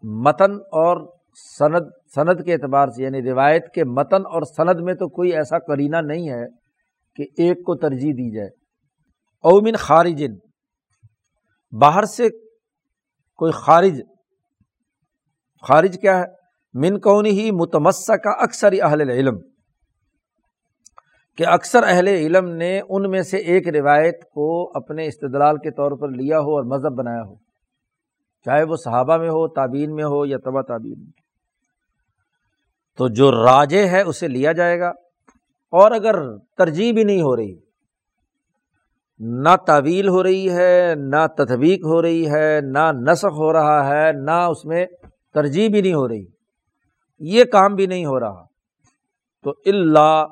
متن 0.03 0.53
اور 0.53 0.97
سند 1.59 1.87
سند 2.15 2.45
کے 2.45 2.53
اعتبار 2.53 2.89
سے 2.89 3.03
یعنی 3.03 3.23
روایت 3.23 3.73
کے 3.75 3.85
متن 3.85 4.27
اور 4.27 4.43
سند 4.43 4.81
میں 4.81 4.95
تو 4.95 5.09
کوئی 5.09 5.33
ایسا 5.33 5.59
کرینہ 5.59 5.97
نہیں 5.97 6.29
ہے 6.29 6.47
کہ 7.17 7.23
ایک 7.23 7.59
کو 7.59 7.77
ترجیح 7.77 8.13
دی 8.13 8.37
جائے۔ 8.37 8.49
اومن 9.45 9.77
خارجن، 9.77 10.35
باہر 11.73 12.05
سے 12.05 12.29
کوئی 13.39 13.53
خارج 13.53 14.01
خارج 15.69 15.99
کیا 16.01 16.19
ہے؟ 16.19 16.25
من 16.75 16.99
کون 17.01 17.27
ہی 17.27 17.51
متمسہ 17.51 18.17
کا 18.17 18.31
اکثر 18.31 18.73
اہل 18.83 19.01
علم 19.01 19.39
کہ 21.39 21.47
اکثر 21.47 21.83
اہل 21.83 22.09
علم 22.09 22.49
نے 22.49 22.81
ان 22.89 23.11
میں 23.11 23.23
سے 23.23 23.37
ایک 23.37 23.69
روایت 23.69 24.31
کو 24.31 24.71
اپنے 24.75 25.07
استدلال 25.07 25.57
کے 25.57 25.71
طور 25.71 25.93
پر 25.93 26.09
لیا 26.09 26.41
ہو 26.41 26.57
اور 26.57 26.65
مذہب 26.65 26.99
بنایا 26.99 27.23
ہو۔ 27.23 27.35
چاہے 28.45 28.63
وہ 28.63 28.77
صحابہ 28.77 29.17
میں 29.17 29.29
ہو 29.29 29.49
تعبین 29.49 29.95
میں 29.95 30.05
ہو 30.05 30.27
یا 30.27 30.39
تبا 30.39 30.63
تعبین 30.63 30.99
میں 30.99 31.11
تو 32.99 33.09
جو 33.09 33.31
راجے 33.31 33.87
ہے، 33.87 34.03
اسے 34.03 34.29
لیا 34.29 34.53
جائے 34.53 34.81
گا۔ 34.81 34.89
اور 35.71 35.91
اگر 35.91 36.37
ترجیح 36.37 36.93
بھی 36.93 37.05
نہیں 37.05 37.23
ہو 37.23 37.37
رہی، 37.37 37.55
نہ 39.19 39.57
تعویل 39.67 40.09
ہو 40.09 40.23
رہی 40.23 40.51
ہے، 40.51 40.95
نہ 40.97 41.27
تطبیق 41.27 41.85
ہو 41.85 42.03
رہی 42.03 42.31
ہے، 42.31 42.61
نہ 42.63 42.93
نسخ 42.93 43.39
ہو 43.39 43.53
رہا 43.53 43.89
ہے، 43.89 44.13
نہ 44.13 44.31
اس 44.31 44.65
میں 44.65 44.87
ترجیح 45.35 45.69
بھی 45.69 45.83
نہیں 45.83 45.95
ہو 45.95 46.09
رہی۔ 46.09 46.25
یہ 47.19 47.45
کام 47.45 47.75
بھی 47.75 47.87
نہیں 47.87 48.07
ہو 48.07 48.21
رہا۔ 48.21 48.45
تو 49.45 49.51
اللہ 49.67 50.25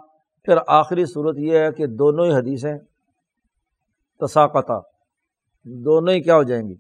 پھر 0.47 0.57
آخری 0.67 1.05
صورت 1.05 1.39
یہ 1.39 1.59
ہے 1.59 1.73
کہ 1.73 1.87
دونوں 1.87 2.27
ہی 2.27 2.33
حدیثیں 2.33 2.79
تساقتہ 4.21 4.81
دونوں 5.65 6.15
ہی 6.15 6.23
کیا 6.23 6.37
ہو 6.37 6.43
جائیں 6.43 6.69
گی؟ 6.69 6.75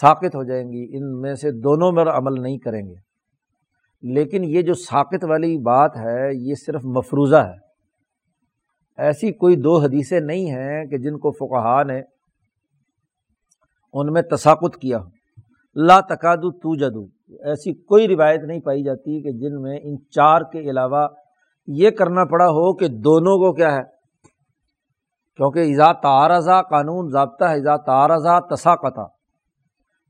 ساقت 0.00 0.34
ہو 0.34 0.44
جائیں 0.44 0.72
گی، 0.72 0.96
ان 0.96 1.20
میں 1.20 1.34
سے 1.34 1.50
دونوں 1.50 1.92
میں 1.92 2.04
عمل 2.04 2.42
نہیں 2.42 2.58
کریں 2.58 2.82
گے۔ 2.82 2.94
لیکن 4.02 4.44
یہ 4.44 4.62
جو 4.62 4.74
ساقت 4.74 5.24
والی 5.24 5.58
بات 5.58 5.96
ہے، 5.96 6.34
یہ 6.34 6.54
صرف 6.54 6.84
مفروضہ 6.84 7.36
ہے۔ 7.36 7.56
ایسی 8.98 9.32
کوئی 9.32 9.56
دو 9.56 9.78
حدیثیں 9.78 10.20
نہیں 10.20 10.50
ہیں 10.50 10.84
کہ 10.84 10.98
جن 10.98 11.18
کو 11.18 11.30
فقہ 11.30 11.84
نے 11.84 12.02
ان 13.92 14.12
میں 14.12 14.22
تساقت 14.22 14.76
کیا 14.76 14.98
ہو۔ 14.98 15.22
لا 15.76 16.00
تقاد 16.00 16.36
تو 16.36 16.74
جدو 16.74 17.06
ایسی 17.44 17.74
کوئی 17.74 18.08
روایت 18.08 18.40
نہیں 18.42 18.60
پائی 18.60 18.82
جاتی 18.82 19.22
کہ 19.22 19.30
جن 19.30 19.62
میں 19.62 19.78
ان 19.82 19.96
چار 20.10 20.40
کے 20.40 20.70
علاوہ 20.70 21.08
یہ 21.66 21.90
کرنا 21.90 22.24
پڑا 22.24 22.46
ہو 22.46 22.76
کہ 22.76 22.88
دونوں 22.88 23.36
کو 23.36 23.52
کیا 23.52 23.72
ہے؟ 23.72 23.82
کیونکہ 25.36 25.58
ایزا 25.58 25.92
تارضا 25.92 26.62
قانون 26.62 27.10
ضابطہ 27.10 27.44
ہے 27.44 27.54
ایزا 27.54 27.76
تارضا 27.76 28.54
تساقتا 28.54 29.02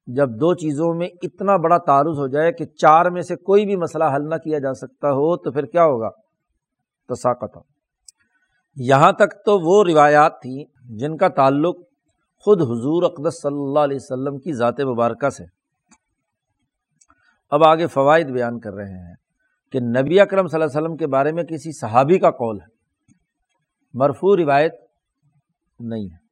جب 0.07 0.31
دو 0.31 0.55
چیزوں 0.55 0.95
میں 0.95 1.09
اتنا 1.23 1.57
بڑا 1.57 1.79
تعارض 1.79 2.19
ہو 2.19 2.27
جائے 2.27 2.53
کہ 2.53 2.65
چار 2.65 3.07
میں 3.07 3.23
سے 3.23 3.37
کوئی 3.37 3.67
بھی 3.67 3.77
مسئلہ 3.77 4.05
حل 4.05 4.29
نہ 4.29 4.35
کیا 4.35 4.59
جا 4.59 4.75
سکتا 4.75 5.09
ہو، 5.09 5.37
تو 5.37 5.51
پھر 5.51 5.65
کیا 5.65 5.85
ہوگا؟ 5.85 6.09
تساقتا 7.09 7.61
یہاں 8.77 9.13
تک 9.13 9.45
تو 9.45 9.61
وہ 9.61 9.85
روایات 9.85 10.41
تھیں 10.43 10.65
جن 10.99 11.17
کا 11.17 11.29
تعلق 11.29 11.77
خود 12.39 12.63
حضور 12.63 13.03
اقدس 13.03 13.43
صلی 13.43 13.63
اللہ 13.63 13.79
علیہ 13.79 13.97
وسلم 13.97 14.39
کی 14.39 14.53
ذات 14.53 14.81
مبارکہ 14.81 15.29
سے۔ 15.29 15.45
اب 17.51 17.65
آگے 17.65 17.87
فوائد 17.87 18.27
بیان 18.27 18.61
کر 18.61 18.73
رہے 18.73 19.09
ہیں۔ 19.09 19.22
کہ 19.73 19.81
نبی 19.81 20.21
اکرم 20.21 20.47
صلی 20.47 20.63
اللہ 20.63 20.79
علیہ 20.79 20.83
وسلم 20.83 20.97
کے 20.97 21.07
بارے 21.07 21.33
میں 21.33 21.43
کسی 21.43 21.73
صحابی 21.73 22.19
کا 22.19 22.31
قول 22.31 22.61
ہے۔ 22.61 22.67
مرفوع 23.95 24.37
روایت 24.37 24.73
نہیں 25.81 26.05
ہے۔ 26.05 26.23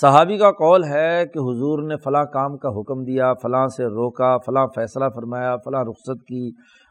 صحابی 0.00 0.38
کا 0.38 0.50
قول 0.50 0.84
ہے 0.84 1.26
کہ 1.26 1.38
حضور 1.38 1.82
نے 1.82 1.96
فلاں 1.96 2.24
کام 2.24 2.56
کا 2.56 2.68
حکم 2.68 3.04
دیا، 3.04 3.34
فلاں 3.34 3.66
سے 3.66 3.84
روکا، 3.84 4.38
فلاں 4.38 4.66
فیصلہ 4.74 5.04
فرمایا، 5.14 5.56
فلاں 5.56 5.84
رخصت 5.84 6.26
کی 6.26 6.50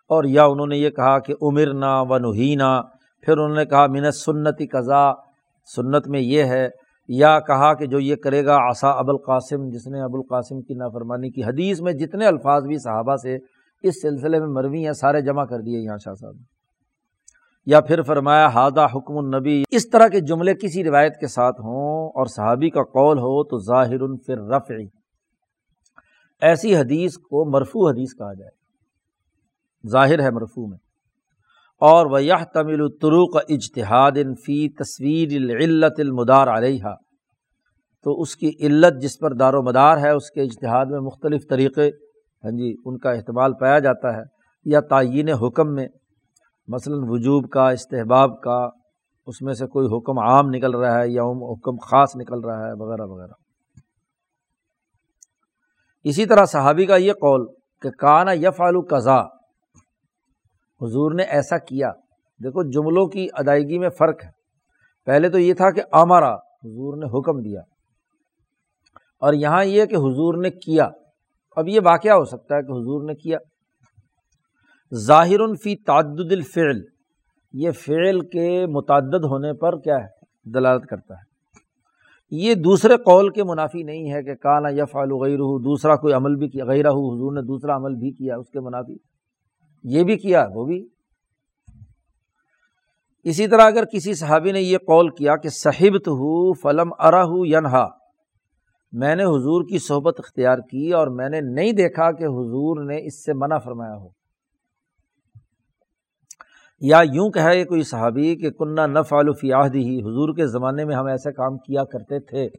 اور 0.10 0.24
یا 0.24 0.46
انہوں 0.46 0.68
نے 0.68 0.78
یہ 0.78 0.90
کہا 0.90 1.20
کہ 1.20 1.34
عمر 1.42 1.68
و 1.84 2.18
نہینہ 2.18 2.82
پھر 3.22 3.38
انہوں 3.38 3.58
نے 3.58 3.66
کہا 3.66 3.88
منت 3.88 4.16
سنتی 4.16 4.68
قضا، 4.68 5.14
سنت 5.76 6.08
میں 6.08 6.20
یہ 6.20 6.44
ہے، 6.44 6.70
یا 7.08 7.40
کہا 7.40 7.74
کہ 7.74 7.86
جو 7.86 8.00
یہ 8.00 8.16
کرے 8.16 8.46
گا 8.46 8.58
آسا 8.70 8.90
ابوالقاسم، 8.90 9.70
جس 9.70 9.88
نے 9.88 10.02
ابوالقاسم 10.02 10.62
کی 10.62 10.74
نافرمانی 10.74 11.32
کی 11.32 11.44
حدیث 11.44 11.82
میں 11.82 11.94
جتنے 11.94 12.28
الفاظ 12.28 12.64
بھی 12.64 12.78
صحابہ 12.78 13.16
سے 13.16 13.38
اس 13.84 14.02
سلسلے 14.02 14.40
میں 14.40 14.48
مروی 14.48 14.86
ہیں، 14.86 14.94
سارے 14.94 15.22
جمع 15.22 15.46
کر 15.46 15.60
دیے 15.60 15.80
یہاں 15.80 15.98
شاہ 15.98 16.14
صاحب۔ 16.14 16.36
یا 17.66 17.82
پھر 17.82 18.02
فرمایا 18.02 18.48
ہادہ 18.48 18.86
حکم 18.96 19.18
النبی۔ 19.18 19.64
اس 19.72 19.90
طرح 19.90 20.08
کے 20.08 20.20
جملے 20.20 20.54
کسی 20.54 20.84
روایت 20.84 21.20
کے 21.20 21.28
ساتھ 21.28 21.62
ہوں 21.62 22.10
اور 22.10 22.26
صحابی 22.26 22.70
کا 22.70 22.84
قول 22.84 23.18
ہو 23.18 23.44
تو 23.44 23.58
ظاہر 23.60 24.18
پھر 24.18 24.38
رفع 24.38 24.76
ایسی 26.42 26.76
حدیث 26.76 27.18
کو 27.18 27.52
مرفو 27.52 27.88
حدیث 27.88 28.14
کہا 28.18 28.34
جائے۔ 28.34 28.52
ظاہر 29.90 30.20
ہے 30.20 30.32
مرفو 30.32 30.68
میں۔ 30.68 30.78
اور 31.82 32.06
وہ 32.06 32.24
یہ 32.24 32.34
تمل 32.54 32.82
الطروق 32.82 33.36
اجتہاد 33.50 34.12
فی 34.46 34.70
تصویر 34.70 35.28
العلت 35.36 36.00
المدار 36.00 36.48
علیہ 36.48 36.84
تو 38.04 38.22
اس 38.22 38.36
کی 38.36 38.52
علت 38.60 39.02
جس 39.02 39.20
پر 39.20 39.34
دار 39.34 39.54
و 39.54 39.62
مدار 39.62 39.98
ہے، 39.98 40.10
اس 40.10 40.32
کے 40.32 40.42
اجتہاد 40.42 40.86
میں 40.86 41.00
مختلف 41.00 41.48
طریقے 41.50 41.92
ہاں 42.46 42.52
جی 42.52 42.76
ان 42.86 42.98
کا 42.98 43.12
احتمال 43.12 43.54
پایا 43.54 43.80
جاتا 43.80 44.18
ہے 44.18 44.22
یا 44.66 44.80
تعین 44.80 45.30
حکم 45.30 45.74
میں، 45.74 45.88
مثلاً 46.68 47.00
وجوب 47.02 47.50
کا، 47.50 47.70
استحباب 47.70 48.42
کا، 48.42 48.70
اس 49.26 49.42
میں 49.42 49.54
سے 49.54 49.68
کوئی 49.68 49.88
حکم 49.88 50.20
عام 50.20 50.46
نکل 50.50 50.76
رہا 50.76 51.02
ہے 51.02 51.10
یا 51.10 51.24
حکم 51.24 51.76
خاص 51.78 52.16
نکل 52.16 52.40
رہا 52.40 52.68
ہے، 52.68 52.74
وغیرہ 52.74 53.02
وغیرہ۔ 53.02 53.32
اسی 56.04 56.26
طرح 56.26 56.46
صحابی 56.46 56.86
کا 56.86 56.96
یہ 56.96 57.14
قول 57.14 57.48
کہ 57.82 57.90
کانا 57.90 58.32
یف 58.32 58.62
آلو 58.62 58.82
قضا 58.90 59.22
حضور 60.82 61.12
نے 61.12 61.24
ایسا 61.24 61.58
کیا۔ 61.58 61.92
دیکھو، 62.44 62.64
جملوں 62.64 63.08
کی 63.08 63.28
ادائیگی 63.34 63.80
میں 63.80 63.90
فرق 63.90 64.26
ہے۔ 64.26 64.30
پہلے 65.06 65.30
تو 65.30 65.40
یہ 65.40 65.54
تھا 65.54 65.72
کہ 65.72 65.82
آمارا، 65.92 66.34
حضور 66.36 66.98
نے 66.98 67.20
حکم 67.20 67.42
دیا۔ 67.42 67.62
اور 69.20 69.34
یہاں 69.34 69.66
یہ 69.66 69.86
کہ 69.86 69.96
حضور 69.96 70.42
نے 70.42 70.50
کیا۔ 70.50 70.90
اب 71.56 71.68
یہ 71.68 71.80
واقعہ 71.84 72.12
ہو 72.12 72.26
سکتا 72.26 72.56
ہے 72.56 72.62
کہ 72.62 72.72
حضور 72.72 73.04
نے 73.04 73.16
کیا۔ 73.16 73.38
ظاہر 74.96 75.56
فی 75.56 75.76
تعدد 75.76 76.32
الفعل، 76.32 76.82
یہ 77.54 77.72
فعل 77.72 78.20
کے 78.20 78.66
متعدد 78.66 79.24
ہونے 79.24 79.54
پر 79.54 79.80
کیا 79.80 79.96
ہے؟ 79.96 80.26
دلالت 80.54 80.86
کرتا 80.86 81.14
ہے۔ 81.14 81.36
یہ 82.32 82.54
دوسرے 82.54 82.98
قول 82.98 83.30
کے 83.30 83.44
منافی 83.44 83.84
نہیں 83.84 84.14
ہے 84.14 84.24
کہ 84.24 84.36
کانا 84.36 84.70
یف 84.70 84.96
غیر 84.96 85.38
دوسرا 85.38 85.96
کوئی 85.96 86.14
عمل 86.14 86.36
بھی 86.36 86.50
کیا 86.50 86.66
غیر 86.66 86.88
حضور 86.88 87.34
نے 87.34 87.42
دوسرا 87.42 87.76
عمل 87.76 87.96
بھی 87.96 88.12
کیا، 88.12 88.38
اس 88.38 88.50
کے 88.50 88.60
منافی۔ 88.60 88.98
یہ 89.84 90.04
بھی 90.04 90.18
کیا، 90.18 90.48
وہ 90.54 90.66
بھی۔ 90.66 90.88
اسی 93.24 93.48
طرح 93.48 93.62
اگر 93.62 93.84
کسی 93.86 94.14
صحابی 94.14 94.52
نے 94.52 94.62
یہ 94.62 94.78
قول 94.78 95.10
کیا 95.10 95.36
کہ 95.36 95.50
صحبت 95.50 96.08
ہو 96.08 96.54
فلم 96.54 96.90
ارا 97.00 97.24
ہو 97.24 97.46
ینہا 97.46 97.88
میں 98.98 99.16
نے 99.16 99.24
حضور 99.24 99.64
کی 99.64 99.80
صحبت 99.80 100.16
اختیار 100.20 100.58
کی 100.58 100.94
اور 100.94 101.08
میں 101.08 101.30
نے 101.30 101.42
نہیں 101.42 101.72
دیکھا 101.72 102.12
کہ 102.12 102.24
حضور 102.24 102.84
نے 102.84 103.06
اس 103.06 103.26
سے 103.26 103.34
منع 103.34 103.58
فرمایا 103.58 103.96
ہو۔ 103.96 104.08
یا 106.82 107.02
یوں 107.14 107.30
کہے 107.30 107.66
کوئی 107.66 107.84
صحابی 107.84 108.36
کہ 108.36 108.50
کنہ 108.52 108.82
نف 108.88 109.14
فی 109.40 109.52
عہدی 109.52 109.80
ہی 109.80 110.00
حضور 110.00 110.36
کے 110.36 110.48
زمانے 110.48 110.86
میں 110.86 110.96
ہم 110.96 111.06
ایسے 111.06 111.32
کام 111.34 111.58
کیا 111.58 111.84
کرتے 111.84 112.20
تھے۔ 112.20 112.50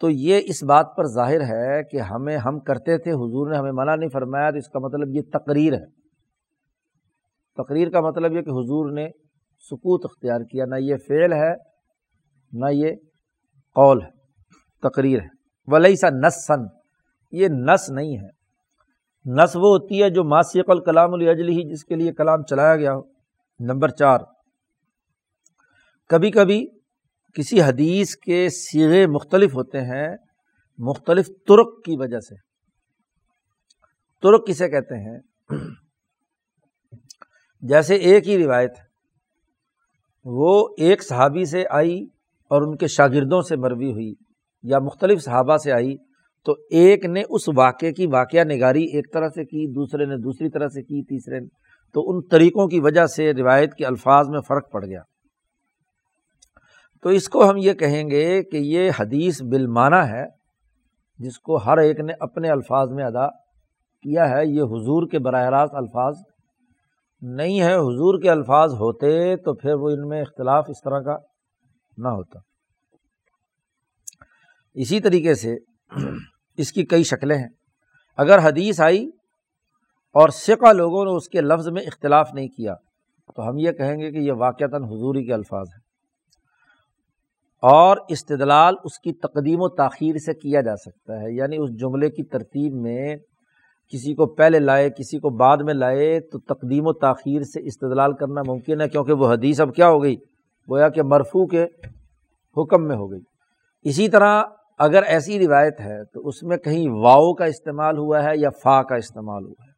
تو 0.00 0.10
یہ 0.10 0.40
اس 0.44 0.64
بات 0.64 0.86
پر 0.96 1.04
ظاہر 1.06 1.40
ہے 1.40 1.82
کہ 1.84 1.96
ہمیں، 1.96 2.36
ہم 2.36 2.60
کرتے 2.60 2.98
تھے، 2.98 3.10
حضور 3.10 3.50
نے 3.50 3.56
ہمیں 3.56 3.72
منع 3.72 3.96
نہیں 3.96 4.08
فرمایا، 4.08 4.50
تو 4.50 4.56
اس 4.56 4.68
کا 4.68 4.78
مطلب 4.78 5.08
یہ 5.08 5.20
تقریر 5.32 5.72
ہے۔ 5.72 5.84
تقریر 7.62 7.90
کا 7.90 8.00
مطلب 8.00 8.32
یہ 8.32 8.40
کہ 8.40 8.50
حضور 8.50 8.92
نے 8.92 9.08
سکوت 9.58 10.00
اختیار 10.04 10.40
کیا، 10.40 10.64
نہ 10.64 10.74
یہ 10.78 10.96
فعل 11.08 11.32
ہے، 11.32 11.52
نہ 12.52 12.66
یہ 12.70 12.92
قول 13.74 14.02
ہے۔ 14.02 14.17
تقریر 14.82 15.20
ہے۔ 15.20 15.28
ولی 15.66 15.96
سا 15.96 16.08
نس 16.10 16.46
سن 16.46 16.60
یہ 17.32 17.48
نس 17.50 17.90
نہیں 17.90 18.18
ہے۔ 18.18 18.38
نس 19.42 19.56
وہ 19.56 19.78
ہوتی 19.78 20.02
ہے 20.02 20.10
جو 20.10 20.24
ماسیق 20.24 20.70
الکلام 20.70 21.12
الجلی 21.12 21.52
ہی 21.52 21.72
جس 21.72 21.84
کے 21.84 21.94
لیے 21.94 22.12
کلام 22.12 22.42
چلایا 22.42 22.76
گیا 22.76 22.94
ہو۔ 22.94 23.02
نمبر 23.60 23.88
چار۔ 23.88 24.18
کبھی 26.08 26.30
کبھی 26.30 26.66
کسی 27.34 27.62
حدیث 27.62 28.16
کے 28.16 28.48
سیغے 28.48 29.06
مختلف 29.06 29.54
ہوتے 29.54 29.80
ہیں، 29.80 30.16
مختلف 30.78 31.26
ترک 31.26 31.84
کی 31.84 31.96
وجہ 31.96 32.20
سے۔ 32.20 32.34
ترک 34.22 34.46
کسے 34.46 34.68
کہتے 34.68 34.94
ہیں؟ 34.94 35.18
جیسے 37.60 37.94
ایک 37.94 38.28
ہی 38.28 38.44
روایت 38.44 38.78
ہے۔ 38.78 38.84
وہ 40.24 40.68
ایک 40.78 41.08
صحابی 41.08 41.44
سے 41.44 41.64
آئی 41.70 42.04
اور 42.50 42.62
ان 42.62 42.76
کے 42.76 42.86
شاگردوں 42.86 43.42
سے 43.42 43.56
مروی 43.56 43.92
ہوئی۔ 43.92 44.27
یا 44.62 44.78
مختلف 44.78 45.22
صحابہ 45.22 45.56
سے 45.56 45.72
آئی، 45.72 45.96
تو 46.44 46.52
ایک 46.70 47.04
نے 47.04 47.22
اس 47.28 47.48
واقعے 47.56 47.92
کی 47.92 48.06
واقعہ 48.06 48.44
نگاری 48.44 48.82
ایک 48.82 49.12
طرح 49.12 49.28
سے 49.28 49.44
کی، 49.44 49.72
دوسرے 49.72 50.04
نے 50.04 50.16
دوسری 50.16 50.50
طرح 50.50 50.68
سے 50.68 50.82
کی، 50.82 51.02
تیسرے 51.02 51.40
نے۔ 51.40 51.46
تو 51.94 52.10
ان 52.10 52.20
طریقوں 52.22 52.66
کی 52.66 52.80
وجہ 52.80 53.06
سے 53.06 53.34
روایت 53.34 53.74
کے 53.74 53.86
الفاظ 53.86 54.28
میں 54.28 54.40
فرق 54.40 54.72
پڑ 54.72 54.84
گیا۔ 54.84 55.00
تو 57.02 57.08
اس 57.08 57.28
کو 57.28 57.50
ہم 57.50 57.56
یہ 57.56 57.72
کہیں 57.72 58.10
گے 58.10 58.42
کہ 58.42 58.56
یہ 58.56 58.90
حدیث 59.00 59.42
بالمانہ 59.42 59.96
ہے، 59.96 60.26
جس 61.18 61.38
کو 61.38 61.56
ہر 61.56 61.78
ایک 61.78 62.00
نے 62.00 62.12
اپنے 62.20 62.48
الفاظ 62.48 62.88
میں 62.90 63.04
ادا 63.04 63.26
کیا 64.02 64.30
ہے۔ 64.30 64.46
یہ 64.46 64.62
حضور 64.62 65.08
کے 65.08 65.18
براہ 65.18 65.48
راست 65.48 65.74
الفاظ 65.74 66.14
نہیں 67.20 67.60
ہے۔ 67.60 67.74
حضور 67.74 68.22
کے 68.22 68.30
الفاظ 68.30 68.72
ہوتے 68.72 69.36
تو 69.36 69.54
پھر 69.54 69.74
وہ 69.74 69.90
ان 69.90 70.08
میں 70.08 70.20
اختلاف 70.20 70.64
اس 70.68 70.82
طرح 70.84 71.00
کا 71.00 71.16
نہ 71.96 72.08
ہوتا۔ 72.08 72.47
اسی 74.78 75.00
طریقے 75.00 75.34
سے 75.34 75.56
اس 76.56 76.72
کی 76.72 76.84
کئی 76.84 77.02
شکلیں 77.02 77.36
ہیں۔ 77.36 77.48
اگر 78.16 78.38
حدیث 78.42 78.80
آئی 78.80 79.10
اور 80.14 80.28
سکا 80.28 80.72
لوگوں 80.72 81.04
نے 81.04 81.10
اس 81.10 81.28
کے 81.28 81.40
لفظ 81.40 81.68
میں 81.68 81.82
اختلاف 81.82 82.30
نہیں 82.34 82.48
کیا 82.48 82.74
تو 83.36 83.48
ہم 83.48 83.58
یہ 83.58 83.72
کہیں 83.72 83.98
گے 83.98 84.10
کہ 84.10 84.16
یہ 84.16 84.32
واقعتاً 84.32 84.82
حضوری 84.82 85.26
کے 85.26 85.34
الفاظ 85.34 85.66
ہیں۔ 85.66 85.80
اور 87.62 87.96
استدلال 88.08 88.74
اس 88.84 88.98
کی 88.98 89.12
تقدیم 89.12 89.60
و 89.60 89.68
تاخیر 89.68 90.18
سے 90.18 90.34
کیا 90.34 90.60
جا 90.60 90.76
سکتا 90.76 91.20
ہے 91.20 91.34
یعنی 91.34 91.56
اس 91.56 91.70
جملے 91.70 92.10
کی 92.10 92.22
ترتیب 92.22 92.74
میں 92.74 93.16
کسی 93.92 94.14
کو 94.14 94.26
پہلے 94.26 94.58
لائے، 94.58 94.90
کسی 94.90 95.18
کو 95.18 95.30
بعد 95.30 95.56
میں 95.56 95.74
لائے 95.74 96.20
تو 96.20 96.38
تقدیم 96.38 96.86
و 96.86 96.92
تاخیر 96.92 97.42
سے 97.42 97.66
استدلال 97.66 98.12
کرنا 98.12 98.42
ممکن 98.46 98.80
ہے، 98.80 98.88
کیونکہ 98.88 99.12
وہ 99.12 99.32
حدیث 99.32 99.60
اب 99.60 99.74
کیا 99.74 99.88
ہو 99.88 100.02
گئی؟ 100.02 100.16
گویا 100.70 100.88
کہ 100.88 101.02
مرفو 101.02 101.46
کے 101.46 101.64
حکم 102.56 102.88
میں 102.88 102.96
ہو 102.96 103.10
گئی۔ 103.10 103.20
اسی 103.82 104.08
طرح 104.08 104.42
اگر 104.78 105.02
ایسی 105.02 105.46
روایت 105.46 105.80
ہے 105.80 106.04
تو 106.04 106.28
اس 106.28 106.42
میں 106.42 106.56
کہیں 106.56 106.88
واؤ 106.90 107.32
کا 107.32 107.44
استعمال 107.44 107.98
ہوا 107.98 108.22
ہے 108.22 108.30
یا 108.34 108.50
فا 108.50 108.82
کا 108.82 108.94
استعمال 108.94 109.44
ہوا 109.44 109.66
ہے؟ 109.66 109.72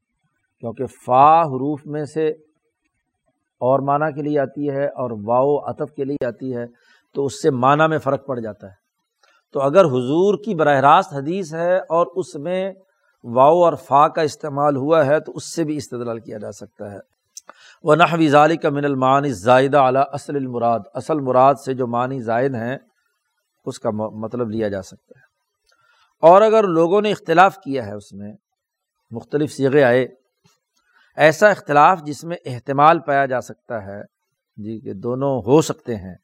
کیونکہ 0.61 0.87
فا 0.87 1.41
حروف 1.41 1.81
میں 1.87 2.05
سے 2.05 2.29
اور 3.61 3.81
معنی 3.81 4.13
کے 4.13 4.23
لیے 4.23 4.39
آتی 4.39 4.71
ہے 4.71 4.87
اور 4.87 5.11
واؤ 5.25 5.57
اطف 5.57 5.95
کے 5.95 6.05
لیے 6.05 6.27
آتی 6.27 6.57
ہے 6.57 6.65
تو 7.15 7.25
اس 7.25 7.43
سے 7.43 7.51
معنی 7.51 7.89
میں 7.89 7.99
فرق 7.99 8.27
پڑ 8.27 8.39
جاتا 8.39 8.67
ہے۔ 8.67 8.75
تو 9.53 9.61
اگر 9.61 9.85
حضور 9.85 10.35
کی 10.45 10.55
براہ 10.55 10.81
راست 10.81 11.13
حدیث 11.13 11.55
ہے 11.55 11.79
اور 11.79 12.07
اس 12.15 12.35
میں 12.35 12.73
واؤ 13.25 13.63
اور 13.63 13.73
فا 13.73 14.09
کا 14.09 14.23
استعمال 14.23 14.77
ہوا 14.77 15.07
ہے 15.07 15.21
تو 15.21 15.33
اس 15.35 15.55
سے 15.55 15.65
بھی 15.65 15.77
استدلال 15.77 16.19
کیا 16.19 16.39
جا 16.39 16.53
سکتا 16.53 16.93
ہے۔ 16.93 16.99
وہ 17.83 17.95
نحوی 17.95 18.29
ظالی 18.29 18.57
کا 18.57 18.71
من 18.71 18.85
المعانی 18.85 19.33
زائدہ 19.33 19.79
اعلیٰ 19.79 20.03
اصل 20.13 20.37
المراد۔ 20.37 20.81
اصل 20.95 21.21
مراد 21.21 21.55
سے 21.65 21.75
جو 21.75 21.87
معنی 21.87 22.21
زائد 22.21 22.55
ہیں 22.55 22.79
اس 23.65 23.79
کا 23.79 23.91
مطلب 23.91 24.51
لیا 24.51 24.69
جا 24.69 24.83
سکتا 24.83 25.21
ہے۔ 25.21 25.25
اور 26.23 26.43
اگر 26.43 26.65
لوگوں 26.65 27.03
نے 27.03 27.11
اختلاف 27.11 27.57
کیا 27.57 27.87
ہے 27.87 27.93
اس 27.93 28.13
میں، 28.13 28.33
مختلف 29.11 29.53
سیغے 29.53 29.85
آئے، 29.85 30.07
ایسا 31.17 31.49
اختلاف 31.49 32.03
جس 32.03 32.25
میں 32.25 32.37
احتمال 32.45 32.99
پایا 32.99 33.27
جا 33.27 33.41
سکتا 33.41 33.85
ہے 33.85 34.03
جی 34.57 34.81
کہ 34.81 34.93
دونوں 34.93 35.43
ہو 35.47 35.63
سکتے 35.63 35.97
ہیں، 35.97 36.15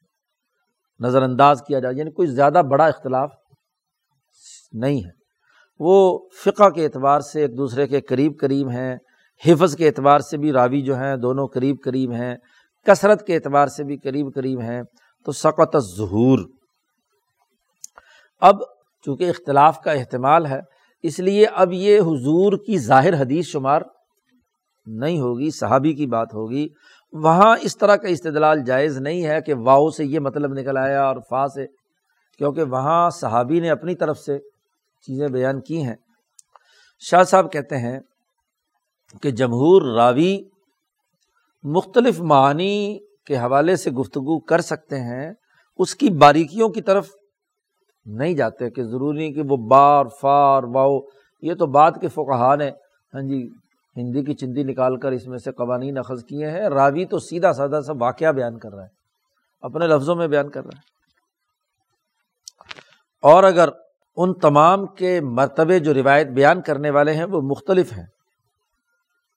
نظر 0.99 1.21
انداز 1.21 1.61
کیا 1.67 1.79
جائے 1.79 1.95
یعنی 1.95 2.11
کوئی 2.11 2.27
زیادہ 2.27 2.61
بڑا 2.69 2.85
اختلاف 2.85 3.31
نہیں 4.71 5.05
ہے۔ 5.05 5.11
وہ 5.79 6.27
فقہ 6.45 6.69
کے 6.69 6.85
اعتبار 6.85 7.19
سے 7.19 7.41
ایک 7.41 7.57
دوسرے 7.57 7.87
کے 7.87 8.01
قریب 8.01 8.31
قریب 8.39 8.69
ہیں، 8.69 8.95
حفظ 9.45 9.75
کے 9.75 9.87
اعتبار 9.87 10.19
سے 10.19 10.37
بھی 10.37 10.51
راوی 10.51 10.81
جو 10.81 10.95
ہیں 10.95 11.15
دونوں 11.15 11.47
قریب 11.47 11.75
قریب 11.83 12.11
ہیں، 12.11 12.35
کثرت 12.85 13.27
کے 13.27 13.35
اعتبار 13.35 13.67
سے 13.67 13.83
بھی 13.83 13.97
قریب 13.97 14.27
قریب 14.35 14.61
ہیں۔ 14.61 14.81
تو 15.25 15.31
سقط 15.31 15.77
ظہور 15.77 16.39
اب 18.39 18.61
چونکہ 19.05 19.29
اختلاف 19.29 19.81
کا 19.81 19.91
احتمال 19.91 20.45
ہے، 20.45 20.59
اس 21.03 21.19
لیے 21.19 21.45
اب 21.45 21.73
یہ 21.73 21.99
حضور 21.99 22.53
کی 22.65 22.77
ظاہر 22.77 23.21
حدیث 23.21 23.45
شمار 23.45 23.81
نہیں 24.85 25.19
ہوگی، 25.19 25.49
صحابی 25.49 25.93
کی 25.93 26.05
بات 26.05 26.33
ہوگی۔ 26.33 26.67
وہاں 27.13 27.55
اس 27.61 27.77
طرح 27.77 27.95
کا 27.95 28.07
استدلال 28.07 28.63
جائز 28.63 28.97
نہیں 28.97 29.25
ہے 29.25 29.41
کہ 29.41 29.53
واؤ 29.53 29.89
سے 29.89 30.05
یہ 30.05 30.19
مطلب 30.19 30.53
نکل 30.53 30.77
آیا 30.77 31.03
اور 31.03 31.15
فا 31.29 31.47
سے، 31.47 31.65
کیونکہ 32.37 32.63
وہاں 32.63 33.09
صحابی 33.09 33.59
نے 33.59 33.69
اپنی 33.69 33.95
طرف 33.95 34.19
سے 34.19 34.37
چیزیں 35.01 35.27
بیان 35.27 35.61
کی 35.61 35.83
ہیں۔ 35.83 35.95
شاہ 36.99 37.23
صاحب 37.23 37.51
کہتے 37.51 37.77
ہیں 37.77 37.99
کہ 39.21 39.31
جمہور 39.31 39.95
راوی 39.95 40.43
مختلف 41.63 42.19
معنی 42.19 42.99
کے 43.25 43.37
حوالے 43.37 43.75
سے 43.75 43.91
گفتگو 43.91 44.39
کر 44.39 44.61
سکتے 44.61 44.99
ہیں، 44.99 45.33
اس 45.77 45.95
کی 45.95 46.09
باریکیوں 46.09 46.69
کی 46.69 46.81
طرف 46.81 47.09
نہیں 48.07 48.33
جاتے، 48.33 48.69
کہ 48.69 48.83
ضروری 48.83 49.31
کہ 49.33 49.41
وہ 49.49 49.57
بار 49.67 50.05
فار، 50.21 50.63
واؤ، 50.73 50.99
یہ 51.43 51.53
تو 51.53 51.65
بات 51.67 51.99
کے 52.01 52.07
فقہ 52.07 52.55
نے 52.55 52.69
ہاں 53.13 53.21
جی 53.21 53.47
ہندی 53.95 54.23
کی 54.23 54.33
چندی 54.33 54.63
نکال 54.63 54.97
کر 54.99 55.11
اس 55.11 55.27
میں 55.27 55.37
سے 55.37 55.51
قوانین 55.51 55.97
اخذ 55.97 56.23
کیے 56.23 56.49
ہیں، 56.49 56.67
راوی 56.69 57.05
تو 57.05 57.19
سیدھا 57.19 57.53
سادہ 57.53 57.79
سا 57.85 57.93
واقعہ 57.99 58.31
بیان 58.31 58.57
کر 58.59 58.73
رہا 58.73 58.83
ہے، 58.83 58.95
اپنے 59.63 59.87
لفظوں 59.87 60.15
میں 60.15 60.27
بیان 60.27 60.49
کر 60.49 60.63
رہا 60.63 60.77
ہے۔ 60.77 60.95
اور 63.23 63.43
اگر 63.43 63.69
ان 64.17 64.33
تمام 64.33 64.85
کے 64.85 65.19
مرتبے 65.21 65.79
جو 65.79 65.93
روایت 65.93 66.27
بیان 66.27 66.61
کرنے 66.61 66.89
والے 66.89 67.13
ہیں 67.13 67.25
وہ 67.25 67.41
مختلف 67.41 67.93
ہیں، 67.93 68.05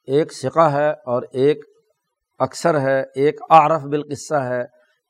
ایک 0.09 0.33
سکہ 0.33 0.69
ہے 0.73 0.91
اور 1.07 1.23
ایک 1.33 1.65
اکثر 2.41 2.81
ہے، 2.81 3.01
ایک 3.15 3.41
عارف 3.51 3.83
بالقصہ 3.83 4.35
ہے 4.35 4.63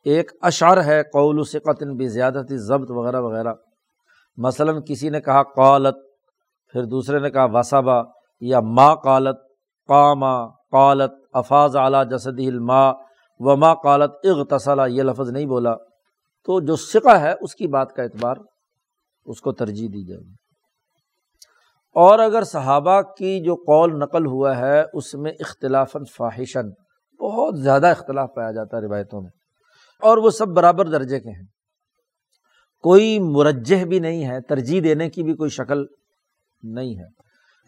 ایک 0.04 0.30
اشعر 0.40 0.84
ہے، 0.84 1.02
قول 1.02 1.38
و 1.38 1.42
سقتن 1.42 1.96
بھی 1.96 2.08
زیادتی، 2.08 2.56
ضبط 2.56 2.90
وغیرہ 2.90 3.20
وغیرہ۔ 3.20 3.52
مثلاً 4.36 4.80
کسی 4.88 5.08
نے 5.08 5.20
کہا 5.20 5.42
قالت، 5.42 5.94
پھر 6.72 6.84
دوسرے 6.84 7.18
نے 7.18 7.30
کہا 7.30 7.44
وصبا، 7.44 8.02
یا 8.40 8.60
ما 8.60 8.94
قالت، 8.94 9.36
قاما، 9.88 10.46
قالت 10.48 11.12
افاظ 11.32 11.76
اعلیٰ 11.76 12.10
جسدی 12.10 12.48
الماء 12.48 12.92
و 13.38 13.56
ما 13.56 13.74
قالت 13.74 14.10
اغتصلا 14.24 14.86
یہ 14.86 15.02
لفظ 15.02 15.30
نہیں 15.30 15.46
بولا۔ 15.46 15.74
تو 16.44 16.60
جو 16.60 16.76
سکہ 16.76 17.16
ہے، 17.16 17.34
اس 17.40 17.54
کی 17.54 17.66
بات 17.66 17.92
کا 17.92 18.02
اعتبار 18.02 18.36
اس 19.24 19.40
کو 19.40 19.52
ترجیح 19.52 19.88
دی 19.88 20.06
جائے 20.06 20.20
گی۔ 20.20 20.34
اور 21.94 22.18
اگر 22.18 22.42
صحابہ 22.42 23.00
کی 23.00 23.44
جو 23.44 23.54
قول 23.54 23.98
نقل 23.98 24.26
ہوا 24.26 24.56
ہے، 24.56 24.82
اس 24.92 25.14
میں 25.14 25.32
اختلاف 25.40 25.96
فاحشن 26.16 26.70
بہت 27.20 27.58
زیادہ 27.58 27.86
اختلاف 27.86 28.28
پایا 28.36 28.50
جاتا 28.50 28.76
ہے 28.76 28.82
روایتوں 28.82 29.20
میں۔ 29.20 29.39
اور 30.02 30.18
وہ 30.18 30.30
سب 30.30 30.48
برابر 30.48 30.84
درجے 30.84 31.20
کے 31.20 31.30
ہیں۔ 31.30 31.46
کوئی 32.80 33.18
مرجح 33.18 33.84
بھی 33.84 33.98
نہیں 33.98 34.24
ہے، 34.24 34.40
ترجیح 34.40 34.80
دینے 34.84 35.10
کی 35.10 35.22
بھی 35.22 35.34
کوئی 35.34 35.50
شکل 35.50 35.84
نہیں 36.62 36.98
ہے۔ 36.98 37.08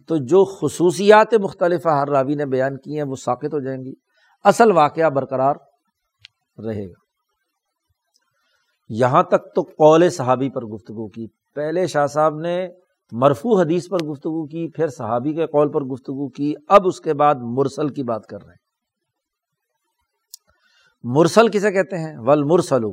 تو 0.06 0.16
جو 0.16 0.44
خصوصیات 0.44 1.34
مختلف 1.34 1.86
ہر 1.86 2.08
راوی 2.08 2.34
نے 2.34 2.46
بیان 2.46 2.76
کی 2.76 2.96
ہیں، 2.96 3.04
وہ 3.04 3.14
ساکت 3.14 3.54
ہو 3.54 3.64
جائیں 3.64 3.84
گی۔ 3.84 3.92
اصل 4.44 4.72
واقعہ 4.72 5.10
برقرار 5.10 5.54
رہے 6.66 6.86
گا۔ 6.86 7.02
یہاں 8.88 9.22
تک 9.22 9.54
تو 9.54 9.62
قول 9.62 10.10
صحابی 10.10 10.50
پر 10.50 10.64
گفتگو 10.64 11.08
کی۔ 11.08 11.26
پہلے 11.54 11.86
شاہ 11.86 12.06
صاحب 12.06 12.34
نے 12.38 12.68
مرفو 13.12 13.60
حدیث 13.60 13.88
پر 13.88 14.04
گفتگو 14.04 14.46
کی، 14.46 14.70
پھر 14.70 14.88
صحابی 14.88 15.32
کے 15.32 15.46
قول 15.46 15.72
پر 15.72 15.80
گفتگو 15.80 16.28
کی۔ 16.28 16.54
اب 16.68 16.86
اس 16.86 17.00
کے 17.00 17.14
بعد 17.14 17.34
مرسل 17.40 17.88
کی 17.88 18.02
بات 18.02 18.26
کر 18.26 18.42
رہے 18.42 18.52
ہیں۔ 18.52 18.61
مرسل 21.04 21.48
کسے 21.48 21.72
کہتے 21.72 21.98
ہیں؟ 21.98 22.18
ول 22.18 22.42
مرسلو 22.42 22.92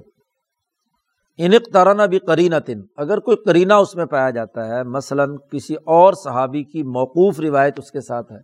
انق 1.37 1.73
ترانہ 1.73 2.03
بھی 2.03 2.19
کرینہ 2.19 2.55
تن 2.65 2.81
اگر 2.97 3.19
کوئی 3.19 3.37
کرینہ 3.37 3.73
اس 3.73 3.95
میں 3.95 4.05
پایا 4.05 4.29
جاتا 4.29 4.67
ہے، 4.67 4.83
مثلاً 4.83 5.35
کسی 5.51 5.75
اور 5.85 6.13
صحابی 6.13 6.63
کی 6.63 6.83
موقوف 6.83 7.39
روایت 7.39 7.73
اس 7.77 7.91
کے 7.91 8.01
ساتھ 8.01 8.31
ہے۔ 8.31 8.37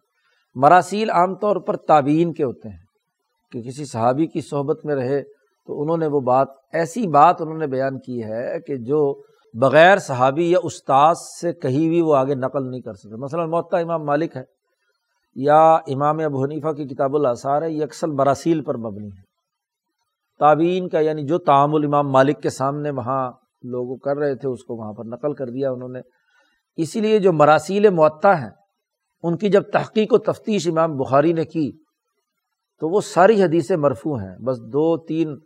مراسیل 0.56 1.10
عام 1.10 1.36
طور 1.36 1.56
پر 1.56 1.76
تعبین 1.76 2.34
کے 2.34 2.44
ہوتے 2.44 2.70
ہیں۔ 2.70 2.86
کہ 3.52 3.62
کسی 3.62 3.86
صحابی 3.86 4.28
کی 4.28 4.42
صحبت 4.42 4.86
میں 4.86 4.96
رہے 4.96 5.24
تو 5.68 5.82
انہوں 5.82 5.98
نے 5.98 6.08
وہ 6.08 6.20
بات، 6.20 6.48
ایسی 6.74 7.08
بات 7.08 7.42
انہوں 7.42 7.58
نے 7.58 7.68
بیان 7.68 8.00
کی 8.00 8.24
ہے 8.24 8.58
کہ 8.68 8.76
جو 8.76 9.22
بغیر 9.54 9.98
صحابی 9.98 10.52
یا 10.52 10.60
استاذ 10.64 11.18
سے 11.42 11.54
کہیں 11.54 11.90
بھی 11.90 12.02
وہ 12.02 12.16
آگے 12.16 12.36
نقل 12.36 12.70
نہیں 12.70 12.82
کر 12.82 12.94
سکتے۔ 12.94 13.16
مثلاً 13.16 13.50
معطا 13.50 13.78
امام 13.78 14.06
مالک 14.06 14.38
ہے، 14.38 14.44
یا 15.36 15.74
امام 15.74 16.20
ابو 16.20 16.44
حنیفہ 16.44 16.72
کی 16.72 16.86
کتاب 16.86 17.16
الاثار 17.16 17.62
ہے، 17.62 17.72
یہ 17.72 17.84
اکثر 17.84 18.08
براسیل 18.08 18.62
پر 18.62 18.78
مبنی 18.78 19.08
ہے۔ 19.08 19.25
تعبین 20.40 20.90
کا 20.90 21.00
یعنی 21.00 21.26
جو 21.26 21.38
تعامل 21.38 21.86
امام 21.86 22.12
مالک 22.12 22.42
کے 22.42 22.50
سامنے 22.50 22.92
وہاں 22.92 23.32
لوگ 23.64 23.98
کر 23.98 24.18
رہے 24.18 24.36
تھے، 24.36 24.50
اس 24.50 24.64
کو 24.64 24.76
وہاں 24.76 24.94
پر 24.94 25.06
نقل 25.06 25.34
کر 25.34 25.50
دیا 25.50 25.72
انہوں 25.72 25.90
نے۔ 25.90 26.00
اسی 26.76 27.00
لیے 27.00 27.20
جو 27.20 27.34
مراسیل 27.34 27.90
معطا 27.90 28.42
ہیں، 28.42 28.50
ان 29.24 29.38
کی 29.38 29.50
جب 29.50 29.62
تحقیق 29.62 30.14
و 30.14 30.18
تفتیش 30.18 30.68
امام 30.68 30.98
بخاری 30.98 31.34
نے 31.34 31.46
کی، 31.46 31.72
تو 32.80 32.90
وہ 32.90 33.02
ساری 33.02 33.44
حدیثیں 33.44 33.78
مرفوع 33.78 34.20
ہیں۔ 34.20 34.38
بس 34.38 34.58
دو، 34.62 34.98
تین 34.98 35.38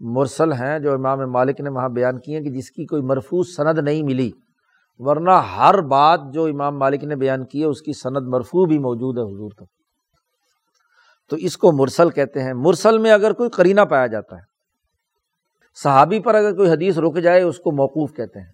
مرسل 0.00 0.52
ہیں 0.52 0.78
جو 0.78 0.92
امام 0.92 1.32
مالک 1.32 1.60
نے 1.60 1.70
وہاں 1.70 1.88
بیان 1.88 2.20
کی 2.20 2.34
ہیں 2.34 2.42
کہ 2.42 2.50
جس 2.50 2.70
کی 2.70 2.86
کوئی 2.86 3.02
مرفوع 3.02 3.42
سند 3.42 3.78
نہیں 3.78 4.02
ملی، 4.02 4.30
ورنہ 4.98 5.30
ہر 5.30 5.80
بات 5.80 6.20
جو 6.34 6.44
امام 6.44 6.78
مالک 6.78 7.04
نے 7.04 7.16
بیان 7.16 7.46
کی 7.46 7.60
ہے، 7.60 7.66
اس 7.66 7.82
کی 7.82 7.92
سند 7.92 8.28
مرفوع 8.28 8.66
بھی 8.66 8.78
موجود 8.78 9.18
ہے 9.18 9.22
حضور 9.22 9.50
تک۔ 9.50 9.81
تو 11.32 11.36
اس 11.36 11.56
کو 11.56 11.72
مرسل 11.72 12.10
کہتے 12.10 12.42
ہیں۔ 12.42 12.52
مرسل 12.54 12.98
میں 12.98 13.10
اگر 13.10 13.32
کوئی 13.32 13.50
کرینہ 13.50 13.80
پایا 13.80 14.06
جاتا 14.06 14.36
ہے، 14.36 14.40
صحابی 15.82 16.20
پر 16.20 16.34
اگر 16.34 16.56
کوئی 16.56 16.70
حدیث 16.70 16.98
رک 16.98 17.18
جائے، 17.18 17.42
اس 17.42 17.58
کو 17.58 17.72
موقوف 17.72 18.12
کہتے 18.12 18.40
ہیں۔ 18.40 18.48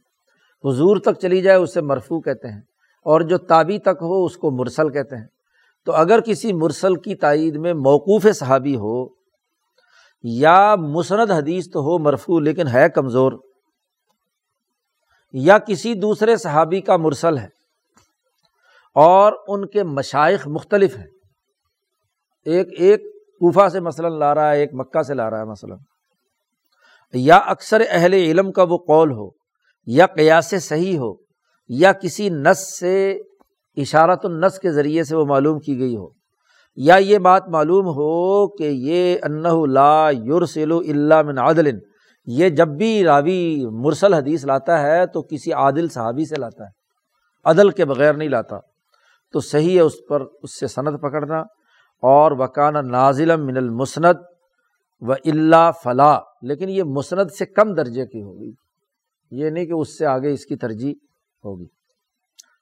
حضور 0.64 0.96
تک 0.96 1.20
چلی 1.22 1.42
جائے، 1.42 1.58
اسے 1.58 1.80
مرفوع 1.80 2.20
کہتے 2.20 2.48
ہیں۔ 2.48 2.60
اور 3.04 3.20
جو 3.20 3.38
تابی 3.38 3.78
تک 3.78 3.98
ہو، 4.00 4.24
اس 4.24 4.36
کو 4.36 4.50
مرسل 4.50 4.90
کہتے 4.90 5.16
ہیں۔ 5.16 5.26
تو 5.84 5.92
اگر 5.92 6.20
کسی 6.20 6.52
مرسل 6.52 6.94
کی 6.94 7.14
تائید 7.14 7.56
میں 7.56 7.74
موقوف 7.74 8.26
صحابی 8.34 8.76
ہو، 8.76 9.06
یا 10.22 10.74
مسند 10.74 11.30
حدیث 11.30 11.70
تو 11.70 11.80
ہو 11.80 11.98
مرفوع 11.98 12.40
لیکن 12.40 12.68
ہے 12.68 12.88
کمزور، 12.88 13.32
یا 15.32 15.58
کسی 15.58 15.94
دوسرے 15.94 16.36
صحابی 16.36 16.80
کا 16.80 16.96
مرسل 16.96 17.38
ہے 17.38 17.48
اور 18.94 19.32
ان 19.48 19.66
کے 19.66 19.82
مشائق 19.82 20.48
مختلف 20.48 20.96
ہیں 20.96 21.17
ایک 22.48 22.68
ایک 22.78 23.00
کوفہ 23.14 23.68
سے 23.68 23.80
مثلاً 23.80 24.18
لا 24.18 24.34
رہا 24.34 24.50
ہے، 24.50 24.58
ایک 24.58 24.70
مکہ 24.72 25.02
سے 25.02 25.14
لا 25.14 25.30
رہا 25.30 25.38
ہے 25.38 25.44
مثلاً۔ 25.44 25.78
یا 27.12 27.36
اکثر 27.36 27.82
اہل 27.90 28.12
علم 28.12 28.52
کا 28.52 28.62
وہ 28.62 28.78
قول 28.78 29.12
ہو، 29.12 29.28
یا 29.86 30.06
قیاس 30.06 30.54
صحیح 30.60 30.98
ہو، 30.98 31.14
یا 31.68 31.92
کسی 31.92 32.28
نس 32.28 32.78
سے، 32.78 33.18
اشارت 33.76 34.24
النس 34.24 34.58
کے 34.58 34.70
ذریعے 34.70 35.04
سے 35.04 35.16
وہ 35.16 35.24
معلوم 35.24 35.58
کی 35.58 35.78
گئی 35.78 35.96
ہو۔ 35.96 36.08
یا 36.76 36.96
یہ 36.96 37.18
بات 37.18 37.48
معلوم 37.48 37.86
ہو 37.86 38.48
کہ 38.56 38.62
یہ 38.62 39.16
انہ 39.22 39.48
اور 52.02 52.32
وکانہ 52.32 52.78
نازل 52.78 53.36
من 53.36 53.56
المسند 53.56 54.14
و 55.00 55.12
اللہ 55.12 55.70
فلاح 55.84 56.18
لیکن 56.42 56.68
یہ 56.68 56.82
مسند 56.82 57.32
سے 57.38 57.46
کم 57.46 57.74
درجے 57.74 58.06
کی 58.06 58.22
ہوگی۔ 58.22 58.52
یہ 59.30 59.50
نہیں 59.50 59.66
کہ 59.66 59.72
اس 59.72 59.98
سے 59.98 60.06
آگے 60.06 60.32
اس 60.32 60.46
کی 60.46 60.56
ترجیح 60.56 60.94
ہوگی۔ 61.44 61.66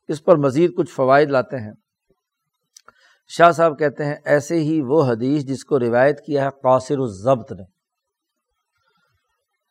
اس 0.09 0.25
پر 0.25 0.37
مزید 0.37 0.77
کچھ 0.77 0.91
فوائد 0.91 1.31
لاتے 1.31 1.57
ہیں۔ 1.57 1.73
شاہ 3.29 3.51
صاحب 3.51 3.79
کہتے 3.79 4.05
ہیں، 4.05 4.15
ایسے 4.25 4.59
ہی 4.59 4.81
وہ 4.81 5.05
حدیث 5.07 5.45
جس 5.45 5.65
کو 5.65 5.79
روایت 5.79 6.21
کیا 6.27 6.45
ہے 6.45 6.49
قاصر 6.63 6.99
الضبط 6.99 7.53
نے۔ 7.53 7.63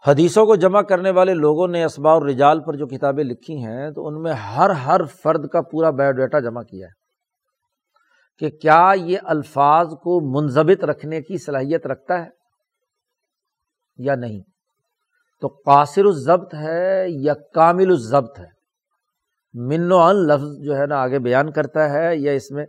حدیثوں 0.08 0.46
کو 0.46 0.56
جمع 0.56 0.82
کرنے 0.82 1.12
والے 1.12 1.34
لوگوں 1.34 1.68
نے 1.68 1.84
اسباء 1.84 2.16
الرجال 2.16 2.64
پر 2.64 2.74
جو 2.74 2.88
کتابیں 2.88 3.24
لکھی 3.24 3.66
ہیں، 3.66 3.92
تو 3.92 4.08
ان 4.08 4.22
میں 4.22 4.34
ہر 4.34 4.70
ہر 4.70 5.06
فرد 5.06 5.48
کا 5.48 5.62
پورا 5.62 5.90
بایو 5.90 6.12
ڈیٹا 6.12 6.40
جمع 6.40 6.62
کیا 6.62 6.88
ہے۔ 6.88 7.05
کہ 8.42 8.50
کیا 8.62 8.92
یہ 8.96 9.18
الفاظ 9.24 9.94
کو 10.04 10.20
منظمت 10.32 10.84
رکھنے 10.84 11.22
کی 11.22 11.38
صلاحیت 11.38 11.88
رکھتا 11.88 12.24
ہے 12.24 12.30
یا 14.00 14.16
نہیں؟ 14.16 14.40
تو 15.42 15.48
قاصر 15.66 16.06
الضبط 16.06 16.54
ہے 16.54 17.06
یا 17.08 17.34
کامل 17.54 17.92
الضبط 17.92 18.40
ہے؟ 18.40 18.48
من 19.54 19.92
و 19.92 19.98
ان 19.98 20.16
لفظ 20.28 20.50
جو 20.66 20.78
ہے 20.78 20.86
نا 20.86 21.02
آگے 21.02 21.20
بیان 21.20 21.52
کرتا 21.52 21.90
ہے 21.90 22.16
یا 22.18 22.32
اس 22.32 22.52
میں 22.52 22.66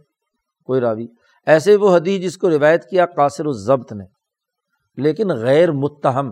کوئی 0.68 0.80
راوی؟ 0.80 1.06
ایسے 1.46 1.76
وہ 1.76 1.94
حدیث 1.96 2.22
جس 2.22 2.36
کو 2.38 2.50
روایت 2.50 2.88
کیا 2.90 3.06
قاصر 3.06 3.46
الضبط 3.46 3.92
نے، 3.92 4.04
لیکن 4.98 5.30
غیر 5.36 5.72
متہم 5.72 6.30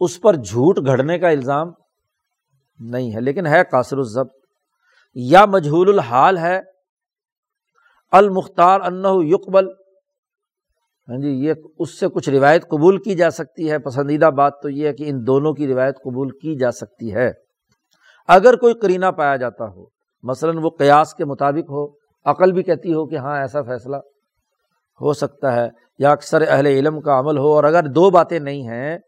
اس 0.00 0.20
پر 0.20 0.36
جھوٹ 0.36 0.78
گھڑنے 0.86 1.18
کا 1.18 1.28
الزام 1.28 1.70
نہیں 2.80 3.14
ہے، 3.14 3.20
لیکن 3.20 3.46
ہے 3.46 3.62
قاصر 3.70 3.96
الضبط، 3.96 4.34
یا 5.16 5.44
مجہول 5.44 5.88
الحال 5.88 6.38
ہے 6.38 6.60
المختار 8.12 8.80
انہ 8.80 9.08
یقبل۔ 9.24 9.68
ہاں 11.08 11.16
جی 11.16 11.28
یہ 11.28 11.54
اس 11.78 11.98
سے 12.00 12.08
کچھ 12.08 12.28
روایت 12.30 12.68
قبول 12.68 13.02
کی 13.02 13.14
جا 13.14 13.30
سکتی 13.30 13.70
ہے۔ 13.70 13.78
پسندیدہ 13.78 14.26
بات 14.26 14.60
تو 14.62 14.68
یہ 14.68 14.86
ہے 14.86 14.92
کہ 14.92 15.04
ان 15.08 15.26
دونوں 15.26 15.52
کی 15.52 15.66
روایت 15.66 15.96
قبول 15.96 16.30
کی 16.30 16.56
جا 16.56 16.70
سکتی 16.70 17.14
ہے۔ 17.14 17.30
اگر 18.28 18.56
کوئی 18.56 18.74
کرینہ 18.74 19.06
پایا 19.06 19.36
جاتا 19.36 19.64
ہو، 19.64 19.84
مثلاً 20.22 20.58
وہ 20.62 20.70
قیاس 20.70 21.14
کے 21.14 21.24
مطابق 21.24 21.70
ہو، 21.70 21.86
عقل 22.26 22.52
بھی 22.52 22.62
کہتی 22.62 22.94
ہو 22.94 23.06
کہ 23.06 23.16
ہاں 23.16 23.36
ایسا 23.38 23.62
فیصلہ 23.62 23.96
ہو 25.00 25.12
سکتا 25.12 25.54
ہے، 25.56 25.68
یا 25.98 26.10
اکثر 26.10 26.44
اہل 26.48 26.66
علم 26.66 27.00
کا 27.00 27.18
عمل 27.18 27.38
ہو، 27.38 27.52
اور 27.52 27.64
اگر 27.64 27.82
دو 27.82 28.10
باتیں 28.10 28.38
نہیں 28.38 28.68
ہیں، 28.68 28.98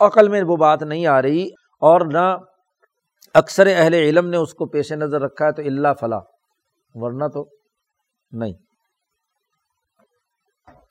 عقل 0.00 0.28
میں 0.28 0.42
وہ 0.42 0.56
بات 0.56 0.82
نہیں 0.82 1.06
آ 1.06 1.22
رہی، 1.22 1.44
اور 1.82 2.00
نہ 2.00 2.36
اکثر 3.34 3.66
اہل 3.66 3.94
علم 3.94 4.28
نے 4.28 4.36
اس 4.36 4.54
کو 4.54 4.66
پیش 4.66 4.92
نظر 4.92 5.20
رکھا 5.20 5.46
ہے، 5.46 5.52
تو 5.52 5.62
اللہ 5.62 5.88
فلاں 6.00 6.20
ورنہ 6.94 7.24
تو 7.26 7.44
نہیں۔ 8.34 8.52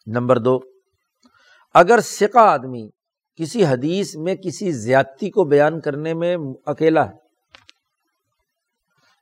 نمبر 0.08 0.38
دو، 0.38 0.58
اگر 1.76 2.00
سکا 2.00 2.42
آدمی 2.44 2.88
کسی 3.40 3.66
حدیث 3.66 4.16
میں 4.16 4.36
کسی 4.36 4.72
زیادتی 4.72 5.30
کو 5.30 5.44
بیان 5.46 5.80
کرنے 5.82 6.14
میں 6.14 6.36
اکیلا 6.66 7.06
ہے، 7.06 7.16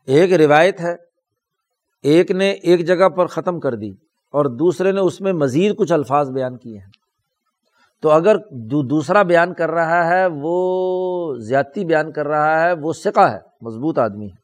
ایک 0.07 0.33
روایت 0.33 0.79
ہے، 0.81 0.93
ایک 2.03 2.31
نے 2.31 2.49
ایک 2.51 2.85
جگہ 2.87 3.09
پر 3.09 3.27
ختم 3.27 3.59
کر 3.59 3.75
دی 3.75 3.91
اور 4.33 4.45
دوسرے 4.57 4.91
نے 4.91 5.01
اس 5.01 5.21
میں 5.21 5.33
مزید 5.33 5.75
کچھ 5.77 5.91
الفاظ 5.91 6.29
بیان 6.29 6.57
کیے 6.57 6.77
ہیں، 6.77 6.89
تو 8.03 8.09
اگر 8.09 8.35
دوسرا 8.89 9.21
بیان 9.23 9.53
کر 9.53 9.71
رہا 9.71 10.05
ہے، 10.07 10.25
وہ 10.41 10.55
زیادتی 11.39 11.85
بیان 11.85 12.11
کر 12.11 12.27
رہا 12.27 12.59
ہے، 12.61 12.73
وہ 12.73 12.93
سکا 12.93 13.31
ہے، 13.31 13.39
مضبوط 13.61 13.99
آدمی 13.99 14.25
ہے۔ 14.25 14.40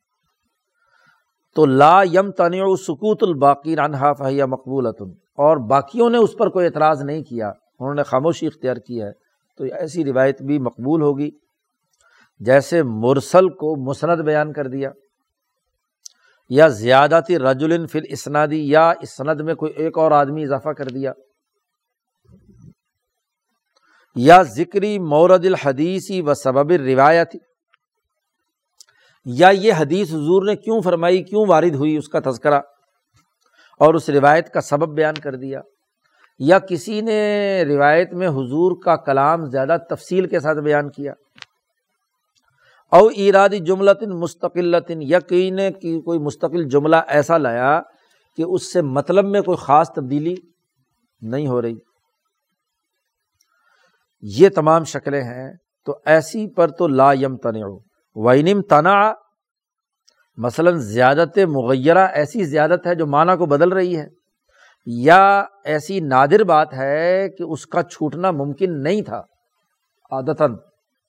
تو 1.58 1.66
لا 1.66 2.02
یم 2.14 2.32
تنع 2.32 2.76
سکوت 2.76 3.24
الباقی 3.24 3.76
رانحا 3.76 4.14
فہیا 4.14 4.46
مقبول 4.46 4.88
اور 4.88 5.58
باقیوں 5.58 6.10
نے 6.10 6.18
اس 6.18 6.36
پر 6.38 6.50
کوئی 6.50 6.66
اعتراض 6.66 7.04
نہیں 7.04 7.24
کیا، 7.24 7.48
انہوں 7.48 7.94
نے 7.94 8.04
خاموشی 8.04 8.48
اختیار 8.48 8.76
کی 8.76 9.02
ہے، 9.02 9.12
تو 9.58 9.64
ایسی 9.64 10.06
روایت 10.06 10.42
بھی 10.42 10.60
مقبول 10.60 11.02
ہوگی۔ 11.02 11.30
جیسے 12.40 12.84
مرسل 12.84 13.50
کو 13.50 13.90
مسند 13.90 14.22
بیان 14.22 14.54
کر 14.54 14.68
دیا۔ 14.68 14.90
یا 16.50 16.68
زیادتی 16.68 17.40
رجولن 17.40 17.88
فل 17.88 18.04
اسنادی 18.10 18.70
یا 18.70 18.94
اسند 19.02 19.42
میں 19.42 19.56
کوئی 19.56 19.74
ایک 19.74 19.98
اور 19.98 20.12
آدمی 20.12 20.44
اضافہ 20.44 20.70
کر 20.70 20.86
دیا۔ 20.86 21.14
یا 24.16 24.42
ذکری 24.42 25.00
مورد 25.00 25.46
الحدیثی 25.46 26.22
و 26.22 26.34
سبب 26.34 26.72
روایتی 26.72 27.38
یا 29.30 29.50
یہ 29.50 29.74
حدیث 29.74 30.10
حضور 30.10 30.46
نے 30.46 30.56
کیوں 30.56 30.82
فرمائی، 30.82 31.24
کیوں 31.24 31.46
وارد 31.48 31.76
ہوئی 31.76 31.98
اس 31.98 32.10
کا 32.10 32.20
تذکرہ؟ 32.26 32.60
اور 33.80 33.94
اس 33.94 34.10
روایت 34.10 34.54
کا 34.54 34.62
سبب 34.62 34.96
بیان 34.96 35.14
کر 35.14 35.36
دیا۔ 35.36 35.62
یا 36.40 36.60
کسی 36.60 37.02
نے 37.02 37.64
روایت 37.64 38.14
میں 38.14 38.28
حضور 38.28 38.84
کا 38.84 38.96
کلام 38.96 39.46
زیادہ 39.46 39.78
تفصیل 39.90 40.28
کے 40.28 40.40
ساتھ 40.40 40.58
بیان 40.58 40.90
کیا؟ 40.90 41.14
او 42.92 43.08
ایرادی 43.08 43.60
جملتن 43.60 44.20
مستقلتن 44.20 45.02
یقین 45.02 45.58
کی 45.58 46.02
کوئی 46.02 46.20
مستقل 46.20 46.70
جملہ 46.70 46.96
ایسا 47.08 47.38
لایا 47.38 47.82
کہ 48.38 48.44
اس 48.44 48.74
سے 48.74 48.82
مطلب 48.82 49.26
میں 49.26 49.42
کوئی 49.42 49.58
خاص 49.58 49.90
تبدیلی 49.90 50.36
نہیں 51.22 51.48
ہو 51.48 51.62
رہی۔ 51.62 51.76
یہ 54.22 54.50
تمام 54.50 54.84
شکلیں 54.84 55.24
ہیں، 55.24 55.54
تو 55.86 56.00
ایسی 56.06 56.54
پر 56.54 56.68
تو 56.68 56.88
لا 56.88 57.14
یم 57.14 57.38
تن 57.38 57.56
وینم 58.26 58.62
تنا 58.62 59.14
مثلاً 60.38 60.78
زیادت 60.78 61.38
مغیرہ 61.48 62.08
ایسی 62.14 62.44
زیادت 62.44 62.88
ہے 62.88 62.96
جو 62.96 63.06
معنی 63.06 63.38
کو 63.38 63.46
بدل 63.46 63.72
رہی 63.72 63.98
ہے، 63.98 64.06
یا 64.86 65.44
ایسی 65.64 66.00
نادر 66.00 66.44
بات 66.44 66.74
ہے 66.74 67.30
کہ 67.30 67.44
اس 67.44 67.66
کا 67.66 67.84
چھوٹنا 67.84 68.32
ممکن 68.32 68.82
نہیں 68.84 69.02
تھا، 69.02 69.20
عادتاً، 70.12 70.56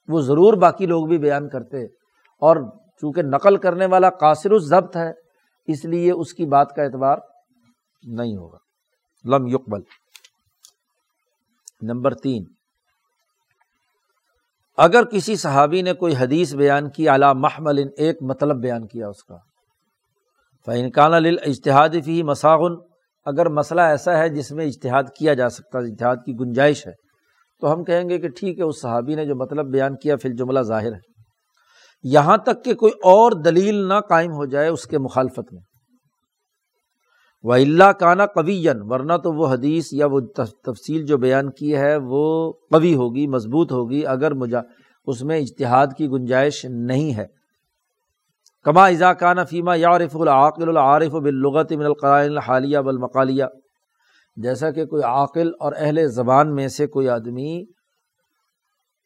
وہ 0.09 0.21
ضرور 0.21 0.55
باقی 0.55 0.87
لوگ 0.87 1.07
بھی 1.07 1.19
بیان 1.19 1.49
کرتے، 1.49 1.85
اور 2.43 2.57
چونکہ 3.01 3.23
نقل 3.23 3.57
کرنے 3.57 3.87
والا 3.87 4.11
قاصر 4.11 4.51
الضبط 4.51 4.97
ہے، 4.97 5.11
اس 5.67 5.85
لیے 5.85 6.13
اس 6.13 6.33
کی 6.35 6.47
بات 6.47 6.75
کا 6.77 6.83
اعتبار 6.83 7.19
نہیں 8.03 8.37
ہوگا۔ 8.37 8.59
لم 9.25 9.47
یقبل۔ 9.47 9.81
نمبر 11.83 12.15
تین۔ 12.15 12.45
اگر 14.79 15.05
کسی 15.05 15.37
صحابی 15.37 15.83
نے 15.83 15.93
کوئی 15.93 16.15
حدیث 16.19 16.55
بیان 16.55 16.91
کی 16.91 17.09
اعلیٰ 17.09 17.35
محمل 17.35 17.79
ایک 17.97 18.17
مطلب 18.23 18.57
بیان 18.57 18.87
کیا 18.87 19.09
اس 19.09 19.25
کا۔ 19.25 19.37
فنکان 20.67 21.15
اجتہاد 21.15 21.89
فی 22.05 22.23
مساغن 22.23 22.77
اگر 23.27 23.49
مسئلہ 23.49 23.81
ایسا 23.81 24.19
ہے 24.19 24.29
جس 24.29 24.51
میں 24.53 24.67
اشتہاد 24.67 25.03
کیا 25.19 25.35
جا 25.35 25.49
سکتا 25.49 25.79
ہے 25.79 25.85
اشتہاد 25.85 26.17
کی 26.17 26.33
گنجائش 26.33 26.87
ہے، 26.87 26.93
تو 27.61 27.73
ہم 27.73 27.85
کہیں 27.85 28.09
گے 28.09 28.19
کہ 28.19 28.29
ٹھیک 28.29 28.59
ہے، 28.59 28.65
اس 28.65 28.81
صحابی 28.83 29.15
نے 29.15 29.25
جو 29.25 29.37
مطلب 29.37 29.67
بیان 29.67 29.97
کیا 29.97 30.17
پھر 30.17 30.31
جملہ 30.31 30.61
ظاہر 30.61 30.93
ہے۔ 30.93 31.07
یہاں 32.03 32.37
تک 32.37 32.65
کہ 32.65 32.75
کوئی 32.75 32.93
اور 32.93 33.33
دلیل 33.33 33.89
نہ 33.89 34.01
قائم 34.09 34.31
ہو 34.31 34.47
جائے 34.47 34.69
اس 34.69 34.85
کے 34.85 34.99
مخالفت 34.99 35.53
میں۔ 35.53 35.63
و 37.45 37.53
اللہ 37.53 37.93
کانا 37.93 38.27
قوی 38.27 38.65
ورنہ 38.69 39.17
تو 39.17 39.33
وہ 39.33 39.49
حدیث 39.49 39.93
یا 39.93 40.07
وہ 40.07 40.21
تفصیل 40.65 41.05
جو 41.07 41.19
بیان 41.19 41.51
کی 41.51 41.77
ہے 41.77 41.97
وہ 41.97 42.53
قوی 42.71 42.95
ہوگی، 42.95 43.27
مضبوط 43.27 43.73
ہوگی، 43.73 44.07
اگر 44.07 44.35
مجا، 44.35 44.61
اس 45.07 45.23
میں 45.23 45.39
اجتہاد 45.39 45.87
کی 45.99 46.09
گنجائش 46.09 46.65
نہیں 46.65 47.15
ہے۔ 47.15 47.27
کما 48.65 48.87
ازا 48.87 49.13
کانہ 49.13 49.41
فیمہ 49.51 49.79
یارف 49.79 50.17
العقل 50.17 50.69
العارف 50.69 51.13
باللغت 51.13 51.73
من 51.73 51.85
القرائن 51.85 52.31
الحالیہ 52.31 52.79
بالمقالیہ 52.79 53.45
جیسا 54.37 54.71
کہ 54.71 54.85
کوئی 54.87 55.03
عاقل 55.03 55.51
اور 55.61 55.73
اہل 55.77 56.07
زبان 56.09 56.55
میں 56.55 56.69
سے 56.69 56.87
کوئی 56.87 57.09
آدمی 57.09 57.65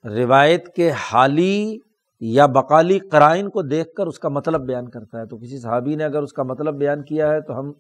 روایت 0.05 0.75
کے 0.77 0.91
حالی 0.91 1.79
یا 2.21 2.47
بقالی 2.47 2.99
قرائن 2.99 3.49
کو 3.51 3.63
دیکھ 3.63 3.95
کر 3.97 4.07
اس 4.07 4.19
کا 4.19 4.29
مطلب 4.29 4.61
بیان 4.61 4.89
کرتا 4.89 5.21
ہے۔ 5.21 5.27
تو 5.27 5.37
کسی 5.37 5.59
صحابی 5.61 5.95
نے 5.97 6.05
اگر 6.05 6.23
اس 6.23 6.33
کا 6.33 6.43
مطلب 6.43 6.75
بیان 6.75 7.03
کیا 7.03 7.31
ہے 7.31 7.41
تو 7.41 7.59
ہم 7.61 7.73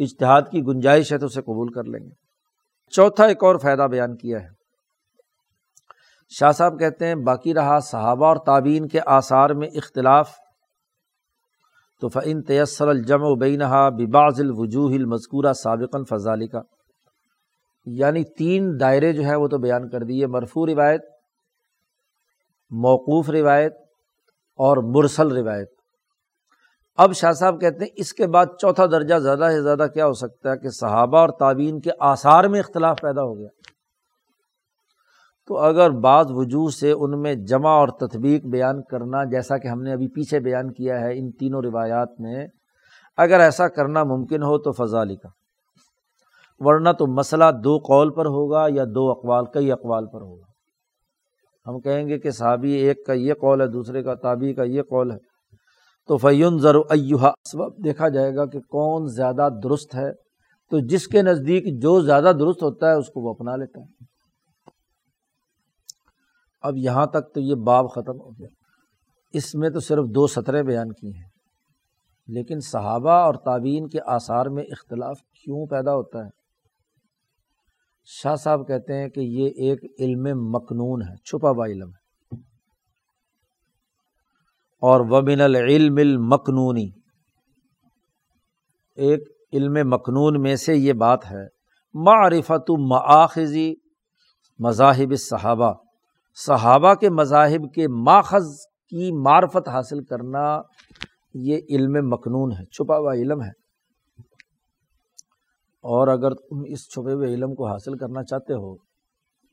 اشتہاد 0.00 0.42
کی 0.50 0.62
گنجائش 0.62 1.12
ہے 1.12 1.18
تو 1.18 1.26
اسے 1.26 1.42
قبول 1.42 1.72
کر 1.72 1.84
لیں 1.84 2.04
گے۔ 2.04 2.14
چوتھا 2.90 3.24
ایک 3.24 3.44
اور 3.44 3.56
فائدہ 3.56 3.82
بیان 3.82 4.16
کیا 4.16 4.42
ہے۔ 4.42 4.48
شاہ 6.28 6.52
صاحب 6.52 6.78
کہتے 6.78 7.06
ہیں، 7.06 7.14
باقی 7.14 7.54
رہا 7.54 7.78
صحابہ 7.78 8.26
اور 8.26 8.36
تعبین 8.36 8.88
کے 8.88 9.00
آثار 9.06 9.50
میں 9.50 9.68
اختلاف۔ 9.68 10.30
تو 12.00 12.08
فعن 12.08 12.42
تیسر 12.42 12.88
الجم 12.88 13.22
و 13.22 13.34
بینہا 13.34 13.88
بباز 13.88 14.40
الوجوہ 14.40 14.92
المذکورہ 14.92 15.52
سابقاً 15.52 16.04
فضالی 16.04 16.46
کا 16.46 16.60
یعنی 17.86 18.24
تین 18.24 18.80
دائرے 18.80 19.12
جو 19.12 19.24
ہے 19.24 19.36
وہ 19.36 19.48
تو 19.48 19.58
بیان 19.58 19.88
کر 19.88 20.02
دیے، 20.02 20.26
مرفوع 20.26 20.66
روایت، 20.66 21.00
موقوف 22.70 23.30
روایت 23.30 23.72
اور 24.56 24.76
مرسل 24.76 25.36
روایت۔ 25.36 25.79
اب 27.02 27.12
شاہ 27.12 27.32
صاحب 27.32 27.60
کہتے 27.60 27.84
ہیں 27.84 27.90
اس 27.96 28.12
کے 28.12 28.26
بعد 28.26 28.46
چوتھا 28.58 28.86
درجہ 28.86 29.14
زیادہ 29.18 29.46
سے 29.50 29.62
زیادہ 29.62 29.86
کیا 29.94 30.06
ہو 30.06 30.12
سکتا 30.12 30.50
ہے 30.50 30.56
کہ 30.56 30.68
صحابہ 30.68 31.18
اور 31.18 31.28
تعبین 31.28 31.80
کے 31.80 31.90
آثار 32.00 32.44
میں 32.44 32.60
اختلاف 32.60 33.00
پیدا 33.00 33.22
ہو 33.22 33.38
گیا۔ 33.38 33.48
تو 35.48 35.58
اگر 35.58 35.90
بعض 35.90 36.26
وجوہ 36.28 36.68
سے 36.68 36.92
ان 36.92 37.22
میں 37.22 37.34
جمع 37.34 37.68
اور 37.68 37.88
تطبیق 37.88 38.46
بیان 38.46 38.82
کرنا 38.82 39.24
جیسا 39.24 39.58
کہ 39.58 39.68
ہم 39.68 39.82
نے 39.82 39.92
ابھی 39.92 40.08
پیچھے 40.08 40.40
بیان 40.40 40.72
کیا 40.72 41.00
ہے 41.00 41.18
ان 41.18 41.30
تینوں 41.30 41.62
روایات 41.62 42.08
میں، 42.18 42.46
اگر 43.16 43.40
ایسا 43.40 43.68
کرنا 43.68 44.04
ممکن 44.04 44.42
ہو 44.42 44.58
تو 44.58 44.72
فضا 44.72 45.04
کا 45.04 45.28
ورنہ 46.58 46.88
تو 46.98 47.06
مسئلہ 47.06 47.44
دو 47.64 47.78
قول 47.78 48.10
پر 48.10 48.26
ہوگا 48.26 48.66
یا 48.68 48.84
دو 48.94 49.10
اقوال، 49.10 49.44
کئی 49.44 49.72
اقوال 49.72 50.06
پر 50.06 50.20
ہوگا۔ 50.20 50.46
ہم 51.66 51.80
کہیں 51.80 52.08
گے 52.08 52.18
کہ 52.18 52.30
صحابی 52.30 52.72
ایک 52.72 53.06
کا 53.06 53.12
یہ 53.12 53.34
قول 53.34 53.60
ہے، 53.60 53.66
دوسرے 53.66 54.02
کا 54.02 54.14
تابی 54.14 54.54
کا 54.54 54.62
یہ 54.62 54.82
قول 54.82 55.10
ہے۔ 55.10 55.29
تو 56.06 56.16
فیون 56.16 56.58
ضر 56.58 56.74
سبب 57.44 57.84
دیکھا 57.84 58.08
جائے 58.08 58.36
گا 58.36 58.46
کہ 58.46 58.60
کون 58.60 59.06
زیادہ 59.06 59.48
درست 59.62 59.94
ہے۔ 59.94 60.12
تو 60.70 60.78
جس 60.78 61.08
کے 61.08 61.22
نزدیک 61.22 61.82
جو 61.82 62.00
زیادہ 62.00 62.32
درست 62.40 62.62
ہوتا 62.62 62.86
ہے، 62.86 62.92
اس 62.92 63.06
کو 63.06 63.20
وہ 63.20 63.30
اپنا 63.30 63.56
لیتا 63.56 63.80
ہے۔ 63.80 64.04
اب 66.62 66.76
یہاں 66.76 67.06
تک 67.06 67.34
تو 67.34 67.40
یہ 67.40 67.54
باب 67.54 67.90
ختم 67.90 68.20
ہو 68.20 68.30
گیا۔ 68.30 68.48
اس 69.32 69.54
میں 69.54 69.70
تو 69.70 69.80
صرف 69.80 70.04
دو 70.04 70.26
سطریں 70.26 70.62
بیان 70.62 70.92
کی 70.92 71.16
ہیں۔ 71.16 71.28
لیکن 72.26 72.60
صحابہ 72.60 73.10
اور 73.10 73.34
تعبین 73.34 73.88
کے 73.88 73.98
آثار 74.06 74.46
میں 74.46 74.62
اختلاف 74.62 75.18
کیوں 75.20 75.66
پیدا 75.66 75.94
ہوتا 75.94 76.24
ہے؟ 76.24 76.30
شاہ 78.04 78.34
صاحب 78.34 78.68
کہتے 78.68 78.94
ہیں 78.94 79.08
کہ 79.08 79.20
یہ 79.20 79.46
ایک 79.46 79.78
علم 79.98 80.50
مقنون 80.50 81.02
ہے، 81.02 81.16
چھپا 81.16 81.50
ہوا 81.50 81.66
علم 81.66 81.88
ہے۔ 81.88 81.99
اور 84.80 85.00
وبن 85.00 85.40
العلم 85.40 85.96
المقنونی۔ 85.96 86.90
ایک 88.96 89.28
علم 89.52 89.88
مقنون 89.88 90.42
میں 90.42 90.56
سے 90.56 90.76
یہ 90.76 90.92
بات 90.92 91.30
ہے، 91.30 91.46
معرفت 91.94 92.70
مآخذی 92.70 93.74
مذاہب 94.58 95.14
صحابہ 95.18 95.72
صحابہ 96.46 96.94
کے 96.94 97.10
مذاہب 97.10 97.74
کے 97.74 97.88
ماخذ 97.88 98.46
کی 98.90 99.22
معرفت 99.22 99.68
حاصل 99.68 100.04
کرنا 100.04 100.60
یہ 101.34 101.60
علم 101.70 102.08
مقنون 102.08 102.52
ہے، 102.52 102.64
چھپا 102.64 102.96
ہوا 102.96 103.12
علم 103.12 103.42
ہے۔ 103.42 103.60
اور 105.82 106.08
اگر 106.08 106.34
تم 106.34 106.62
اس 106.66 106.88
چھپے 106.88 107.12
ہوئے 107.12 107.34
علم 107.34 107.54
کو 107.54 107.66
حاصل 107.66 107.96
کرنا 107.96 108.22
چاہتے 108.22 108.52
ہو 108.52 108.76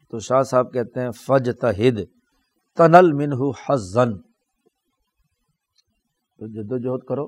تو 0.10 0.20
شاہ 0.20 0.41
صاحب 0.41 0.74
کہتے 0.74 1.02
ہیں 1.02 1.12
فج 1.12 1.49
تہد 1.62 1.99
تنل 2.78 3.14
منہ 3.14 3.52
حزن 3.66 4.10
تو 6.38 6.47
جد 6.47 6.72
و 6.72 6.77
جہد 6.77 7.07
کرو۔ 7.07 7.27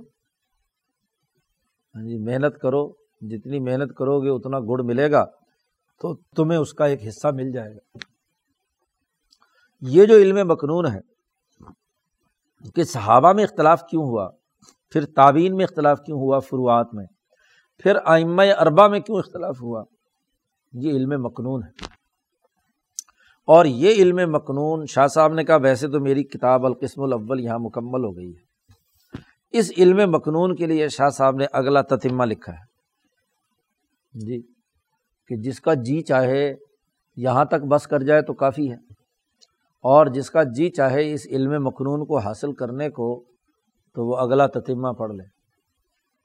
ہاں 1.95 2.03
جی 2.03 2.17
محنت 2.17 2.59
کرو۔ 2.61 2.99
جتنی 3.21 3.59
محنت 3.59 3.97
کرو 3.97 4.21
گے، 4.21 4.29
اتنا 4.29 4.59
گڑ 4.59 4.83
ملے 4.83 5.11
گا۔ 5.11 5.25
تو 6.01 6.15
تمہیں 6.15 6.59
اس 6.59 6.73
کا 6.73 6.85
ایک 6.85 7.07
حصہ 7.07 7.27
مل 7.33 7.51
جائے 7.51 7.75
گا۔ 7.75 7.97
یہ 9.81 10.05
جو 10.05 10.15
علم 10.15 10.47
مقنون 10.47 10.85
ہے 10.85 10.99
کہ 12.75 12.83
صحابہ 12.83 13.33
میں 13.33 13.43
اختلاف 13.43 13.83
کیوں 13.89 14.03
ہوا، 14.03 14.29
پھر 14.89 15.05
تعبین 15.05 15.55
میں 15.55 15.63
اختلاف 15.63 15.99
کیوں 16.05 16.17
ہوا، 16.17 16.39
فروعات 16.39 16.87
میں، 16.93 17.05
پھر 17.77 17.97
آئمہ 18.05 18.41
اربا 18.59 18.87
میں 18.87 18.99
کیوں 18.99 19.17
اختلاف 19.17 19.61
ہوا، 19.61 19.83
یہ 20.73 20.91
علم 20.91 21.23
مقنون 21.23 21.63
ہے۔ 21.63 21.85
اور 23.47 23.65
یہ 23.65 23.91
علم 23.91 24.31
مقنون 24.31 24.85
شاہ 24.85 25.07
صاحب 25.07 25.33
نے 25.33 25.43
کہا، 25.43 25.55
ویسے 25.55 25.87
تو 25.87 25.99
میری 25.99 26.23
کتاب 26.23 26.65
القسم 26.65 27.03
الاول 27.03 27.39
یہاں 27.39 27.59
مکمل 27.59 28.05
ہو 28.05 28.17
گئی 28.17 28.31
ہے۔ 28.31 28.48
اس 29.51 29.71
علم 29.77 30.11
مقنون 30.11 30.55
کے 30.55 30.65
لیے 30.65 30.87
شاہ 30.87 31.09
صاحب 31.09 31.35
نے 31.35 31.45
اگلا 31.53 31.81
تتمہ 31.81 32.23
لکھا 32.25 32.53
ہے۔ 32.53 32.69
جی 34.25 34.41
کہ 35.27 35.35
جس 35.35 35.61
کا 35.61 35.73
جی 35.73 36.01
چاہے 36.01 36.53
یہاں 37.15 37.45
تک 37.45 37.65
بس 37.71 37.87
کر 37.87 37.99
جائے 37.99 38.21
تو 38.21 38.33
کافی 38.33 38.71
ہے۔ 38.71 38.75
اور 39.83 40.05
جس 40.05 40.31
کا 40.31 40.43
جی 40.43 40.69
چاہے 40.69 41.13
اس 41.13 41.27
علم 41.29 41.63
مقنون 41.63 42.05
کو 42.05 42.17
حاصل 42.17 42.53
کرنے 42.53 42.89
کو 42.89 43.23
تو 43.95 44.07
وہ 44.07 44.17
اگلا 44.17 44.47
تتمہ 44.47 44.91
پڑھ 44.93 45.11
لے۔ 45.11 45.23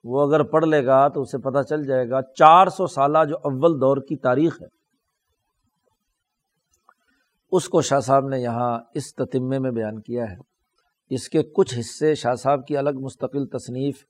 وہ 0.05 0.27
اگر 0.27 0.43
پڑھ 0.43 0.65
لے 0.65 0.87
گا 0.87 1.09
تو 1.09 1.21
اسے 1.21 1.39
پتہ 1.39 1.63
چل 1.63 1.85
جائے 1.85 2.11
گا، 2.11 2.23
چار 2.23 2.67
سو 2.67 2.87
سالہ 2.87 3.19
جو 3.29 3.37
اول 3.37 3.81
دور 3.81 3.97
کی 3.97 4.17
تاریخ 4.17 4.63
ہے، 4.63 4.67
اس 7.53 7.69
کو 7.69 7.81
شاہ 7.81 8.01
صاحب 8.01 8.29
نے 8.29 8.41
یہاں 8.41 8.79
اس 8.95 9.15
تتمے 9.15 9.59
میں 9.59 9.71
بیان 9.71 10.01
کیا 10.01 10.25
ہے۔ 10.25 10.54
اس 11.15 11.29
کے 11.29 11.43
کچھ 11.57 11.79
حصے 11.79 12.15
شاہ 12.15 12.35
صاحب 12.35 12.67
کی 12.67 12.77
الگ 12.77 13.01
مستقل 13.01 13.47
تصنیف 13.49 14.05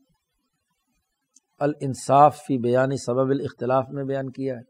الانصاف 1.61 2.37
فی 2.39 2.59
بیانی 2.59 2.97
سبب 2.97 3.31
الاختلاف 3.31 3.85
میں 3.93 4.05
بیان 4.05 4.31
کیا 4.31 4.55
ہے، 4.55 4.61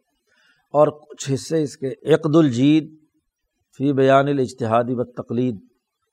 اور 0.75 0.89
کچھ 1.01 1.31
حصے 1.33 1.63
اس 1.63 1.77
کے 1.77 1.91
عقد 2.15 2.37
الجید 2.37 2.95
فی 3.81 3.93
بیان 3.93 4.29
الاجتہادی 4.29 4.95
و 4.95 5.05
تقلید 5.13 5.59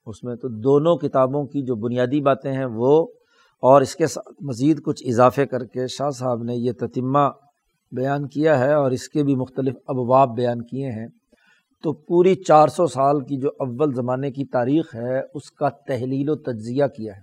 اس 0.07 0.23
میں 0.23 0.35
تو 0.35 0.47
دونوں 0.61 0.95
کتابوں 0.97 1.45
کی 1.45 1.61
جو 1.65 1.75
بنیادی 1.79 2.21
باتیں 2.21 2.51
ہیں 2.51 2.65
وہ، 2.75 2.95
اور 3.63 3.81
اس 3.81 3.95
کے 3.95 4.07
ساتھ 4.07 4.43
مزید 4.43 4.81
کچھ 4.85 5.03
اضافے 5.07 5.45
کر 5.45 5.65
کے 5.65 5.87
شاہ 5.87 6.09
صاحب 6.17 6.43
نے 6.43 6.55
یہ 6.57 6.71
تتمہ 6.79 7.27
بیان 7.91 8.27
کیا 8.27 8.57
ہے 8.59 8.73
اور 8.73 8.91
اس 8.91 9.07
کے 9.09 9.23
بھی 9.23 9.35
مختلف 9.35 9.75
ابواب 9.87 10.35
بیان 10.35 10.61
کیے 10.65 10.91
ہیں۔ 10.91 11.07
تو 11.83 11.93
پوری 11.93 12.35
چار 12.35 12.67
سو 12.67 12.87
سال 12.87 13.19
کی 13.19 13.37
جو 13.37 13.49
اول 13.59 13.93
زمانے 13.93 14.31
کی 14.31 14.45
تاریخ 14.45 14.95
ہے، 14.95 15.19
اس 15.33 15.51
کا 15.51 15.69
تحلیل 15.69 16.29
و 16.29 16.35
تجزیہ 16.35 16.85
کیا 16.85 17.15
ہے۔ 17.15 17.21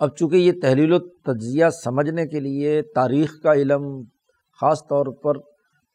اب 0.00 0.16
چونکہ 0.16 0.36
یہ 0.36 0.52
تحلیل 0.62 0.92
و 0.92 0.98
تجزیہ 0.98 1.68
سمجھنے 1.84 2.26
کے 2.26 2.40
لیے 2.40 2.82
تاریخ 2.82 3.40
کا 3.42 3.52
علم، 3.52 4.02
خاص 4.60 4.86
طور 4.86 5.06
پر 5.06 5.38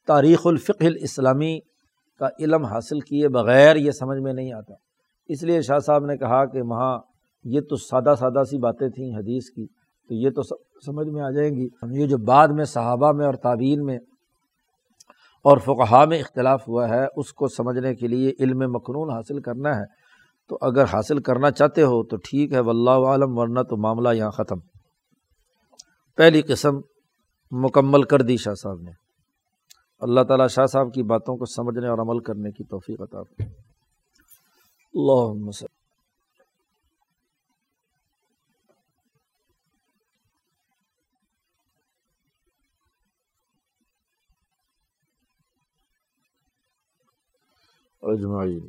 تاریخ 0.08 0.40
الفق 0.46 0.82
الاسلامی 0.82 1.60
کا 2.20 2.28
علم 2.40 2.66
حاصل 2.66 3.00
کیے 3.00 3.28
بغیر 3.28 3.76
یہ 3.76 3.92
سمجھ 3.92 4.20
میں 4.20 4.34
نہیں 4.34 4.54
آتا۔ 4.54 4.74
اس 5.28 5.44
لیے 5.44 5.62
شاہ 5.62 5.80
صاحب 5.80 6.06
نے 6.06 6.18
کہا 6.18 6.46
کہ 6.46 6.62
وہاں 6.62 7.00
یہ 7.44 7.62
تو 7.62 7.76
سادہ 7.76 8.14
سادہ 8.20 8.44
سی 8.44 8.58
باتیں 8.58 8.90
تھیں 8.90 9.16
حدیث 9.16 9.50
کی، 9.50 9.68
تو 10.10 10.14
یہ 10.14 10.30
تو 10.30 10.42
سمجھ 10.86 11.08
میں 11.08 11.22
آ 11.22 11.30
جائیں 11.30 11.52
گی۔ 11.56 11.68
یہ 11.92 12.08
جو 12.08 12.18
بعد 12.18 12.48
میں 12.48 12.66
صحابہ 12.66 13.12
میں 13.12 13.26
اور 13.26 13.34
تعبین 13.34 13.86
میں 13.86 14.00
اور 15.42 15.58
فقہا 15.58 16.06
میں 16.06 16.20
اختلاف 16.20 16.68
ہوا 16.68 16.90
ہے، 16.90 17.06
اس 17.16 17.34
کو 17.34 17.48
سمجھنے 17.48 17.96
کے 17.96 18.08
لیے 18.08 18.32
علم 18.40 18.72
مقنون 18.72 19.10
حاصل 19.10 19.42
کرنا 19.42 19.70
ہے۔ 19.70 19.86
تو 20.50 20.58
اگر 20.62 20.84
حاصل 20.84 21.20
کرنا 21.20 21.52
چاہتے 21.52 21.82
ہو 21.82 22.04
تو 22.04 22.18
ٹھیک 22.18 22.54
ہے، 22.54 22.60
واللہ 22.60 23.08
عالم 23.08 23.38
ورنہ 23.38 23.60
تو 23.60 23.78
معاملہ 23.78 24.10
یہاں 24.14 24.32
ختم۔ 24.32 24.60
پہلی 26.16 26.42
قسم 26.42 26.78
مکمل 27.52 28.04
کر 28.04 28.22
دی 28.22 28.38
شاہ 28.38 28.54
صاحب 28.54 28.82
نے۔ 28.82 28.92
اللہ 30.00 30.22
تعالیٰ 30.22 30.48
شاہ 30.50 30.66
صاحب 30.66 30.94
کی 30.94 31.04
باتوں 31.04 31.38
کو 31.38 31.46
سمجھنے 31.46 31.88
اور 31.88 31.98
عمل 31.98 32.20
کرنے 32.20 32.52
کی 32.52 32.64
توفیق 32.64 33.02
عطا 33.02 33.20
اللہ 34.94 35.50
اجمعین۔ 48.08 48.62